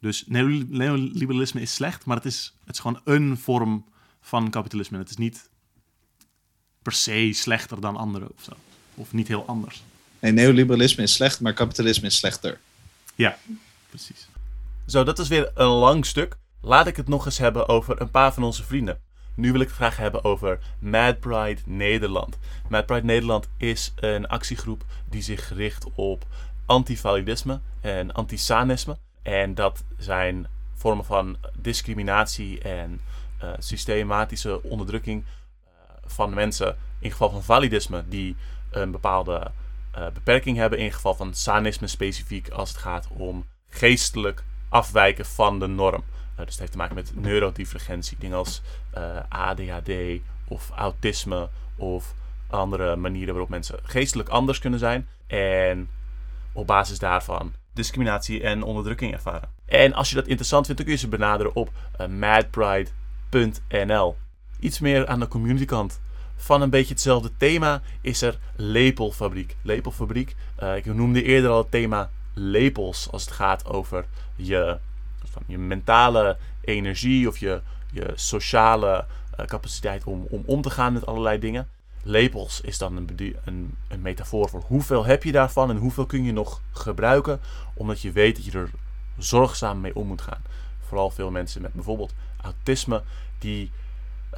Dus 0.00 0.24
neoliberalisme 0.26 1.60
is 1.60 1.74
slecht, 1.74 2.04
maar 2.04 2.16
het 2.16 2.24
is, 2.24 2.58
het 2.64 2.74
is 2.74 2.80
gewoon 2.80 3.00
een 3.04 3.36
vorm 3.36 3.84
van 4.20 4.50
kapitalisme. 4.50 4.98
Het 4.98 5.10
is 5.10 5.16
niet 5.16 5.50
per 6.82 6.92
se 6.92 7.32
slechter 7.32 7.80
dan 7.80 7.96
andere 7.96 8.28
of 8.36 8.42
zo. 8.42 8.52
Of 8.94 9.12
niet 9.12 9.28
heel 9.28 9.46
anders. 9.46 9.82
Nee, 10.18 10.32
neoliberalisme 10.32 11.02
is 11.02 11.12
slecht, 11.12 11.40
maar 11.40 11.52
kapitalisme 11.52 12.06
is 12.06 12.16
slechter. 12.16 12.60
Ja, 13.14 13.38
precies. 13.88 14.28
Zo, 14.86 15.04
dat 15.04 15.18
is 15.18 15.28
weer 15.28 15.50
een 15.54 15.66
lang 15.66 16.06
stuk. 16.06 16.36
Laat 16.60 16.86
ik 16.86 16.96
het 16.96 17.08
nog 17.08 17.24
eens 17.24 17.38
hebben 17.38 17.68
over 17.68 18.00
een 18.00 18.10
paar 18.10 18.34
van 18.34 18.42
onze 18.42 18.64
vrienden. 18.64 19.00
Nu 19.34 19.52
wil 19.52 19.60
ik 19.60 19.66
het 19.66 19.76
graag 19.76 19.96
hebben 19.96 20.24
over 20.24 20.58
Mad 20.78 21.20
Pride 21.20 21.60
Nederland. 21.64 22.38
Mad 22.68 22.86
Pride 22.86 23.06
Nederland 23.06 23.48
is 23.56 23.92
een 23.96 24.28
actiegroep 24.28 24.84
die 25.08 25.22
zich 25.22 25.52
richt 25.54 25.86
op 25.94 26.26
antivalidisme 26.66 27.60
en 27.80 28.12
antisanisme. 28.12 28.96
En 29.22 29.54
dat 29.54 29.84
zijn 29.98 30.46
vormen 30.74 31.04
van 31.04 31.36
discriminatie 31.58 32.60
en 32.60 33.00
uh, 33.42 33.50
systematische 33.58 34.62
onderdrukking 34.62 35.24
van 36.06 36.34
mensen 36.34 36.76
in 36.98 37.10
geval 37.10 37.30
van 37.30 37.42
validisme 37.42 38.04
die 38.08 38.36
een 38.70 38.90
bepaalde 38.90 39.50
uh, 39.98 40.06
beperking 40.14 40.56
hebben, 40.56 40.78
in 40.78 40.92
geval 40.92 41.14
van 41.14 41.34
sanisme 41.34 41.86
specifiek 41.86 42.48
als 42.48 42.68
het 42.68 42.78
gaat 42.78 43.08
om 43.08 43.46
geestelijk 43.68 44.44
afwijken 44.68 45.26
van 45.26 45.58
de 45.58 45.66
norm. 45.66 46.04
dus 46.36 46.46
het 46.46 46.58
heeft 46.58 46.72
te 46.72 46.78
maken 46.78 46.94
met 46.94 47.12
neurodivergentie, 47.14 48.16
dingen 48.20 48.36
als 48.36 48.62
ADHD 49.28 49.90
of 50.48 50.70
autisme 50.70 51.48
of 51.76 52.14
andere 52.50 52.96
manieren 52.96 53.28
waarop 53.28 53.50
mensen 53.50 53.78
geestelijk 53.82 54.28
anders 54.28 54.58
kunnen 54.58 54.78
zijn. 54.78 55.08
En 55.26 55.88
op 56.52 56.66
basis 56.66 56.98
daarvan 56.98 57.54
discriminatie 57.72 58.42
en 58.42 58.62
onderdrukking 58.62 59.12
ervaren. 59.12 59.48
En 59.64 59.92
als 59.92 60.08
je 60.08 60.14
dat 60.14 60.26
interessant 60.26 60.66
vindt, 60.66 60.80
dan 60.80 60.90
kun 60.90 61.00
je 61.00 61.04
ze 61.04 61.16
benaderen 61.16 61.54
op 61.54 61.70
madpride.nl. 62.08 64.16
Iets 64.62 64.78
meer 64.78 65.06
aan 65.06 65.20
de 65.20 65.28
community 65.28 65.64
kant. 65.64 66.00
Van 66.36 66.62
een 66.62 66.70
beetje 66.70 66.92
hetzelfde 66.92 67.30
thema 67.36 67.82
is 68.00 68.22
er 68.22 68.38
Lepelfabriek. 68.56 69.56
Lepelfabriek, 69.62 70.34
uh, 70.62 70.76
ik 70.76 70.84
noemde 70.84 71.22
eerder 71.22 71.50
al 71.50 71.58
het 71.58 71.70
thema 71.70 72.10
lepels 72.34 73.08
als 73.10 73.24
het 73.24 73.32
gaat 73.32 73.66
over 73.66 74.04
je, 74.36 74.78
van 75.24 75.42
je 75.46 75.58
mentale 75.58 76.36
energie 76.60 77.28
of 77.28 77.38
je, 77.38 77.60
je 77.92 78.12
sociale 78.14 79.06
uh, 79.40 79.46
capaciteit 79.46 80.04
om, 80.04 80.26
om 80.30 80.42
om 80.46 80.62
te 80.62 80.70
gaan 80.70 80.92
met 80.92 81.06
allerlei 81.06 81.38
dingen. 81.38 81.68
Lepels 82.02 82.60
is 82.60 82.78
dan 82.78 82.96
een, 82.96 83.36
een, 83.44 83.74
een, 83.88 84.02
metafoor 84.02 84.48
voor 84.48 84.62
hoeveel 84.66 85.04
heb 85.04 85.24
je 85.24 85.32
daarvan 85.32 85.70
en 85.70 85.76
hoeveel 85.76 86.06
kun 86.06 86.24
je 86.24 86.32
nog 86.32 86.60
gebruiken, 86.72 87.40
omdat 87.74 88.00
je 88.00 88.12
weet 88.12 88.36
dat 88.36 88.44
je 88.44 88.58
er 88.58 88.70
zorgzaam 89.18 89.80
mee 89.80 89.96
om 89.96 90.06
moet 90.06 90.22
gaan. 90.22 90.42
Vooral 90.80 91.10
veel 91.10 91.30
mensen 91.30 91.62
met 91.62 91.72
bijvoorbeeld 91.72 92.14
autisme, 92.40 93.02
die 93.38 93.70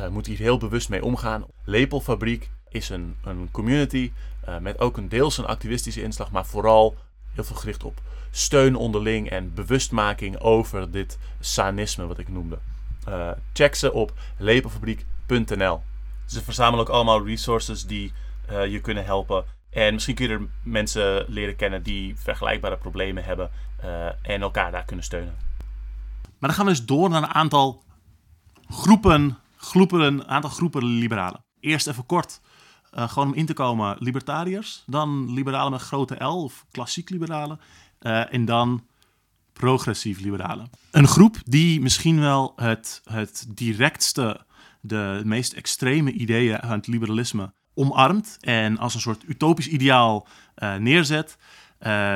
uh, 0.01 0.09
moeten 0.09 0.33
hier 0.33 0.41
heel 0.41 0.59
bewust 0.59 0.89
mee 0.89 1.05
omgaan. 1.05 1.45
Lepelfabriek 1.65 2.51
is 2.69 2.89
een, 2.89 3.17
een 3.25 3.49
community 3.51 4.13
uh, 4.49 4.59
met 4.59 4.79
ook 4.79 4.97
een 4.97 5.09
deels 5.09 5.39
een 5.39 5.47
activistische 5.47 6.03
inslag, 6.03 6.31
maar 6.31 6.47
vooral 6.47 6.97
heel 7.33 7.45
veel 7.45 7.57
gericht 7.57 7.85
op 7.85 8.01
steun 8.31 8.77
onderling 8.77 9.31
en 9.31 9.55
bewustmaking 9.55 10.39
over 10.41 10.91
dit 10.91 11.19
sanisme 11.41 12.07
wat 12.07 12.19
ik 12.19 12.29
noemde. 12.29 12.59
Uh, 13.09 13.31
check 13.53 13.75
ze 13.75 13.93
op 13.93 14.13
lepelfabriek.nl. 14.37 15.83
Ze 16.27 16.43
verzamelen 16.43 16.87
ook 16.87 16.93
allemaal 16.93 17.27
resources 17.27 17.87
die 17.87 18.13
uh, 18.51 18.67
je 18.67 18.81
kunnen 18.81 19.05
helpen. 19.05 19.45
En 19.71 19.93
misschien 19.95 20.15
kun 20.15 20.29
je 20.29 20.35
er 20.35 20.49
mensen 20.63 21.25
leren 21.29 21.57
kennen 21.57 21.83
die 21.83 22.17
vergelijkbare 22.17 22.77
problemen 22.77 23.25
hebben 23.25 23.51
uh, 23.85 24.07
en 24.23 24.43
elkaar 24.43 24.71
daar 24.71 24.85
kunnen 24.85 25.05
steunen. 25.05 25.35
Maar 26.39 26.49
dan 26.49 26.55
gaan 26.55 26.65
we 26.65 26.71
dus 26.71 26.85
door 26.85 27.11
naar 27.11 27.23
een 27.23 27.35
aantal 27.35 27.83
groepen, 28.69 29.39
groepen 29.65 30.01
een 30.01 30.29
aantal 30.29 30.51
groepen 30.51 30.85
liberalen. 30.85 31.45
Eerst 31.61 31.87
even 31.87 32.07
kort, 32.07 32.41
uh, 32.95 33.09
gewoon 33.09 33.29
om 33.29 33.35
in 33.35 33.47
te 33.47 33.53
komen, 33.53 33.97
libertariërs. 33.99 34.83
Dan 34.87 35.33
liberalen 35.33 35.71
met 35.71 35.81
grote 35.81 36.25
L, 36.25 36.43
of 36.43 36.67
klassiek 36.71 37.11
liberalen. 37.11 37.61
en 38.31 38.45
dan 38.45 38.87
progressief 39.53 40.21
liberalen. 40.21 40.71
Een 40.91 41.09
groep 41.09 41.37
die 41.45 41.81
misschien 41.81 42.21
wel 42.21 42.53
het, 42.57 43.01
het 43.05 43.47
directste 43.49 44.47
de 44.81 45.21
meest 45.25 45.53
extreme 45.53 46.13
ideeën 46.13 46.59
van 46.61 46.71
het 46.71 46.87
liberalisme 46.87 47.53
omarmt 47.75 48.37
en 48.41 48.79
als 48.79 48.95
een 48.95 49.01
soort 49.01 49.23
utopisch 49.27 49.69
ideaal 49.69 50.27
uh, 50.57 50.75
neerzet, 50.75 51.37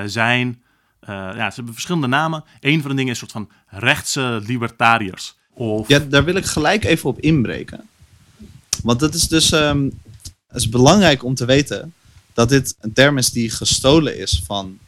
zijn. 0.04 0.62
Ja, 1.06 1.50
ze 1.50 1.54
hebben 1.54 1.72
verschillende 1.72 2.06
namen. 2.06 2.44
Een 2.60 2.80
van 2.80 2.90
de 2.90 2.96
dingen 2.96 3.12
is 3.12 3.20
een 3.20 3.28
soort 3.28 3.46
van 3.46 3.78
rechtse 3.80 4.40
libertariërs. 4.46 5.37
Ja, 5.86 5.98
daar 5.98 6.24
wil 6.24 6.34
ik 6.34 6.44
gelijk 6.44 6.84
even 6.84 7.08
op 7.08 7.20
inbreken. 7.20 7.88
Want 8.82 9.00
dat 9.00 9.14
is 9.14 9.28
dus 9.28 9.52
um, 9.52 10.00
het 10.46 10.56
is 10.56 10.68
belangrijk 10.68 11.24
om 11.24 11.34
te 11.34 11.44
weten 11.44 11.94
dat 12.32 12.48
dit 12.48 12.74
een 12.80 12.92
term 12.92 13.18
is 13.18 13.30
die 13.30 13.50
gestolen 13.50 14.18
is 14.18 14.42
van 14.46 14.78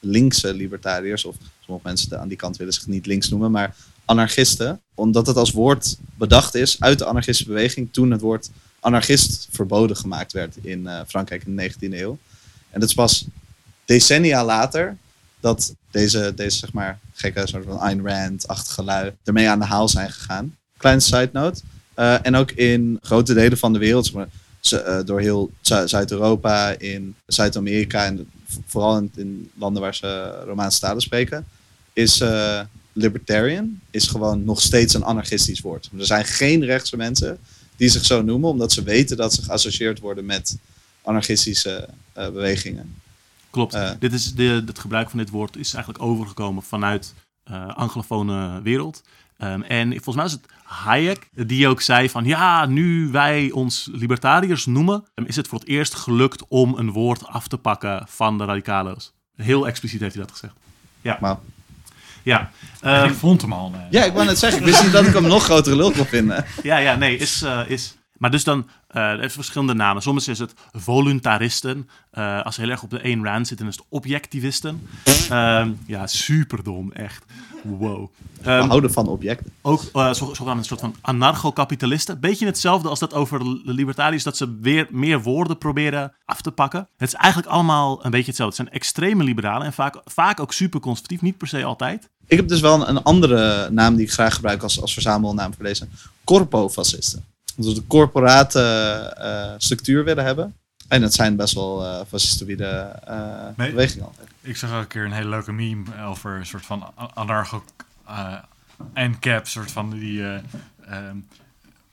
linkse 0.00 0.54
libertariërs. 0.54 1.24
Of 1.24 1.36
sommige 1.60 1.86
mensen 1.86 2.20
aan 2.20 2.28
die 2.28 2.36
kant 2.36 2.56
willen 2.56 2.72
zich 2.72 2.86
niet 2.86 3.06
links 3.06 3.28
noemen, 3.28 3.50
maar 3.50 3.74
anarchisten, 4.04 4.80
omdat 4.94 5.26
het 5.26 5.36
als 5.36 5.50
woord 5.50 5.96
bedacht 6.14 6.54
is 6.54 6.80
uit 6.80 6.98
de 6.98 7.04
anarchistische 7.04 7.52
beweging 7.52 7.92
toen 7.92 8.10
het 8.10 8.20
woord 8.20 8.50
anarchist 8.80 9.48
verboden 9.50 9.96
gemaakt 9.96 10.32
werd 10.32 10.56
in 10.62 10.80
uh, 10.80 11.00
Frankrijk 11.06 11.44
in 11.44 11.56
de 11.56 11.70
19e 11.70 11.92
eeuw. 11.92 12.18
En 12.70 12.80
dat 12.80 12.88
is 12.88 12.94
pas 12.94 13.26
decennia 13.84 14.44
later 14.44 14.96
dat 15.40 15.74
deze, 15.90 16.32
deze 16.36 16.58
zeg 16.58 16.72
maar, 16.72 16.98
gekke 17.12 17.46
soort 17.46 17.64
van 17.64 17.78
Ayn 17.78 18.08
Rand-achtige 18.08 18.82
lui 18.82 19.12
ermee 19.24 19.48
aan 19.48 19.58
de 19.58 19.64
haal 19.64 19.88
zijn 19.88 20.10
gegaan. 20.10 20.56
Kleine 20.76 21.00
side 21.00 21.30
note. 21.32 21.60
Uh, 21.96 22.26
en 22.26 22.34
ook 22.34 22.50
in 22.50 22.98
grote 23.02 23.34
delen 23.34 23.58
van 23.58 23.72
de 23.72 23.78
wereld, 23.78 24.12
maar, 24.12 24.28
uh, 24.72 24.98
door 25.04 25.20
heel 25.20 25.50
Zuid-Europa, 25.60 26.68
in 26.78 27.14
Zuid-Amerika 27.26 28.04
en 28.04 28.28
vooral 28.66 29.08
in, 29.14 29.50
landen 29.54 29.82
waar 29.82 29.94
ze 29.94 30.42
Romaanse 30.44 30.80
talen 30.80 31.02
spreken, 31.02 31.46
is 31.92 32.22
libertarian 32.92 33.80
is 33.90 34.06
gewoon 34.06 34.44
nog 34.44 34.60
steeds 34.60 34.94
een 34.94 35.04
anarchistisch 35.04 35.60
woord. 35.60 35.90
Er 35.98 36.06
zijn 36.06 36.24
geen 36.24 36.64
rechtse 36.64 36.96
mensen 36.96 37.38
die 37.76 37.88
zich 37.88 38.04
zo 38.04 38.22
noemen, 38.22 38.50
omdat 38.50 38.72
ze 38.72 38.82
weten 38.82 39.16
dat 39.16 39.34
ze 39.34 39.42
geassocieerd 39.42 39.98
worden 39.98 40.26
met 40.26 40.56
anarchistische 41.02 41.88
bewegingen. 42.12 42.94
Klopt. 43.58 43.74
Uh, 43.74 43.90
dit 43.98 44.12
is 44.12 44.34
de, 44.34 44.62
het 44.66 44.78
gebruik 44.78 45.10
van 45.10 45.18
dit 45.18 45.30
woord 45.30 45.56
is 45.56 45.74
eigenlijk 45.74 46.04
overgekomen 46.04 46.62
vanuit 46.62 47.14
uh, 47.50 47.68
anglofone 47.68 48.62
wereld. 48.62 49.02
Um, 49.38 49.62
en 49.62 49.90
volgens 49.92 50.16
mij 50.16 50.24
is 50.24 50.32
het 50.32 50.46
Hayek 50.64 51.28
die 51.32 51.68
ook 51.68 51.80
zei 51.80 52.10
van 52.10 52.24
ja, 52.24 52.66
nu 52.66 53.08
wij 53.10 53.50
ons 53.50 53.88
libertariërs 53.92 54.66
noemen, 54.66 55.04
is 55.26 55.36
het 55.36 55.48
voor 55.48 55.58
het 55.58 55.68
eerst 55.68 55.94
gelukt 55.94 56.44
om 56.48 56.74
een 56.78 56.90
woord 56.90 57.26
af 57.26 57.48
te 57.48 57.56
pakken 57.58 58.04
van 58.08 58.38
de 58.38 58.44
radicalo's. 58.44 59.12
Heel 59.36 59.66
expliciet 59.66 60.00
heeft 60.00 60.14
hij 60.14 60.22
dat 60.22 60.32
gezegd. 60.32 60.54
Ja. 61.00 61.18
Maar- 61.20 61.38
Ja. 62.22 62.50
En 62.80 62.94
Ehm, 62.94 63.08
ik 63.08 63.14
vond 63.14 63.40
hem 63.42 63.52
al. 63.52 63.70
nee. 63.70 63.86
Ja, 63.90 64.04
ik 64.04 64.12
wou 64.12 64.26
net 64.26 64.38
zeggen, 64.38 64.60
ik 64.60 64.66
wist 64.66 64.82
niet 64.82 64.92
dat 64.92 65.06
ik 65.06 65.12
hem 65.14 65.26
nog 65.26 65.44
grotere 65.44 65.76
lul 65.76 65.90
kon 65.92 66.04
vinden. 66.06 66.44
Ja, 66.62 66.76
ja, 66.78 66.94
nee, 66.94 67.16
is... 67.16 67.42
eh, 67.42 67.60
is 67.66 67.96
maar 68.18 68.30
dus 68.30 68.44
dan, 68.44 68.68
eh 68.88 69.02
er 69.02 69.16
zijn 69.18 69.30
verschillende 69.30 69.74
namen. 69.74 70.02
Soms 70.02 70.28
is 70.28 70.38
het 70.38 70.54
voluntaristen. 70.72 71.88
Eh, 72.10 72.42
als 72.42 72.54
ze 72.54 72.60
heel 72.60 72.70
erg 72.70 72.82
op 72.82 72.90
de 72.90 73.02
Ayn 73.02 73.24
Rand 73.24 73.46
zitten, 73.46 73.66
is 73.66 73.76
het 73.76 73.84
objectivisten. 73.88 74.88
Ehm, 75.30 75.70
ja, 75.86 76.06
superdom, 76.06 76.92
echt. 76.92 77.24
Wow. 77.62 78.08
We 78.42 78.50
Ehm, 78.50 78.68
houden 78.68 78.92
van 78.92 79.08
objecten. 79.08 79.52
ook 79.62 79.82
eh, 79.92 80.06
zo- 80.12 80.34
zogenaamde 80.34 80.62
soort 80.64 80.80
van 80.80 80.94
anarcho-kapitalisten. 81.00 82.20
Beetje 82.20 82.46
hetzelfde 82.46 82.88
als 82.88 82.98
dat 82.98 83.14
over 83.14 83.38
de 83.38 83.60
libertariërs, 83.64 84.22
dat 84.22 84.36
ze 84.36 84.58
weer 84.60 84.86
meer 84.90 85.22
woorden 85.22 85.58
proberen 85.58 86.12
af 86.24 86.40
te 86.40 86.50
pakken. 86.50 86.88
Het 86.96 87.08
is 87.08 87.14
eigenlijk 87.14 87.52
allemaal 87.52 88.04
een 88.04 88.10
beetje 88.10 88.26
hetzelfde. 88.26 88.56
Het 88.56 88.66
zijn 88.66 88.80
extreme 88.82 89.24
liberalen 89.24 89.66
en 89.66 89.72
vaak, 89.72 90.00
vaak 90.04 90.40
ook 90.40 90.52
super 90.52 90.80
conservatief. 90.80 91.20
Niet 91.20 91.36
per 91.38 91.48
se 91.48 91.64
altijd. 91.64 92.08
Ik 92.26 92.36
heb 92.36 92.48
dus 92.48 92.60
wel 92.60 92.74
een, 92.74 92.88
een 92.96 93.02
andere 93.02 93.70
naam 93.70 93.94
die 93.96 94.04
ik 94.04 94.12
graag 94.12 94.34
gebruik 94.34 94.62
als, 94.62 94.80
als 94.80 94.92
verzamelnaam 94.92 95.54
voor 95.54 95.64
deze. 95.64 95.88
Corpo-fascisten. 96.24 97.24
Dat 97.58 97.66
ze 97.66 97.74
de 97.74 97.86
corporate 97.86 98.60
eh, 99.18 99.54
structuur 99.58 100.04
willen 100.04 100.24
hebben. 100.24 100.54
En 100.88 101.00
dat 101.00 101.14
zijn 101.14 101.36
best 101.36 101.54
wel 101.54 101.84
eh 101.84 102.00
fascistoïde 102.08 102.64
eh 103.04 103.46
Nee. 103.56 103.70
bewegingen 103.70 104.06
altijd. 104.06 104.28
Ik 104.40 104.56
zag 104.56 104.72
ook 104.72 104.80
een 104.80 104.86
keer 104.86 105.04
een 105.04 105.12
hele 105.12 105.28
leuke 105.28 105.52
meme 105.52 105.84
over 106.04 106.36
een 106.36 106.46
soort 106.46 106.66
van 106.66 106.92
anarcho 107.14 107.64
eh 108.06 108.34
NCAP, 108.94 109.46
soort 109.46 109.70
van 109.70 109.90
die 109.90 110.24
eh, 110.26 110.38
ehm, 110.86 111.16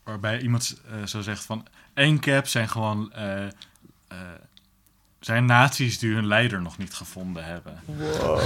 waarbij 0.03 0.41
iemand 0.41 0.77
eh, 0.91 1.05
zo 1.05 1.21
zegt 1.21 1.43
van 1.43 1.65
NCAP 1.95 2.47
zijn 2.47 2.69
gewoon 2.69 3.11
eh, 3.13 3.45
eh, 3.45 3.51
zijn 5.25 5.45
naties 5.45 5.99
die 5.99 6.13
hun 6.13 6.27
leider 6.27 6.61
nog 6.61 6.77
niet 6.77 6.93
gevonden 6.93 7.45
hebben. 7.45 7.79
Ja, 7.97 8.39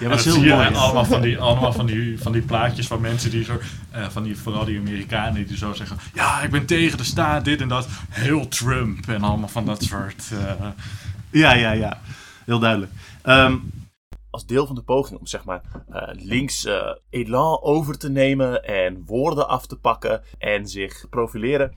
En 0.00 0.08
dat 0.08 0.18
is 0.18 0.22
zie 0.22 0.32
heel 0.32 0.42
je 0.42 0.54
mooi. 0.54 0.74
allemaal 0.74 1.04
van 1.04 1.20
die 1.20 1.38
allemaal 1.38 1.72
van 1.72 1.86
die 1.86 2.22
van 2.22 2.32
die 2.32 2.42
plaatjes 2.42 2.86
van 2.86 3.00
mensen 3.00 3.30
die 3.30 3.44
zo 3.44 3.58
eh, 3.90 4.08
van 4.08 4.22
die 4.22 4.36
vooral 4.38 4.64
die 4.64 4.78
Amerikanen 4.78 5.46
die 5.46 5.56
zo 5.56 5.72
zeggen 5.72 5.98
ja 6.14 6.42
ik 6.42 6.50
ben 6.50 6.66
tegen 6.66 6.98
de 6.98 7.04
staat 7.04 7.44
dit 7.44 7.60
en 7.60 7.68
dat 7.68 7.88
heel 8.10 8.48
Trump 8.48 9.08
en 9.08 9.22
allemaal 9.22 9.48
van 9.48 9.64
dat 9.64 9.82
soort 9.82 10.30
eh, 10.32 10.66
Ja, 11.30 11.52
ja, 11.54 11.70
ja. 11.72 12.00
Heel 12.44 12.58
duidelijk. 12.58 12.92
Ehm, 13.22 13.56
als 14.30 14.46
deel 14.46 14.66
van 14.66 14.74
de 14.74 14.82
poging 14.82 15.18
om 15.18 15.26
zeg 15.26 15.44
maar 15.44 15.60
eh, 15.90 16.02
links 16.12 16.64
eh, 16.64 16.90
elan 17.10 17.62
over 17.62 17.98
te 17.98 18.10
nemen 18.10 18.64
en 18.64 19.02
woorden 19.06 19.48
af 19.48 19.66
te 19.66 19.76
pakken 19.76 20.22
en 20.38 20.68
zich 20.68 21.06
profileren, 21.10 21.72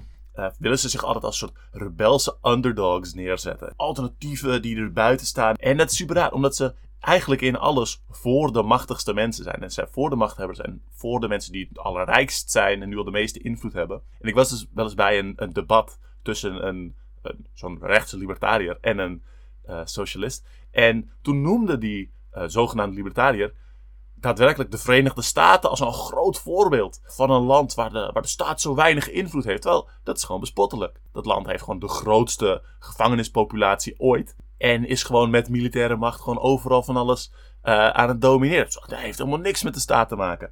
willen 0.57 0.79
ze 0.79 0.89
zich 0.89 1.03
altijd 1.03 1.23
als 1.23 1.37
soort 1.37 1.57
rebelse 1.71 2.37
underdogs 2.43 3.13
neerzetten. 3.13 3.73
Alternatieven 3.75 4.61
die 4.61 4.77
er 4.77 4.91
buiten 4.91 5.25
staan. 5.25 5.55
En 5.55 5.77
dat 5.77 5.91
is 5.91 5.97
super 5.97 6.15
raar, 6.15 6.31
omdat 6.31 6.55
ze 6.55 6.73
eigenlijk 6.99 7.41
in 7.41 7.57
alles 7.57 8.03
voor 8.09 8.51
de 8.51 8.63
machtigste 8.63 9.13
mensen 9.13 9.43
zijn. 9.43 9.63
En 9.63 9.71
zijn 9.71 9.87
voor 9.91 10.09
de 10.09 10.15
machthebbers 10.15 10.59
en 10.59 10.81
voor 10.89 11.19
de 11.19 11.27
mensen 11.27 11.51
die 11.51 11.67
het 11.69 11.79
allerrijkst 11.79 12.51
zijn 12.51 12.81
en 12.81 12.89
nu 12.89 12.97
al 12.97 13.03
de 13.03 13.11
meeste 13.11 13.39
invloed 13.39 13.73
hebben. 13.73 14.01
En 14.19 14.27
ik 14.27 14.35
was 14.35 14.49
dus 14.49 14.67
wel 14.73 14.85
eens 14.85 14.93
bij 14.93 15.19
een, 15.19 15.33
een 15.35 15.53
debat 15.53 15.99
tussen 16.21 16.67
een, 16.67 16.95
een, 17.21 17.45
zo'n 17.53 17.77
rechtse 17.81 18.17
libertariër 18.17 18.77
en 18.81 18.97
een 18.97 19.23
eh, 19.65 19.81
socialist. 19.83 20.47
En 20.71 21.11
toen 21.21 21.41
noemde 21.41 21.77
die 21.77 22.11
eh, 22.31 22.43
zogenaamde 22.47 22.95
libertariër 22.95 23.53
daadwerkelijk 24.21 24.71
de 24.71 24.77
Verenigde 24.77 25.21
Staten 25.21 25.69
als 25.69 25.79
een 25.79 25.93
groot 25.93 26.39
voorbeeld 26.39 26.99
van 27.03 27.31
een 27.31 27.41
land 27.41 27.73
waar 27.73 27.89
de, 27.89 28.09
waar 28.13 28.21
de 28.21 28.27
staat 28.27 28.61
zo 28.61 28.75
weinig 28.75 29.09
invloed 29.09 29.43
heeft. 29.43 29.61
Terwijl 29.61 29.89
dat 30.03 30.17
is 30.17 30.23
gewoon 30.23 30.41
bespottelijk. 30.41 31.01
Dat 31.11 31.25
land 31.25 31.47
heeft 31.47 31.63
gewoon 31.63 31.79
de 31.79 31.87
grootste 31.87 32.63
gevangenispopulatie 32.79 33.99
ooit. 33.99 34.35
En 34.57 34.87
is 34.87 35.03
gewoon 35.03 35.29
met 35.29 35.49
militaire 35.49 35.95
macht 35.95 36.21
gewoon 36.21 36.39
overal 36.39 36.83
van 36.83 36.97
alles 36.97 37.33
eh, 37.61 37.89
aan 37.89 38.07
het 38.07 38.21
domineren. 38.21 38.65
Dus 38.65 38.73
dat 38.73 38.99
heeft 38.99 39.17
helemaal 39.17 39.39
niks 39.39 39.63
met 39.63 39.73
de 39.73 39.79
staat 39.79 40.09
te 40.09 40.15
maken. 40.15 40.51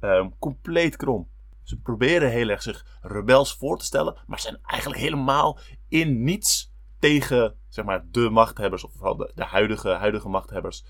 Ehm, 0.00 0.28
compleet 0.38 0.96
krom. 0.96 1.28
Ze 1.62 1.80
proberen 1.80 2.30
heel 2.30 2.48
erg 2.48 2.62
zich 2.62 2.98
rebels 3.00 3.54
voor 3.54 3.78
te 3.78 3.84
stellen, 3.84 4.16
maar 4.26 4.40
zijn 4.40 4.58
eigenlijk 4.62 5.00
helemaal 5.00 5.58
in 5.88 6.24
niets 6.24 6.72
tegen 6.98 7.56
zeg 7.68 7.84
maar, 7.84 8.04
de 8.10 8.30
machthebbers, 8.30 8.84
of 8.84 8.92
vooral 8.92 9.16
de, 9.16 9.32
de 9.34 9.44
huidige, 9.44 9.88
huidige 9.88 10.28
machthebbers. 10.28 10.84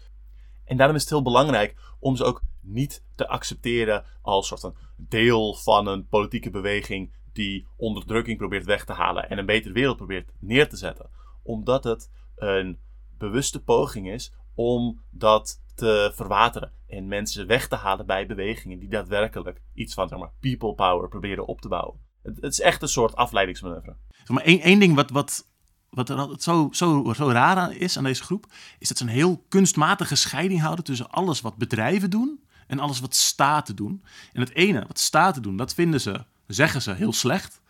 En 0.66 0.76
daarom 0.76 0.96
is 0.96 1.02
het 1.02 1.10
heel 1.10 1.22
belangrijk 1.22 1.76
om 1.98 2.16
ze 2.16 2.24
ook 2.24 2.42
niet 2.60 3.04
te 3.14 3.28
accepteren 3.28 4.04
als 4.22 4.46
soort 4.46 4.60
van 4.60 4.76
deel 4.96 5.54
van 5.54 5.86
een 5.86 6.06
politieke 6.06 6.50
beweging 6.50 7.12
die 7.32 7.66
onderdrukking 7.76 8.38
probeert 8.38 8.64
weg 8.64 8.84
te 8.84 8.92
halen 8.92 9.30
en 9.30 9.38
een 9.38 9.46
betere 9.46 9.74
wereld 9.74 9.96
probeert 9.96 10.32
neer 10.38 10.68
te 10.68 10.76
zetten. 10.76 11.10
Omdat 11.42 11.84
het 11.84 12.10
een 12.36 12.78
bewuste 13.18 13.62
poging 13.62 14.10
is 14.10 14.32
om 14.54 15.00
dat 15.10 15.62
te 15.74 16.12
verwateren 16.14 16.72
en 16.86 17.08
mensen 17.08 17.46
weg 17.46 17.68
te 17.68 17.76
halen 17.76 18.06
bij 18.06 18.26
bewegingen 18.26 18.78
die 18.78 18.88
daadwerkelijk 18.88 19.62
iets 19.74 19.94
van 19.94 20.08
zeg 20.08 20.18
maar, 20.18 20.32
people 20.40 20.74
power 20.74 21.08
proberen 21.08 21.46
op 21.46 21.60
te 21.60 21.68
bouwen. 21.68 22.00
Het, 22.22 22.42
is 22.42 22.60
echt 22.60 22.82
een 22.82 22.88
soort 22.88 23.14
afleidingsmanoeuvre. 23.14 23.96
Maar 24.26 24.44
één, 24.44 24.60
één 24.60 24.78
ding 24.78 24.94
wat, 24.94 25.10
wat, 25.10 25.48
wat 25.96 26.08
er 26.08 26.16
altijd 26.16 26.42
zo, 26.42 26.68
zo, 26.72 27.12
zo 27.16 27.30
raar 27.30 27.56
aan 27.56 27.72
is 27.72 27.96
aan 27.96 28.04
deze 28.04 28.22
groep, 28.22 28.46
is 28.78 28.88
dat 28.88 28.98
ze 28.98 29.04
een 29.04 29.10
heel 29.10 29.44
kunstmatige 29.48 30.14
scheiding 30.14 30.60
houden 30.60 30.84
tussen 30.84 31.10
alles 31.10 31.40
wat 31.40 31.56
bedrijven 31.56 32.10
doen 32.10 32.44
en 32.66 32.78
alles 32.78 33.00
wat 33.00 33.14
staten 33.14 33.76
doen. 33.76 34.02
En 34.32 34.40
het 34.40 34.54
ene, 34.54 34.84
wat 34.86 34.98
staten 34.98 35.42
doen, 35.42 35.56
dat 35.56 35.74
vinden 35.74 36.00
ze, 36.00 36.24
zeggen 36.46 36.82
ze, 36.82 36.92
heel 36.92 37.12
slecht. 37.12 37.60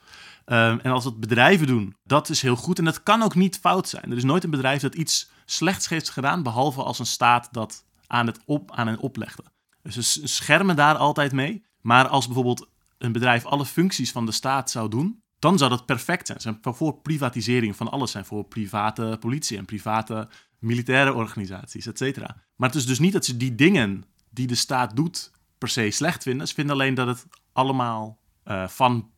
Ehm, 0.44 0.78
en 0.82 0.90
als 0.90 1.04
wat 1.04 1.20
bedrijven 1.20 1.66
doen, 1.66 1.96
dat 2.04 2.28
is 2.28 2.42
heel 2.42 2.56
goed. 2.56 2.78
En 2.78 2.84
dat 2.84 3.02
kan 3.02 3.22
ook 3.22 3.34
niet 3.34 3.58
fout 3.58 3.88
zijn. 3.88 4.10
Er 4.10 4.16
is 4.16 4.24
nooit 4.24 4.44
een 4.44 4.50
bedrijf 4.50 4.80
dat 4.80 4.94
iets 4.94 5.30
slechts 5.44 5.88
heeft 5.88 6.10
gedaan, 6.10 6.42
behalve 6.42 6.82
als 6.82 6.98
een 6.98 7.06
staat 7.06 7.48
dat 7.50 7.84
aan, 8.06 8.26
het 8.26 8.40
op, 8.44 8.72
aan 8.72 8.86
hen 8.86 8.98
oplegde. 8.98 9.44
Dus 9.82 10.12
ze 10.12 10.26
schermen 10.26 10.76
daar 10.76 10.96
altijd 10.96 11.32
mee. 11.32 11.64
Maar 11.80 12.08
als 12.08 12.26
bijvoorbeeld 12.26 12.68
een 12.98 13.12
bedrijf 13.12 13.44
alle 13.44 13.66
functies 13.66 14.12
van 14.12 14.26
de 14.26 14.32
staat 14.32 14.70
zou 14.70 14.88
doen, 14.88 15.22
dan 15.46 15.58
zou 15.58 15.70
dat 15.70 15.86
perfect 15.86 16.26
zijn. 16.26 16.40
Zijn 16.40 16.58
voor 16.62 17.00
privatisering 17.00 17.76
van 17.76 17.90
alles, 17.90 18.10
zijn 18.10 18.24
voor 18.24 18.44
private 18.44 19.16
politie 19.20 19.58
en 19.58 19.64
private 19.64 20.28
militaire 20.58 21.12
organisaties, 21.14 21.86
et 21.86 21.98
cetera. 21.98 22.36
Maar 22.56 22.68
het 22.68 22.78
is 22.78 22.86
dus 22.86 22.98
niet 22.98 23.12
dat 23.12 23.24
ze 23.24 23.36
die 23.36 23.54
dingen 23.54 24.04
die 24.30 24.46
de 24.46 24.54
staat 24.54 24.96
doet 24.96 25.30
per 25.58 25.68
se 25.68 25.90
slecht 25.90 26.22
vinden. 26.22 26.48
Ze 26.48 26.54
vinden 26.54 26.74
alleen 26.74 26.94
dat 26.94 27.06
het 27.06 27.26
allemaal 27.52 28.18
eh, 28.42 28.68
van, 28.68 29.10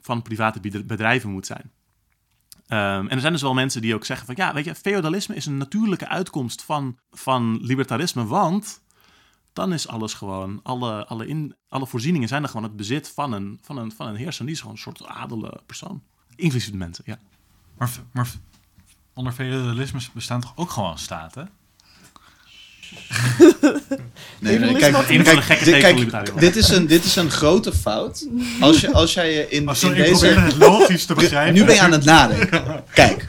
van 0.00 0.22
private 0.22 0.60
bedr- 0.60 0.86
bedrijven 0.86 1.30
moet 1.30 1.46
zijn. 1.46 1.72
Ehm, 2.66 3.06
en 3.06 3.10
er 3.10 3.20
zijn 3.20 3.32
dus 3.32 3.42
wel 3.42 3.54
mensen 3.54 3.82
die 3.82 3.94
ook 3.94 4.04
zeggen 4.04 4.26
van 4.26 4.34
ja, 4.38 4.54
weet 4.54 4.64
je, 4.64 4.74
feodalisme 4.74 5.34
is 5.34 5.46
een 5.46 5.56
natuurlijke 5.56 6.08
uitkomst 6.08 6.62
van, 6.62 6.98
van 7.10 7.58
libertarisme, 7.62 8.26
want 8.26 8.82
dan 9.56 9.72
is 9.72 9.88
alles 9.88 10.14
gewoon, 10.14 10.60
alle, 10.62 11.06
alle, 11.06 11.26
in, 11.26 11.54
alle 11.68 11.86
voorzieningen 11.86 12.28
zijn 12.28 12.42
er 12.42 12.48
gewoon 12.48 12.62
het 12.62 12.76
bezit 12.76 13.12
van 13.14 13.32
een, 13.32 13.58
van 13.62 13.78
een, 13.78 13.92
van 13.92 14.06
een 14.06 14.16
heerser. 14.16 14.44
Die 14.44 14.54
is 14.54 14.60
gewoon 14.60 14.74
een 14.74 14.80
soort 14.80 15.06
adele 15.06 15.60
persoon. 15.66 16.02
Inclusief 16.34 16.70
de 16.70 16.76
mensen, 16.76 17.04
ja. 17.06 17.18
Maar, 17.78 17.90
maar 18.12 18.30
onder 19.14 19.32
feudalisme 19.32 20.00
bestaan 20.12 20.40
toch 20.40 20.52
ook 20.56 20.70
gewoon 20.70 20.98
staten? 20.98 21.50
Nee, 24.38 24.58
nee, 24.58 24.76
kijk, 24.76 25.08
dit, 25.08 25.78
kijk, 25.78 26.54
is 26.54 26.68
een, 26.68 26.86
dit 26.86 27.04
is 27.04 27.16
een 27.16 27.30
grote 27.30 27.72
fout. 27.72 28.26
Als, 28.60 28.80
je, 28.80 28.92
als 28.92 29.14
jij 29.14 29.32
je 29.32 29.48
in, 29.48 29.68
Oh, 29.68 29.74
ik 29.74 29.80
probeer 29.80 30.04
deze... 30.04 30.26
het 30.26 30.56
logisch 30.56 31.04
te 31.04 31.14
begrijpen. 31.24 31.54
Nu 31.54 31.64
ben 31.64 31.74
je 31.74 31.80
aan 31.80 31.92
het 31.92 32.04
nadenken. 32.04 32.84
Kijk. 32.92 33.28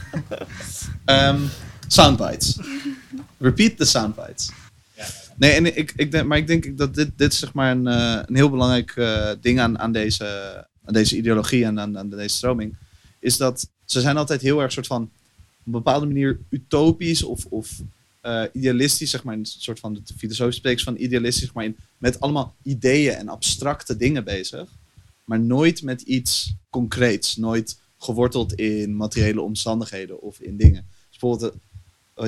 Ehm, 1.06 1.40
soundbites. 1.88 2.60
Repeat 3.38 3.78
the 3.78 3.86
soundbites. 3.86 4.52
Nee, 5.38 5.52
en 5.52 5.78
ik, 5.78 5.94
ik 5.96 6.12
denk, 6.12 6.28
maar 6.28 6.38
ik 6.38 6.48
denk 6.48 6.78
dat 6.78 6.96
dit, 6.96 7.18
dit 7.18 7.34
zeg 7.34 7.54
maar 7.54 7.72
een, 7.72 7.88
eh, 7.88 8.22
een 8.26 8.36
heel 8.36 8.50
belangrijk 8.50 8.92
eh, 8.96 9.32
ding 9.42 9.60
aan, 9.60 9.80
aan, 9.80 9.92
deze, 9.92 10.26
aan 10.84 10.94
deze 10.94 11.18
ideologie 11.18 11.66
en 11.66 11.80
aan, 11.80 11.98
aan 11.98 12.10
deze 12.10 12.36
stroming. 12.36 12.78
Is 13.20 13.38
dat 13.38 13.70
ze 13.86 14.02
zijn 14.02 14.18
altijd 14.18 14.42
heel 14.42 14.62
erg 14.62 14.72
soort 14.72 14.88
van 14.88 15.02
op 15.02 15.66
een 15.66 15.72
bepaalde 15.72 16.06
manier 16.06 16.40
utopisch 16.50 17.24
of, 17.24 17.46
of 17.46 17.82
eh, 18.22 18.44
idealistisch, 18.54 19.10
zeg 19.10 19.24
maar, 19.24 19.34
een 19.34 19.46
soort 19.46 19.80
van 19.80 19.94
de 19.94 20.02
filosofische 20.18 20.60
spreeks 20.60 20.84
van 20.84 20.98
idealistisch, 20.98 21.44
zeg 21.44 21.54
maar, 21.54 21.66
in, 21.66 21.78
met 21.98 22.20
allemaal 22.20 22.56
ideeën 22.64 23.14
en 23.14 23.28
abstracte 23.28 23.98
dingen 23.98 24.24
bezig. 24.24 24.70
Maar 25.24 25.40
nooit 25.40 25.82
met 25.82 26.02
iets 26.02 26.54
concreets. 26.70 27.36
Nooit 27.36 27.80
geworteld 27.98 28.54
in 28.54 28.96
materiële 28.96 29.42
omstandigheden 29.42 30.22
of 30.22 30.40
in 30.40 30.58
dingen. 30.58 30.88
Dus 31.10 31.20
bijvoorbeeld, 31.20 31.54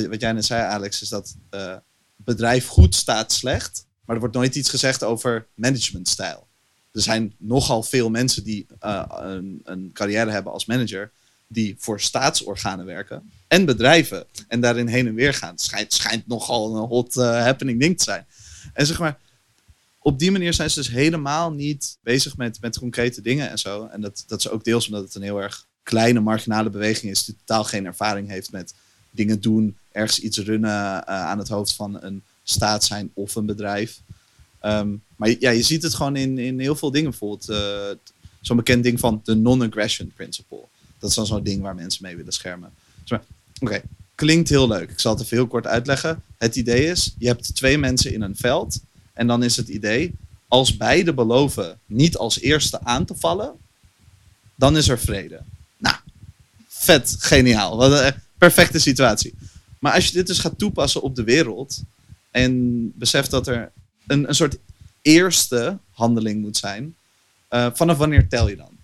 wat 0.10 0.22
jij 0.22 0.32
net 0.32 0.46
zei, 0.46 0.62
Alex, 0.62 1.02
is 1.02 1.10
dat 1.10 1.36
bedrijf 2.30 2.68
goed 2.68 2.96
staat 2.96 3.32
slecht, 3.32 3.86
maar 4.06 4.16
er 4.16 4.22
wordt 4.22 4.36
nooit 4.36 4.56
iets 4.56 4.70
gezegd 4.70 5.04
over 5.04 5.48
managementstijl. 5.54 6.48
Er 6.92 7.02
zijn 7.02 7.34
nogal 7.38 7.84
veel 7.84 8.10
mensen 8.10 8.44
die 8.44 8.66
eh, 8.80 9.04
een, 9.08 9.62
een 9.64 9.90
carrière 9.94 10.32
hebben 10.32 10.52
als 10.52 10.66
manager, 10.66 11.12
die 11.48 11.76
voor 11.78 12.02
staatsorganen 12.02 12.86
werken 12.86 13.32
en 13.48 13.66
bedrijven 13.66 14.26
en 14.48 14.62
daarin 14.62 14.88
heen 14.88 15.08
en 15.08 15.14
weer 15.14 15.34
gaan. 15.34 15.52
Het 15.52 15.62
schijnt, 15.62 15.94
schijnt 15.94 16.28
nogal 16.28 16.76
een 16.76 16.88
hot 16.88 17.18
eh, 17.18 17.42
happening 17.44 17.80
ding 17.80 17.98
te 17.98 18.04
zijn. 18.04 18.26
En 18.74 18.86
zeg 18.86 19.00
maar, 19.00 19.18
op 20.00 20.20
die 20.20 20.32
manier 20.32 20.54
zijn 20.54 20.70
ze 20.70 20.80
dus 20.80 20.90
helemaal 20.90 21.52
niet 21.52 21.98
bezig 22.02 22.38
met, 22.38 22.62
met 22.62 22.80
concrete 22.80 23.22
dingen 23.22 23.50
en 23.50 23.60
zo. 23.60 23.86
En 23.86 24.02
dat, 24.02 24.24
dat 24.28 24.40
is 24.40 24.50
ook 24.50 24.64
deels 24.64 24.86
omdat 24.86 25.04
het 25.04 25.16
een 25.16 25.22
heel 25.22 25.42
erg 25.42 25.68
kleine, 25.84 26.20
marginale 26.20 26.70
beweging 26.70 27.12
is, 27.12 27.26
die 27.26 27.36
totaal 27.36 27.64
geen 27.64 27.86
ervaring 27.86 28.30
heeft 28.30 28.52
met 28.52 28.74
dingen 29.12 29.42
doen 29.42 29.78
ergens 29.92 30.20
iets 30.20 30.38
runnen 30.38 31.06
eh, 31.06 31.26
aan 31.26 31.38
het 31.38 31.48
hoofd 31.48 31.74
van 31.74 32.02
een 32.02 32.24
staat 32.44 32.84
zijn 32.84 33.12
of 33.14 33.36
een 33.36 33.46
bedrijf. 33.46 34.02
Ehm, 34.60 34.90
maar 35.16 35.36
ja, 35.40 35.50
je 35.50 35.64
ziet 35.64 35.84
het 35.84 35.94
gewoon 35.94 36.16
in, 36.16 36.38
in 36.38 36.60
heel 36.60 36.76
veel 36.76 36.92
dingen. 36.92 37.10
Bijvoorbeeld 37.10 37.50
eh, 37.50 38.14
zo'n 38.42 38.58
bekend 38.58 38.84
ding 38.84 39.00
van 39.00 39.22
de 39.24 39.36
non-aggression 39.36 40.12
principle. 40.16 40.64
Dat 41.00 41.10
is 41.10 41.16
dan 41.16 41.26
zo'n 41.26 41.44
ding 41.44 41.62
waar 41.62 41.76
mensen 41.76 42.04
mee 42.04 42.16
willen 42.16 42.34
schermen. 42.34 42.72
Dus 43.04 43.20
Oké, 43.60 43.82
klinkt 44.16 44.50
heel 44.50 44.68
leuk. 44.68 44.90
Ik 44.90 45.00
zal 45.00 45.14
het 45.14 45.24
even 45.24 45.38
heel 45.38 45.48
kort 45.48 45.68
uitleggen. 45.68 46.24
Het 46.38 46.56
idee 46.56 46.86
is, 46.86 47.16
je 47.18 47.28
hebt 47.28 47.56
twee 47.56 47.78
mensen 47.78 48.14
in 48.14 48.22
een 48.22 48.36
veld. 48.36 48.80
En 49.14 49.28
dan 49.28 49.44
is 49.44 49.56
het 49.56 49.68
idee, 49.68 50.14
als 50.48 50.78
beide 50.78 51.14
beloven 51.14 51.80
niet 51.86 52.18
als 52.18 52.40
eerste 52.40 52.84
aan 52.84 53.06
te 53.06 53.16
vallen, 53.16 53.54
dan 54.56 54.78
is 54.78 54.88
er 54.88 55.00
vrede. 55.00 55.42
Nou, 55.78 55.96
vet 56.68 57.16
geniaal. 57.20 57.78
Wat 57.78 58.00
een 58.00 58.14
perfecte 58.38 58.80
situatie. 58.80 59.34
Maar 59.80 59.94
als 59.94 60.06
je 60.06 60.14
dit 60.14 60.28
dus 60.28 60.40
gaat 60.40 60.58
toepassen 60.58 61.02
op 61.02 61.16
de 61.16 61.24
wereld 61.24 61.82
en 62.32 62.92
beseft 62.96 63.32
dat 63.32 63.48
er 63.48 63.72
een, 64.08 64.28
een 64.28 64.36
soort 64.36 64.58
eerste 65.02 65.78
handeling 65.92 66.42
moet 66.42 66.58
zijn, 66.58 66.96
eh, 67.48 67.68
vanaf 67.74 67.98
wanneer 67.98 68.28
tel 68.28 68.50
je 68.50 68.56
dan? 68.56 68.78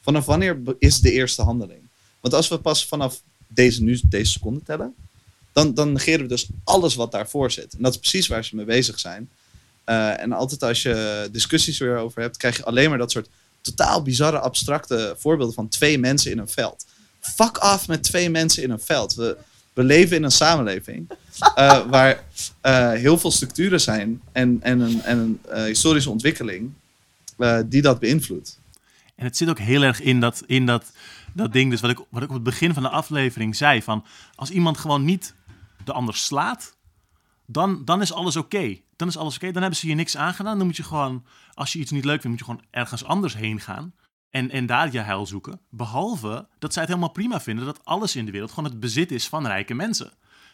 Vanaf 0.00 0.24
wanneer 0.24 0.60
is 0.78 1.00
de 1.00 1.12
eerste 1.12 1.42
handeling? 1.42 1.80
Want 2.20 2.34
als 2.34 2.48
we 2.48 2.58
pas 2.58 2.86
vanaf 2.86 3.22
deze, 3.46 3.82
nu, 3.82 4.00
deze 4.02 4.30
seconde 4.30 4.62
tellen, 4.62 4.94
dan, 5.52 5.74
dan 5.74 5.92
negeren 5.92 6.20
we 6.20 6.28
dus 6.28 6.46
alles 6.64 6.94
wat 6.94 7.12
daarvoor 7.12 7.50
zit. 7.50 7.74
En 7.74 7.82
dat 7.82 7.92
is 7.92 7.98
precies 7.98 8.26
waar 8.26 8.44
ze 8.44 8.56
mee 8.56 8.64
bezig 8.64 8.98
zijn. 8.98 9.30
Eh, 9.84 10.20
en 10.20 10.32
altijd 10.32 10.62
als 10.62 10.82
je 10.82 11.28
discussies 11.32 11.78
weer 11.78 11.96
over 11.96 12.20
hebt, 12.20 12.36
krijg 12.36 12.56
je 12.56 12.64
alleen 12.64 12.88
maar 12.88 12.98
dat 12.98 13.10
soort 13.10 13.28
totaal 13.60 14.02
bizarre, 14.02 14.38
abstracte 14.38 15.14
voorbeelden 15.18 15.54
van 15.54 15.68
twee 15.68 15.98
mensen 15.98 16.30
in 16.30 16.38
een 16.38 16.48
veld. 16.48 16.86
Fuck 17.20 17.58
af 17.58 17.88
met 17.88 18.02
twee 18.02 18.30
mensen 18.30 18.62
in 18.62 18.70
een 18.70 18.80
veld. 18.80 19.14
We, 19.14 19.36
we 19.78 19.84
leven 19.84 20.16
in 20.16 20.22
een 20.22 20.30
samenleving 20.30 21.10
eh, 21.54 21.86
waar 21.94 22.24
eh, 22.60 22.92
heel 22.92 23.18
veel 23.18 23.30
structuren 23.30 23.80
zijn 23.80 24.22
en, 24.32 24.58
en 24.62 24.80
een, 24.80 25.02
en 25.02 25.18
een 25.18 25.40
eh, 25.48 25.62
historische 25.62 26.10
ontwikkeling 26.10 26.70
eh, 27.36 27.58
die 27.66 27.82
dat 27.82 27.98
beïnvloedt. 27.98 28.60
En 29.14 29.24
het 29.24 29.36
zit 29.36 29.48
ook 29.48 29.58
heel 29.58 29.82
erg 29.82 30.00
in 30.00 30.20
dat, 30.20 30.42
in 30.46 30.66
dat, 30.66 30.92
dat 31.32 31.52
ding, 31.52 31.70
dus 31.70 31.80
wat 31.80 31.90
ik, 31.90 31.98
wat 32.08 32.22
ik 32.22 32.28
op 32.28 32.34
het 32.34 32.42
begin 32.42 32.74
van 32.74 32.82
de 32.82 32.88
aflevering 32.88 33.56
zei, 33.56 33.82
van 33.82 34.04
als 34.34 34.50
iemand 34.50 34.78
gewoon 34.78 35.04
niet 35.04 35.34
de 35.84 35.92
ander 35.92 36.16
slaat, 36.16 36.76
dan, 37.46 37.84
dan 37.84 38.00
is 38.00 38.12
alles 38.12 38.36
oké. 38.36 38.78
Dan 38.96 39.08
is 39.08 39.16
alles 39.16 39.34
oké, 39.36 39.52
dan 39.52 39.60
hebben 39.62 39.80
ze 39.80 39.88
je 39.88 39.94
niks 39.94 40.16
aangedaan. 40.16 40.58
Dan 40.58 40.66
moet 40.66 40.76
je 40.76 40.82
gewoon, 40.82 41.24
als 41.54 41.72
je 41.72 41.78
iets 41.78 41.90
niet 41.90 42.04
leuk 42.04 42.20
vindt, 42.20 42.28
moet 42.28 42.38
je 42.38 42.44
gewoon 42.44 42.82
ergens 42.82 43.04
anders 43.04 43.34
heen 43.34 43.60
gaan. 43.60 43.92
En, 44.30 44.50
en 44.50 44.66
daar 44.66 44.92
je 44.92 44.98
heil 44.98 45.26
zoeken. 45.26 45.60
Behalve 45.70 46.48
dat 46.58 46.72
zij 46.72 46.82
het 46.82 46.90
helemaal 46.90 47.12
prima 47.12 47.40
vinden 47.40 47.64
dat 47.64 47.84
alles 47.84 48.16
in 48.16 48.24
de 48.24 48.30
wereld 48.30 48.50
gewoon 48.50 48.70
het 48.70 48.80
bezit 48.80 49.12
is 49.12 49.28
van 49.28 49.46
rijke 49.46 49.74
mensen. 49.74 50.12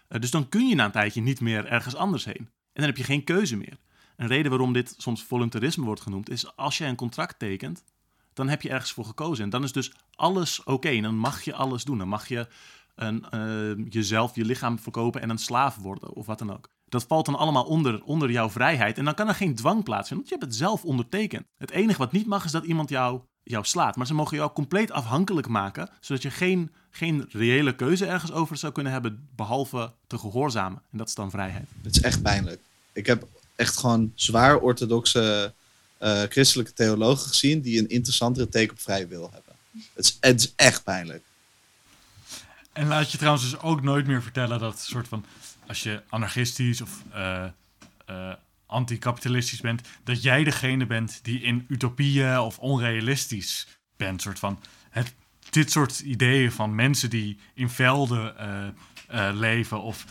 Eh, 0.08 0.20
dus 0.20 0.30
dan 0.30 0.48
kun 0.48 0.68
je 0.68 0.74
na 0.74 0.84
een 0.84 0.90
tijdje 0.90 1.20
niet 1.20 1.40
meer 1.40 1.66
ergens 1.66 1.94
anders 1.94 2.24
heen. 2.24 2.36
En 2.36 2.48
dan 2.72 2.84
heb 2.84 2.96
je 2.96 3.04
geen 3.04 3.24
keuze 3.24 3.56
meer. 3.56 3.78
Een 4.16 4.26
reden 4.26 4.50
waarom 4.50 4.72
dit 4.72 4.94
soms 4.98 5.22
voluntarisme 5.22 5.84
wordt 5.84 6.00
genoemd, 6.00 6.30
is 6.30 6.56
als 6.56 6.78
je 6.78 6.84
een 6.84 6.96
contract 6.96 7.38
tekent, 7.38 7.84
dan 8.32 8.48
heb 8.48 8.62
je 8.62 8.68
ergens 8.68 8.92
voor 8.92 9.04
gekozen. 9.04 9.44
En 9.44 9.50
dan 9.50 9.62
is 9.62 9.72
dus 9.72 9.92
alles 10.14 10.64
oké. 10.64 10.88
En 10.88 11.02
dan 11.02 11.16
mag 11.16 11.42
je 11.42 11.54
alles 11.54 11.84
doen. 11.84 11.98
Dan 11.98 12.08
mag 12.08 12.28
je 12.28 12.48
een, 12.94 13.30
eh, 13.30 13.92
jezelf, 13.92 14.34
je 14.34 14.44
lichaam 14.44 14.78
verkopen 14.78 15.20
en 15.20 15.30
een 15.30 15.38
slaaf 15.38 15.76
worden 15.76 16.12
of 16.12 16.26
wat 16.26 16.38
dan 16.38 16.52
ook. 16.52 16.68
Dat 16.94 17.04
valt 17.08 17.26
dan 17.26 17.34
allemaal 17.34 17.64
onder, 17.64 18.02
onder 18.04 18.30
jouw 18.30 18.50
vrijheid. 18.50 18.98
En 18.98 19.04
dan 19.04 19.14
kan 19.14 19.28
er 19.28 19.34
geen 19.34 19.54
dwang 19.54 19.84
plaatsvinden, 19.84 20.26
want 20.26 20.28
je 20.28 20.34
hebt 20.34 20.46
het 20.46 20.56
zelf 20.68 20.84
ondertekend. 20.84 21.46
Het 21.58 21.70
enige 21.70 21.98
wat 21.98 22.12
niet 22.12 22.26
mag 22.26 22.44
is 22.44 22.50
dat 22.50 22.64
iemand 22.64 22.88
jou, 22.88 23.20
jou 23.42 23.64
slaat. 23.64 23.96
Maar 23.96 24.06
ze 24.06 24.14
mogen 24.14 24.36
jou 24.36 24.52
compleet 24.52 24.90
afhankelijk 24.90 25.48
maken, 25.48 25.88
zodat 26.00 26.22
je 26.22 26.30
geen, 26.30 26.72
geen 26.90 27.26
reële 27.30 27.74
keuze 27.74 28.06
ergens 28.06 28.32
over 28.32 28.56
zou 28.56 28.72
kunnen 28.72 28.92
hebben, 28.92 29.28
behalve 29.36 29.92
te 30.06 30.18
gehoorzamen. 30.18 30.82
En 30.90 30.98
dat 30.98 31.08
is 31.08 31.14
dan 31.14 31.30
vrijheid. 31.30 31.68
Het 31.82 31.96
is 31.96 32.02
echt 32.02 32.22
pijnlijk. 32.22 32.60
Ik 32.92 33.06
heb 33.06 33.26
echt 33.56 33.78
gewoon 33.78 34.12
zwaar 34.14 34.58
orthodoxe 34.58 35.54
eh, 35.98 36.22
christelijke 36.22 36.72
theologen 36.72 37.28
gezien 37.28 37.60
die 37.60 37.78
een 37.78 37.88
interessantere 37.88 38.48
take 38.48 38.70
op 38.70 38.80
vrije 38.80 39.06
wil 39.06 39.30
hebben. 39.32 39.52
Het 39.94 40.04
is, 40.04 40.16
het 40.20 40.40
is 40.40 40.52
echt 40.56 40.84
pijnlijk. 40.84 41.22
En 42.72 42.86
laat 42.86 43.10
je 43.10 43.18
trouwens 43.18 43.50
dus 43.50 43.60
ook 43.60 43.82
nooit 43.82 44.06
meer 44.06 44.22
vertellen 44.22 44.58
dat 44.58 44.72
het 44.72 44.82
soort 44.82 45.08
van... 45.08 45.24
als 45.66 45.82
je 45.82 46.02
anarchistisch 46.08 46.80
of 46.80 47.02
eh, 47.12 47.44
eh, 48.06 48.32
anticapitalistisch 48.66 49.60
bent... 49.60 49.88
dat 50.04 50.22
jij 50.22 50.44
degene 50.44 50.86
bent 50.86 51.20
die 51.22 51.40
in 51.40 51.64
utopieën 51.68 52.38
of 52.38 52.58
onrealistisch 52.58 53.66
bent. 53.96 54.22
Soort 54.22 54.38
van 54.38 54.58
dit 55.50 55.70
soort 55.70 56.00
ideeën 56.00 56.52
van 56.52 56.74
mensen 56.74 57.10
die 57.10 57.38
in 57.54 57.68
velden 57.68 58.38
eh, 59.06 59.30
leven... 59.32 59.82
of 59.82 60.04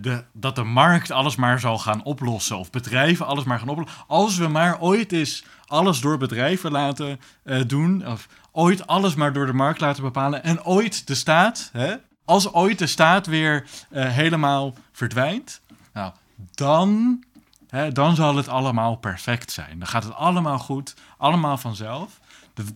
de, 0.00 0.24
dat 0.32 0.56
de 0.56 0.62
markt 0.62 1.10
alles 1.10 1.36
maar 1.36 1.60
zal 1.60 1.78
gaan 1.78 2.04
oplossen... 2.04 2.58
of 2.58 2.70
bedrijven 2.70 3.26
alles 3.26 3.44
maar 3.44 3.58
gaan 3.58 3.68
oplossen. 3.68 3.98
Als 4.06 4.36
we 4.36 4.48
maar 4.48 4.80
ooit 4.80 5.12
eens 5.12 5.44
alles 5.66 6.00
door 6.00 6.18
bedrijven 6.18 6.70
laten 6.70 7.20
doen... 7.66 8.06
of 8.06 8.28
ooit 8.52 8.86
alles 8.86 9.14
maar 9.14 9.32
door 9.32 9.46
de 9.46 9.52
markt 9.52 9.80
laten 9.80 10.02
bepalen... 10.02 10.42
en 10.42 10.64
ooit 10.64 11.06
de 11.06 11.14
staat... 11.14 11.70
Hè, 11.72 11.96
als 12.28 12.52
ooit 12.52 12.78
de 12.78 12.86
staat 12.86 13.26
weer 13.26 13.66
eh, 13.90 14.10
helemaal 14.10 14.74
verdwijnt, 14.92 15.60
nou, 15.92 16.12
dan, 16.54 17.22
hè, 17.68 17.92
dan 17.92 18.14
zal 18.14 18.36
het 18.36 18.48
allemaal 18.48 18.96
perfect 18.96 19.50
zijn. 19.52 19.78
Dan 19.78 19.88
gaat 19.88 20.04
het 20.04 20.14
allemaal 20.14 20.58
goed, 20.58 20.94
allemaal 21.16 21.58
vanzelf. 21.58 22.20
Dat 22.54 22.66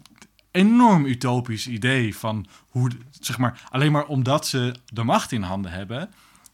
enorm 0.51 1.05
utopisch 1.05 1.67
idee 1.67 2.17
van 2.17 2.47
hoe, 2.69 2.91
zeg 3.21 3.39
maar, 3.39 3.61
alleen 3.71 3.93
maar 3.93 4.07
omdat 4.07 4.47
ze 4.47 4.75
de 4.87 5.03
macht 5.03 5.33
in 5.33 5.43
handen 5.43 5.73
hebben, 5.73 6.11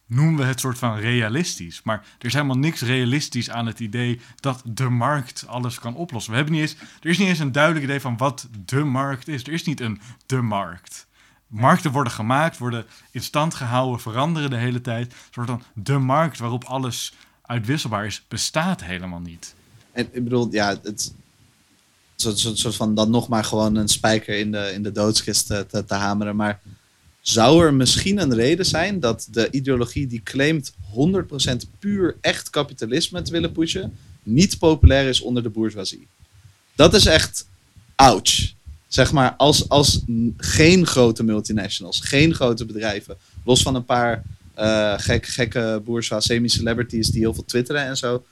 noemen 0.07 0.37
we 0.37 0.45
het 0.45 0.61
soort 0.61 0.79
van 0.79 0.97
realistisch. 0.97 1.83
Maar 1.83 2.05
er 2.19 2.27
is 2.27 2.33
helemaal 2.33 2.59
niks 2.59 2.81
realistisch 2.81 3.51
aan 3.51 3.67
het 3.67 3.81
idee 3.81 4.21
dat 4.37 4.63
de 4.65 4.89
markt 4.89 5.45
alles 5.47 5.79
kan 5.79 5.95
oplossen. 5.95 6.31
We 6.31 6.37
hebben 6.39 6.55
niet 6.55 6.71
eens, 6.71 6.77
er 7.01 7.11
is 7.11 7.19
niet 7.19 7.29
eens 7.29 7.39
een 7.39 7.53
duidelijk 7.53 7.85
idee 7.85 8.01
van 8.01 8.17
wat 8.17 8.49
de 8.65 8.85
markt 8.85 9.29
is. 9.29 9.43
Er 9.43 9.53
is 9.53 9.65
niet 9.65 9.81
een 9.81 10.01
de 10.27 10.43
markt. 10.43 11.08
Markten 11.49 11.93
worden 11.93 12.13
gemaakt, 12.13 12.59
worden 12.59 12.85
in 13.11 13.23
stand 13.23 13.55
gehouden, 13.55 14.01
veranderen 14.01 14.51
de 14.51 14.57
hele 14.57 14.81
tijd. 14.81 15.15
Soort 15.31 15.47
van 15.47 15.63
de 15.75 15.99
markt 15.99 16.39
waarop 16.39 16.65
alles 16.65 17.13
uitwisselbaar 17.43 18.07
is, 18.07 18.23
bestaat 18.29 18.85
helemaal 18.85 19.21
niet. 19.21 19.55
En 19.93 20.09
ik 20.13 20.25
bedoel, 20.25 20.49
ja, 20.51 20.79
het 20.83 21.15
soort 22.17 22.75
van 22.75 22.95
dan 22.95 23.11
nog 23.11 23.29
maar 23.29 23.45
gewoon 23.45 23.75
een 23.75 23.89
spijker 23.89 24.39
in 24.39 24.53
de, 24.53 24.73
in 24.73 24.83
de 24.83 24.93
doodskist 24.93 25.47
te, 25.47 25.67
te, 25.69 25.85
te 25.85 25.95
hameren. 25.95 26.37
Maar 26.37 26.61
zou 27.21 27.65
er 27.65 27.75
misschien 27.75 28.19
een 28.19 28.35
reden 28.35 28.67
zijn 28.67 29.01
dat 29.01 29.29
de 29.31 29.51
ideologie 29.51 30.07
die 30.07 30.23
claimt 30.23 30.73
100% 30.73 30.77
puur 31.79 32.17
echt 32.21 32.51
kapitalisme 32.51 33.23
te 33.23 33.33
willen 33.33 33.53
pushen, 33.53 33.97
niet 34.23 34.59
populair 34.59 35.09
is 35.09 35.21
onder 35.21 35.43
de 35.43 35.49
bourgeoisie? 35.49 36.07
Dat 36.75 36.95
is 36.95 37.07
echt 37.07 37.49
ouch. 37.95 38.53
Zeg 38.89 39.12
maar, 39.12 39.34
als, 39.36 39.68
als 39.68 40.03
geen 40.36 40.86
grote 40.86 41.22
multinationals, 41.22 42.01
geen 42.01 42.34
grote 42.34 42.64
bedrijven, 42.64 43.16
los 43.45 43.62
van 43.62 43.74
een 43.74 43.84
paar 43.84 44.22
eh, 44.55 44.95
gek, 44.97 45.26
gekke 45.26 45.82
bourgeois 45.84 46.24
semi-celebrities 46.24 47.09
die 47.09 47.20
heel 47.20 47.34
veel 47.34 47.45
twitteren 47.45 47.82
en 47.82 47.97
zo, 47.97 48.24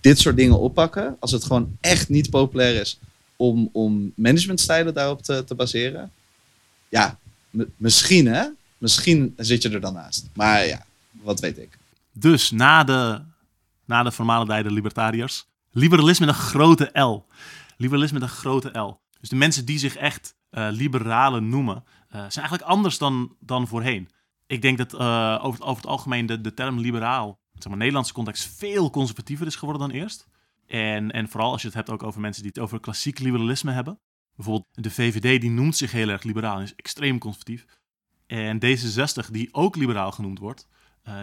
dit 0.00 0.18
soort 0.18 0.36
dingen 0.36 0.58
oppakken, 0.58 1.16
als 1.20 1.32
het 1.32 1.44
gewoon 1.44 1.76
echt 1.80 2.08
niet 2.08 2.30
populair 2.30 2.80
is 2.80 2.98
om, 3.36 3.68
om 3.72 4.12
managementstijlen 4.16 4.94
daarop 4.94 5.22
te, 5.22 5.44
te 5.44 5.54
baseren, 5.54 6.10
ja, 6.88 7.18
misschien 7.76 8.26
hè, 8.26 8.46
misschien 8.78 9.34
zit 9.36 9.62
je 9.62 9.70
er 9.70 9.80
dan 9.80 9.94
naast. 9.94 10.28
Maar 10.32 10.66
ja, 10.66 10.84
wat 11.10 11.40
weet 11.40 11.58
ik. 11.58 11.78
Dus 12.12 12.50
na 12.50 12.84
de, 12.84 13.20
na 13.84 14.02
de 14.02 14.12
vermalendijde 14.12 14.70
libertariërs, 14.70 15.46
liberalisme 15.72 16.26
met 16.26 16.34
een 16.34 16.40
grote 16.40 17.00
L. 17.00 17.24
Liberalisme 17.76 18.18
met 18.18 18.28
een 18.28 18.34
grote 18.34 18.78
L. 18.78 19.00
Dus 19.20 19.28
de 19.28 19.36
mensen 19.36 19.64
die 19.64 19.78
zich 19.78 19.96
echt 19.96 20.36
eh, 20.50 20.68
liberalen 20.70 21.48
noemen, 21.48 21.84
eh, 22.08 22.12
zijn 22.12 22.46
eigenlijk 22.46 22.62
anders 22.62 22.98
dan, 22.98 23.36
dan 23.40 23.68
voorheen. 23.68 24.08
Ik 24.46 24.62
denk 24.62 24.78
dat 24.78 24.94
eh, 24.94 25.38
over, 25.42 25.60
het, 25.60 25.68
over 25.68 25.82
het 25.82 25.90
algemeen 25.90 26.26
de, 26.26 26.40
de 26.40 26.54
term 26.54 26.78
liberaal, 26.78 27.38
zeg 27.52 27.68
maar 27.68 27.76
Nederlandse 27.76 28.12
context, 28.12 28.56
veel 28.56 28.90
conservatiever 28.90 29.46
is 29.46 29.56
geworden 29.56 29.88
dan 29.88 30.00
eerst. 30.00 30.26
En, 30.66 31.10
en 31.10 31.28
vooral 31.28 31.52
als 31.52 31.60
je 31.60 31.66
het 31.66 31.76
hebt 31.76 31.90
ook 31.90 32.02
over 32.02 32.20
mensen 32.20 32.42
die 32.42 32.52
het 32.54 32.62
over 32.62 32.80
klassiek 32.80 33.18
liberalisme 33.18 33.72
hebben. 33.72 34.00
Bijvoorbeeld 34.36 34.68
de 34.72 34.90
VVD, 34.90 35.40
die 35.40 35.50
noemt 35.50 35.76
zich 35.76 35.92
heel 35.92 36.08
erg 36.08 36.22
liberaal 36.22 36.56
en 36.56 36.62
is 36.62 36.74
extreem 36.74 37.18
conservatief. 37.18 37.64
En 38.26 38.60
D66, 38.64 39.30
die 39.30 39.54
ook 39.54 39.76
liberaal 39.76 40.12
genoemd 40.12 40.38
wordt, 40.38 40.68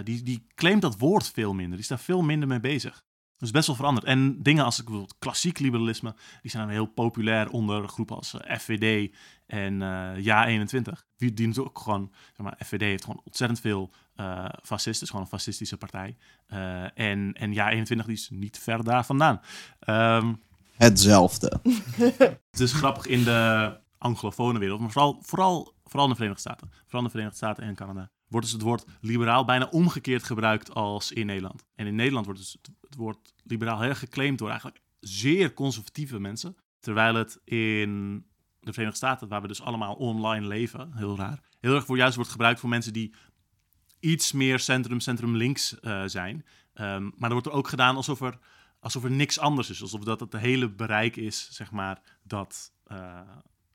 die, 0.04 0.24
die 0.24 0.48
claimt 0.56 0.82
dat 0.82 0.98
woord 0.98 1.32
veel 1.32 1.54
minder. 1.54 1.72
Die 1.72 1.80
is 1.80 1.88
daar 1.88 2.00
veel 2.00 2.22
minder 2.22 2.48
mee 2.48 2.60
bezig. 2.60 3.04
Dat 3.38 3.48
is 3.48 3.52
best 3.52 3.68
wel 3.68 3.76
veranderd. 3.76 4.06
En 4.06 4.44
dingen 4.44 4.64
als 4.66 4.76
bijvoorbeeld 4.84 5.16
klassiek 5.20 5.60
liberalisme, 5.60 6.16
die 6.42 6.52
zijn 6.52 6.64
dan 6.64 6.72
heel 6.72 6.86
populair 6.86 7.50
onder 7.50 7.88
groepen 7.88 8.16
als 8.16 8.34
eh, 8.34 8.58
FVD 8.58 9.16
en 9.46 9.82
eh 9.82 10.16
Ja21. 10.16 11.06
Die, 11.18 11.34
die 11.34 11.48
natuurlijk 11.48 11.78
ook 11.78 11.84
gewoon, 11.84 12.12
zeg 12.12 12.46
maar, 12.46 12.58
FVD 12.66 12.82
heeft 12.82 13.04
gewoon 13.04 13.22
ontzettend 13.24 13.60
veel 13.60 13.92
eh 14.16 14.46
fascisten, 14.64 15.04
is 15.04 15.10
gewoon 15.10 15.26
een 15.26 15.32
fascistische 15.32 15.78
partij. 15.78 16.18
En, 16.94 17.34
en 17.34 17.54
Ja21 17.54 18.06
die 18.06 18.14
is 18.14 18.30
niet 18.30 18.60
ver 18.60 18.84
daar 18.84 19.06
vandaan. 19.06 19.42
Ehm, 19.80 20.34
Hetzelfde. 20.78 21.60
het 22.52 22.60
is 22.60 22.74
grappig 22.74 23.06
in 23.06 23.24
de 23.24 23.78
anglofone 23.98 24.60
wereld, 24.60 24.80
maar 24.80 24.92
vooral, 24.92 25.18
vooral, 25.22 25.74
vooral 25.84 26.04
in 26.04 26.10
de 26.10 26.16
Verenigde 26.16 26.42
Staten. 26.42 26.70
Vooral 26.72 27.00
in 27.00 27.06
de 27.06 27.12
Verenigde 27.12 27.38
Staten 27.38 27.64
en 27.64 27.76
Canada. 27.76 28.10
Wordt 28.28 28.46
dus 28.46 28.56
het 28.56 28.66
woord 28.66 28.86
liberaal 29.02 29.46
bijna 29.46 29.66
omgekeerd 29.66 30.24
gebruikt 30.24 30.74
als 30.74 31.12
in 31.12 31.26
Nederland. 31.26 31.66
En 31.76 31.88
in 31.88 31.96
Nederland 31.96 32.26
wordt 32.26 32.42
dus 32.42 32.58
het, 32.82 32.96
woord 32.96 33.34
liberaal 33.44 33.82
heel 33.82 33.96
geclaimd 33.96 34.38
door 34.38 34.50
eigenlijk 34.50 34.82
zeer 35.00 35.54
conservatieve 35.54 36.20
mensen. 36.20 36.58
Terwijl 36.80 37.16
het 37.16 37.40
in 37.44 38.26
de 38.60 38.74
Verenigde 38.74 38.98
Staten, 38.98 39.28
waar 39.28 39.42
we 39.42 39.48
dus 39.48 39.62
allemaal 39.62 39.94
online 39.94 40.48
leven, 40.48 40.94
heel 40.94 41.18
raar, 41.18 41.40
heel 41.60 41.76
erg 41.76 41.86
voor 41.86 41.98
juist 41.98 42.16
wordt 42.16 42.32
gebruikt 42.32 42.60
voor 42.60 42.70
mensen 42.70 42.94
die 42.94 43.14
iets 44.00 44.32
meer 44.32 44.60
centrum, 44.60 45.00
centrum-links 45.00 45.80
eh, 45.80 46.04
zijn. 46.06 46.46
Ehm, 46.74 47.04
maar 47.04 47.30
er 47.30 47.32
wordt 47.32 47.48
er 47.48 47.54
ook 47.54 47.68
gedaan 47.68 47.96
alsof 47.96 48.22
er, 48.22 48.40
alsof 48.80 49.04
er 49.04 49.12
niks 49.12 49.40
anders 49.40 49.70
is. 49.70 49.82
Alsof 49.82 50.04
dat 50.04 50.20
het 50.20 50.34
hele 50.34 50.70
bereik 50.70 51.16
is, 51.16 51.50
zeg 51.52 51.72
maar, 51.72 52.02
dat 52.24 52.72
eh, 52.84 53.22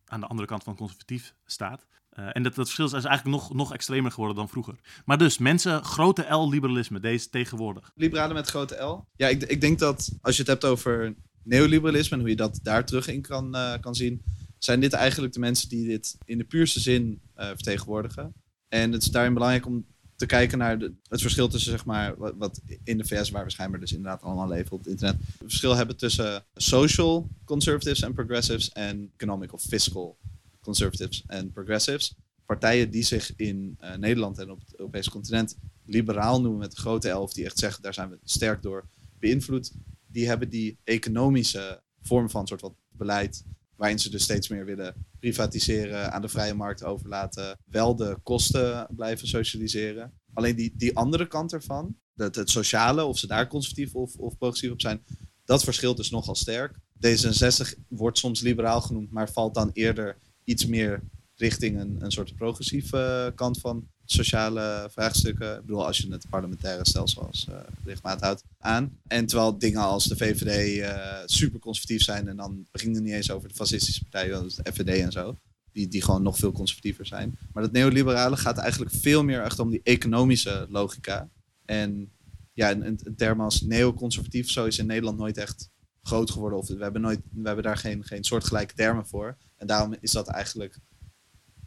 aan 0.06 0.20
de 0.20 0.26
andere 0.26 0.48
kant 0.48 0.62
van 0.62 0.76
conservatief 0.76 1.34
staat. 1.44 1.86
Eh, 2.12 2.28
en 2.32 2.42
dat, 2.42 2.54
dat 2.54 2.70
verschil 2.70 2.98
is 2.98 3.04
eigenlijk 3.04 3.24
nog, 3.24 3.54
nog 3.54 3.72
extremer 3.72 4.10
geworden 4.10 4.36
dan 4.36 4.48
vroeger. 4.48 4.74
Maar 5.04 5.18
dus, 5.18 5.38
mensen, 5.38 5.84
grote 5.84 6.34
L-liberalisme, 6.34 7.00
deze 7.00 7.28
tegenwoordig. 7.28 7.92
Liberalen 7.94 8.34
met 8.34 8.48
grote 8.48 8.74
L. 8.74 9.04
Ja, 9.16 9.28
ik, 9.28 9.42
ik 9.42 9.60
denk 9.60 9.78
dat 9.78 10.12
als 10.20 10.34
je 10.34 10.42
het 10.42 10.50
hebt 10.50 10.64
over 10.64 11.14
neoliberalisme 11.42 12.16
en 12.16 12.20
hoe 12.20 12.30
je 12.30 12.36
dat 12.36 12.60
daar 12.62 12.84
terug 12.84 13.08
in 13.08 13.22
kan, 13.22 13.54
eh, 13.54 13.80
kan 13.80 13.94
zien, 13.94 14.22
zijn 14.58 14.80
dit 14.80 14.92
eigenlijk 14.92 15.32
de 15.32 15.40
mensen 15.40 15.68
die 15.68 15.86
dit 15.86 16.16
in 16.24 16.38
de 16.38 16.44
puurste 16.44 16.80
zin 16.80 17.20
eh, 17.34 17.46
vertegenwoordigen. 17.46 18.32
En 18.68 18.92
het 18.92 19.02
is 19.02 19.08
daarin 19.08 19.34
belangrijk 19.34 19.66
om 19.66 19.86
te 20.16 20.26
kijken 20.26 20.58
naar 20.58 20.78
het 21.08 21.20
verschil 21.20 21.48
tussen, 21.48 21.70
zeg 21.70 21.84
maar, 21.84 22.14
wat, 22.36 22.60
in 22.84 22.98
de 22.98 23.04
VS, 23.04 23.30
waar 23.30 23.44
we 23.44 23.50
schijnbaar 23.50 23.80
dus 23.80 23.92
inderdaad 23.92 24.22
allemaal 24.22 24.48
leven 24.48 24.72
op 24.72 24.78
het 24.78 24.88
internet, 24.88 25.16
het 25.18 25.36
verschil 25.38 25.76
hebben 25.76 25.96
tussen 25.96 26.44
social 26.54 27.28
conservatives 27.44 28.02
en 28.02 28.14
progressives 28.14 28.72
en 28.72 29.10
economic 29.16 29.52
of 29.52 29.62
fiscal 29.62 30.18
conservatives 30.62 31.24
en 31.26 31.52
progressives. 31.52 32.14
Partijen 32.46 32.90
die 32.90 33.02
zich 33.02 33.32
in 33.36 33.74
eh, 33.78 33.94
Nederland 33.94 34.38
en 34.38 34.50
op 34.50 34.60
het 34.60 34.78
Europese 34.78 35.10
continent 35.10 35.56
liberaal 35.84 36.40
noemen 36.40 36.60
met 36.60 36.72
een 36.72 36.78
grote 36.78 37.18
of 37.18 37.32
die 37.32 37.44
echt 37.44 37.58
zeggen 37.58 37.82
daar 37.82 37.94
zijn 37.94 38.10
we 38.10 38.18
sterk 38.24 38.62
door 38.62 38.88
beïnvloed, 39.18 39.72
die 40.06 40.26
hebben 40.26 40.48
die 40.48 40.78
economische 40.84 41.82
vorm 42.02 42.30
van 42.30 42.46
soort 42.46 42.60
wat 42.60 42.74
beleid, 42.88 43.44
waarin 43.76 43.98
ze 43.98 44.10
dus 44.10 44.22
steeds 44.22 44.48
meer 44.48 44.64
willen 44.64 44.94
privatiseren, 45.18 46.12
aan 46.12 46.22
de 46.22 46.28
vrije 46.28 46.54
markt 46.54 46.84
overlaten, 46.84 47.58
wel 47.64 47.96
de 47.96 48.18
kosten 48.22 48.86
blijven 48.96 49.28
socialiseren. 49.28 50.12
Alleen 50.32 50.56
die, 50.56 50.72
die 50.76 50.96
andere 50.96 51.26
kant 51.26 51.52
ervan, 51.52 51.96
het, 52.14 52.34
het 52.34 52.50
sociale, 52.50 53.04
of 53.04 53.18
ze 53.18 53.26
daar 53.26 53.48
conservatief 53.48 53.94
of, 53.94 54.16
of 54.16 54.38
progressief 54.38 54.70
op 54.70 54.80
zijn, 54.80 55.04
dat 55.44 55.64
verschilt 55.64 55.96
dus 55.96 56.10
nogal 56.10 56.34
sterk. 56.34 56.78
D66 57.06 57.78
wordt 57.88 58.18
soms 58.18 58.40
liberaal 58.40 58.80
genoemd, 58.80 59.10
maar 59.10 59.30
valt 59.30 59.54
dan 59.54 59.70
eerder 59.72 60.18
iets 60.44 60.66
meer 60.66 61.00
richting 61.36 61.80
een, 61.80 61.96
een 61.98 62.12
soort 62.12 62.36
progressieve 62.36 63.26
eh, 63.26 63.36
kant 63.36 63.60
van 63.60 63.86
sociale 64.04 64.88
vraagstukken. 64.90 65.54
Ik 65.54 65.60
bedoel, 65.60 65.86
als 65.86 65.98
je 65.98 66.12
het 66.12 66.28
parlementaire 66.28 66.88
stelsel 66.88 67.26
als 67.26 67.46
regelmaat 67.84 68.20
houdt 68.20 68.44
aan. 68.58 68.98
En 69.06 69.26
terwijl 69.26 69.58
dingen 69.58 69.80
als 69.80 70.04
de 70.04 70.16
VVD 70.16 70.80
eh, 70.80 71.18
super 71.26 71.60
conservatief 71.60 72.02
zijn 72.02 72.28
en 72.28 72.36
dan 72.36 72.66
begint 72.70 72.94
het 72.94 73.04
niet 73.04 73.14
eens 73.14 73.30
over 73.30 73.48
de 73.48 73.54
fascistische 73.54 74.02
partijen, 74.02 74.36
zoals 74.36 74.56
de 74.56 74.72
FVD 74.72 75.00
en 75.00 75.12
zo. 75.12 75.38
Die, 75.72 75.88
die 75.88 76.02
gewoon 76.02 76.22
nog 76.22 76.36
veel 76.36 76.52
conservatiever 76.52 77.06
zijn. 77.06 77.38
Maar 77.52 77.62
dat 77.62 77.72
neoliberale 77.72 78.36
gaat 78.36 78.58
eigenlijk 78.58 78.92
veel 78.94 79.24
meer 79.24 79.42
echt 79.42 79.58
om 79.58 79.70
die 79.70 79.80
economische 79.82 80.66
logica. 80.68 81.28
En 81.64 82.10
ja, 82.52 82.70
een 82.70 82.98
een 83.02 83.16
term 83.16 83.40
als 83.40 83.60
neoconservatief 83.60 84.50
zo 84.50 84.64
is 84.64 84.78
in 84.78 84.86
Nederland 84.86 85.18
nooit 85.18 85.36
echt 85.36 85.70
groot 86.02 86.30
geworden. 86.30 86.58
Of 86.58 86.68
we 86.68 86.82
hebben, 86.82 87.00
nooit, 87.00 87.20
we 87.30 87.46
hebben 87.46 87.64
daar 87.64 87.76
geen, 87.76 88.04
geen 88.04 88.24
soortgelijke 88.24 88.74
termen 88.74 89.06
voor. 89.06 89.36
En 89.56 89.66
daarom 89.66 89.94
is 90.00 90.12
dat 90.12 90.28
eigenlijk, 90.28 90.78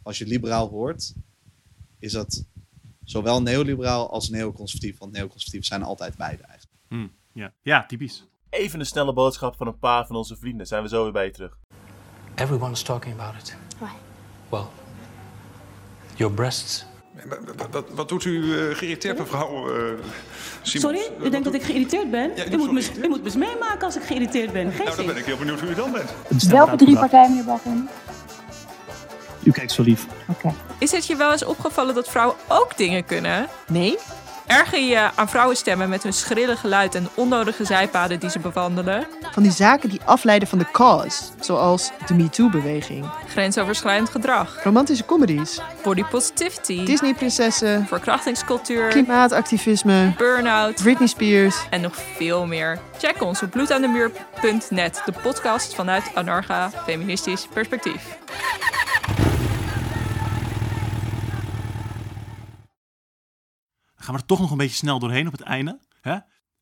als 0.02 0.18
je 0.18 0.26
liberaal 0.26 0.68
hoort, 0.68 1.14
is 1.98 2.12
dat 2.12 2.44
zowel 3.04 3.42
neoliberaal 3.42 4.10
als 4.10 4.28
neoconservatief. 4.28 4.98
Want 4.98 5.12
neoconservatief 5.12 5.64
zijn 5.64 5.82
altijd 5.82 6.16
beide 6.16 6.42
eigenlijk. 6.42 6.80
Hm, 6.88 7.06
ja. 7.32 7.52
ja, 7.62 7.86
typisch. 7.86 8.24
Even 8.50 8.80
een 8.80 8.86
snelle 8.86 9.12
boodschap 9.12 9.56
van 9.56 9.66
een 9.66 9.78
paar 9.78 10.06
van 10.06 10.16
onze 10.16 10.36
vrienden. 10.36 10.66
Zijn 10.66 10.82
we 10.82 10.88
zo 10.88 11.02
weer 11.02 11.12
bij 11.12 11.24
je 11.24 11.30
terug. 11.30 11.58
Everyone 12.34 12.72
is 12.72 12.82
talking 12.82 13.20
about 13.20 13.42
it. 13.42 13.56
Why? 13.78 13.92
Well, 14.48 14.66
your 16.16 16.34
breasts. 16.34 16.86
Wat, 17.70 17.84
wat, 17.94 18.08
doet 18.08 18.24
u 18.24 18.52
eh, 18.52 18.76
geïrriteerd, 18.76 19.18
mevrouw 19.18 19.68
eh 19.74 19.82
Simons? 20.62 20.96
Sorry, 20.98 21.26
u 21.26 21.30
denkt 21.30 21.44
dat 21.44 21.54
ik 21.54 21.62
geïrriteerd 21.62 22.10
ben? 22.10 22.30
Ja, 22.34 22.44
u, 22.50 22.56
moet 22.56 22.72
me, 22.72 22.88
u 23.02 23.08
moet 23.08 23.18
me 23.18 23.24
eens 23.24 23.36
meemaken 23.36 23.84
als 23.84 23.96
ik 23.96 24.02
geïrriteerd 24.02 24.52
ben. 24.52 24.72
Geen 24.72 24.84
Nou, 24.84 24.84
dan 24.86 24.94
zin. 24.94 25.06
ben 25.06 25.16
ik 25.16 25.24
heel 25.24 25.36
benieuwd 25.36 25.60
hoe 25.60 25.70
u 25.70 25.74
dan 25.74 25.92
bent. 25.92 26.10
Welke 26.48 26.76
drie 26.76 26.98
partijen, 26.98 27.28
meneer 27.30 27.44
Balken? 27.44 27.88
U 29.42 29.50
kijkt 29.50 29.72
zo 29.72 29.82
lief. 29.82 30.06
Oké. 30.28 30.54
Is 30.78 30.92
het 30.92 31.06
je 31.06 31.16
wel 31.16 31.32
eens 31.32 31.44
opgevallen 31.44 31.94
dat 31.94 32.08
vrouwen 32.08 32.36
ook 32.48 32.76
dingen 32.76 33.04
kunnen? 33.04 33.46
Nee? 33.66 33.98
Erger 34.46 34.80
je 34.80 35.10
aan 35.14 35.28
vrouwenstemmen 35.28 35.88
met 35.88 36.02
hun 36.02 36.12
schrille 36.12 36.56
geluid 36.56 36.94
en 36.94 37.08
onnodige 37.14 37.64
zijpaden 37.64 38.20
die 38.20 38.30
ze 38.30 38.38
bewandelen? 38.38 39.06
Van 39.32 39.42
die 39.42 39.52
zaken 39.52 39.88
die 39.88 40.00
afleiden 40.04 40.48
van 40.48 40.58
de 40.58 40.70
cause, 40.72 41.22
zoals 41.40 41.90
de 42.06 42.14
MeToo-beweging, 42.14 43.10
Grensoverschrijdend 43.28 44.10
gedrag, 44.10 44.62
romantische 44.62 45.04
comedies, 45.04 45.60
body 45.82 46.04
positivity, 46.04 46.84
Disney-prinsessen, 46.84 47.86
verkrachtingscultuur, 47.86 48.88
klimaatactivisme, 48.88 50.14
burn-out 50.16 50.82
Britney 50.82 51.08
Spears. 51.08 51.56
en 51.70 51.80
nog 51.80 51.94
veel 52.16 52.46
meer. 52.46 52.78
Check 52.98 53.22
ons 53.22 53.42
op 53.42 53.50
bloedaandemuur.net, 53.50 55.02
de 55.04 55.12
podcast 55.22 55.74
vanuit 55.74 56.04
Anarcha 56.14 56.70
Feministisch 56.84 57.46
Perspectief. 57.52 58.18
Gaan 64.06 64.14
we 64.14 64.20
er 64.20 64.26
toch 64.26 64.40
nog 64.40 64.50
een 64.50 64.56
beetje 64.56 64.76
snel 64.76 64.98
doorheen 64.98 65.26
op 65.26 65.32
het 65.32 65.40
einde. 65.40 65.80
Hè? 66.00 66.12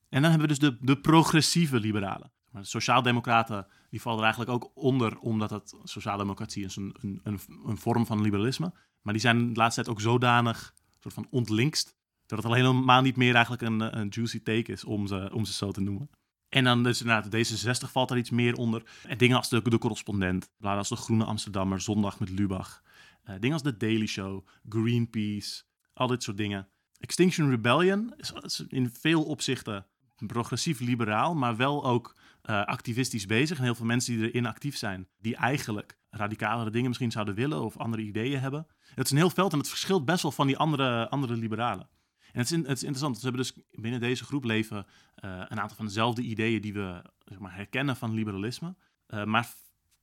En 0.08 0.22
dan 0.22 0.30
hebben 0.30 0.40
we 0.40 0.46
dus 0.46 0.58
de, 0.58 0.76
de 0.80 1.00
progressieve 1.00 1.80
liberalen. 1.80 2.32
Maar 2.50 2.62
de 2.62 2.68
sociaaldemocraten 2.68 3.66
die 3.90 4.00
vallen 4.00 4.18
er 4.18 4.24
eigenlijk 4.24 4.54
ook 4.54 4.70
onder, 4.74 5.18
omdat 5.18 5.50
het 5.50 5.74
sociaaldemocratie 5.82 6.64
is 6.64 6.76
een, 6.76 6.94
een, 7.00 7.20
een, 7.22 7.40
een 7.66 7.78
vorm 7.78 8.06
van 8.06 8.20
liberalisme. 8.20 8.72
Maar 9.02 9.12
die 9.12 9.22
zijn 9.22 9.52
de 9.52 9.58
laatste 9.58 9.82
tijd 9.82 9.96
ook 9.96 10.02
zodanig 10.02 10.74
soort 11.00 11.14
van 11.14 11.26
ontlinkst, 11.30 11.96
dat 12.26 12.38
het 12.38 12.46
al 12.46 12.54
helemaal 12.54 13.02
niet 13.02 13.16
meer 13.16 13.34
eigenlijk 13.34 13.62
een, 13.62 13.98
een 13.98 14.08
juicy 14.08 14.42
take 14.42 14.72
is 14.72 14.84
om 14.84 15.06
ze, 15.06 15.30
om 15.32 15.44
ze 15.44 15.52
zo 15.52 15.72
te 15.72 15.80
noemen. 15.80 16.10
En 16.48 16.64
dan 16.64 16.82
dus 16.82 17.00
inderdaad, 17.00 17.26
D66 17.26 17.90
valt 17.90 18.08
daar 18.08 18.18
iets 18.18 18.30
meer 18.30 18.54
onder. 18.54 18.82
En 19.02 19.18
dingen 19.18 19.36
als 19.36 19.48
de, 19.48 19.62
de 19.62 19.78
correspondent, 19.78 20.50
bladen 20.58 20.78
als 20.78 20.88
de 20.88 20.96
Groene 20.96 21.24
Amsterdammer, 21.24 21.80
Zondag 21.80 22.20
met 22.20 22.28
Lubach. 22.28 22.82
Eh, 23.22 23.34
dingen 23.34 23.52
als 23.52 23.62
de 23.62 23.76
Daily 23.76 24.06
Show, 24.06 24.46
Greenpeace, 24.68 25.62
al 25.92 26.06
dit 26.06 26.22
soort 26.22 26.36
dingen. 26.36 26.68
Extinction 27.04 27.50
Rebellion 27.50 28.14
is, 28.16 28.64
in 28.68 28.90
veel 28.90 29.24
opzichten 29.24 29.86
progressief 30.26 30.80
liberaal, 30.80 31.34
maar 31.34 31.56
wel 31.56 31.84
ook 31.84 32.16
eh, 32.42 32.64
activistisch 32.64 33.26
bezig. 33.26 33.58
En 33.58 33.64
heel 33.64 33.74
veel 33.74 33.86
mensen 33.86 34.16
die 34.16 34.30
erin 34.30 34.46
actief 34.46 34.76
zijn, 34.76 35.08
die 35.18 35.36
eigenlijk 35.36 35.98
radicalere 36.10 36.70
dingen 36.70 36.88
misschien 36.88 37.10
zouden 37.10 37.34
willen 37.34 37.62
of 37.62 37.76
andere 37.76 38.02
ideeën 38.02 38.40
hebben. 38.40 38.66
Het 38.94 39.04
is 39.04 39.10
een 39.10 39.16
heel 39.16 39.30
veld 39.30 39.52
en 39.52 39.58
het 39.58 39.68
verschilt 39.68 40.04
best 40.04 40.22
wel 40.22 40.32
van 40.32 40.46
die 40.46 40.56
andere, 40.56 41.08
andere 41.08 41.36
liberalen. 41.36 41.88
En 42.32 42.40
het 42.40 42.50
is, 42.50 42.56
het 42.56 42.66
is 42.66 42.82
interessant, 42.82 43.16
we 43.16 43.22
hebben 43.22 43.40
dus 43.40 43.64
binnen 43.70 44.00
deze 44.00 44.24
groep 44.24 44.44
leven 44.44 44.86
eh, 45.14 45.30
een 45.48 45.60
aantal 45.60 45.76
van 45.76 45.86
dezelfde 45.86 46.22
ideeën 46.22 46.60
die 46.60 46.72
we 46.72 47.02
zeg 47.24 47.38
maar, 47.38 47.54
herkennen 47.54 47.96
van 47.96 48.14
liberalisme. 48.14 48.74
Eh, 49.06 49.24
maar 49.24 49.48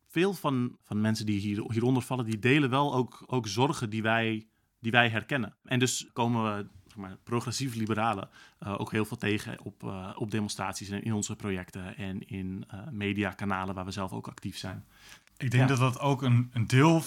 veel 0.07 0.33
van, 0.33 0.77
van 0.83 1.01
mensen 1.01 1.25
die 1.25 1.39
hier, 1.39 1.63
hieronder 1.71 2.03
vallen, 2.03 2.25
die 2.25 2.39
delen 2.39 2.69
wel 2.69 2.93
ook, 2.93 3.23
ook 3.25 3.47
zorgen 3.47 3.89
die 3.89 4.01
wij, 4.01 4.47
die 4.79 4.91
wij 4.91 5.09
herkennen. 5.09 5.55
En 5.63 5.79
dus 5.79 6.09
komen 6.13 6.43
we, 6.43 6.67
zeg 6.91 6.99
maar, 6.99 7.17
progressief 7.23 7.75
liberalen 7.75 8.29
eh, 8.59 8.79
ook 8.79 8.91
heel 8.91 9.05
veel 9.05 9.17
tegen 9.17 9.57
op, 9.63 9.83
eh, 9.83 10.09
op 10.15 10.31
demonstraties 10.31 10.89
en 10.89 11.03
in 11.03 11.13
onze 11.13 11.35
projecten 11.35 11.97
en 11.97 12.27
in 12.27 12.65
eh, 12.67 12.79
mediakanalen 12.91 13.75
waar 13.75 13.85
we 13.85 13.91
zelf 13.91 14.11
ook 14.11 14.27
actief 14.27 14.57
zijn. 14.57 14.83
Ik 15.37 15.51
denk 15.51 15.69
Ja. 15.69 15.75
dat 15.75 15.93
dat 15.93 15.99
ook 15.99 16.21
een, 16.21 16.49
een 16.53 16.67
deel 16.67 17.03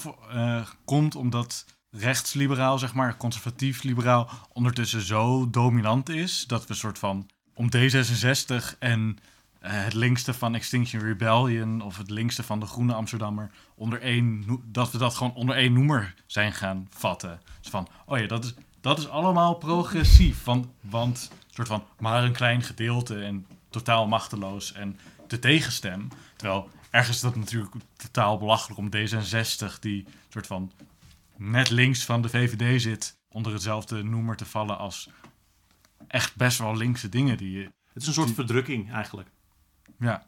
komt 0.85 1.15
omdat 1.15 1.65
rechtsliberaal, 1.91 2.79
zeg 2.79 2.95
maar, 2.95 3.17
conservatief-liberaal, 3.17 4.29
ondertussen 4.53 5.01
zo 5.01 5.51
dominant 5.51 6.09
is 6.09 6.45
dat 6.47 6.63
we 6.63 6.71
een 6.71 6.77
soort 6.77 6.99
van 6.99 7.29
om 7.55 7.69
D66 7.77 8.79
en 8.79 9.19
het 9.59 9.95
linkste 9.95 10.35
van 10.35 10.55
Extinction 10.55 11.03
Rebellion 11.03 11.81
of 11.81 11.99
het 11.99 12.11
linkste 12.11 12.43
van 12.43 12.61
de 12.61 12.67
Groene 12.67 12.95
Amsterdammer 12.95 13.51
onder 13.75 14.01
één, 14.01 14.45
dat 14.65 14.91
we 14.91 14.99
dat 14.99 15.15
gewoon 15.15 15.35
onder 15.35 15.57
één 15.57 15.73
noemer 15.73 16.15
zijn 16.27 16.53
gaan 16.53 16.87
vatten. 16.91 17.41
Dus 17.61 17.71
van, 17.71 17.89
oh 18.07 18.19
ja, 18.19 18.27
dat 18.27 18.45
is, 18.45 18.55
dat 18.85 18.99
is 18.99 19.09
allemaal 19.09 19.55
progressief, 19.55 20.45
want, 20.45 20.67
want 20.81 21.31
soort 21.51 21.69
van 21.69 21.85
maar 21.99 22.25
een 22.25 22.33
klein 22.33 22.63
gedeelte 22.63 23.23
en 23.23 23.47
totaal 23.71 24.07
machteloos 24.07 24.73
en 24.73 24.99
de 25.27 25.39
tegenstem. 25.39 26.09
Terwijl 26.37 26.69
ergens 26.91 27.17
is 27.17 27.23
dat 27.23 27.37
natuurlijk 27.37 27.75
totaal 27.97 28.39
belachelijk 28.39 28.79
om 28.79 28.89
D66, 28.97 29.79
die 29.81 30.07
soort 30.29 30.47
van 30.47 30.73
net 31.37 31.71
links 31.71 32.05
van 32.05 32.23
de 32.23 32.29
VVD 32.29 32.83
zit, 32.83 33.19
onder 33.29 33.53
hetzelfde 33.53 34.03
noemer 34.03 34.37
te 34.37 34.45
vallen 34.45 34.79
als 34.79 35.09
echt 36.07 36.37
best 36.37 36.59
wel 36.59 36.77
linkse 36.77 37.09
dingen 37.09 37.37
die 37.37 37.51
je. 37.51 37.65
Het 37.93 38.03
is 38.03 38.07
een 38.07 38.13
soort 38.13 38.35
verdrukking 38.35 38.93
eigenlijk. 38.93 39.29
Ja, 39.99 40.27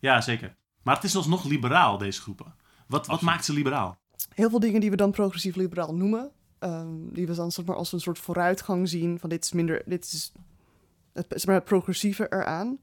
Ja, 0.00 0.20
zeker. 0.20 0.54
Maar 0.82 0.94
het 0.94 1.04
is 1.04 1.16
alsnog 1.16 1.44
liberaal, 1.44 1.98
deze 1.98 2.20
groepen. 2.20 2.54
Wat, 2.86 3.06
wat 3.06 3.20
maakt 3.20 3.44
ze 3.44 3.52
liberaal? 3.52 3.98
Heel 4.34 4.50
veel 4.50 4.60
dingen 4.60 4.80
die 4.80 4.90
we 4.90 4.96
dan 4.96 5.10
progressief 5.10 5.56
liberaal 5.56 5.94
noemen, 5.94 6.32
ehm, 6.60 6.88
die 7.12 7.26
we 7.26 7.34
dan 7.34 7.52
zeg 7.52 7.64
maar, 7.64 7.76
als 7.76 7.92
een 7.92 8.00
soort 8.00 8.18
vooruitgang 8.18 8.88
zien 8.88 9.18
van 9.18 9.28
dit 9.28 9.44
is 9.44 9.52
minder, 9.52 9.82
dit 9.86 10.04
is 10.04 10.32
het, 11.12 11.26
zeg 11.28 11.46
maar, 11.46 11.54
het 11.54 11.64
progressieve 11.64 12.26
eraan. 12.30 12.78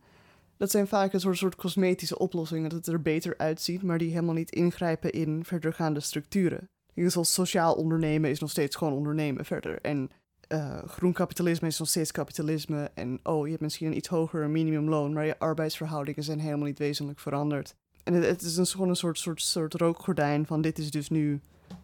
Dat 0.57 0.71
zijn 0.71 0.87
vaak 0.87 1.13
een 1.13 1.19
soort, 1.19 1.37
soort 1.37 1.55
cosmetische 1.55 2.17
oplossingen, 2.17 2.69
dat 2.69 2.85
het 2.85 2.87
er 2.87 3.01
beter 3.01 3.33
uitziet, 3.37 3.83
maar 3.83 3.97
die 3.97 4.09
helemaal 4.09 4.33
niet 4.33 4.51
ingrijpen 4.51 5.11
in 5.11 5.45
verdergaande 5.45 5.99
structuren. 5.99 6.69
Dus 6.93 7.13
zoals 7.13 7.33
sociaal 7.33 7.73
ondernemen 7.73 8.29
is 8.29 8.39
nog 8.39 8.49
steeds 8.49 8.75
gewoon 8.75 8.93
ondernemen 8.93 9.45
verder. 9.45 9.81
En 9.81 10.09
eh, 10.47 10.83
groen 10.85 11.13
kapitalisme 11.13 11.67
is 11.67 11.79
nog 11.79 11.87
steeds 11.87 12.11
kapitalisme. 12.11 12.91
En 12.93 13.19
oh, 13.23 13.43
je 13.43 13.49
hebt 13.49 13.63
misschien 13.63 13.87
een 13.87 13.97
iets 13.97 14.07
hoger 14.07 14.49
minimumloon, 14.49 15.13
maar 15.13 15.25
je 15.25 15.39
arbeidsverhoudingen 15.39 16.23
zijn 16.23 16.39
helemaal 16.39 16.65
niet 16.65 16.79
wezenlijk 16.79 17.19
veranderd. 17.19 17.75
En 18.03 18.13
het, 18.13 18.25
het 18.25 18.41
is 18.41 18.57
een, 18.57 18.65
gewoon 18.65 18.89
een 18.89 18.95
soort, 18.95 19.17
soort, 19.17 19.41
soort 19.41 19.73
rookgordijn 19.73 20.45
van 20.45 20.61
dit 20.61 20.77
is 20.77 20.91
dus 20.91 21.09
nu 21.09 21.41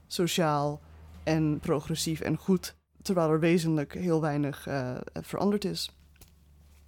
sociaal 0.07 0.81
en 1.23 1.59
progressief 1.59 2.19
en 2.19 2.37
goed, 2.37 2.75
terwijl 3.01 3.29
er 3.29 3.39
wezenlijk 3.39 3.93
heel 3.93 4.21
weinig 4.21 4.67
eh, 4.67 4.97
veranderd 5.13 5.65
is. 5.65 5.89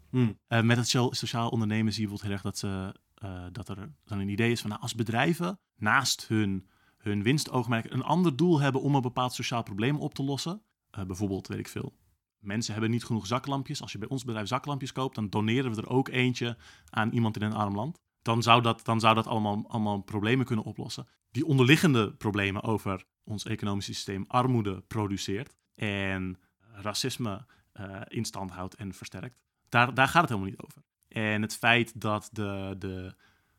Hmm. 0.10 0.40
Eh, 0.48 0.62
met 0.62 0.78
het 0.78 0.88
so- 0.88 1.12
sociaal 1.12 1.50
ondernemen 1.50 1.94
zie 1.94 2.02
je 2.02 2.08
bijvoorbeeld 2.08 2.42
heel 2.42 2.52
erg 2.52 2.60
dat, 2.62 2.72
ze, 2.72 3.00
eh, 3.16 3.46
dat 3.52 3.70
er 3.70 3.92
dan 4.04 4.20
een 4.20 4.30
idee 4.30 4.52
is 4.52 4.62
van 4.62 4.70
nou, 4.70 4.82
als 4.82 4.96
bedrijven 4.96 5.60
naast 5.76 6.28
hun, 6.28 6.68
hun 6.98 7.24
winstoogmerk 7.24 7.92
een 7.92 8.04
ander 8.04 8.36
doel 8.36 8.60
hebben 8.60 8.82
om 8.82 8.96
een 8.96 9.02
bepaald 9.02 9.34
sociaal 9.34 9.64
probleem 9.64 10.00
op 10.00 10.14
te 10.14 10.24
lossen. 10.24 10.62
bijvoorbeeld, 11.08 11.48
weet 11.48 11.60
ik 11.60 11.68
veel. 11.68 11.94
Mensen 12.40 12.72
hebben 12.72 12.92
niet 12.92 13.04
genoeg 13.04 13.28
zaklampjes. 13.28 13.82
Als 13.82 13.92
je 13.92 13.98
bij 13.98 14.08
ons 14.08 14.24
bedrijf 14.24 14.48
zaklampjes 14.48 14.92
koopt, 14.92 15.16
dan 15.16 15.30
doneren 15.30 15.72
we 15.76 15.82
er 15.82 15.90
ook 15.90 16.08
eentje 16.08 16.58
aan 16.90 17.12
iemand 17.12 17.36
in 17.36 17.42
een 17.42 17.54
arm 17.54 17.76
land. 17.76 18.00
Dan 18.22 18.44
zou 18.44 18.62
dat, 18.62 18.86
dan 18.86 19.00
zou 19.00 19.16
dat 19.16 19.28
allemaal, 19.28 19.66
allemaal 19.68 20.02
problemen 20.02 20.46
kunnen 20.46 20.66
oplossen. 20.66 21.08
Die 21.32 21.46
onderliggende 21.46 22.14
problemen 22.14 22.64
over 22.64 23.06
ons 23.26 23.46
economisch 23.46 23.86
systeem 23.86 24.26
armoede 24.28 24.82
produceert 24.82 25.56
en 25.76 26.40
racisme 26.72 27.46
eh, 27.72 28.02
in 28.08 28.26
stand 28.26 28.52
houdt 28.52 28.76
en 28.76 28.94
versterkt. 28.94 29.40
Daar, 29.70 29.94
daar 29.94 30.08
gaat 30.08 30.22
het 30.22 30.30
helemaal 30.30 30.50
niet 30.50 30.62
over. 30.62 30.82
En 31.08 31.42
het 31.42 31.56
feit 31.56 32.02
dat 32.02 32.30
de, 32.32 32.76
de, 32.80 33.16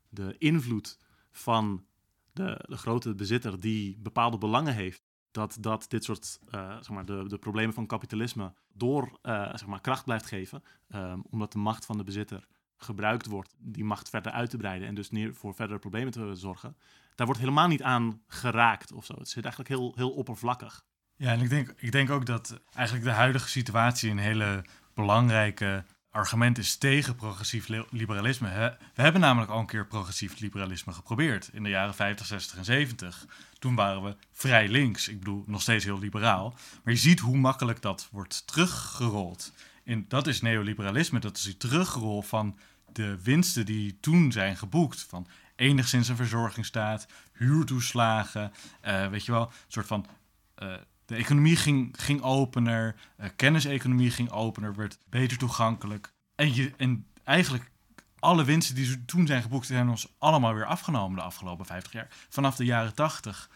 de 0.08 0.34
invloed 0.38 0.98
van 1.32 1.86
de, 2.32 2.64
de 2.68 2.76
grote 2.76 3.14
bezitter 3.14 3.60
die 3.60 3.98
bepaalde 3.98 4.38
belangen 4.38 4.74
heeft, 4.74 5.02
dat, 5.30 5.56
dat 5.60 5.84
dit 5.88 6.04
soort, 6.04 6.40
eh, 6.50 6.74
zeg 6.74 6.88
maar, 6.88 7.04
de, 7.04 7.24
de 7.28 7.38
problemen 7.38 7.74
van 7.74 7.86
kapitalisme 7.86 8.52
door 8.72 9.18
eh, 9.22 9.48
zeg 9.48 9.66
maar, 9.66 9.80
kracht 9.80 10.04
blijft 10.04 10.26
geven, 10.26 10.62
ehm, 10.88 11.20
omdat 11.30 11.52
de 11.52 11.58
macht 11.58 11.86
van 11.86 11.96
de 11.96 12.04
bezitter 12.04 12.46
gebruikt 12.76 13.26
wordt 13.26 13.54
die 13.58 13.84
macht 13.84 14.08
verder 14.08 14.32
uit 14.32 14.50
te 14.50 14.56
breiden 14.56 14.88
en 14.88 14.94
dus 14.94 15.10
voor 15.30 15.54
verdere 15.54 15.78
problemen 15.78 16.12
te 16.12 16.34
zorgen, 16.34 16.76
daar 17.16 17.26
wordt 17.26 17.40
helemaal 17.40 17.68
niet 17.68 17.82
aan 17.82 18.20
geraakt 18.28 18.92
of 18.92 19.04
zo. 19.04 19.14
Het 19.18 19.28
zit 19.28 19.44
eigenlijk 19.44 19.74
heel, 19.74 19.92
heel 19.96 20.10
oppervlakkig. 20.10 20.84
Ja, 21.16 21.32
en 21.32 21.40
ik 21.40 21.48
denk, 21.48 21.74
ik 21.76 21.92
denk 21.92 22.10
ook 22.10 22.26
dat 22.26 22.60
eigenlijk 22.74 23.06
de 23.06 23.12
huidige 23.12 23.48
situatie 23.48 24.10
een 24.10 24.18
hele 24.18 24.64
belangrijke 24.94 25.84
argument 26.10 26.58
is 26.58 26.76
tegen 26.76 27.14
progressief 27.14 27.68
li- 27.68 27.84
liberalisme. 27.90 28.76
We 28.94 29.02
hebben 29.02 29.20
namelijk 29.20 29.50
al 29.50 29.58
een 29.60 29.66
keer 29.66 29.86
progressief 29.86 30.38
liberalisme 30.40 30.92
geprobeerd 30.92 31.50
in 31.52 31.62
de 31.62 31.68
jaren 31.68 31.94
50, 31.94 32.26
60 32.26 32.56
en 32.58 32.64
70. 32.64 33.26
Toen 33.58 33.74
waren 33.74 34.02
we 34.02 34.16
vrij 34.32 34.68
links. 34.68 35.08
Ik 35.08 35.18
bedoel, 35.18 35.44
nog 35.46 35.62
steeds 35.62 35.84
heel 35.84 35.98
liberaal. 35.98 36.54
Maar 36.84 36.92
je 36.94 37.00
ziet 37.00 37.20
hoe 37.20 37.36
makkelijk 37.36 37.82
dat 37.82 38.08
wordt 38.10 38.46
teruggerold. 38.46 39.52
En 39.84 40.04
dat 40.08 40.26
is 40.26 40.40
neoliberalisme. 40.40 41.18
Dat 41.18 41.36
is 41.36 41.42
die 41.42 41.56
terugrol 41.56 42.22
van 42.22 42.58
de 42.92 43.22
winsten 43.22 43.66
die 43.66 43.98
toen 44.00 44.32
zijn 44.32 44.56
geboekt. 44.56 45.02
Van 45.02 45.26
enigszins 45.56 46.08
een 46.08 46.16
verzorgingsstaat, 46.16 47.06
huurtoeslagen, 47.32 48.52
eh, 48.80 49.08
weet 49.08 49.24
je 49.24 49.32
wel, 49.32 49.42
een 49.42 49.52
soort 49.68 49.86
van 49.86 50.06
eh, 50.54 50.74
de 51.06 51.14
economie 51.14 51.56
ging, 51.56 51.94
ging 51.98 52.22
opener, 52.22 52.96
eh, 53.16 53.28
kenniseconomie 53.36 54.10
ging 54.10 54.30
opener, 54.30 54.74
werd 54.74 54.98
beter 55.08 55.38
toegankelijk. 55.38 56.12
En, 56.34 56.54
je, 56.54 56.72
en 56.76 57.06
eigenlijk 57.24 57.70
alle 58.18 58.44
winsten 58.44 58.74
die 58.74 59.04
toen 59.04 59.26
zijn 59.26 59.42
geboekt, 59.42 59.66
zijn 59.66 59.88
ons 59.88 60.14
allemaal 60.18 60.54
weer 60.54 60.66
afgenomen 60.66 61.16
de 61.16 61.22
afgelopen 61.22 61.66
50 61.66 61.92
jaar. 61.92 62.08
Vanaf 62.28 62.56
de 62.56 62.64
jaren 62.64 62.94
80 62.94 63.50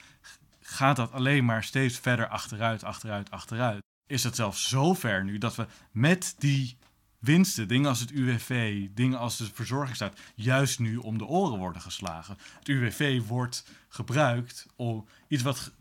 gaat 0.61 0.97
dat 0.97 1.13
alleen 1.13 1.45
maar 1.45 1.65
steeds 1.65 1.99
verder 1.99 2.29
achteruit, 2.29 2.85
achteruit, 2.85 3.31
achteruit. 3.31 3.83
Is 4.07 4.25
het 4.25 4.37
zelfs 4.37 4.69
zo 4.69 4.95
ver 4.95 5.25
nu 5.25 5.39
dat 5.39 5.57
we 5.57 5.67
met 5.91 6.35
die 6.39 6.77
winsten, 7.21 7.69
dingen 7.69 7.89
als 7.89 8.01
het 8.01 8.11
UWV, 8.11 8.87
dingen 8.95 9.19
als 9.19 9.37
de 9.37 9.49
verzorgingsstaat, 9.53 10.19
juist 10.35 10.79
nu 10.79 10.97
om 10.97 11.19
de 11.19 11.27
oren 11.27 11.59
worden 11.59 11.83
geslagen. 11.83 12.37
Het 12.59 12.69
UWV 12.69 13.23
wordt 13.27 13.65
gebruikt 13.89 14.67
om 14.77 15.07
iets 15.29 15.43
wat 15.43 15.73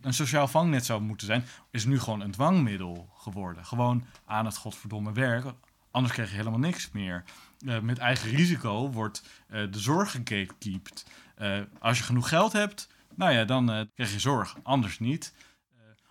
een 0.00 0.14
sociaal 0.14 0.48
vangnet 0.48 0.84
zou 0.84 1.00
moeten 1.00 1.26
zijn, 1.26 1.44
is 1.70 1.84
nu 1.84 2.00
gewoon 2.00 2.20
een 2.20 2.30
dwangmiddel 2.30 3.08
geworden. 3.16 3.64
Gewoon 3.66 4.04
aan 4.24 4.44
het 4.44 4.56
godverdomme 4.56 5.12
werk. 5.12 5.44
Anders 5.90 6.14
krijg 6.14 6.30
je 6.30 6.36
helemaal 6.36 6.58
niks 6.58 6.90
meer. 6.92 7.24
Eh, 7.66 7.80
met 7.80 7.98
eigen 7.98 8.30
risico 8.30 8.90
wordt 8.90 9.22
eh, 9.48 9.62
de 9.70 9.78
zorg 9.78 10.10
gegatekeept. 10.10 11.04
Eh, 11.34 11.60
als 11.78 11.98
je 11.98 12.04
genoeg 12.04 12.28
geld 12.28 12.52
hebt, 12.52 12.88
nou 13.14 13.32
ja, 13.32 13.44
dan 13.44 13.88
krijg 13.94 14.12
je 14.12 14.18
zorg. 14.18 14.56
Anders 14.62 14.98
niet. 14.98 15.34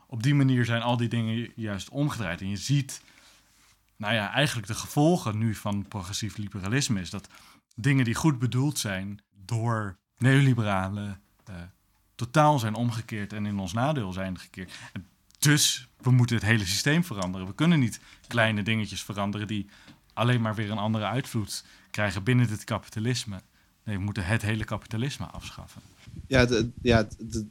Op 0.08 0.24
die 0.24 0.36
manier 0.36 0.66
zijn 0.66 0.82
al 0.82 0.98
die 0.98 1.08
dingen 1.08 1.36
ju- 1.36 1.52
juist 1.56 1.90
omgedraaid. 1.90 2.42
En 2.42 2.50
je 2.50 2.58
ziet, 2.58 3.02
nou 3.98 4.14
ja, 4.14 4.32
eigenlijk 4.32 4.68
de 4.68 4.74
gevolgen 4.74 5.38
nu 5.38 5.56
van 5.56 5.88
progressief 5.88 6.38
liberalisme 6.38 7.02
is 7.02 7.10
dat 7.10 7.28
dingen 7.76 8.06
die 8.06 8.16
goed 8.16 8.40
bedoeld 8.40 8.80
zijn 8.80 9.22
door 9.46 9.98
neoliberalen 10.18 11.22
eh, 11.44 11.56
totaal 12.16 12.60
zijn 12.60 12.76
omgekeerd 12.76 13.34
en 13.34 13.46
in 13.46 13.60
ons 13.60 13.74
nadeel 13.74 14.14
zijn 14.14 14.40
gekeerd. 14.40 14.72
En 14.94 15.08
dus 15.40 15.88
we 16.02 16.12
moeten 16.12 16.36
het 16.36 16.46
hele 16.46 16.66
systeem 16.66 17.04
veranderen. 17.04 17.48
We 17.48 17.56
kunnen 17.56 17.80
niet 17.80 18.00
kleine 18.28 18.64
dingetjes 18.64 19.04
veranderen 19.04 19.48
die 19.48 19.70
alleen 20.14 20.42
maar 20.42 20.56
weer 20.56 20.72
een 20.72 20.78
andere 20.78 21.06
uitvloed 21.06 21.64
krijgen 21.92 22.24
binnen 22.24 22.50
het 22.50 22.64
kapitalisme. 22.64 23.42
Nee, 23.84 23.98
we 23.98 24.04
moeten 24.04 24.26
het 24.26 24.42
hele 24.42 24.64
kapitalisme 24.64 25.26
afschaffen. 25.26 25.82
Ja, 26.28 26.48
ja 26.82 26.98
er 27.32 27.46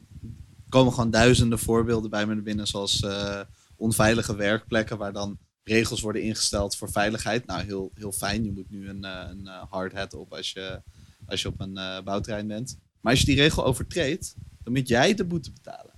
komen 0.69 0.93
gewoon 0.93 1.11
duizenden 1.11 1.59
voorbeelden 1.59 2.09
bij 2.09 2.25
me 2.25 2.35
binnen, 2.35 2.67
zoals 2.67 2.99
eh, 2.99 3.41
onveilige 3.75 4.35
werkplekken, 4.35 4.97
waar 4.97 5.13
dan 5.13 5.37
regels 5.67 6.01
worden 6.01 6.21
ingesteld 6.21 6.75
voor 6.75 6.91
veiligheid. 6.91 7.45
Nou, 7.45 7.63
heel, 7.63 7.91
heel 7.93 8.11
fijn. 8.11 8.43
Je 8.43 8.51
moet 8.51 8.69
nu 8.69 8.89
een, 8.89 9.03
eh, 9.03 9.25
een 9.29 9.47
eh, 9.47 9.63
hard 9.69 9.93
hat 9.93 10.13
op 10.13 10.33
als 10.33 10.51
je, 10.51 10.81
als 11.25 11.41
je 11.41 11.47
op 11.47 11.59
een 11.59 11.77
eh, 11.77 12.01
bouwterrein 12.03 12.47
bent. 12.47 12.77
Maar 13.01 13.11
als 13.11 13.21
je 13.21 13.27
die 13.27 13.35
regel 13.35 13.65
overtreedt, 13.65 14.35
dan 14.63 14.73
moet 14.73 14.87
jij 14.87 15.13
de 15.13 15.25
boete 15.25 15.51
betalen. 15.51 15.93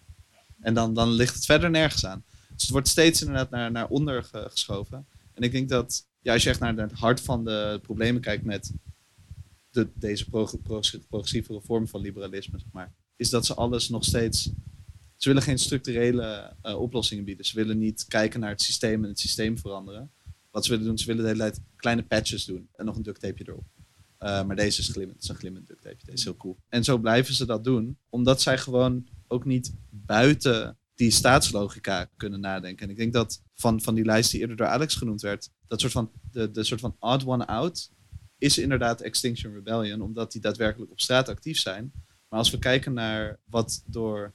En 0.59 0.73
dan, 0.73 0.93
dan 0.93 1.09
ligt 1.11 1.35
het 1.35 1.45
verder 1.45 1.69
nergens 1.69 2.05
aan. 2.05 2.23
Dus 2.53 2.61
het 2.61 2.69
wordt 2.71 2.87
steeds 2.87 3.21
inderdaad 3.21 3.49
naar, 3.49 3.71
naar 3.71 3.87
onder 3.87 4.23
ge- 4.23 4.47
geschoven. 4.49 5.07
En 5.33 5.43
ik 5.43 5.51
denk 5.51 5.69
dat, 5.69 6.07
ja, 6.21 6.33
als 6.33 6.43
je 6.43 6.49
echt 6.49 6.59
naar 6.59 6.75
het 6.77 6.91
hart 6.91 7.21
van 7.21 7.43
de 7.45 7.79
problemen 7.81 8.21
kijkt 8.21 8.43
met 8.43 8.71
de, 9.71 9.89
deze 9.93 10.29
prog- 10.29 10.61
prog- 10.61 11.07
progressieve 11.09 11.61
vorm 11.63 11.87
van 11.87 12.01
liberalisme, 12.01 12.59
zeg 12.59 12.71
maar, 12.71 12.93
is 13.15 13.29
dat 13.29 13.45
ze 13.45 13.53
alles 13.53 13.89
nog 13.89 14.03
steeds. 14.03 14.49
Ze 15.19 15.27
willen 15.27 15.43
geen 15.43 15.59
structurele 15.59 16.55
eh, 16.61 16.79
oplossingen 16.81 17.23
bieden. 17.23 17.45
Ze 17.45 17.55
willen 17.55 17.77
niet 17.77 18.05
kijken 18.07 18.39
naar 18.39 18.49
het 18.49 18.61
systeem 18.61 19.03
en 19.03 19.09
het 19.09 19.19
systeem 19.19 19.57
veranderen. 19.57 20.11
Wat 20.51 20.65
ze 20.65 20.71
willen 20.71 20.85
doen, 20.85 20.97
ze 20.97 21.05
willen 21.05 21.21
de 21.21 21.27
hele 21.27 21.39
tijd 21.39 21.61
kleine 21.75 22.03
patches 22.03 22.45
doen 22.45 22.69
en 22.75 22.85
nog 22.85 22.95
een 22.95 23.03
duct 23.03 23.19
tapeje 23.19 23.49
erop. 23.49 23.65
Eh, 24.17 24.43
maar 24.43 24.55
deze 24.55 24.81
is 24.81 24.87
glimmend. 24.87 25.13
Het 25.13 25.23
is 25.23 25.29
een 25.29 25.35
glimmend 25.35 25.67
duct 25.67 25.81
tape. 25.81 25.97
Deze 25.97 26.11
is 26.17 26.23
heel 26.23 26.37
cool. 26.37 26.57
En 26.69 26.83
zo 26.83 26.97
blijven 26.97 27.33
ze 27.33 27.45
dat 27.45 27.63
doen, 27.63 27.97
omdat 28.09 28.41
zij 28.41 28.57
gewoon 28.57 29.07
ook 29.27 29.45
niet 29.45 29.73
buiten 29.89 30.77
die 30.95 31.11
staatslogica 31.11 32.09
kunnen 32.17 32.39
nadenken. 32.39 32.85
En 32.85 32.91
ik 32.91 32.97
denk 32.97 33.13
dat 33.13 33.41
van, 33.55 33.81
van 33.81 33.95
die 33.95 34.05
lijst 34.05 34.31
die 34.31 34.39
eerder 34.39 34.55
door 34.55 34.67
Alex 34.67 34.95
genoemd 34.95 35.21
werd, 35.21 35.49
dat 35.67 35.79
soort 35.79 35.91
van, 35.91 36.11
de, 36.31 36.51
de 36.51 36.63
soort 36.63 36.79
van 36.79 36.95
odd 36.99 37.25
one 37.25 37.47
out 37.47 37.91
is 38.37 38.57
inderdaad 38.57 39.01
Extinction 39.01 39.53
Rebellion, 39.53 40.01
omdat 40.01 40.31
die 40.31 40.41
daadwerkelijk 40.41 40.91
op 40.91 40.99
straat 40.99 41.29
actief 41.29 41.59
zijn. 41.59 41.91
Maar 42.29 42.39
als 42.39 42.49
we 42.49 42.59
kijken 42.59 42.93
naar 42.93 43.39
wat 43.45 43.83
door, 43.85 44.33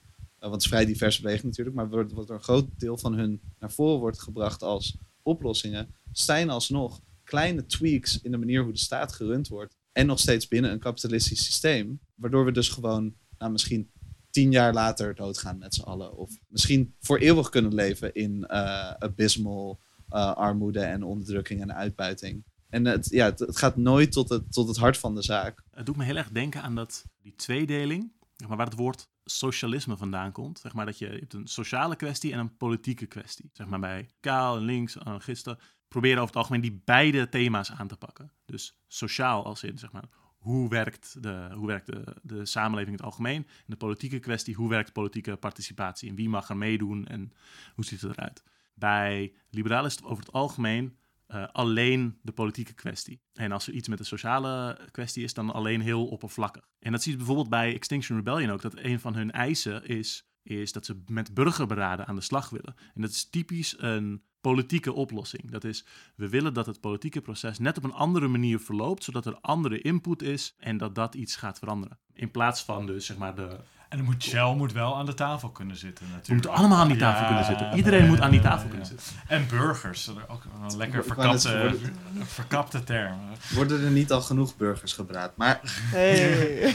want 0.51 0.63
het 0.63 0.73
is 0.73 0.79
vrij 0.79 0.87
diverse 0.87 1.21
beweging 1.21 1.47
natuurlijk, 1.47 1.77
maar 1.77 1.89
wat 1.89 2.13
wat 2.13 2.27
door 2.27 2.37
een 2.37 2.43
groot 2.43 2.69
deel 2.77 2.99
van 2.99 3.15
hun 3.15 3.41
naar 3.59 3.73
voren 3.73 3.99
wordt 3.99 4.21
gebracht 4.21 4.63
als 4.63 4.97
oplossingen, 5.23 5.95
zijn 6.13 6.51
alsnog 6.51 7.01
kleine 7.23 7.67
tweaks 7.67 8.21
in 8.21 8.31
de 8.31 8.37
manier 8.37 8.63
hoe 8.63 8.73
de 8.73 8.79
staat 8.79 9.13
gerund 9.13 9.49
wordt. 9.49 9.77
En 9.93 10.07
nog 10.07 10.19
steeds 10.19 10.49
binnen 10.49 10.71
een 10.71 10.79
kapitalistisch 10.79 11.45
systeem. 11.45 12.01
Waardoor 12.15 12.45
we 12.45 12.53
dus 12.53 12.69
gewoon 12.69 13.15
nou, 13.39 13.53
misschien 13.53 13.91
tien 14.31 14.51
jaar 14.51 14.73
later 14.73 15.15
doodgaan 15.15 15.59
met 15.59 15.75
z'n 15.75 15.83
allen. 15.83 16.17
Of 16.17 16.39
misschien 16.49 16.95
voor 17.01 17.19
eeuwig 17.19 17.49
kunnen 17.49 17.75
leven 17.75 18.15
in 18.15 18.45
eh 18.47 18.91
abysmal 18.91 19.81
eh, 20.09 20.35
armoede 20.35 20.81
en 20.81 21.03
onderdrukking 21.03 21.61
en 21.61 21.75
uitbuiting. 21.75 22.45
En 22.69 22.85
het, 22.85 23.11
ja, 23.11 23.25
het, 23.25 23.45
gaat 23.57 23.77
nooit 23.77 24.13
tot 24.13 24.29
het, 24.29 24.53
tot 24.53 24.69
het 24.69 24.77
hart 24.77 24.99
van 24.99 25.15
de 25.15 25.23
zaak. 25.23 25.63
Het 25.71 25.87
doet 25.87 25.97
me 25.97 26.05
heel 26.05 26.17
erg 26.17 26.31
denken 26.31 26.63
aan 26.63 26.75
dat, 26.75 27.05
die 27.23 27.35
tweedeling, 27.35 28.13
maar, 28.49 28.57
waar 28.57 28.67
het 28.67 28.77
woord 28.77 29.09
socialisme 29.25 29.97
vandaan 29.97 30.33
komt. 30.33 30.59
Zeg 30.59 30.73
maar 30.73 30.87
dat 30.87 30.99
je, 30.99 31.07
hebt 31.07 31.33
een 31.33 31.47
sociale 31.47 31.97
kwestie 31.97 32.33
en 32.33 32.39
een 32.39 32.57
politieke 32.57 33.07
kwestie. 33.07 33.51
Zeg 33.53 33.67
maar 33.67 33.81
bij 33.81 34.09
kaal 34.21 34.57
en 34.57 34.63
links, 34.63 34.99
anarchisten, 34.99 35.59
proberen 35.89 36.17
over 36.17 36.29
het 36.29 36.37
algemeen 36.37 36.61
die 36.61 36.83
beide 36.85 37.29
thema's 37.29 37.73
aan 37.73 37.89
te 37.89 37.97
pakken. 37.97 38.31
Dus 38.45 38.79
sociaal 38.89 39.45
als 39.45 39.63
in, 39.63 39.79
zeg 39.79 39.93
maar, 39.93 40.05
hoe 40.39 40.69
werkt, 40.69 41.23
de, 41.23 41.49
hoe 41.55 41.67
werkt 41.67 41.87
de, 41.87 42.17
de 42.23 42.47
samenleving 42.47 42.91
in 42.91 42.97
het 42.97 43.13
algemeen. 43.13 43.47
En 43.47 43.65
de 43.67 43.77
politieke 43.77 44.19
kwestie, 44.19 44.55
hoe 44.55 44.69
werkt 44.69 44.93
politieke 44.93 45.37
participatie 45.37 46.09
en 46.09 46.15
wie 46.15 46.29
mag 46.29 46.49
er 46.49 46.57
meedoen 46.57 47.07
en 47.07 47.33
hoe 47.75 47.85
ziet 47.85 48.01
het 48.01 48.11
eruit. 48.11 48.43
Bij 48.75 49.35
liberalen 49.51 49.87
is 49.91 49.97
het 49.97 50.05
over 50.05 50.25
het 50.25 50.33
algemeen 50.33 50.97
uh, 51.29 51.45
alleen 51.53 52.19
de 52.23 52.33
politieke 52.33 52.75
kwestie. 52.75 53.21
En 53.33 53.53
als 53.53 53.67
er 53.67 53.73
iets 53.73 53.89
met 53.89 53.99
de 53.99 54.05
sociale 54.05 54.79
kwestie 54.91 55.25
is, 55.25 55.35
dan 55.35 55.53
alleen 55.53 55.81
heel 55.81 56.07
oppervlakkig. 56.07 56.69
En 56.79 56.93
dat 56.93 57.03
zie 57.03 57.11
je 57.13 57.19
bijvoorbeeld 57.19 57.49
bij 57.49 57.75
Extinction 57.75 58.17
Rebellion 58.19 58.51
ook, 58.51 58.63
dat 58.63 58.77
een 58.77 59.01
van 59.01 59.15
hun 59.15 59.31
eisen 59.31 59.87
is, 59.87 60.29
is 60.43 60.73
dat 60.73 60.87
ze 60.87 61.03
met 61.07 61.35
burgerberaden 61.35 62.07
aan 62.07 62.15
de 62.15 62.21
slag 62.21 62.51
willen. 62.51 62.75
En 62.95 63.01
dat 63.01 63.11
is 63.11 63.31
typisch 63.31 63.75
een 63.79 64.23
politieke 64.41 64.93
oplossing. 64.93 65.51
Dat 65.51 65.65
is, 65.65 65.85
we 66.17 66.29
willen 66.29 66.55
dat 66.55 66.67
het 66.67 66.81
politieke 66.81 67.21
proces 67.21 67.59
net 67.59 67.77
op 67.77 67.85
een 67.85 67.93
andere 67.93 68.29
manier 68.29 68.61
verloopt, 68.61 69.05
zodat 69.05 69.27
er 69.27 69.39
andere 69.41 69.81
input 69.81 70.23
is 70.23 70.55
en 70.59 70.77
dat 70.77 70.95
dat 70.95 71.15
iets 71.15 71.37
gaat 71.37 71.59
veranderen. 71.59 71.99
In 72.13 72.31
plaats 72.31 72.63
van 72.63 72.87
dus, 72.87 73.07
zeg 73.07 73.17
maar, 73.17 73.35
de... 73.35 73.61
En 73.95 74.01
dan 74.01 74.09
moet 74.09 74.23
Shell 74.23 74.55
moet 74.55 74.73
wel 74.73 74.97
aan 74.97 75.07
de 75.07 75.15
tafel 75.15 75.49
kunnen 75.49 75.77
zitten 75.77 76.05
natuurlijk. 76.05 76.27
We 76.27 76.33
moeten 76.35 76.51
allemaal 76.51 76.79
aan 76.79 76.89
die 76.89 76.97
tafel 76.97 77.21
Ja, 77.21 77.27
kunnen 77.27 77.45
zitten. 77.45 77.77
Iedereen 77.77 78.07
moet 78.07 78.21
aan 78.21 78.31
die 78.31 78.41
tafel 78.41 78.69
kunnen 78.69 78.87
zitten. 78.87 79.07
En 79.27 79.47
burgers, 79.49 80.11
ook 80.29 80.43
een 80.45 80.77
lekker 80.77 81.05
verkapte, 81.05 81.77
verkapte 82.23 82.85
term. 82.85 83.19
Worden 83.55 83.85
er 83.85 83.91
niet 83.91 84.13
al 84.13 84.21
genoeg 84.21 84.57
burgers 84.57 84.93
gebraad? 84.93 85.37
Maar 85.37 85.61
Hey. 85.63 86.75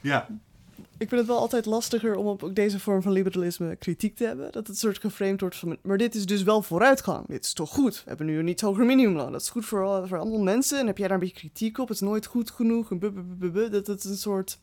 Ja. 0.00 0.26
Ik 1.02 1.08
vind 1.08 1.20
het 1.20 1.30
wel 1.30 1.38
altijd 1.38 1.66
lastiger 1.66 2.16
om 2.16 2.26
op 2.26 2.54
deze 2.54 2.80
vorm 2.80 3.02
van 3.02 3.12
liberalisme 3.12 3.76
kritiek 3.76 4.16
te 4.16 4.24
hebben. 4.24 4.52
Dat 4.52 4.66
het 4.66 4.78
soort 4.78 4.98
geframed 4.98 5.40
wordt 5.40 5.56
van, 5.56 5.76
maar 5.82 5.98
dit 5.98 6.14
is 6.14 6.26
dus 6.26 6.42
wel 6.42 6.62
vooruitgang. 6.62 7.26
Dit 7.26 7.44
is 7.44 7.52
toch 7.52 7.70
goed? 7.70 7.96
We 7.96 8.08
hebben 8.08 8.26
nu 8.26 8.38
een 8.38 8.44
niet 8.44 8.60
hoger 8.60 8.84
minimumloon. 8.84 9.32
Dat 9.32 9.40
is 9.40 9.48
goed 9.48 9.64
voor, 9.64 10.08
voor 10.08 10.18
allemaal 10.18 10.42
mensen. 10.42 10.78
En 10.78 10.86
heb 10.86 10.98
jij 10.98 11.08
daar 11.08 11.16
een 11.16 11.22
beetje 11.22 11.38
kritiek 11.38 11.78
op? 11.78 11.88
Het 11.88 11.96
is 11.96 12.02
nooit 12.02 12.26
goed 12.26 12.50
genoeg. 12.50 12.90
En 12.90 12.98
bu- 12.98 13.10
bu- 13.10 13.22
bu- 13.22 13.36
bu- 13.36 13.50
bu- 13.50 13.68
Dat 13.68 13.86
het 13.86 14.04
een 14.04 14.16
soort... 14.16 14.58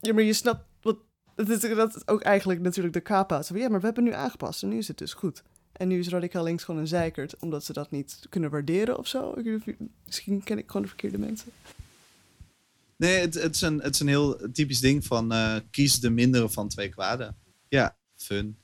Ja, 0.00 0.12
maar 0.12 0.22
je 0.22 0.32
snapt 0.32 0.64
wat... 0.82 0.96
Dat 1.34 1.48
is, 1.48 2.06
ook 2.06 2.22
eigenlijk 2.22 2.60
natuurlijk 2.60 2.94
de 2.94 3.00
kapa. 3.00 3.42
Zo 3.42 3.54
van, 3.54 3.62
ja, 3.62 3.68
maar 3.68 3.80
we 3.80 3.86
hebben 3.86 4.04
nu 4.04 4.12
aangepast 4.12 4.62
en 4.62 4.68
nu 4.68 4.76
is 4.76 4.88
het 4.88 4.98
dus 4.98 5.14
goed. 5.14 5.42
En 5.72 5.88
nu 5.88 5.98
is 5.98 6.08
radicaal 6.08 6.44
links 6.44 6.64
gewoon 6.64 6.80
een 6.80 6.86
zeikert, 6.86 7.34
omdat 7.40 7.64
ze 7.64 7.72
dat 7.72 7.90
niet 7.90 8.26
kunnen 8.28 8.50
waarderen 8.50 8.98
of 8.98 9.06
zo. 9.06 9.34
Misschien 10.06 10.42
ken 10.44 10.58
ik 10.58 10.66
gewoon 10.66 10.82
de 10.82 10.88
verkeerde 10.88 11.18
mensen. 11.18 11.52
Nee, 12.96 13.18
het, 13.18 13.34
het, 13.34 13.54
is 13.54 13.60
een, 13.60 13.80
het 13.82 13.94
is 13.94 14.00
een 14.00 14.08
heel 14.08 14.50
typisch 14.52 14.80
ding 14.80 15.04
van 15.06 15.32
eh, 15.32 15.56
kies 15.70 16.00
de 16.00 16.10
mindere 16.10 16.48
van 16.50 16.68
twee 16.68 16.88
kwaden. 16.88 17.36
Ja, 17.68 17.96
fun. 18.16 18.58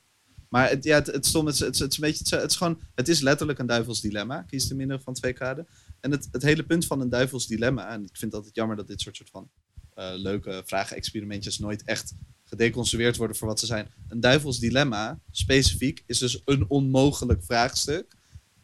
Maar 0.48 0.68
het, 0.68 0.84
ja, 0.84 0.94
het, 0.94 1.06
het, 1.06 1.32
het, 1.32 1.60
is- 1.60 1.80
een 1.80 1.88
beetje, 2.00 2.36
het 2.36 2.50
is 2.50 2.56
gewoon, 2.56 2.80
het 2.94 3.08
is 3.08 3.20
letterlijk 3.20 3.58
een 3.58 3.66
duivels 3.66 4.00
dilemma. 4.00 4.42
Kies 4.42 4.68
de 4.68 4.74
mindere 4.74 5.00
van 5.00 5.14
twee 5.14 5.32
kwaden. 5.32 5.66
En 6.00 6.10
het, 6.10 6.28
het 6.30 6.42
hele 6.42 6.62
punt 6.62 6.86
van 6.86 7.00
een 7.00 7.08
duivels 7.08 7.46
dilemma, 7.46 7.88
en 7.92 8.02
ik 8.02 8.16
vind 8.16 8.20
het 8.20 8.34
altijd 8.34 8.54
jammer 8.54 8.76
dat 8.76 8.86
dit 8.86 9.00
soort, 9.00 9.16
soort 9.16 9.30
van 9.30 9.50
eh, 9.94 10.10
leuke 10.14 10.62
vragen-experimentjes 10.66 11.58
nooit 11.58 11.82
echt 11.84 12.14
gedeconstrueerd 12.44 13.16
worden 13.16 13.36
voor 13.36 13.48
wat 13.48 13.60
ze 13.60 13.66
zijn. 13.66 13.88
Een 14.08 14.20
duivels 14.20 14.58
dilemma, 14.58 15.20
specifiek, 15.30 16.02
is 16.06 16.18
dus 16.18 16.42
een 16.44 16.64
onmogelijk 16.68 17.44
vraagstuk. 17.44 18.14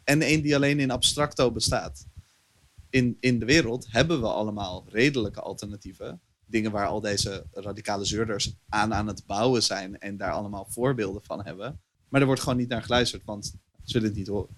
En 0.03 0.29
een 0.31 0.41
die 0.41 0.55
alleen 0.55 0.79
in 0.79 0.91
abstracto 0.91 1.51
bestaat 1.51 2.05
in, 2.89 3.17
in 3.19 3.39
de 3.39 3.45
wereld 3.45 3.87
hebben 3.89 4.21
we 4.21 4.27
allemaal 4.27 4.85
redelijke 4.89 5.41
alternatieven. 5.41 6.21
Dingen 6.45 6.71
waar 6.71 6.87
al 6.87 7.01
deze 7.01 7.45
radicale 7.51 8.05
zeurders 8.05 8.53
aan 8.69 8.93
aan 8.93 9.07
het 9.07 9.25
bouwen 9.25 9.63
zijn 9.63 9.99
en 9.99 10.17
daar 10.17 10.31
allemaal 10.31 10.65
voorbeelden 10.69 11.23
van 11.23 11.45
hebben. 11.45 11.81
Maar 12.09 12.21
er 12.21 12.27
wordt 12.27 12.41
gewoon 12.41 12.57
niet 12.57 12.69
naar 12.69 12.83
geluisterd, 12.83 13.23
want 13.25 13.55
ze 13.83 13.93
willen 13.93 14.07
het 14.07 14.17
niet 14.17 14.27
horen. 14.27 14.55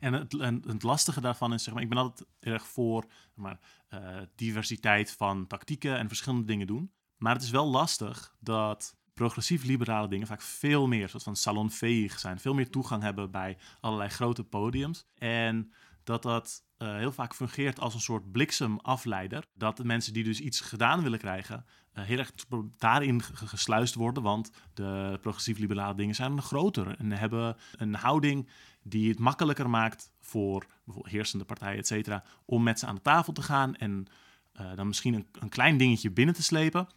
En 0.00 0.12
het, 0.12 0.40
en 0.40 0.62
het 0.66 0.82
lastige 0.82 1.20
daarvan 1.20 1.52
is, 1.52 1.62
zeg 1.62 1.74
maar, 1.74 1.82
ik 1.82 1.88
ben 1.88 1.98
altijd 1.98 2.28
erg 2.40 2.66
voor 2.66 3.04
maar, 3.34 3.60
eh, 3.88 4.20
diversiteit 4.34 5.10
van 5.10 5.46
tactieken 5.46 5.98
en 5.98 6.08
verschillende 6.08 6.44
dingen 6.44 6.66
doen. 6.66 6.92
Maar 7.16 7.34
het 7.34 7.42
is 7.42 7.50
wel 7.50 7.66
lastig 7.66 8.34
dat 8.40 8.96
progressief-liberale 9.14 10.08
dingen 10.08 10.26
vaak 10.26 10.42
veel 10.42 10.86
meer 10.86 11.08
soort 11.08 11.22
van 11.22 11.36
salonveeg 11.36 12.18
zijn, 12.18 12.40
veel 12.40 12.54
meer 12.54 12.70
toegang 12.70 13.02
hebben 13.02 13.30
bij 13.30 13.58
allerlei 13.80 14.10
grote 14.10 14.44
podiums. 14.44 15.06
En 15.14 15.72
dat 16.04 16.22
dat 16.22 16.62
eh, 16.76 16.96
heel 16.96 17.12
vaak 17.12 17.34
fungeert 17.34 17.80
als 17.80 17.94
een 17.94 18.00
soort 18.00 18.32
bliksemafleider. 18.32 19.44
Dat 19.54 19.76
de 19.76 19.84
mensen 19.84 20.12
die 20.12 20.24
dus 20.24 20.40
iets 20.40 20.60
gedaan 20.60 21.02
willen 21.02 21.18
krijgen, 21.18 21.64
eh, 21.92 22.04
heel 22.04 22.18
erg 22.18 22.32
daarin 22.78 23.22
ge- 23.22 23.46
gesluist 23.46 23.94
worden. 23.94 24.22
Want 24.22 24.50
de 24.74 25.18
progressief-liberale 25.20 25.94
dingen 25.94 26.14
zijn 26.14 26.42
groter 26.42 26.98
en 26.98 27.12
hebben 27.12 27.56
een 27.76 27.94
houding 27.94 28.48
die 28.82 29.08
het 29.08 29.18
makkelijker 29.18 29.70
maakt 29.70 30.10
voor 30.20 30.66
bijvoorbeeld 30.84 31.14
heersende 31.14 31.44
partijen, 31.44 31.78
et 31.78 31.86
cetera, 31.86 32.24
om 32.44 32.62
met 32.62 32.78
ze 32.78 32.86
aan 32.86 32.94
de 32.94 33.02
tafel 33.02 33.32
te 33.32 33.42
gaan 33.42 33.74
en 33.76 34.06
eh, 34.52 34.74
dan 34.74 34.86
misschien 34.86 35.14
een, 35.14 35.26
een 35.32 35.48
klein 35.48 35.76
dingetje 35.76 36.10
binnen 36.10 36.34
te 36.34 36.42
slepen. 36.42 36.88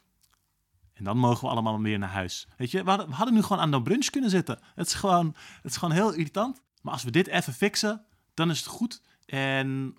En 0.94 1.04
dan 1.04 1.18
mogen 1.18 1.44
we 1.44 1.50
allemaal 1.50 1.82
weer 1.82 2.00
naar 2.00 2.10
huis. 2.10 2.48
Weet 2.58 2.72
je, 2.72 2.84
we 2.84 2.90
hadden, 2.90 3.08
we 3.08 3.14
hadden 3.14 3.34
nu 3.34 3.42
gewoon 3.42 3.62
aan 3.62 3.72
de 3.72 3.82
brunch 3.82 4.10
kunnen 4.10 4.30
zitten. 4.30 4.60
Het 4.76 4.88
is, 4.88 4.94
gewoon, 4.94 5.36
het 5.62 5.72
is 5.72 5.78
gewoon 5.78 5.94
heel 5.94 6.14
irritant. 6.14 6.62
Maar 6.82 6.94
als 6.94 7.04
we 7.04 7.12
dit 7.12 7.28
even 7.28 7.54
fixen, 7.54 8.06
dan 8.38 8.50
is 8.50 8.58
het 8.58 8.68
goed. 8.68 9.02
En 9.26 9.98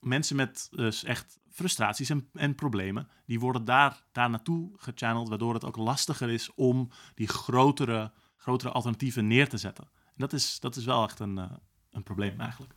mensen 0.00 0.36
met 0.36 0.68
dus 0.70 1.04
echt 1.04 1.38
frustraties 1.50 2.10
en, 2.10 2.28
en 2.32 2.54
problemen, 2.54 3.08
die 3.26 3.40
worden 3.40 3.64
daar, 3.64 4.02
daar 4.12 4.30
naartoe 4.30 4.70
gechanneld, 4.76 5.28
waardoor 5.28 5.54
het 5.54 5.64
ook 5.64 5.76
lastiger 5.76 6.30
is 6.30 6.54
om 6.54 6.90
die 7.14 7.28
grotere, 7.28 8.12
grotere 8.36 8.70
alternatieven 8.70 9.26
neer 9.26 9.48
te 9.48 9.56
zetten. 9.56 9.84
En 9.84 10.14
dat 10.16 10.32
is, 10.32 10.60
dat 10.60 10.76
is 10.76 10.84
wel 10.84 11.04
echt 11.04 11.18
een, 11.18 11.38
eh, 11.38 11.50
een 11.90 12.02
probleem 12.02 12.40
eigenlijk. 12.40 12.72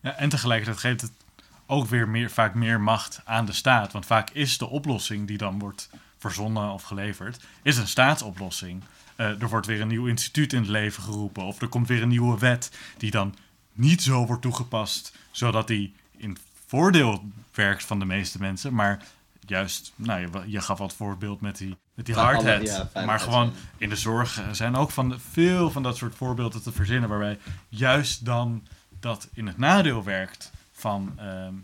Ja, 0.00 0.12
en 0.12 0.28
tegelijkertijd 0.28 0.78
geeft 0.78 1.00
het 1.00 1.12
ook 1.66 1.86
weer 1.86 2.08
meer, 2.08 2.30
vaak 2.30 2.54
meer 2.54 2.80
macht 2.80 3.20
aan 3.24 3.46
de 3.46 3.52
staat. 3.52 3.92
Want 3.92 4.06
vaak 4.06 4.30
is 4.30 4.58
de 4.58 4.66
oplossing 4.66 5.26
die 5.26 5.38
dan 5.38 5.58
wordt 5.58 5.90
verzonnen 6.16 6.70
of 6.70 6.82
geleverd, 6.82 7.44
is 7.62 7.76
een 7.76 7.88
staatsoplossing. 7.88 8.82
Eh, 9.16 9.42
er 9.42 9.48
wordt 9.48 9.66
weer 9.66 9.80
een 9.80 9.88
nieuw 9.88 10.06
instituut 10.06 10.52
in 10.52 10.60
het 10.60 10.68
leven 10.68 11.02
geroepen. 11.02 11.42
Of 11.42 11.60
er 11.60 11.68
komt 11.68 11.88
weer 11.88 12.02
een 12.02 12.08
nieuwe 12.08 12.38
wet 12.38 12.78
die 12.96 13.10
dan 13.10 13.34
niet 13.76 14.02
zo 14.02 14.26
wordt 14.26 14.42
toegepast, 14.42 15.16
zodat 15.30 15.66
die 15.66 15.94
in 16.16 16.36
voordeel 16.66 17.24
werkt 17.54 17.84
van 17.84 17.98
de 17.98 18.04
meeste 18.04 18.38
mensen. 18.40 18.74
Maar 18.74 19.02
juist, 19.46 19.92
nou, 19.96 20.20
je, 20.20 20.28
je 20.46 20.60
gaf 20.60 20.78
wat 20.78 20.94
voorbeeld 20.94 21.40
met 21.40 21.58
die, 21.58 21.76
met 21.94 22.06
die 22.06 22.14
alle- 22.16 22.42
ja, 22.94 23.06
maar 23.06 23.20
gewoon 23.20 23.52
in 23.76 23.88
de 23.88 23.96
zorg 23.96 24.40
eh, 24.40 24.44
zijn 24.52 24.76
ook 24.76 24.90
van 24.90 25.08
de- 25.08 25.18
veel 25.18 25.70
van 25.70 25.82
dat 25.82 25.96
soort 25.96 26.14
voorbeelden 26.14 26.62
te 26.62 26.72
verzinnen, 26.72 27.08
waarbij 27.08 27.38
juist 27.68 28.24
dan 28.24 28.66
dat 29.00 29.28
in 29.32 29.46
het 29.46 29.58
nadeel 29.58 30.04
werkt 30.04 30.52
van, 30.72 31.12
ehm, 31.16 31.54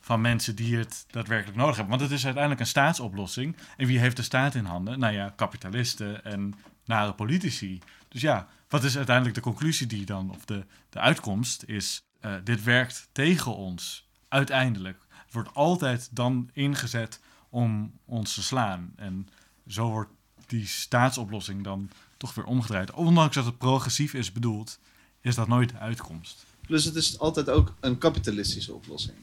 van 0.00 0.20
mensen 0.20 0.54
die 0.56 0.76
het 0.76 1.04
daadwerkelijk 1.10 1.56
nodig 1.58 1.76
hebben. 1.76 1.98
Want 1.98 2.08
het 2.10 2.18
is 2.18 2.24
uiteindelijk 2.24 2.62
een 2.62 2.68
staatsoplossing. 2.70 3.56
En 3.76 3.86
wie 3.86 3.98
heeft 3.98 4.16
de 4.16 4.22
staat 4.22 4.54
in 4.54 4.64
handen? 4.64 4.98
Nou 4.98 5.14
ja, 5.14 5.32
kapitalisten 5.36 6.24
en 6.24 6.54
nare 6.84 7.12
politici. 7.12 7.78
Dus 8.08 8.20
ja, 8.20 8.48
wat 8.70 8.84
is 8.84 8.96
uiteindelijk 8.96 9.36
de 9.36 9.42
conclusie 9.42 9.86
die 9.86 10.06
dan, 10.06 10.30
of 10.30 10.44
de, 10.44 10.64
de 10.88 10.98
uitkomst 10.98 11.62
is, 11.66 12.02
eh, 12.20 12.34
dit 12.44 12.62
werkt 12.62 13.08
tegen 13.12 13.56
ons, 13.56 14.08
uiteindelijk. 14.28 14.98
Het 15.08 15.32
wordt 15.32 15.54
altijd 15.54 16.08
dan 16.12 16.50
ingezet 16.52 17.20
om 17.48 17.92
ons 18.04 18.34
te 18.34 18.42
slaan. 18.42 18.92
En 18.96 19.28
zo 19.66 19.88
wordt 19.88 20.10
die 20.46 20.66
staatsoplossing 20.66 21.64
dan 21.64 21.90
toch 22.16 22.34
weer 22.34 22.44
omgedraaid. 22.44 22.92
Ondanks 22.92 23.34
dat 23.34 23.44
het 23.44 23.58
progressief 23.58 24.14
is 24.14 24.32
bedoeld, 24.32 24.78
is 25.20 25.34
dat 25.34 25.48
nooit 25.48 25.68
de 25.68 25.78
uitkomst. 25.78 26.44
Plus 26.60 26.84
het 26.84 26.94
is 26.94 27.18
altijd 27.18 27.48
ook 27.48 27.74
een 27.80 27.98
kapitalistische 27.98 28.74
oplossing. 28.74 29.16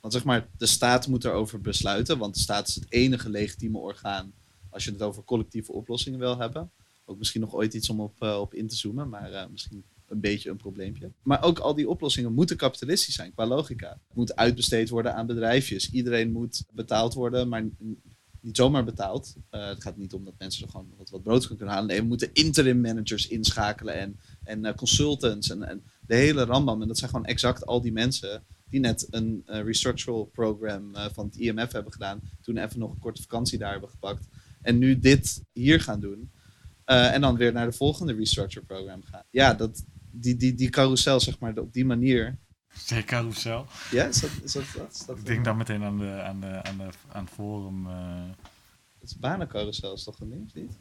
Want 0.00 0.12
zeg 0.12 0.24
maar, 0.24 0.46
de 0.56 0.66
staat 0.66 1.08
moet 1.08 1.24
erover 1.24 1.60
besluiten, 1.60 2.18
want 2.18 2.34
de 2.34 2.40
staat 2.40 2.68
is 2.68 2.74
het 2.74 2.86
enige 2.88 3.30
legitieme 3.30 3.78
orgaan 3.78 4.32
als 4.70 4.84
je 4.84 4.90
het 4.90 5.02
over 5.02 5.24
collectieve 5.24 5.72
oplossingen 5.72 6.18
wil 6.18 6.38
hebben. 6.38 6.70
Ook 7.08 7.18
misschien 7.18 7.40
nog 7.40 7.54
ooit 7.54 7.74
iets 7.74 7.90
om 7.90 8.00
op, 8.00 8.22
eh, 8.22 8.38
op 8.40 8.54
in 8.54 8.68
te 8.68 8.76
zoomen, 8.76 9.08
maar 9.08 9.32
eh, 9.32 9.48
misschien 9.50 9.84
een 10.08 10.20
beetje 10.20 10.50
een 10.50 10.56
probleempje. 10.56 11.10
Maar 11.22 11.42
ook 11.42 11.58
al 11.58 11.74
die 11.74 11.88
oplossingen 11.88 12.32
moeten 12.32 12.56
kapitalistisch 12.56 13.14
zijn, 13.14 13.32
qua 13.32 13.46
logica. 13.46 13.88
Het 13.88 14.16
moet 14.16 14.36
uitbesteed 14.36 14.88
worden 14.88 15.14
aan 15.14 15.26
bedrijfjes. 15.26 15.90
Iedereen 15.90 16.32
moet 16.32 16.64
betaald 16.72 17.14
worden, 17.14 17.48
maar 17.48 17.64
niet 18.40 18.56
zomaar 18.56 18.84
betaald. 18.84 19.36
Eh, 19.50 19.68
het 19.68 19.82
gaat 19.82 19.96
niet 19.96 20.12
om 20.12 20.24
dat 20.24 20.34
mensen 20.38 20.64
er 20.64 20.70
gewoon 20.70 20.92
wat, 21.10 21.22
brood 21.22 21.46
kunnen 21.46 21.68
halen. 21.68 21.86
Nee, 21.86 22.00
we 22.00 22.06
moeten 22.06 22.32
interim 22.32 22.80
managers 22.80 23.28
inschakelen 23.28 23.94
en, 23.94 24.20
en 24.42 24.74
consultants 24.74 25.50
en, 25.50 25.62
en 25.62 25.82
de 26.06 26.14
hele 26.14 26.44
rambam. 26.44 26.82
En 26.82 26.88
dat 26.88 26.98
zijn 26.98 27.10
gewoon 27.10 27.26
exact 27.26 27.66
al 27.66 27.80
die 27.80 27.92
mensen 27.92 28.44
die 28.68 28.80
net 28.80 29.06
een 29.10 29.42
eh, 29.46 29.62
restructural 29.62 30.24
program 30.24 30.90
van 31.12 31.26
het 31.26 31.36
IMF 31.36 31.72
hebben 31.72 31.92
gedaan. 31.92 32.20
Toen 32.40 32.56
even 32.56 32.78
nog 32.78 32.90
een 32.90 32.98
korte 32.98 33.22
vakantie 33.22 33.58
daar 33.58 33.72
hebben 33.72 33.90
gepakt. 33.90 34.28
En 34.62 34.78
nu 34.78 34.98
dit 34.98 35.42
hier 35.52 35.80
gaan 35.80 36.00
doen. 36.00 36.30
Eh, 36.86 37.12
en 37.14 37.20
dan 37.20 37.36
weer 37.36 37.52
naar 37.52 37.66
de 37.66 37.72
volgende 37.76 38.14
restructure 38.14 38.66
program 38.66 39.02
gaan. 39.10 39.22
Ja, 39.30 39.54
dat, 39.54 39.84
die, 40.10 40.36
die, 40.36 40.54
die 40.54 40.70
carousel, 40.70 41.20
zeg 41.20 41.38
maar, 41.38 41.54
op 41.58 41.72
die 41.72 41.84
manier. 41.84 42.38
Zeg 42.74 43.04
carousel? 43.04 43.66
Ja, 43.90 44.04
is 44.04 44.20
dat, 44.20 44.30
is 44.42 44.52
dat, 44.52 44.64
dat, 44.76 44.92
is 44.92 45.06
dat 45.06 45.18
Ik 45.18 45.26
denk 45.26 45.44
dan 45.44 45.56
meteen 45.56 45.82
aan, 45.82 45.98
de, 45.98 46.22
aan, 46.22 46.40
de, 46.40 46.62
aan, 46.62 46.76
de, 46.76 46.88
aan 47.12 47.24
het 47.24 47.32
forum. 47.34 47.86
eh. 47.86 47.94
Het 49.00 49.10
is 49.10 49.16
banencarousel 49.18 49.92
is 49.94 50.04
toch 50.04 50.20
een 50.20 50.30
ding, 50.30 50.44
of 50.46 50.54
niet? 50.54 50.72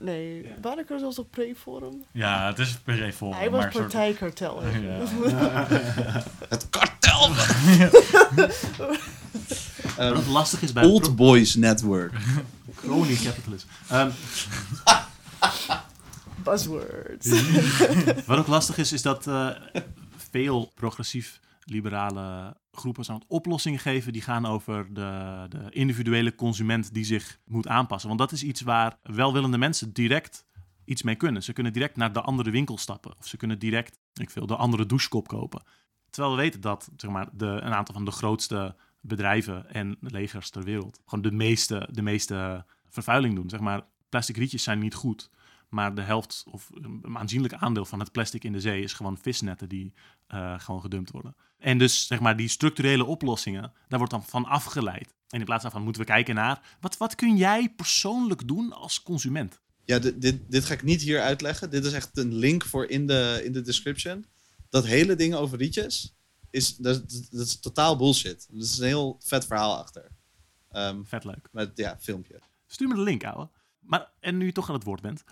Nee, 0.00 0.46
waren 0.62 0.88
er 0.88 0.98
zelfs 0.98 1.18
op 1.18 1.30
Preforum? 1.30 2.04
Ja, 2.12 2.46
het 2.46 2.58
is 2.58 2.78
voor. 3.14 3.34
Hij 3.34 3.50
was 3.50 3.60
maar 3.62 3.72
soort- 3.72 3.84
partijkartel. 3.92 4.66
Ja. 4.66 4.70
Het 6.48 6.68
kartel! 6.70 7.28
Wat 8.76 8.98
Ehm, 9.98 10.16
ook 10.16 10.26
lastig 10.26 10.62
is 10.62 10.72
bij 10.72 10.84
Old 10.84 11.16
Boys 11.16 11.54
Network. 11.54 12.12
crony 12.74 13.14
capitalism. 13.14 13.66
Ehm, 13.88 14.10
Buzzwords. 16.46 17.28
Wat 18.26 18.38
ook 18.38 18.46
lastig 18.46 18.78
is, 18.78 18.92
is 18.92 19.02
dat 19.02 19.26
eh, 19.26 19.50
veel 20.30 20.72
progressief-liberale 20.74 22.56
groepen 22.72 23.04
zo'n 23.04 23.22
oplossingen 23.26 23.78
geven 23.78 24.12
die 24.12 24.22
gaan 24.22 24.46
over 24.46 24.94
de, 24.94 25.46
de 25.48 25.66
individuele 25.70 26.34
consument 26.34 26.94
die 26.94 27.04
zich 27.04 27.38
moet 27.44 27.68
aanpassen. 27.68 28.08
Want 28.08 28.20
dat 28.20 28.32
is 28.32 28.42
iets 28.42 28.60
waar 28.60 28.98
welwillende 29.02 29.58
mensen 29.58 29.92
direct 29.92 30.44
iets 30.84 31.02
mee 31.02 31.14
kunnen. 31.14 31.42
Ze 31.42 31.52
kunnen 31.52 31.72
direct 31.72 31.96
naar 31.96 32.12
de 32.12 32.20
andere 32.20 32.50
winkel 32.50 32.78
stappen. 32.78 33.14
Of 33.18 33.26
ze 33.26 33.36
kunnen 33.36 33.58
direct, 33.58 33.98
ik 34.14 34.30
veel, 34.30 34.46
de 34.46 34.56
andere 34.56 34.86
douchekop 34.86 35.28
kopen. 35.28 35.62
Terwijl 36.10 36.36
we 36.36 36.42
weten 36.42 36.60
dat 36.60 36.90
zeg 36.96 37.10
maar, 37.10 37.28
de, 37.32 37.46
een 37.46 37.74
aantal 37.74 37.94
van 37.94 38.04
de 38.04 38.10
grootste 38.10 38.74
bedrijven 39.00 39.70
en 39.74 39.96
legers 40.00 40.50
ter 40.50 40.62
wereld 40.62 41.00
gewoon 41.04 41.24
de 41.24 41.32
meeste, 41.32 41.88
de 41.90 42.02
meeste 42.02 42.64
vervuiling 42.88 43.34
doen. 43.34 43.48
Zeg 43.48 43.60
maar, 43.60 43.82
plastic 44.08 44.36
rietjes 44.36 44.62
zijn 44.62 44.78
niet 44.78 44.94
goed. 44.94 45.30
Maar 45.76 45.94
de 45.94 46.02
helft 46.02 46.44
of 46.50 46.70
een 46.74 47.16
aanzienlijk 47.18 47.54
aandeel 47.54 47.84
van 47.84 48.00
het 48.00 48.12
plastic 48.12 48.44
in 48.44 48.52
de 48.52 48.60
zee 48.60 48.82
is 48.82 48.92
gewoon 48.92 49.18
visnetten 49.18 49.68
die 49.68 49.92
eh, 50.26 50.60
gewoon 50.60 50.80
gedumpt 50.80 51.10
worden. 51.10 51.36
En 51.58 51.78
dus 51.78 52.06
zeg 52.06 52.20
maar 52.20 52.36
die 52.36 52.48
structurele 52.48 53.04
oplossingen, 53.04 53.72
daar 53.88 53.98
wordt 53.98 54.12
dan 54.12 54.24
van 54.24 54.44
afgeleid. 54.44 55.14
En 55.28 55.38
in 55.38 55.44
plaats 55.44 55.62
daarvan 55.62 55.82
moeten 55.82 56.02
we 56.02 56.08
kijken 56.08 56.34
naar 56.34 56.76
wat, 56.80 56.96
wat 56.96 57.14
kun 57.14 57.36
jij 57.36 57.68
persoonlijk 57.68 58.48
doen 58.48 58.72
als 58.72 59.02
consument? 59.02 59.60
Ja, 59.84 59.98
dit, 59.98 60.20
dit, 60.22 60.50
dit 60.50 60.64
ga 60.64 60.74
ik 60.74 60.82
niet 60.82 61.02
hier 61.02 61.20
uitleggen. 61.20 61.70
Dit 61.70 61.84
is 61.84 61.92
echt 61.92 62.18
een 62.18 62.34
link 62.34 62.64
voor 62.64 62.86
in 62.86 63.06
de, 63.06 63.40
in 63.44 63.52
de 63.52 63.60
description. 63.62 64.24
Dat 64.68 64.86
hele 64.86 65.14
ding 65.14 65.34
over 65.34 65.58
rietjes, 65.58 66.14
is, 66.50 66.76
dat, 66.76 67.02
is- 67.06 67.28
dat 67.28 67.46
is 67.46 67.60
totaal 67.60 67.96
bullshit. 67.96 68.48
Er 68.52 68.58
is 68.58 68.78
een 68.78 68.86
heel 68.86 69.16
vet 69.24 69.46
verhaal 69.46 69.76
achter. 69.78 70.08
Ehm, 70.70 71.02
Vet 71.04 71.24
leuk. 71.24 71.48
met, 71.52 71.70
ja, 71.74 71.96
filmpje. 72.00 72.40
Stuur 72.66 72.88
me 72.88 72.94
de 72.94 73.00
link, 73.00 73.24
ouwe. 73.24 73.48
Maar 73.80 74.10
en 74.20 74.36
nu 74.36 74.46
je 74.46 74.52
toch 74.52 74.68
aan 74.68 74.74
het 74.74 74.84
woord 74.84 75.00
bent, 75.02 75.24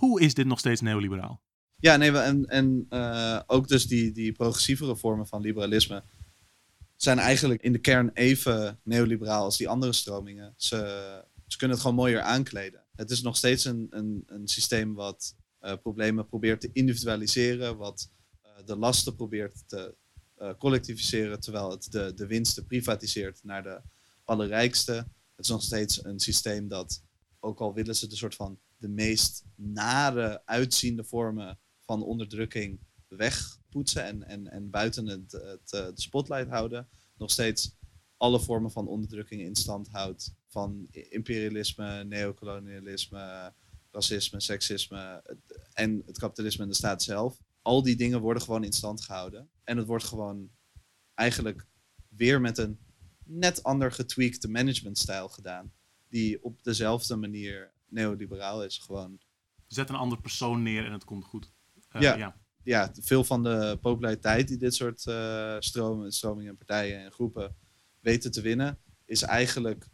hoe 0.00 0.20
is 0.20 0.34
dit 0.34 0.46
nog 0.46 0.58
steeds 0.58 0.80
neoliberaal? 0.80 1.40
Ja, 1.76 1.96
nee, 1.96 2.18
en, 2.18 2.46
en 2.46 2.86
eh, 2.88 3.40
ook 3.46 3.68
dus 3.68 3.86
die, 3.86 4.12
die 4.12 4.32
progressievere 4.32 4.96
vormen 4.96 5.26
van 5.26 5.40
liberalisme 5.40 6.02
zijn 6.96 7.18
eigenlijk 7.18 7.62
in 7.62 7.72
de 7.72 7.78
kern 7.78 8.10
even 8.14 8.80
neoliberaal 8.82 9.44
als 9.44 9.56
die 9.56 9.68
andere 9.68 9.92
stromingen. 9.92 10.54
Ze, 10.56 10.76
ze 11.46 11.56
kunnen 11.56 11.76
het 11.76 11.86
gewoon 11.86 12.00
mooier 12.00 12.20
aankleden. 12.20 12.84
Het 12.94 13.10
is 13.10 13.22
nog 13.22 13.36
steeds 13.36 13.64
een, 13.64 13.86
een, 13.90 14.22
een 14.26 14.48
systeem 14.48 14.94
wat 14.94 15.34
eh, 15.58 15.72
problemen 15.82 16.26
probeert 16.26 16.60
te 16.60 16.70
individualiseren, 16.72 17.76
wat 17.76 18.10
eh, 18.42 18.50
de 18.64 18.76
lasten 18.76 19.16
probeert 19.16 19.62
te 19.66 19.98
collectiviseren, 20.58 21.40
terwijl 21.40 21.70
het 21.70 21.92
de, 21.92 22.12
de 22.14 22.26
winsten 22.26 22.66
privatiseert 22.66 23.40
naar 23.42 23.62
de 23.62 23.80
allerrijkste. 24.24 24.92
Het 25.36 25.44
is 25.44 25.48
nog 25.48 25.62
steeds 25.62 26.04
een 26.04 26.20
systeem 26.20 26.68
dat, 26.68 27.02
ook 27.40 27.60
al 27.60 27.74
willen 27.74 27.96
ze 27.96 28.06
de 28.06 28.16
soort 28.16 28.34
van 28.34 28.58
de 28.80 28.88
meest 28.88 29.44
nare 29.54 30.42
uitziende 30.46 31.04
vormen 31.04 31.58
van 31.80 32.02
onderdrukking 32.02 32.80
wegpoetsen 33.08 34.04
en, 34.04 34.22
en, 34.22 34.50
en 34.50 34.70
buiten 34.70 35.06
het, 35.06 35.32
het, 35.32 35.72
eh, 35.72 35.86
spotlight 35.94 36.48
houden, 36.48 36.88
nog 37.16 37.30
steeds 37.30 37.76
alle 38.16 38.40
vormen 38.40 38.70
van 38.70 38.88
onderdrukking 38.88 39.40
in 39.40 39.56
stand 39.56 39.88
houdt. 39.88 40.34
Van 40.48 40.86
imperialisme, 40.90 42.04
neocolonialisme, 42.04 43.52
racisme, 43.90 44.40
seksisme 44.40 45.22
en 45.72 46.02
het 46.06 46.18
kapitalisme 46.18 46.62
en 46.62 46.68
de 46.68 46.74
staat 46.74 47.02
zelf. 47.02 47.40
Al 47.62 47.82
die 47.82 47.96
dingen 47.96 48.20
worden 48.20 48.42
gewoon 48.42 48.64
in 48.64 48.72
stand 48.72 49.00
gehouden. 49.00 49.50
En 49.64 49.76
het 49.76 49.86
wordt 49.86 50.04
gewoon 50.04 50.50
eigenlijk 51.14 51.66
weer 52.08 52.40
met 52.40 52.58
een 52.58 52.78
net 53.24 53.62
ander 53.62 53.92
getweakte 53.92 54.48
managementstijl 54.48 55.28
gedaan. 55.28 55.72
Die 56.08 56.44
op 56.44 56.62
dezelfde 56.62 57.16
manier 57.16 57.72
neoliberaal 57.90 58.64
is. 58.64 58.78
Gewoon 58.78 59.20
Zet 59.70 59.88
een 59.88 59.94
ander 59.94 60.20
persoon 60.20 60.62
neer 60.62 60.84
en 60.84 60.92
het 60.92 61.04
komt 61.04 61.24
goed. 61.24 61.52
Eh, 61.88 62.02
ja, 62.02 62.16
ja. 62.16 62.36
ja. 62.62 62.92
veel 63.00 63.24
van 63.24 63.42
de 63.42 63.78
populariteit 63.80 64.48
die 64.48 64.56
dit 64.56 64.74
soort 64.74 65.06
eh, 65.06 65.56
stromen, 65.58 66.12
stromingen, 66.12 66.56
partijen 66.56 67.04
en 67.04 67.12
groepen 67.12 67.56
weten 68.00 68.30
te 68.30 68.40
winnen, 68.40 68.78
is 69.04 69.22
eigenlijk 69.22 69.88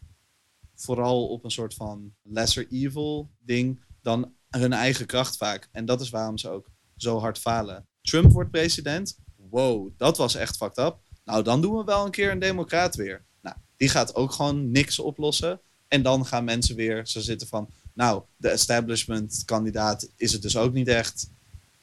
vooral 0.74 1.28
op 1.28 1.44
een 1.44 1.50
soort 1.50 1.74
van 1.74 2.14
lesser 2.22 2.66
evil 2.70 3.30
ding 3.38 3.84
dan 4.02 4.34
hun 4.48 4.72
eigen 4.72 5.06
kracht 5.06 5.36
vaak. 5.36 5.68
En 5.72 5.84
dat 5.84 6.00
is 6.00 6.10
waarom 6.10 6.38
ze 6.38 6.48
ook 6.48 6.70
zo 6.96 7.18
hard 7.18 7.38
falen. 7.38 7.88
Trump 8.02 8.32
wordt 8.32 8.50
president. 8.50 9.18
Wow, 9.36 9.90
dat 9.96 10.16
was 10.16 10.34
echt 10.34 10.56
fucked 10.56 10.78
up. 10.78 10.98
Nou, 11.24 11.42
dan 11.42 11.60
doen 11.60 11.76
we 11.76 11.84
wel 11.84 12.04
een 12.04 12.10
keer 12.10 12.30
een 12.30 12.38
democraat 12.38 12.94
weer. 12.94 13.24
Nou, 13.40 13.56
die 13.76 13.88
gaat 13.88 14.14
ook 14.14 14.32
gewoon 14.32 14.70
niks 14.70 14.98
oplossen. 14.98 15.60
En 15.88 16.02
dan 16.02 16.26
gaan 16.26 16.44
mensen 16.44 16.76
weer 16.76 17.06
zo 17.06 17.20
zitten 17.20 17.48
van... 17.48 17.70
Nou, 17.96 18.22
de 18.36 18.48
establishment 18.48 19.42
kandidaat 19.44 20.08
is 20.16 20.32
het 20.32 20.42
dus 20.42 20.56
ook 20.56 20.72
niet 20.72 20.88
echt. 20.88 21.30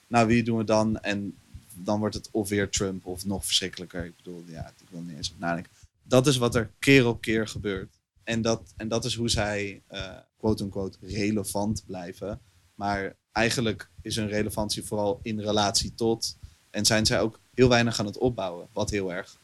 Nou, 0.07 0.27
wie 0.27 0.43
doen 0.43 0.57
we 0.57 0.63
dan? 0.63 0.99
En 0.99 1.37
dan 1.73 1.99
wordt 1.99 2.15
het 2.15 2.29
of 2.31 2.49
weer 2.49 2.69
Trump 2.69 3.05
of 3.05 3.25
nog 3.25 3.45
verschrikkelijker. 3.45 4.05
Ik 4.05 4.15
bedoel, 4.15 4.43
ja, 4.47 4.67
ik 4.67 4.87
wil 4.89 5.01
niet 5.01 5.17
eens 5.17 5.31
op 5.31 5.39
nadenken. 5.39 5.71
Dat 6.03 6.27
is 6.27 6.37
wat 6.37 6.55
er 6.55 6.69
keer 6.79 7.07
op 7.07 7.21
keer 7.21 7.47
gebeurt. 7.47 7.93
En 8.23 8.41
dat, 8.41 8.61
en 8.77 8.87
dat 8.87 9.05
is 9.05 9.15
hoe 9.15 9.29
zij, 9.29 9.81
eh, 9.87 10.11
quote-unquote, 10.37 10.97
relevant 11.01 11.83
blijven. 11.85 12.39
Maar 12.75 13.15
eigenlijk 13.31 13.89
is 14.01 14.15
hun 14.15 14.27
relevantie 14.27 14.83
vooral 14.83 15.19
in 15.21 15.39
relatie 15.39 15.93
tot. 15.95 16.35
En 16.69 16.85
zijn 16.85 17.05
zij 17.05 17.19
ook 17.19 17.39
heel 17.53 17.69
weinig 17.69 17.99
aan 17.99 18.05
het 18.05 18.17
opbouwen. 18.17 18.67
Wat 18.73 18.89
heel 18.89 19.13
erg 19.13 19.37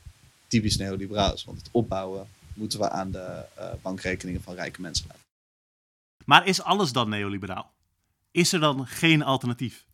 typisch 0.48 0.78
neoliberaal 0.78 1.34
is. 1.34 1.46
Want 1.46 1.58
het 1.58 1.70
opbouwen 1.72 2.28
moeten 2.54 2.80
we 2.80 2.90
aan 2.90 3.12
de 3.12 3.46
eh, 3.56 3.70
bankrekeningen 3.82 4.41
van 4.41 4.56
rijke 4.56 4.82
mensen 4.82 5.06
laten. 5.08 5.28
Maar 6.30 6.47
is 6.47 6.61
alles 6.61 6.91
dan 6.91 7.10
neoliberaal? 7.10 7.73
Is 8.31 8.53
er 8.53 8.60
dan 8.60 8.88
geen 8.88 9.23
alternatief? 9.23 9.88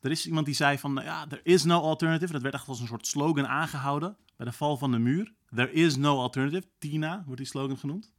Er 0.00 0.10
is 0.10 0.26
iemand 0.26 0.46
die 0.46 0.54
zei 0.54 0.78
van, 0.78 0.92
nou 0.92 1.06
ja, 1.06 1.26
there 1.26 1.42
is 1.42 1.64
no 1.64 1.80
alternative. 1.80 2.32
Dat 2.32 2.42
werd 2.42 2.54
echt 2.54 2.68
als 2.68 2.80
een 2.80 2.86
soort 2.86 3.06
slogan 3.06 3.46
aangehouden 3.46 4.16
bij 4.36 4.46
de 4.46 4.52
val 4.52 4.76
van 4.76 4.90
de 4.90 4.98
muur. 4.98 5.34
There 5.54 5.72
is 5.72 5.96
no 5.96 6.18
alternative. 6.18 6.68
Tina 6.78 7.22
wordt 7.24 7.40
die 7.40 7.50
slogan 7.50 7.78
genoemd. 7.78 8.12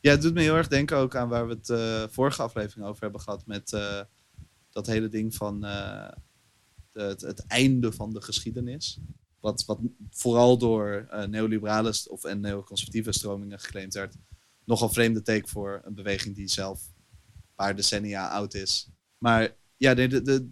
Ja, 0.00 0.10
het 0.10 0.22
doet 0.22 0.34
me 0.34 0.40
heel 0.40 0.56
erg 0.56 0.68
denken 0.68 0.96
ook 0.96 1.16
aan 1.16 1.28
waar 1.28 1.46
we 1.46 1.54
het 1.54 1.70
eh, 1.70 2.02
vorige 2.08 2.42
aflevering 2.42 2.86
over 2.86 3.02
hebben 3.02 3.20
gehad. 3.20 3.46
Met 3.46 3.72
eh, 3.72 4.00
dat 4.70 4.86
hele 4.86 5.08
ding 5.08 5.34
van 5.34 5.64
eh, 5.64 6.12
het, 6.92 7.46
einde 7.46 7.92
van 7.92 8.12
de 8.12 8.22
geschiedenis. 8.22 8.98
Wat, 9.40 9.64
wat 9.64 9.78
vooral 10.10 10.58
door 10.58 11.08
neoliberale 11.28 12.06
of, 12.08 12.24
en 12.24 12.40
neoconservatieve 12.40 13.12
stromingen 13.12 13.60
geclaimd 13.60 13.94
werd. 13.94 14.16
Nogal 14.64 14.88
vreemde 14.88 15.22
take 15.22 15.48
voor 15.48 15.80
een 15.84 15.94
beweging 15.94 16.36
die 16.36 16.48
zelf 16.48 16.80
een 17.34 17.54
paar 17.54 17.76
decennia 17.76 18.28
oud 18.28 18.54
is. 18.54 18.88
Maar 19.18 19.56
ja, 19.76 19.94
de, 19.94 20.22
de, 20.22 20.48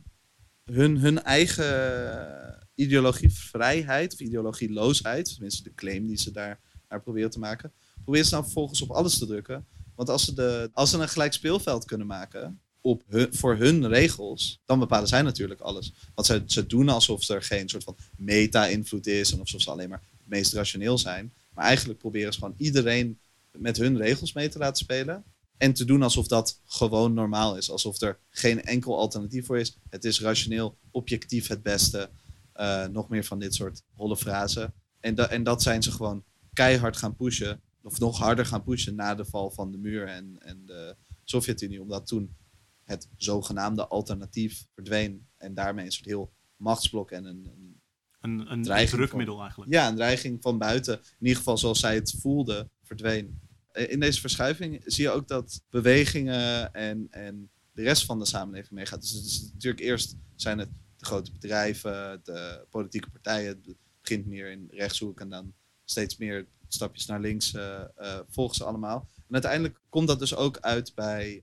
hun, 0.65 0.99
hun 0.99 1.23
eigen 1.23 2.69
ideologievrijheid 2.74 4.12
of 4.12 4.20
ideologieloosheid, 4.20 5.32
tenminste 5.32 5.62
de 5.62 5.74
claim 5.74 6.07
die 6.07 6.19
ze 6.19 6.31
daar 6.31 6.61
naar 6.89 7.03
proberen 7.03 7.31
te 7.31 7.39
maken, 7.39 7.73
proberen 8.03 8.27
ze 8.27 8.35
dan 8.35 8.45
vervolgens 8.45 8.82
op 8.82 8.91
alles 8.91 9.19
te 9.19 9.27
drukken. 9.27 9.66
Want 9.95 10.09
als 10.09 10.24
ze, 10.24 10.35
de, 10.35 10.70
als 10.73 10.91
ze 10.91 10.99
een 10.99 11.09
gelijk 11.09 11.32
speelveld 11.32 11.85
kunnen 11.85 12.07
maken 12.07 12.61
op 12.81 13.03
voor 13.31 13.57
hun 13.57 13.89
regels, 13.89 14.61
dan 14.65 14.78
bepalen 14.78 15.09
zij 15.09 15.23
natuurlijk 15.23 15.61
alles. 15.61 15.93
Want 16.15 16.27
ze, 16.27 16.43
ze 16.47 16.66
doen 16.66 16.89
alsof 16.89 17.28
er 17.28 17.43
geen 17.43 17.69
soort 17.69 17.85
van 17.85 17.97
meta-invloed 18.16 19.07
is 19.07 19.32
en 19.32 19.41
alsof 19.41 19.61
ze 19.61 19.70
alleen 19.70 19.89
maar 19.89 20.03
het 20.19 20.28
meest 20.28 20.53
rationeel 20.53 20.99
zijn. 20.99 21.32
Maar 21.55 21.65
eigenlijk 21.65 21.99
proberen 21.99 22.32
ze 22.32 22.39
gewoon 22.39 22.55
iedereen 22.57 23.19
met 23.59 23.77
hun 23.77 23.97
regels 23.97 24.32
mee 24.32 24.48
te 24.48 24.59
laten 24.59 24.85
spelen. 24.85 25.24
En 25.56 25.72
te 25.72 25.85
doen 25.85 26.02
alsof 26.02 26.27
dat 26.28 26.60
gewoon 26.64 27.14
normaal 27.14 27.56
is. 27.56 27.70
Alsof 27.70 28.01
er 28.01 28.18
geen 28.31 28.62
enkel 28.62 28.98
alternatief 28.98 29.47
voor 29.47 29.59
is. 29.59 29.77
Het 29.89 30.05
is 30.05 30.20
rationeel, 30.20 30.78
objectief 30.90 31.47
het 31.48 31.62
beste. 31.62 32.10
Eh, 32.52 32.86
nog 32.86 33.09
meer 33.09 33.24
van 33.24 33.39
dit 33.39 33.55
soort 33.55 33.82
holle 33.94 34.16
frasen. 34.16 34.74
En, 35.01 35.14
da- 35.14 35.28
en 35.28 35.43
dat 35.43 35.62
zijn 35.62 35.82
ze 35.82 35.90
gewoon 35.93 36.24
keihard 36.52 36.97
gaan 36.97 37.16
pushen. 37.16 37.60
Of 37.82 37.98
nog 37.98 38.18
harder 38.18 38.47
gaan 38.47 38.62
pushen 38.64 38.94
na 38.94 39.14
de 39.14 39.24
val 39.24 39.51
van 39.51 39.70
de 39.72 39.78
muur 39.78 40.06
en, 40.09 40.36
en 40.39 40.66
de 40.66 40.97
Sovjet-Unie. 41.24 41.82
Omdat 41.82 42.06
toen 42.06 42.36
het 42.85 43.09
zogenaamde 43.16 43.86
alternatief 43.86 44.66
verdween. 44.74 45.27
En 45.36 45.55
daarmee 45.55 45.85
een 45.85 45.93
soort 45.93 46.06
heel 46.06 46.32
machtsblok 46.56 47.10
en 47.10 47.24
een, 47.24 47.44
een 47.56 47.81
Een, 48.20 48.52
een 48.52 48.86
drukmiddel 48.86 49.40
eigenlijk. 49.40 49.72
Ja, 49.72 49.89
een 49.89 49.94
dreiging 49.94 50.43
van 50.43 50.59
buiten. 50.59 50.94
In 50.98 51.02
ieder 51.20 51.36
geval 51.36 51.59
zoals 51.59 51.81
zij 51.81 51.94
het 51.94 52.14
voelde, 52.20 52.68
Eh, 52.97 53.91
In 53.91 54.01
deze 54.01 54.21
verschuiving 54.21 54.83
zie 54.85 55.05
je 55.05 55.11
ook 55.11 55.29
dat 55.29 55.62
bewegingen 55.71 56.73
en, 56.75 57.07
en 57.11 57.51
de 57.73 57.83
rest 57.83 58.05
van 58.05 58.19
de 58.19 58.25
samenleving 58.25 58.71
meegaat. 58.73 59.01
Dus 59.01 59.51
natuurlijk 59.53 59.83
eerst 59.83 60.17
zijn 60.35 60.59
het 60.59 60.69
de 60.97 61.05
grote 61.05 61.33
bedrijven, 61.33 62.21
de 62.25 62.67
politieke 62.71 63.11
partijen. 63.11 63.49
Het 63.49 63.77
begint 64.01 64.27
meer 64.27 64.51
in 64.51 64.69
rechtshoek 64.73 65.21
en 65.21 65.29
dan 65.29 65.53
steeds 65.85 66.17
meer 66.17 66.47
stapjes 66.69 67.07
naar 67.07 67.21
links 67.21 67.55
eh, 67.55 68.19
volgen 68.29 68.57
ze 68.57 68.65
allemaal. 68.65 69.09
En 69.17 69.33
uiteindelijk 69.33 69.81
komt 69.89 70.09
dat 70.09 70.19
dus 70.19 70.35
ook 70.35 70.59
uit 70.59 70.95
bij 70.95 71.43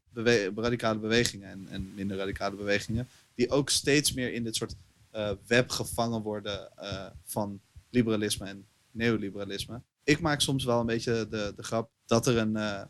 radicale 0.55 0.99
bewegingen 0.99 1.49
en, 1.49 1.67
en 1.69 1.93
minder 1.95 2.17
radicale 2.17 2.55
bewegingen, 2.55 3.07
die 3.35 3.49
ook 3.49 3.69
steeds 3.69 4.13
meer 4.13 4.33
in 4.33 4.43
dit 4.43 4.55
soort 4.55 4.75
web 5.47 5.69
gevangen 5.69 6.21
worden 6.21 6.71
van 7.25 7.59
liberalisme 7.89 8.45
en 8.45 8.65
neoliberalisme. 8.91 9.81
Ik 10.07 10.19
maak 10.19 10.41
soms 10.41 10.63
wel 10.63 10.79
een 10.79 10.85
beetje 10.85 11.27
de, 11.29 11.53
de 11.55 11.63
grap 11.63 11.91
dat 12.05 12.27
er, 12.27 12.37
een, 12.37 12.55
eh, 12.55 12.83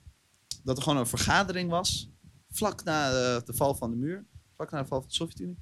dat 0.63 0.77
er 0.77 0.83
gewoon 0.83 0.97
een 0.97 1.07
vergadering 1.07 1.69
was, 1.69 2.09
vlak 2.49 2.83
na 2.83 3.07
eh, 3.07 3.41
de 3.45 3.53
val 3.53 3.75
van 3.75 3.89
de 3.89 3.97
muur, 3.97 4.25
vlak 4.55 4.71
na 4.71 4.81
de 4.81 4.87
val 4.87 4.99
van 4.99 5.09
de 5.09 5.15
Sovjet-Unie. 5.15 5.57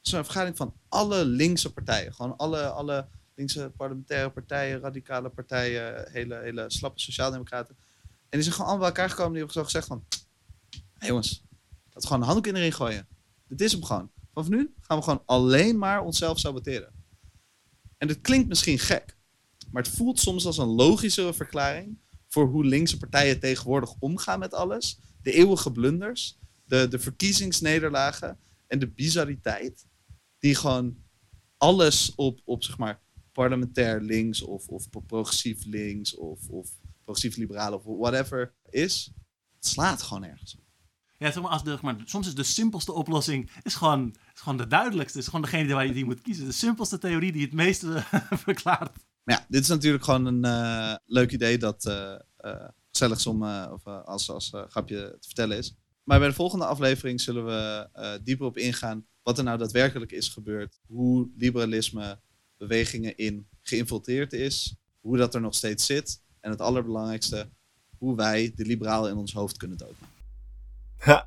Zo'n 0.00 0.24
vergadering 0.24 0.56
van 0.56 0.74
alle 0.88 1.24
linkse 1.24 1.72
partijen. 1.72 2.14
Gewoon 2.14 2.36
alle, 2.36 2.68
alle 2.68 3.08
linkse 3.34 3.72
parlementaire 3.76 4.30
partijen, 4.30 4.80
radicale 4.80 5.28
partijen, 5.28 6.10
hele, 6.10 6.40
hele 6.40 6.64
slappe 6.70 7.00
sociaaldemocraten. 7.00 7.76
En 8.02 8.26
die 8.30 8.42
zijn 8.42 8.54
gewoon 8.54 8.70
allemaal 8.70 8.92
bij 8.92 8.96
elkaar 8.96 9.10
gekomen 9.10 9.38
en 9.38 9.46
die 9.46 9.52
hebben 9.52 9.62
zo 9.62 9.64
gezegd 9.64 9.86
van... 9.86 10.04
"Hé 10.98 11.06
jongens, 11.06 11.44
we 11.92 12.00
gewoon 12.00 12.18
een 12.18 12.24
handdoek 12.24 12.46
in 12.46 12.54
de 12.54 12.60
ring 12.60 12.74
gooien. 12.74 13.08
Dit 13.48 13.60
is 13.60 13.72
hem 13.72 13.84
gewoon. 13.84 14.10
Vanaf 14.32 14.48
nu 14.48 14.74
gaan 14.80 14.96
we 14.98 15.02
gewoon 15.04 15.22
alleen 15.26 15.78
maar 15.78 16.02
onszelf 16.02 16.38
saboteren. 16.38 16.92
En 17.98 18.08
dit 18.08 18.20
klinkt 18.20 18.48
misschien 18.48 18.78
gek. 18.78 19.15
Maar 19.70 19.82
het 19.82 19.92
voelt 19.92 20.20
soms 20.20 20.46
als 20.46 20.58
een 20.58 20.66
logischere 20.66 21.34
verklaring... 21.34 21.98
voor 22.28 22.46
hoe 22.46 22.64
linkse 22.64 22.98
partijen 22.98 23.40
tegenwoordig 23.40 23.94
omgaan 23.98 24.38
met 24.38 24.54
alles. 24.54 24.98
De 25.22 25.32
eeuwige 25.32 25.72
blunders, 25.72 26.38
de, 26.64 26.88
de 26.88 26.98
verkiezingsnederlagen 26.98 28.38
en 28.66 28.78
de 28.78 28.88
bizarriteit. 28.90 29.86
Die 30.38 30.54
gewoon 30.54 30.96
alles 31.56 32.14
op, 32.14 32.40
op 32.44 32.64
zeg 32.64 32.78
maar, 32.78 33.00
parlementair 33.32 34.00
links 34.00 34.42
of, 34.42 34.68
of 34.68 34.88
progressief 35.06 35.64
links 35.64 36.16
of, 36.16 36.48
of 36.48 36.70
progressief 37.04 37.36
liberaal 37.36 37.74
of 37.74 37.82
whatever 37.84 38.54
is. 38.70 39.12
Het 39.56 39.66
slaat 39.66 40.02
gewoon 40.02 40.24
ergens 40.24 40.56
op. 40.56 40.64
Ja, 41.18 41.32
zeg 41.32 41.42
maar, 41.42 41.50
als 41.50 41.82
maar, 41.82 41.96
soms 42.04 42.26
is 42.26 42.34
de 42.34 42.42
simpelste 42.42 42.92
oplossing 42.92 43.50
is 43.62 43.74
gewoon, 43.74 44.16
is 44.34 44.40
gewoon 44.40 44.58
de 44.58 44.66
duidelijkste. 44.66 45.18
is 45.18 45.24
gewoon 45.26 45.42
degene 45.42 45.74
waar 45.74 45.86
je 45.86 45.92
die 45.92 46.04
moet 46.04 46.22
kiezen. 46.22 46.46
De 46.46 46.52
simpelste 46.52 46.98
theorie 46.98 47.32
die 47.32 47.42
het 47.42 47.52
meeste 47.52 48.02
verklaart. 48.46 49.05
Maar 49.26 49.36
ja, 49.38 49.46
dit 49.48 49.62
is 49.62 49.68
natuurlijk 49.68 50.04
gewoon 50.04 50.26
een 50.26 50.44
eh, 50.44 50.94
leuk 51.06 51.32
idee 51.32 51.58
dat 51.58 51.84
eh, 51.84 52.14
gezellig 52.90 53.26
om 53.26 53.42
of, 53.72 53.86
als, 53.86 54.30
als 54.30 54.52
grapje 54.68 55.16
te 55.20 55.26
vertellen 55.26 55.56
is. 55.56 55.74
Maar 56.02 56.18
bij 56.18 56.28
de 56.28 56.34
volgende 56.34 56.66
aflevering 56.66 57.20
zullen 57.20 57.44
we 57.44 57.88
dieper 58.22 58.46
op 58.46 58.56
ingaan 58.56 59.06
wat 59.22 59.38
er 59.38 59.44
nou 59.44 59.58
daadwerkelijk 59.58 60.12
is 60.12 60.28
gebeurd. 60.28 60.80
Hoe 60.86 61.30
liberalisme 61.36 62.20
bewegingen 62.56 63.16
in 63.16 63.48
geïnfiltreerd 63.62 64.32
is. 64.32 64.74
Hoe 65.00 65.16
dat 65.16 65.34
er 65.34 65.40
nog 65.40 65.54
steeds 65.54 65.86
zit. 65.86 66.22
En 66.40 66.50
het 66.50 66.60
allerbelangrijkste, 66.60 67.48
hoe 67.98 68.16
wij 68.16 68.52
de 68.54 68.64
liberaal 68.64 69.08
in 69.08 69.16
ons 69.16 69.32
hoofd 69.32 69.56
kunnen 69.56 69.78
doden. 69.78 69.96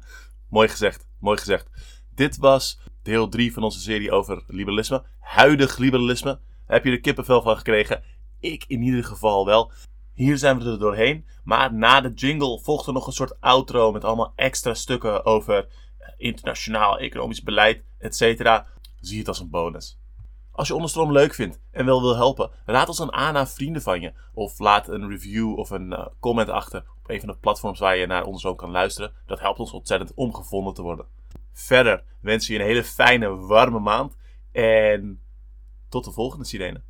Mooi 0.49 0.67
gezegd. 0.67 1.05
Mooi 1.19 1.37
gezegd. 1.37 1.67
Dit 2.15 2.37
was 2.37 2.79
deel 3.01 3.29
3 3.29 3.53
van 3.53 3.63
onze 3.63 3.79
serie 3.79 4.11
over 4.11 4.43
liberalisme. 4.47 5.05
Huidig 5.19 5.77
liberalisme. 5.77 6.39
Heb 6.69 6.85
je 6.85 6.91
er 6.91 6.99
kippenvel 6.99 7.41
van 7.41 7.57
gekregen? 7.57 8.03
Ik 8.39 8.63
in 8.67 8.81
ieder 8.81 9.03
geval 9.03 9.45
wel. 9.45 9.71
Hier 10.13 10.37
zijn 10.37 10.59
we 10.59 10.69
er 10.69 10.79
doorheen. 10.79 11.25
Maar 11.43 11.73
na 11.73 12.01
de 12.01 12.13
jingle 12.13 12.59
volgt 12.59 12.87
er 12.87 12.93
nog 12.93 13.07
een 13.07 13.13
soort 13.13 13.41
outro 13.41 13.91
met 13.91 14.03
allemaal 14.03 14.33
extra 14.35 14.73
stukken 14.73 15.25
over 15.25 15.67
eh, 15.97 16.09
internationaal 16.17 16.99
economisch 16.99 17.43
beleid, 17.43 17.83
etc. 17.99 18.21
Zie 18.99 19.17
het 19.17 19.27
als 19.27 19.39
een 19.39 19.49
bonus. 19.49 19.99
Als 20.51 20.67
je 20.67 20.73
onderstroom 20.73 21.11
leuk 21.11 21.33
vindt 21.33 21.59
en 21.71 21.85
wel 21.85 22.01
wil 22.01 22.15
helpen, 22.15 22.51
raad 22.65 22.87
ons 22.87 22.97
dan 22.97 23.13
aan 23.13 23.37
aan 23.37 23.47
vrienden 23.47 23.81
van 23.81 24.01
je. 24.01 24.13
Of 24.33 24.59
laat 24.59 24.87
een 24.87 25.09
review 25.09 25.57
of 25.57 25.69
een 25.69 25.91
uh, 25.91 26.05
comment 26.19 26.49
achter 26.49 26.83
op 26.97 27.09
een 27.09 27.19
van 27.19 27.29
de 27.29 27.37
platforms 27.37 27.79
waar 27.79 27.97
je 27.97 28.05
naar 28.05 28.23
onderstroom 28.23 28.55
kan 28.55 28.71
luisteren. 28.71 29.13
Dat 29.25 29.39
helpt 29.39 29.59
ons 29.59 29.71
ontzettend 29.71 30.13
om 30.13 30.33
gevonden 30.33 30.73
te 30.73 30.81
worden. 30.81 31.05
Verder 31.53 32.03
wens 32.21 32.47
je 32.47 32.55
een 32.55 32.65
hele 32.65 32.83
fijne, 32.83 33.35
warme 33.35 33.79
maand. 33.79 34.17
En 34.51 35.21
tot 35.89 36.03
de 36.03 36.11
volgende 36.11 36.45
sirene. 36.45 36.81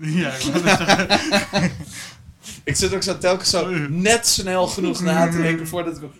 Ja, 0.00 0.32
ik 0.34 0.42
wou 0.52 0.64
net 0.64 0.76
zeggen. 0.78 1.70
Ik 2.67 2.67
zit 2.78 2.94
ook 2.94 3.02
zo 3.02 3.18
telkens 3.18 3.50
zo 3.50 3.88
net 3.88 4.26
snel 4.26 4.66
genoeg 4.66 5.00
na 5.00 5.30
te 5.30 5.42
denken 5.42 5.68
voordat 5.72 6.02
ik... 6.02 6.10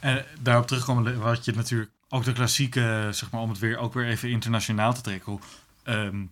En 0.00 0.24
daarop 0.40 0.66
terugkomen, 0.66 1.20
wat 1.20 1.44
je 1.44 1.52
natuurlijk 1.52 1.90
ook 2.08 2.24
de 2.24 2.32
klassieke, 2.32 3.08
zeg 3.10 3.30
maar, 3.30 3.40
om 3.40 3.48
het 3.48 3.58
weer 3.58 3.78
ook 3.78 3.94
weer 3.94 4.06
even 4.06 4.30
internationaal 4.30 4.94
te 4.94 5.00
trekken. 5.00 5.32
Hoe, 5.32 5.40
ehm, 5.82 6.24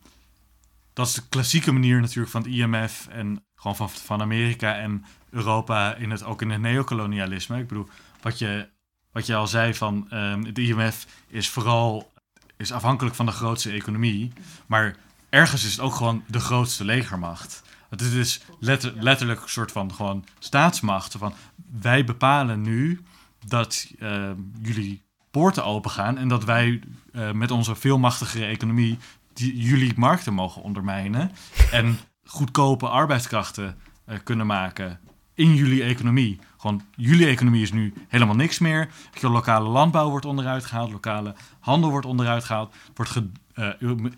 dat 0.92 1.06
is 1.06 1.14
de 1.14 1.22
klassieke 1.28 1.72
manier 1.72 2.00
natuurlijk 2.00 2.30
van 2.30 2.42
het 2.42 2.50
IMF 2.50 3.06
en 3.10 3.44
gewoon 3.54 3.76
van, 3.76 3.90
van 3.90 4.20
Amerika 4.20 4.76
en 4.76 5.04
Europa 5.30 5.94
in 5.94 6.10
het, 6.10 6.24
ook 6.24 6.42
in 6.42 6.50
het 6.50 6.60
neocolonialisme. 6.60 7.58
Ik 7.58 7.68
bedoel, 7.68 7.88
wat 8.22 8.38
je, 8.38 8.68
wat 9.12 9.26
je 9.26 9.34
al 9.34 9.46
zei 9.46 9.74
van 9.74 10.06
ehm, 10.10 10.44
het 10.44 10.58
IMF 10.58 11.06
is 11.28 11.48
vooral 11.48 12.12
is 12.56 12.72
afhankelijk 12.72 13.16
van 13.16 13.26
de 13.26 13.32
grootste 13.32 13.70
economie, 13.70 14.32
maar 14.66 14.96
ergens 15.28 15.64
is 15.64 15.70
het 15.70 15.80
ook 15.80 15.94
gewoon 15.94 16.24
de 16.26 16.40
grootste 16.40 16.84
legermacht. 16.84 17.62
Het 17.94 18.02
is 18.02 18.12
dus 18.12 18.40
letter, 18.60 18.92
letterlijk 19.00 19.42
een 19.42 19.48
soort 19.48 19.72
van 19.72 19.94
gewoon 19.94 20.24
staatsmacht. 20.38 21.14
Van 21.18 21.34
wij 21.80 22.04
bepalen 22.04 22.60
nu 22.60 23.00
dat 23.46 23.86
uh, 23.98 24.30
jullie 24.62 25.02
poorten 25.30 25.64
open 25.64 25.90
gaan 25.90 26.18
en 26.18 26.28
dat 26.28 26.44
wij 26.44 26.80
uh, 27.12 27.32
met 27.32 27.50
onze 27.50 27.74
veel 27.74 27.98
machtigere 27.98 28.44
economie 28.44 28.98
die, 29.32 29.56
jullie 29.56 29.92
markten 29.96 30.34
mogen 30.34 30.62
ondermijnen 30.62 31.30
en 31.70 31.98
goedkope 32.24 32.88
arbeidskrachten 32.88 33.76
uh, 34.08 34.18
kunnen 34.24 34.46
maken 34.46 35.00
in 35.34 35.54
jullie 35.54 35.82
economie. 35.82 36.38
Gewoon, 36.56 36.82
jullie 36.96 37.26
economie 37.26 37.62
is 37.62 37.72
nu 37.72 37.92
helemaal 38.08 38.34
niks 38.34 38.58
meer. 38.58 38.88
De 39.20 39.28
lokale 39.28 39.68
landbouw 39.68 40.10
wordt 40.10 40.26
onderuit 40.26 40.64
gehaald, 40.64 40.92
lokale 40.92 41.34
handel 41.60 41.90
wordt 41.90 42.06
onderuit 42.06 42.44
gehaald, 42.44 42.74
wordt 42.94 43.10
ge, 43.10 43.28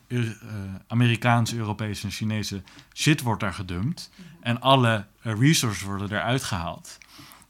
uh, 0.08 0.20
Amerikaanse, 0.86 1.56
Europese 1.56 2.04
en 2.04 2.10
Chinese 2.10 2.62
shit 2.94 3.22
wordt 3.22 3.40
daar 3.40 3.54
gedumpt. 3.54 4.10
En 4.40 4.60
alle 4.60 5.06
resources 5.20 5.82
worden 5.82 6.12
eruit 6.12 6.44
gehaald. 6.44 6.98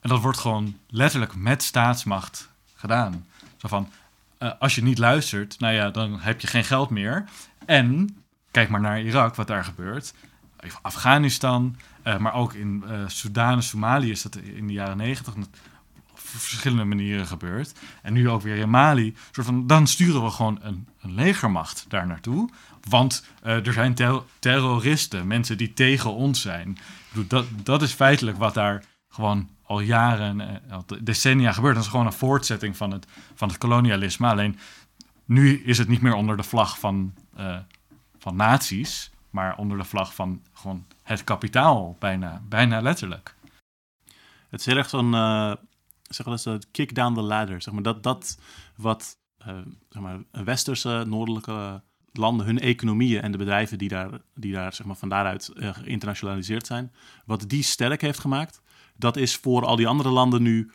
En 0.01 0.09
dat 0.09 0.21
wordt 0.21 0.39
gewoon 0.39 0.77
letterlijk 0.89 1.37
met 1.37 1.63
staatsmacht 1.63 2.49
gedaan. 2.75 3.27
Zo 3.57 3.69
van, 3.69 3.89
als 4.59 4.75
je 4.75 4.83
niet 4.83 4.99
luistert, 4.99 5.59
nou 5.59 5.75
ja, 5.75 5.91
dan 5.91 6.21
heb 6.21 6.41
je 6.41 6.47
geen 6.47 6.65
geld 6.65 6.91
meer. 6.91 7.25
En 7.67 8.17
kijk 8.51 8.69
maar 8.69 8.81
naar 8.81 9.01
Irak, 9.01 9.35
wat 9.35 9.47
daar 9.47 9.65
gebeurt. 9.65 10.15
Afghanistan, 10.83 11.77
uh, 12.05 12.19
maar 12.19 12.35
ook 12.35 12.53
in 12.53 12.85
uh, 12.87 13.01
Sudan 13.07 13.53
en 13.53 13.63
Somalië 13.63 14.11
is 14.11 14.23
dat 14.23 14.37
in 14.37 14.67
de 14.67 14.73
jaren 14.73 14.97
negentig 14.97 15.35
op 15.35 16.19
verschillende 16.19 16.85
manieren 16.85 17.27
gebeurd. 17.27 17.73
En 18.03 18.13
nu 18.13 18.29
ook 18.29 18.43
weer 18.43 18.57
in 18.57 18.71
Mali. 18.71 19.17
Soort 19.31 19.47
van, 19.47 19.67
dan 19.67 19.87
sturen 19.87 20.25
we 20.25 20.31
gewoon 20.31 20.59
een, 20.63 20.89
een 21.01 21.15
legermacht 21.15 21.85
daar 21.89 22.07
naartoe. 22.07 22.51
Want 22.89 23.25
uh, 23.45 23.67
er 23.67 23.73
zijn 23.73 23.95
ter 23.95 24.23
terroristen, 24.39 25.27
mensen 25.27 25.57
die 25.59 25.73
tegen 25.73 26.15
ons 26.15 26.41
zijn. 26.41 26.79
Bedoel, 27.09 27.27
dat, 27.29 27.47
dat 27.63 27.83
is 27.83 27.93
feitelijk 27.93 28.37
wat 28.37 28.55
daar 28.55 28.85
gewoon 29.09 29.49
al 29.63 29.81
jaren, 29.81 30.63
al 30.71 30.85
decennia 31.03 31.53
gebeurt. 31.53 31.75
Dat 31.75 31.85
is 31.85 31.91
gewoon 31.91 32.07
een 32.07 32.13
voortzetting 32.13 32.77
van 32.77 32.91
het, 32.91 33.07
van 33.35 33.49
het 33.49 33.59
kolonialisme. 33.59 34.29
Alleen 34.29 34.59
nu 35.25 35.63
is 35.65 35.79
het 35.79 35.89
niet 35.89 36.01
meer 36.01 36.15
onder 36.15 36.37
de 36.37 36.43
vlag 36.43 36.79
van, 36.79 37.15
uh, 37.39 37.57
van 38.19 38.37
nazi's, 38.37 39.11
maar 39.37 39.57
onder 39.57 39.79
de 39.79 39.85
vlag 39.85 40.15
van 40.15 40.43
gewoon 40.53 40.87
het 41.03 41.25
kapitaal, 41.25 41.97
bijna, 41.99 42.43
bijna 42.49 42.81
letterlijk. 42.81 43.35
Het 44.49 44.61
is 44.61 44.67
heel 44.67 44.77
erg 44.77 44.89
zo'n, 44.89 45.13
uh, 45.13 45.55
zeg 46.03 46.27
wel 46.27 46.39
eens, 46.45 46.67
kick 46.71 46.95
down 46.95 47.15
the 47.15 47.21
ladder. 47.21 47.63
Zeg 47.63 47.75
maar, 47.75 47.83
dat, 47.83 48.03
dat 48.03 48.39
wat 48.77 49.19
uh, 49.47 49.59
zeg 49.89 50.03
maar, 50.03 50.19
westerse, 50.31 51.05
noordelijke 51.07 51.83
landen, 52.13 52.47
hun 52.47 52.59
economieën 52.59 53.23
en 53.23 53.33
de 53.33 53.39
bedrijven 53.39 53.79
die 53.79 53.89
daar, 53.89 54.11
die 54.35 54.53
daar 54.53 54.73
zeg 54.73 54.87
maar, 54.87 54.97
van 54.97 55.09
daaruit 55.09 55.51
uh, 55.55 55.75
geïnternationaliseerd 55.75 56.67
zijn, 56.67 56.93
wat 57.25 57.49
die 57.49 57.63
sterk 57.63 58.01
heeft 58.01 58.19
gemaakt, 58.19 58.63
dat 58.97 59.17
is 59.17 59.37
voor 59.37 59.65
al 59.65 59.77
die 59.77 59.89
andere 59.89 60.11
landen 60.11 60.43
nu 60.43 60.71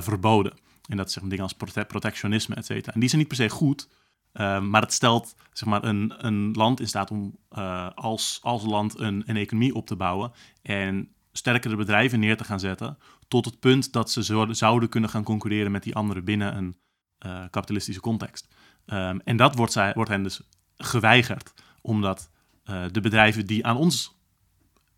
verboden. 0.00 0.52
En 0.88 0.96
dat 0.96 1.12
zijn 1.12 1.28
dingen 1.28 1.44
als 1.44 1.52
prote 1.52 1.84
protectionisme, 1.84 2.54
et 2.54 2.66
cetera. 2.66 2.92
En 2.94 3.00
die 3.00 3.08
zijn 3.08 3.20
niet 3.20 3.30
per 3.30 3.38
se 3.38 3.48
goed, 3.48 3.88
uh, 4.34 4.60
maar 4.60 4.80
het 4.80 4.92
stelt 4.92 5.34
zeg 5.52 5.68
maar, 5.68 5.84
een, 5.84 6.26
een 6.26 6.52
land 6.52 6.80
in 6.80 6.88
staat 6.88 7.10
om 7.10 7.38
uh, 7.52 7.90
als, 7.94 8.38
als 8.42 8.64
land 8.64 8.98
een, 8.98 9.22
een 9.26 9.36
economie 9.36 9.74
op 9.74 9.86
te 9.86 9.96
bouwen 9.96 10.32
en 10.62 11.14
sterkere 11.32 11.76
bedrijven 11.76 12.20
neer 12.20 12.36
te 12.36 12.44
gaan 12.44 12.60
zetten, 12.60 12.98
tot 13.28 13.44
het 13.44 13.60
punt 13.60 13.92
dat 13.92 14.10
ze 14.10 14.24
zo, 14.24 14.52
zouden 14.52 14.88
kunnen 14.88 15.10
gaan 15.10 15.24
concurreren 15.24 15.72
met 15.72 15.82
die 15.82 15.94
anderen 15.94 16.24
binnen 16.24 16.56
een, 16.56 16.76
eh, 17.18 17.44
kapitalistische 17.50 18.00
context. 18.00 18.48
Ehm, 18.86 19.18
en 19.24 19.36
dat 19.36 19.56
wordt, 19.56 19.72
zij, 19.72 19.92
wordt 19.94 20.10
hen 20.10 20.22
dus 20.22 20.42
geweigerd, 20.76 21.54
omdat 21.80 22.30
eh, 22.64 22.84
de 22.92 23.00
bedrijven 23.00 23.46
die 23.46 23.66
aan 23.66 23.76
ons 23.76 24.14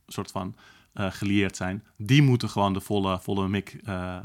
soort 0.07 0.31
van 0.31 0.57
eh, 0.93 1.07
gelieerd 1.11 1.57
zijn, 1.57 1.85
die 1.97 2.23
moeten 2.23 2.49
gewoon 2.49 2.73
de 2.73 2.81
volle, 2.81 3.19
volle 3.21 3.49
mik 3.49 3.81
eh, 3.85 4.17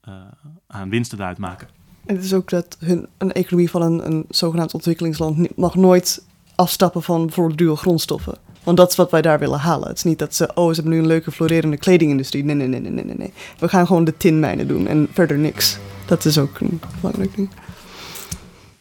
eh, 0.00 0.22
aan 0.66 0.88
winsten 0.88 1.18
eruit 1.18 1.38
maken. 1.38 1.68
Het 2.06 2.24
is 2.24 2.32
ook 2.32 2.50
dat 2.50 2.76
hun, 2.78 3.06
een 3.18 3.32
economie 3.32 3.70
van 3.70 3.82
een, 3.82 4.06
een 4.06 4.24
zogenaamd 4.28 4.74
ontwikkelingsland 4.74 5.56
mag 5.56 5.74
nooit 5.74 6.22
afstappen 6.54 7.02
van 7.02 7.26
bijvoorbeeld 7.26 7.58
dure 7.58 7.76
grondstoffen. 7.76 8.38
Want 8.62 8.76
dat 8.78 8.90
is 8.90 8.96
wat 8.96 9.10
wij 9.10 9.22
daar 9.22 9.38
willen 9.38 9.58
halen. 9.58 9.88
Het 9.88 9.96
is 9.96 10.02
niet 10.02 10.18
dat 10.18 10.34
ze, 10.34 10.50
oh, 10.54 10.68
ze 10.68 10.74
hebben 10.74 10.92
nu 10.92 10.98
een 10.98 11.06
leuke 11.06 11.32
florerende 11.32 11.76
kledingindustrie. 11.76 12.44
Nee, 12.44 12.54
nee, 12.54 12.66
nee, 12.68 12.80
nee, 12.80 13.04
nee, 13.04 13.16
nee. 13.16 13.32
We 13.58 13.68
gaan 13.68 13.86
gewoon 13.86 14.04
de 14.04 14.16
tinmijnen 14.16 14.68
doen 14.68 14.86
en 14.86 15.08
verder 15.12 15.38
niks. 15.38 15.78
Dat 16.06 16.24
is 16.24 16.38
ook 16.38 16.60
een 16.60 16.80
belangrijk 17.00 17.34
ding. 17.36 17.50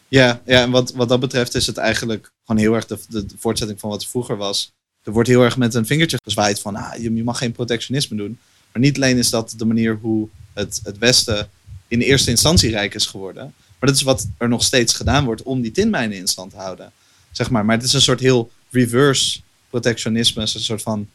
Ja, 0.07 0.41
ja 0.45 0.61
en 0.61 0.72
wat, 0.72 0.93
wat 0.93 1.10
dat 1.10 1.19
betreft 1.19 1.56
is 1.56 1.68
het 1.68 1.77
eigenlijk 1.77 2.31
gewoon 2.45 2.61
heel 2.61 2.73
erg 2.73 2.85
de 2.85 3.26
voortzetting 3.38 3.80
van 3.80 3.89
wat 3.89 4.02
er 4.02 4.07
vroeger 4.07 4.38
was. 4.38 4.73
Er 5.03 5.11
wordt 5.11 5.30
heel 5.30 5.43
erg 5.43 5.57
met 5.57 5.73
een 5.73 5.85
vingertje 5.85 6.19
gezwaaid 6.23 6.60
van 6.60 6.76
ah, 6.76 6.95
je, 6.95 7.14
je 7.14 7.23
mag 7.23 7.38
geen 7.38 7.52
protectionisme 7.52 8.18
doen. 8.18 8.38
Maar 8.72 8.81
niet 8.81 8.95
alleen 8.95 9.18
is 9.18 9.30
dat 9.30 9.53
de 9.57 9.65
manier 9.65 9.97
hoe 10.02 10.27
het, 10.53 10.80
het 10.84 10.97
Westen 10.97 11.49
in 11.87 12.01
eerste 12.01 12.29
instantie 12.29 12.69
rijk 12.69 12.93
is 12.93 13.05
geworden. 13.05 13.53
Maar 13.79 13.89
dat 13.89 13.95
is 13.95 14.01
wat 14.01 14.27
er 14.37 14.49
nog 14.49 14.63
steeds 14.63 14.93
gedaan 14.93 15.25
wordt 15.25 15.43
om 15.43 15.61
die 15.61 15.71
tinmijnen 15.71 16.17
in 16.17 16.27
stand 16.27 16.51
te 16.51 16.57
houden. 16.57 16.91
Zeg 17.31 17.49
maar. 17.49 17.65
maar 17.65 17.75
het 17.75 17.85
is 17.85 17.93
een 17.93 18.01
soort 18.01 18.19
heel 18.19 18.51
reverse 18.69 19.39
protectionisme. 19.69 20.41
Een 20.41 20.47
soort 20.47 20.81
van, 20.81 20.99
een 20.99 21.07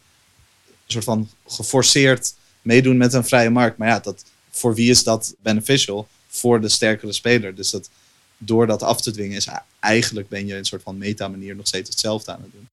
soort 0.86 1.05
van 1.05 1.30
geforceerd 1.47 2.34
meedoen 2.62 2.97
met 2.97 3.12
een 3.12 3.24
vrije 3.24 3.51
markt. 3.51 3.78
Maar 3.78 3.88
ja, 3.88 3.98
dat, 4.01 4.24
voor 4.51 4.74
wie 4.74 4.90
is 4.90 5.05
dat 5.05 5.34
beneficial? 5.42 6.09
Voor 6.28 6.60
de 6.60 6.68
sterkere 6.68 7.12
speler. 7.12 7.55
Dus 7.55 7.70
dat, 7.70 7.90
door 8.38 8.66
dat 8.66 8.82
af 8.82 9.01
te 9.01 9.10
dwingen 9.10 9.36
is 9.36 9.48
eigenlijk 9.80 10.28
ben 10.28 10.47
je 10.47 10.56
een 10.56 10.64
soort 10.64 10.82
van 10.82 10.98
meta-manier 10.98 11.56
nog 11.56 11.66
steeds 11.66 11.88
hetzelfde 11.88 12.32
aan 12.32 12.42
het 12.42 12.52
doen. 12.52 12.68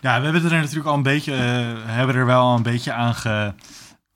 Ja, 0.00 0.18
we 0.18 0.24
hebben 0.24 0.44
er 0.44 0.60
natuurlijk 0.60 0.86
al 0.86 0.94
een 0.94 1.02
beetje, 1.02 1.32
eh, 1.32 1.74
hebben 1.84 2.16
er 2.16 2.26
wel 2.26 2.54
een 2.54 2.62
beetje 2.62 2.92
aan, 2.92 3.14
ge, 3.14 3.52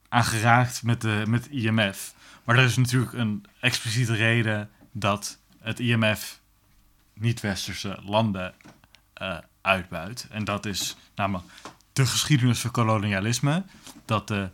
aan 0.09 0.23
geraakt 0.23 0.83
met, 0.83 1.01
de, 1.01 1.23
met 1.27 1.47
IMF. 1.49 2.13
Maar 2.43 2.57
er 2.57 2.63
is 2.63 2.77
natuurlijk 2.77 3.13
een 3.13 3.45
expliciete 3.59 4.15
reden 4.15 4.69
dat 4.91 5.39
het 5.59 5.79
IMF 5.79 6.39
niet-westerse 7.13 7.97
landen 8.03 8.53
eh, 9.13 9.37
uitbuit. 9.61 10.27
En 10.29 10.43
dat 10.43 10.65
is 10.65 10.95
namelijk 11.15 11.47
de 11.93 12.05
geschiedenis 12.05 12.59
van 12.59 12.71
kolonialisme. 12.71 13.63
Dat 14.05 14.27
de 14.27 14.49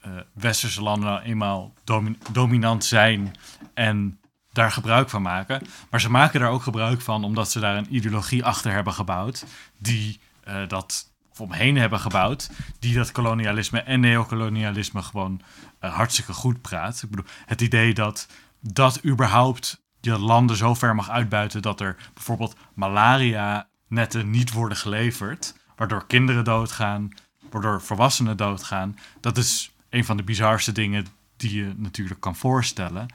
eh, 0.00 0.10
westerse 0.32 0.82
landen 0.82 1.08
nou 1.08 1.22
eenmaal 1.22 1.72
domi- 1.84 2.18
dominant 2.32 2.84
zijn 2.84 3.36
en 3.74 4.18
daar 4.52 4.72
gebruik 4.72 5.10
van 5.10 5.22
maken. 5.22 5.66
Maar 5.90 6.00
ze 6.00 6.10
maken 6.10 6.40
daar 6.40 6.50
ook 6.50 6.62
gebruik 6.62 7.00
van 7.00 7.24
omdat 7.24 7.50
ze 7.50 7.60
daar 7.60 7.76
een 7.76 7.94
ideologie 7.94 8.44
achter 8.44 8.72
hebben 8.72 8.92
gebouwd. 8.92 9.44
Die 9.78 10.20
eh, 10.40 10.68
dat, 10.68 11.13
of 11.34 11.40
omheen 11.40 11.76
hebben 11.76 12.00
gebouwd. 12.00 12.50
Die 12.78 12.94
dat 12.94 13.12
kolonialisme 13.12 13.80
en 13.80 14.00
neocolonialisme 14.00 15.02
gewoon 15.02 15.40
eh, 15.78 15.94
hartstikke 15.94 16.32
goed 16.32 16.60
praat. 16.60 17.02
Ik 17.02 17.10
bedoel, 17.10 17.26
het 17.46 17.60
idee 17.60 17.94
dat 17.94 18.28
dat 18.60 19.04
überhaupt 19.04 19.82
je 20.00 20.18
landen 20.18 20.56
zo 20.56 20.74
ver 20.74 20.94
mag 20.94 21.10
uitbuiten 21.10 21.62
dat 21.62 21.80
er 21.80 21.96
bijvoorbeeld 22.14 22.56
malaria 22.74 23.68
netten 23.88 24.30
niet 24.30 24.52
worden 24.52 24.78
geleverd. 24.78 25.54
Waardoor 25.76 26.06
kinderen 26.06 26.44
doodgaan, 26.44 27.08
waardoor 27.50 27.82
volwassenen 27.82 28.36
doodgaan. 28.36 28.98
Dat 29.20 29.36
is 29.36 29.72
een 29.90 30.04
van 30.04 30.16
de 30.16 30.22
bizarste 30.22 30.72
dingen 30.72 31.06
die 31.36 31.54
je 31.54 31.72
natuurlijk 31.76 32.20
kan 32.20 32.36
voorstellen. 32.36 33.06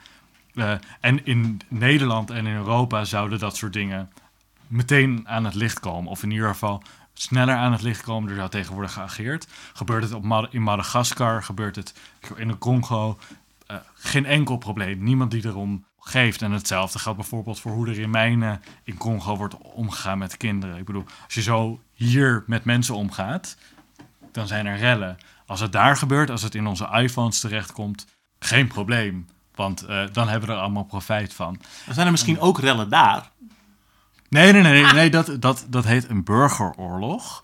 Uh, 0.54 0.72
en 1.00 1.26
in 1.26 1.60
Nederland 1.68 2.30
en 2.30 2.46
in 2.46 2.54
Europa 2.54 3.04
zouden 3.04 3.38
dat 3.38 3.56
soort 3.56 3.72
dingen 3.72 4.10
meteen 4.66 5.28
aan 5.28 5.44
het 5.44 5.54
licht 5.54 5.80
komen. 5.80 6.10
Of 6.10 6.22
in 6.22 6.30
ieder 6.30 6.48
geval 6.48 6.82
sneller 7.20 7.54
aan 7.54 7.72
het 7.72 7.82
licht 7.82 8.02
komen. 8.02 8.30
Er 8.30 8.36
zou 8.36 8.48
tegenwoordig 8.48 8.92
geageerd. 8.92 9.46
Gebeurt 9.72 10.02
het 10.02 10.12
op 10.12 10.48
in 10.50 10.62
Madagaskar, 10.62 11.42
gebeurt 11.42 11.76
het 11.76 11.94
in 12.36 12.48
de 12.48 12.58
Congo. 12.58 13.18
Uh, 13.70 13.76
geen 13.94 14.26
enkel 14.26 14.56
probleem. 14.56 15.02
Niemand 15.02 15.30
die 15.30 15.46
erom 15.46 15.84
geeft. 15.98 16.42
En 16.42 16.52
hetzelfde 16.52 16.98
geldt 16.98 17.18
bijvoorbeeld 17.18 17.60
voor 17.60 17.72
hoe 17.72 17.88
er 17.88 17.98
in 17.98 18.10
mijnen 18.10 18.62
in 18.84 18.96
Congo 18.96 19.36
wordt 19.36 19.58
omgegaan 19.58 20.18
met 20.18 20.36
kinderen. 20.36 20.76
Ik 20.76 20.84
bedoel, 20.84 21.04
als 21.24 21.34
je 21.34 21.42
zo 21.42 21.80
hier 21.92 22.44
met 22.46 22.64
mensen 22.64 22.94
omgaat, 22.94 23.56
dan 24.32 24.46
zijn 24.46 24.66
er 24.66 24.76
rellen. 24.76 25.18
Als 25.46 25.60
het 25.60 25.72
daar 25.72 25.96
gebeurt, 25.96 26.30
als 26.30 26.42
het 26.42 26.54
in 26.54 26.66
onze 26.66 26.88
iPhones 26.92 27.40
terechtkomt, 27.40 28.06
geen 28.38 28.66
probleem. 28.66 29.26
Want 29.54 29.88
uh, 29.88 30.02
dan 30.12 30.28
hebben 30.28 30.48
we 30.48 30.54
er 30.54 30.60
allemaal 30.60 30.84
profijt 30.84 31.34
van. 31.34 31.60
Er 31.86 31.94
zijn 31.94 32.06
er 32.06 32.12
misschien 32.12 32.40
ook 32.40 32.58
rellen 32.58 32.88
daar. 32.88 33.30
Nee, 34.30 34.52
nee, 34.52 34.62
nee, 34.62 34.82
nee, 34.82 34.92
nee 34.92 35.10
dat, 35.10 35.36
dat, 35.40 35.66
dat 35.68 35.84
heet 35.84 36.08
een 36.08 36.24
burgeroorlog. 36.24 37.42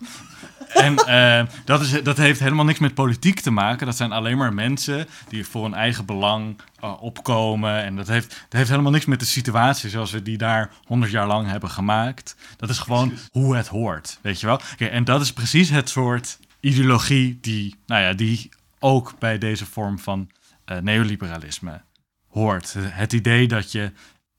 en 0.73 0.93
uh, 0.93 1.43
dat, 1.65 1.81
is, 1.81 2.03
dat 2.03 2.17
heeft 2.17 2.41
helemaal 2.41 2.65
niks 2.65 2.79
met 2.79 2.95
politiek 2.95 3.41
te 3.41 3.51
maken. 3.51 3.87
Dat 3.87 3.97
zijn 3.97 4.13
alleen 4.13 4.37
maar 4.37 4.55
mensen 4.55 5.07
die 5.29 5.47
voor 5.47 5.63
hun 5.63 5.75
eigen 5.75 6.05
belang 6.05 6.61
uh, 6.85 7.03
opkomen. 7.03 7.83
En 7.83 7.97
dat 7.97 8.09
heeft, 8.09 8.29
dat 8.29 8.59
heeft 8.59 8.71
helemaal 8.71 8.93
niks 8.93 9.05
met 9.05 9.21
de 9.21 9.27
situatie 9.27 9.91
zoals 9.91 10.11
we 10.11 10.23
die 10.23 10.39
daar 10.39 10.71
honderd 10.85 11.13
jaar 11.13 11.27
lang 11.27 11.49
hebben 11.49 11.71
gemaakt. 11.71 12.37
Dat 12.57 12.71
is 12.71 12.79
gewoon 12.79 13.13
hoe 13.31 13.57
het 13.57 13.69
hoort, 13.69 14.19
weet 14.23 14.41
je 14.41 14.47
wel. 14.47 14.61
Okay, 14.73 14.89
en 14.89 15.05
dat 15.05 15.21
is 15.21 15.33
precies 15.33 15.71
het 15.71 15.89
soort 15.89 16.39
ideologie 16.61 17.39
die, 17.41 17.77
nou 17.87 18.03
ja, 18.03 18.13
die 18.13 18.49
ook 18.79 19.19
bij 19.19 19.39
deze 19.39 19.67
vorm 19.67 19.99
van 19.99 20.31
uh, 20.67 20.79
neoliberalisme 20.79 21.83
hoort. 22.29 22.75
Het 22.79 23.13
idee 23.13 23.49
dat 23.49 23.73
je 23.73 23.93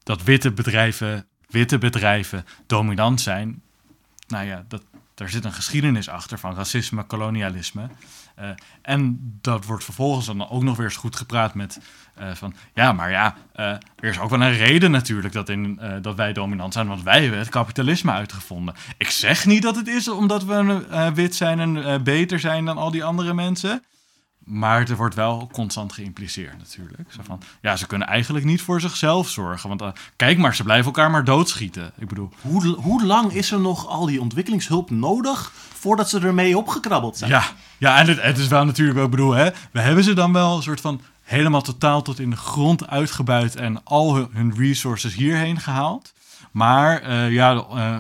dat 0.04 0.24
witte 0.24 0.52
bedrijven, 0.52 1.28
witte 1.48 1.78
bedrijven 1.78 2.46
dominant 2.66 3.22
zijn. 3.22 3.62
Nou 4.28 4.46
ja, 4.46 4.66
dat, 4.68 4.82
daar 5.14 5.30
zit 5.30 5.46
een 5.46 5.54
geschiedenis 5.54 6.10
achter 6.10 6.40
van 6.40 6.56
racisme, 6.56 7.04
kolonialisme. 7.04 7.90
Uh, 8.40 8.50
en 8.82 9.20
dat 9.42 9.66
wordt 9.66 9.84
vervolgens 9.84 10.26
dan 10.26 10.50
ook 10.50 10.64
nog 10.64 10.78
weer 10.78 10.86
eens 10.86 10.96
goed 10.96 11.16
gepraat 11.16 11.54
met 11.54 11.80
uh, 12.20 12.32
van 12.34 12.54
ja, 12.74 12.94
maar 12.94 13.12
ja, 13.12 13.36
uh, 13.56 13.66
er 13.66 14.10
is 14.10 14.20
ook 14.20 14.30
wel 14.30 14.42
een 14.42 14.58
reden 14.58 14.92
natuurlijk 14.92 15.34
dat, 15.34 15.50
in, 15.50 15.80
dat 16.02 16.16
wij 16.16 16.34
dominant 16.34 16.74
zijn, 16.74 16.88
want 16.88 17.04
wij 17.04 17.22
hebben 17.22 17.40
het 17.40 17.50
kapitalisme 17.50 18.12
uitgevonden. 18.12 18.76
Ik 18.98 19.10
zeg 19.10 19.46
niet 19.46 19.62
dat 19.62 19.76
het 19.76 19.88
is 19.88 20.08
omdat 20.08 20.44
we 20.44 21.12
wit 21.14 21.36
zijn 21.36 21.60
en 21.60 22.04
beter 22.04 22.40
zijn 22.40 22.66
dan 22.66 22.78
al 22.78 22.92
die 22.92 23.04
andere 23.04 23.34
mensen. 23.34 23.84
Maar 24.50 24.90
er 24.90 24.96
wordt 24.96 25.16
wel 25.16 25.50
constant 25.52 25.94
geïmpliceerd 25.94 26.58
natuurlijk. 26.58 27.12
Zo 27.12 27.22
van, 27.24 27.42
ja, 27.62 27.76
ze 27.76 27.88
kunnen 27.88 28.08
eigenlijk 28.08 28.46
niet 28.46 28.62
voor 28.62 28.82
zichzelf 28.82 29.30
zorgen. 29.30 29.70
Want 29.70 29.82
uh, 29.82 29.88
kijk 30.16 30.38
maar, 30.38 30.56
ze 30.56 30.64
blijven 30.64 30.86
elkaar 30.86 31.12
maar 31.12 31.24
doodschieten. 31.24 31.92
Ik 31.98 32.08
bedoel... 32.08 32.30
Hoe, 32.42 32.68
hoe 32.68 33.06
lang 33.06 33.34
is 33.34 33.52
er 33.52 33.60
nog 33.60 33.88
al 33.88 34.06
die 34.06 34.22
ontwikkelingshulp 34.22 34.90
nodig 34.90 35.52
voordat 35.74 36.10
ze 36.10 36.20
ermee 36.20 36.58
opgekrabbeld 36.58 37.18
zijn? 37.18 37.32
Ja, 37.32 37.44
ja 37.78 38.00
en 38.00 38.08
het, 38.08 38.22
het 38.22 38.38
is 38.38 38.48
wel 38.48 38.66
natuurlijk, 38.66 39.00
ik 39.00 39.10
bedoel, 39.10 39.34
hè, 39.34 39.50
we 39.72 39.80
hebben 39.80 40.04
ze 40.04 40.14
dan 40.14 40.34
wel 40.34 40.56
een 40.56 40.64
soort 40.64 40.82
van 40.82 41.02
helemaal 41.24 41.62
totaal 41.62 42.02
tot 42.02 42.20
in 42.20 42.30
de 42.30 42.36
grond 42.36 42.88
uitgebuit 42.88 43.56
en 43.56 43.84
al 43.84 44.16
hun, 44.16 44.28
hun 44.32 44.54
resources 44.58 45.14
hierheen 45.14 45.60
gehaald. 45.60 46.14
Maar 46.52 47.10
uh, 47.10 47.32
ja, 47.32 47.54
uh, 47.54 47.98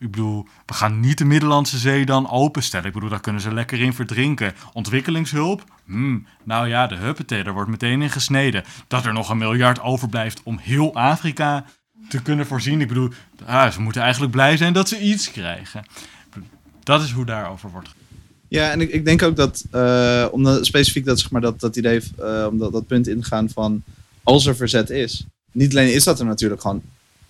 ik 0.00 0.10
bedoel, 0.10 0.46
we 0.66 0.74
gaan 0.74 1.00
niet 1.00 1.18
de 1.18 1.24
Middellandse 1.24 1.78
Zee 1.78 2.06
dan 2.06 2.30
openstellen. 2.30 2.86
Ik 2.86 2.92
bedoel, 2.92 3.08
daar 3.08 3.20
kunnen 3.20 3.42
ze 3.42 3.54
lekker 3.54 3.80
in 3.80 3.92
verdrinken. 3.92 4.54
Ontwikkelingshulp? 4.72 5.64
Hmm, 5.86 6.26
nou 6.44 6.68
ja, 6.68 6.86
de 6.86 6.96
huppetee, 6.96 7.44
daar 7.44 7.52
wordt 7.52 7.70
meteen 7.70 8.02
in 8.02 8.10
gesneden. 8.10 8.64
Dat 8.88 9.04
er 9.04 9.12
nog 9.12 9.28
een 9.28 9.38
miljard 9.38 9.80
overblijft 9.80 10.40
om 10.42 10.58
heel 10.58 10.94
Afrika 10.94 11.64
te 12.08 12.22
kunnen 12.22 12.46
voorzien. 12.46 12.80
Ik 12.80 12.88
bedoel, 12.88 13.10
ah, 13.44 13.70
ze 13.70 13.80
moeten 13.80 14.02
eigenlijk 14.02 14.32
blij 14.32 14.56
zijn 14.56 14.72
dat 14.72 14.88
ze 14.88 15.00
iets 15.00 15.30
krijgen. 15.30 15.84
Dat 16.82 17.02
is 17.02 17.10
hoe 17.10 17.24
daarover 17.24 17.70
wordt 17.70 17.94
ja, 18.50 18.70
en 18.70 18.80
ik, 18.80 18.90
ik 18.90 19.04
denk 19.04 19.22
ook 19.22 19.36
dat, 19.36 19.64
uh, 19.74 20.56
specifiek 20.60 21.04
dat, 21.04 21.20
zeg 21.20 21.30
maar, 21.30 21.40
dat, 21.40 21.60
dat 21.60 21.76
idee, 21.76 22.00
uh, 22.20 22.46
om 22.50 22.58
dat, 22.58 22.72
dat 22.72 22.86
punt 22.86 23.08
ingaan 23.08 23.50
van 23.50 23.82
als 24.22 24.46
er 24.46 24.56
verzet 24.56 24.90
is. 24.90 25.24
Niet 25.52 25.70
alleen 25.70 25.92
is 25.92 26.04
dat 26.04 26.18
er 26.18 26.26
natuurlijk 26.26 26.60
gewoon 26.60 26.82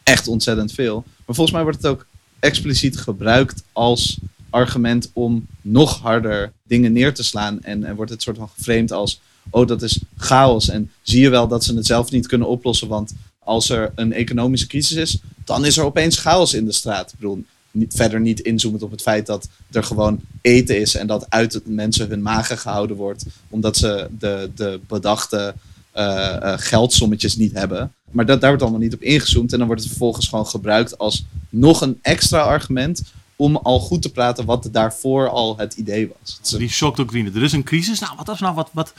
echt 0.03 0.29
ontzettend 0.29 0.73
veel. 0.73 1.05
Maar 1.27 1.35
volgens 1.35 1.51
mij 1.51 1.63
wordt 1.63 1.83
het 1.83 1.87
ook 1.87 2.07
expliciet 2.41 2.97
gebruikt 2.97 3.63
als 3.73 4.19
argument 4.51 5.11
om 5.13 5.47
nog 5.61 6.01
harder 6.01 6.53
dingen 6.63 6.93
neer 6.93 7.15
te 7.15 7.23
slaan. 7.23 7.63
En, 7.63 7.95
wordt 7.95 8.11
het 8.11 8.23
soort 8.23 8.37
van 8.37 8.51
geframed 8.57 8.93
als, 8.93 9.21
oh 9.51 9.67
dat 9.67 9.83
is 9.83 10.01
chaos. 10.17 10.69
En 10.69 10.91
zie 11.03 11.21
je 11.21 11.29
wel 11.29 11.49
dat 11.49 11.65
ze 11.65 11.75
het 11.75 11.87
zelf 11.87 12.11
niet 12.11 12.27
kunnen 12.27 12.49
oplossen, 12.49 12.89
want 12.89 13.15
als 13.39 13.71
er 13.71 13.93
een 13.95 14.13
economische 14.13 14.67
crisis 14.67 14.97
is, 14.97 15.19
dan 15.45 15.65
is 15.65 15.77
er 15.77 15.85
opeens 15.85 16.19
chaos 16.19 16.55
in 16.55 16.65
de 16.65 16.73
straat. 16.73 17.13
Ik 17.13 17.19
bedoel, 17.19 17.45
verder 17.89 18.21
niet 18.21 18.41
inzoomend 18.41 18.83
op 18.83 18.91
het 18.91 19.03
feit 19.03 19.27
dat 19.27 19.49
er 19.71 19.85
gewoon 19.85 20.21
eten 20.41 20.81
is 20.81 20.95
en 20.95 21.07
dat 21.07 21.27
uit 21.29 21.61
mensen 21.65 22.09
hun 22.09 22.23
magen 22.23 22.59
gehouden 22.59 22.97
wordt, 22.97 23.25
omdat 23.49 23.77
ze 23.77 24.09
de, 24.19 24.51
de 24.55 24.81
bedachte 24.87 25.55
uh, 25.97 26.37
uh, 26.43 26.55
geldsommetjes 26.57 27.37
niet 27.37 27.53
hebben. 27.53 27.93
Maar 28.11 28.27
dat, 28.27 28.41
daar 28.41 28.49
wordt 28.49 28.65
allemaal 28.65 28.81
niet 28.81 28.95
op 28.95 29.03
ingezoomd 29.03 29.53
en 29.53 29.59
dan 29.59 29.67
wordt 29.67 29.83
het 29.83 29.91
vervolgens 29.91 30.29
gewoon 30.29 30.47
gebruikt 30.47 30.99
als 30.99 31.25
nog 31.49 31.81
een 31.81 31.99
extra 32.03 32.41
argument 32.41 33.03
om 33.37 33.57
al 33.57 33.81
goed 33.81 34.03
te 34.03 34.13
praten 34.13 34.45
wat 34.45 34.69
daarvoor 34.73 35.29
al 35.29 35.59
het 35.59 35.75
idee 35.75 36.13
was. 36.19 36.41
Die 36.59 36.69
shockdoctrine. 36.69 37.31
Er 37.31 37.43
is 37.43 37.53
een 37.53 37.65
crisis. 37.65 38.01
Nou, 38.01 38.17
wat 38.17 38.29
als 38.29 38.41
nou 38.41 38.55
wat, 38.55 38.71
wat 38.73 38.95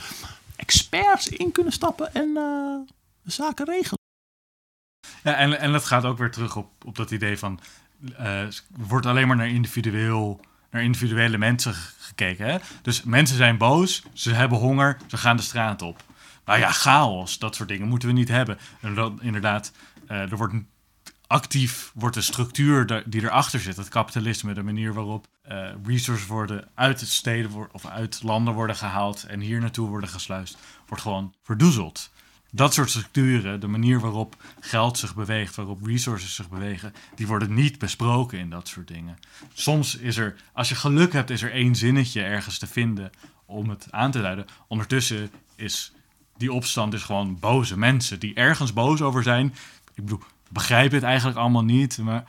experts 0.56 1.28
in 1.28 1.52
kunnen 1.52 1.72
stappen 1.72 2.14
en 2.14 2.28
uh, 2.28 2.76
de 3.22 3.30
zaken 3.30 3.66
regelen? 3.66 3.98
Ja, 5.22 5.34
en, 5.34 5.58
en 5.58 5.72
dat 5.72 5.84
gaat 5.84 6.04
ook 6.04 6.18
weer 6.18 6.30
terug 6.30 6.56
op, 6.56 6.66
op 6.84 6.96
dat 6.96 7.10
idee 7.10 7.38
van... 7.38 7.60
eh, 8.16 8.40
er 8.40 8.62
wordt 8.70 9.06
alleen 9.06 9.26
maar 9.26 9.36
naar, 9.36 9.48
individueel, 9.48 10.40
naar 10.70 10.82
individuele 10.82 11.38
mensen 11.38 11.74
gekeken. 11.98 12.46
Hè? 12.46 12.58
Dus 12.82 13.02
mensen 13.02 13.36
zijn 13.36 13.58
boos, 13.58 14.02
ze 14.12 14.30
hebben 14.30 14.58
honger, 14.58 14.96
ze 15.06 15.16
gaan 15.16 15.36
de 15.36 15.42
straat 15.42 15.82
op. 15.82 16.02
Nou 16.44 16.58
ja, 16.58 16.70
chaos, 16.70 17.38
dat 17.38 17.54
soort 17.54 17.68
dingen 17.68 17.88
moeten 17.88 18.08
we 18.08 18.14
niet 18.14 18.28
hebben. 18.28 18.58
En 18.80 19.18
inderdaad, 19.20 19.72
eh, 20.06 20.30
er 20.30 20.36
wordt 20.36 20.54
actief 21.26 21.92
wordt 21.94 22.14
de 22.14 22.22
structuur 22.22 23.02
die 23.06 23.22
erachter 23.22 23.60
zit, 23.60 23.76
het 23.76 23.88
kapitalisme, 23.88 24.54
de 24.54 24.62
manier 24.62 24.94
waarop 24.94 25.26
eh, 25.42 25.70
resources 25.84 26.26
worden 26.26 26.68
uit 26.74 27.00
steden 27.00 27.72
of 27.72 27.86
uit 27.86 28.22
landen 28.22 28.54
worden 28.54 28.76
gehaald 28.76 29.24
en 29.24 29.40
hier 29.40 29.60
naartoe 29.60 29.88
worden 29.88 30.08
gesluist, 30.08 30.58
wordt 30.86 31.02
gewoon 31.02 31.34
verdoezeld. 31.42 32.10
Dat 32.50 32.74
soort 32.74 32.90
structuren, 32.90 33.60
de 33.60 33.66
manier 33.66 34.00
waarop 34.00 34.36
geld 34.60 34.98
zich 34.98 35.14
beweegt, 35.14 35.54
waarop 35.54 35.86
resources 35.86 36.34
zich 36.34 36.48
bewegen, 36.48 36.94
die 37.14 37.26
worden 37.26 37.54
niet 37.54 37.78
besproken 37.78 38.38
in 38.38 38.50
dat 38.50 38.68
soort 38.68 38.88
dingen. 38.88 39.18
Soms 39.52 39.96
is 39.96 40.16
er, 40.16 40.36
als 40.52 40.68
je 40.68 40.74
geluk 40.74 41.12
hebt, 41.12 41.30
is 41.30 41.42
er 41.42 41.52
één 41.52 41.74
zinnetje 41.74 42.22
ergens 42.22 42.58
te 42.58 42.66
vinden 42.66 43.10
om 43.46 43.68
het 43.68 43.86
aan 43.90 44.10
te 44.10 44.20
duiden. 44.20 44.46
Ondertussen 44.68 45.30
is 45.56 45.92
die 46.36 46.52
opstand 46.52 46.94
is 46.94 47.02
gewoon 47.02 47.38
boze 47.40 47.78
mensen 47.78 48.20
die 48.20 48.34
ergens 48.34 48.72
boos 48.72 49.02
over 49.02 49.22
zijn. 49.22 49.46
Ik 49.94 50.04
bedoel, 50.04 50.20
begrijp 50.50 50.92
het 50.92 51.02
eigenlijk 51.02 51.38
allemaal 51.38 51.64
niet, 51.64 51.98
maar, 51.98 52.24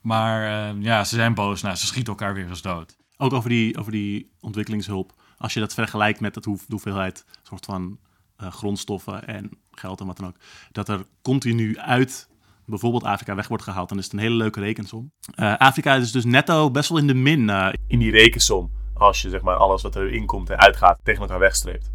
maar 0.00 0.68
eh, 0.70 0.82
ja, 0.82 1.04
ze 1.04 1.14
zijn 1.14 1.34
boos. 1.34 1.62
Nou, 1.62 1.76
ze 1.76 1.86
schieten 1.86 2.12
elkaar 2.12 2.34
weer 2.34 2.48
eens 2.48 2.62
dood. 2.62 2.96
Ook 3.16 3.32
over 3.32 3.48
die, 3.48 3.78
over 3.78 3.92
die 3.92 4.30
ontwikkelingshulp. 4.40 5.12
Als 5.38 5.54
je 5.54 5.60
dat 5.60 5.74
vergelijkt 5.74 6.20
met 6.20 6.44
hoe- 6.44 6.56
de 6.56 6.64
hoeveelheid 6.68 7.24
soort 7.42 7.64
van 7.64 7.98
eh, 8.36 8.52
grondstoffen 8.52 9.26
en 9.26 9.50
geld 9.70 10.00
en 10.00 10.06
wat 10.06 10.16
dan 10.16 10.26
ook. 10.26 10.36
Dat 10.72 10.88
er 10.88 11.04
continu 11.22 11.78
uit 11.78 12.28
bijvoorbeeld 12.66 13.04
Afrika 13.04 13.34
weg 13.34 13.48
wordt 13.48 13.62
gehaald. 13.62 13.88
Dan 13.88 13.98
is 13.98 14.04
het 14.04 14.12
een 14.12 14.18
hele 14.18 14.34
leuke 14.34 14.60
rekensom. 14.60 15.12
Eh, 15.34 15.56
Afrika 15.56 15.94
is 15.94 16.12
dus 16.12 16.24
netto 16.24 16.70
best 16.70 16.88
wel 16.88 16.98
in 16.98 17.06
de 17.06 17.14
min. 17.14 17.50
eh, 17.50 17.68
In 17.86 17.98
die 17.98 18.10
rekensom, 18.10 18.70
als 18.94 19.22
je 19.22 19.30
zeg 19.30 19.40
maar 19.42 19.56
alles 19.56 19.82
wat 19.82 19.96
erin 19.96 20.26
komt 20.26 20.50
en 20.50 20.58
uitgaat 20.58 20.98
tegen 21.02 21.22
elkaar 21.22 21.38
wegstreept. 21.38 21.90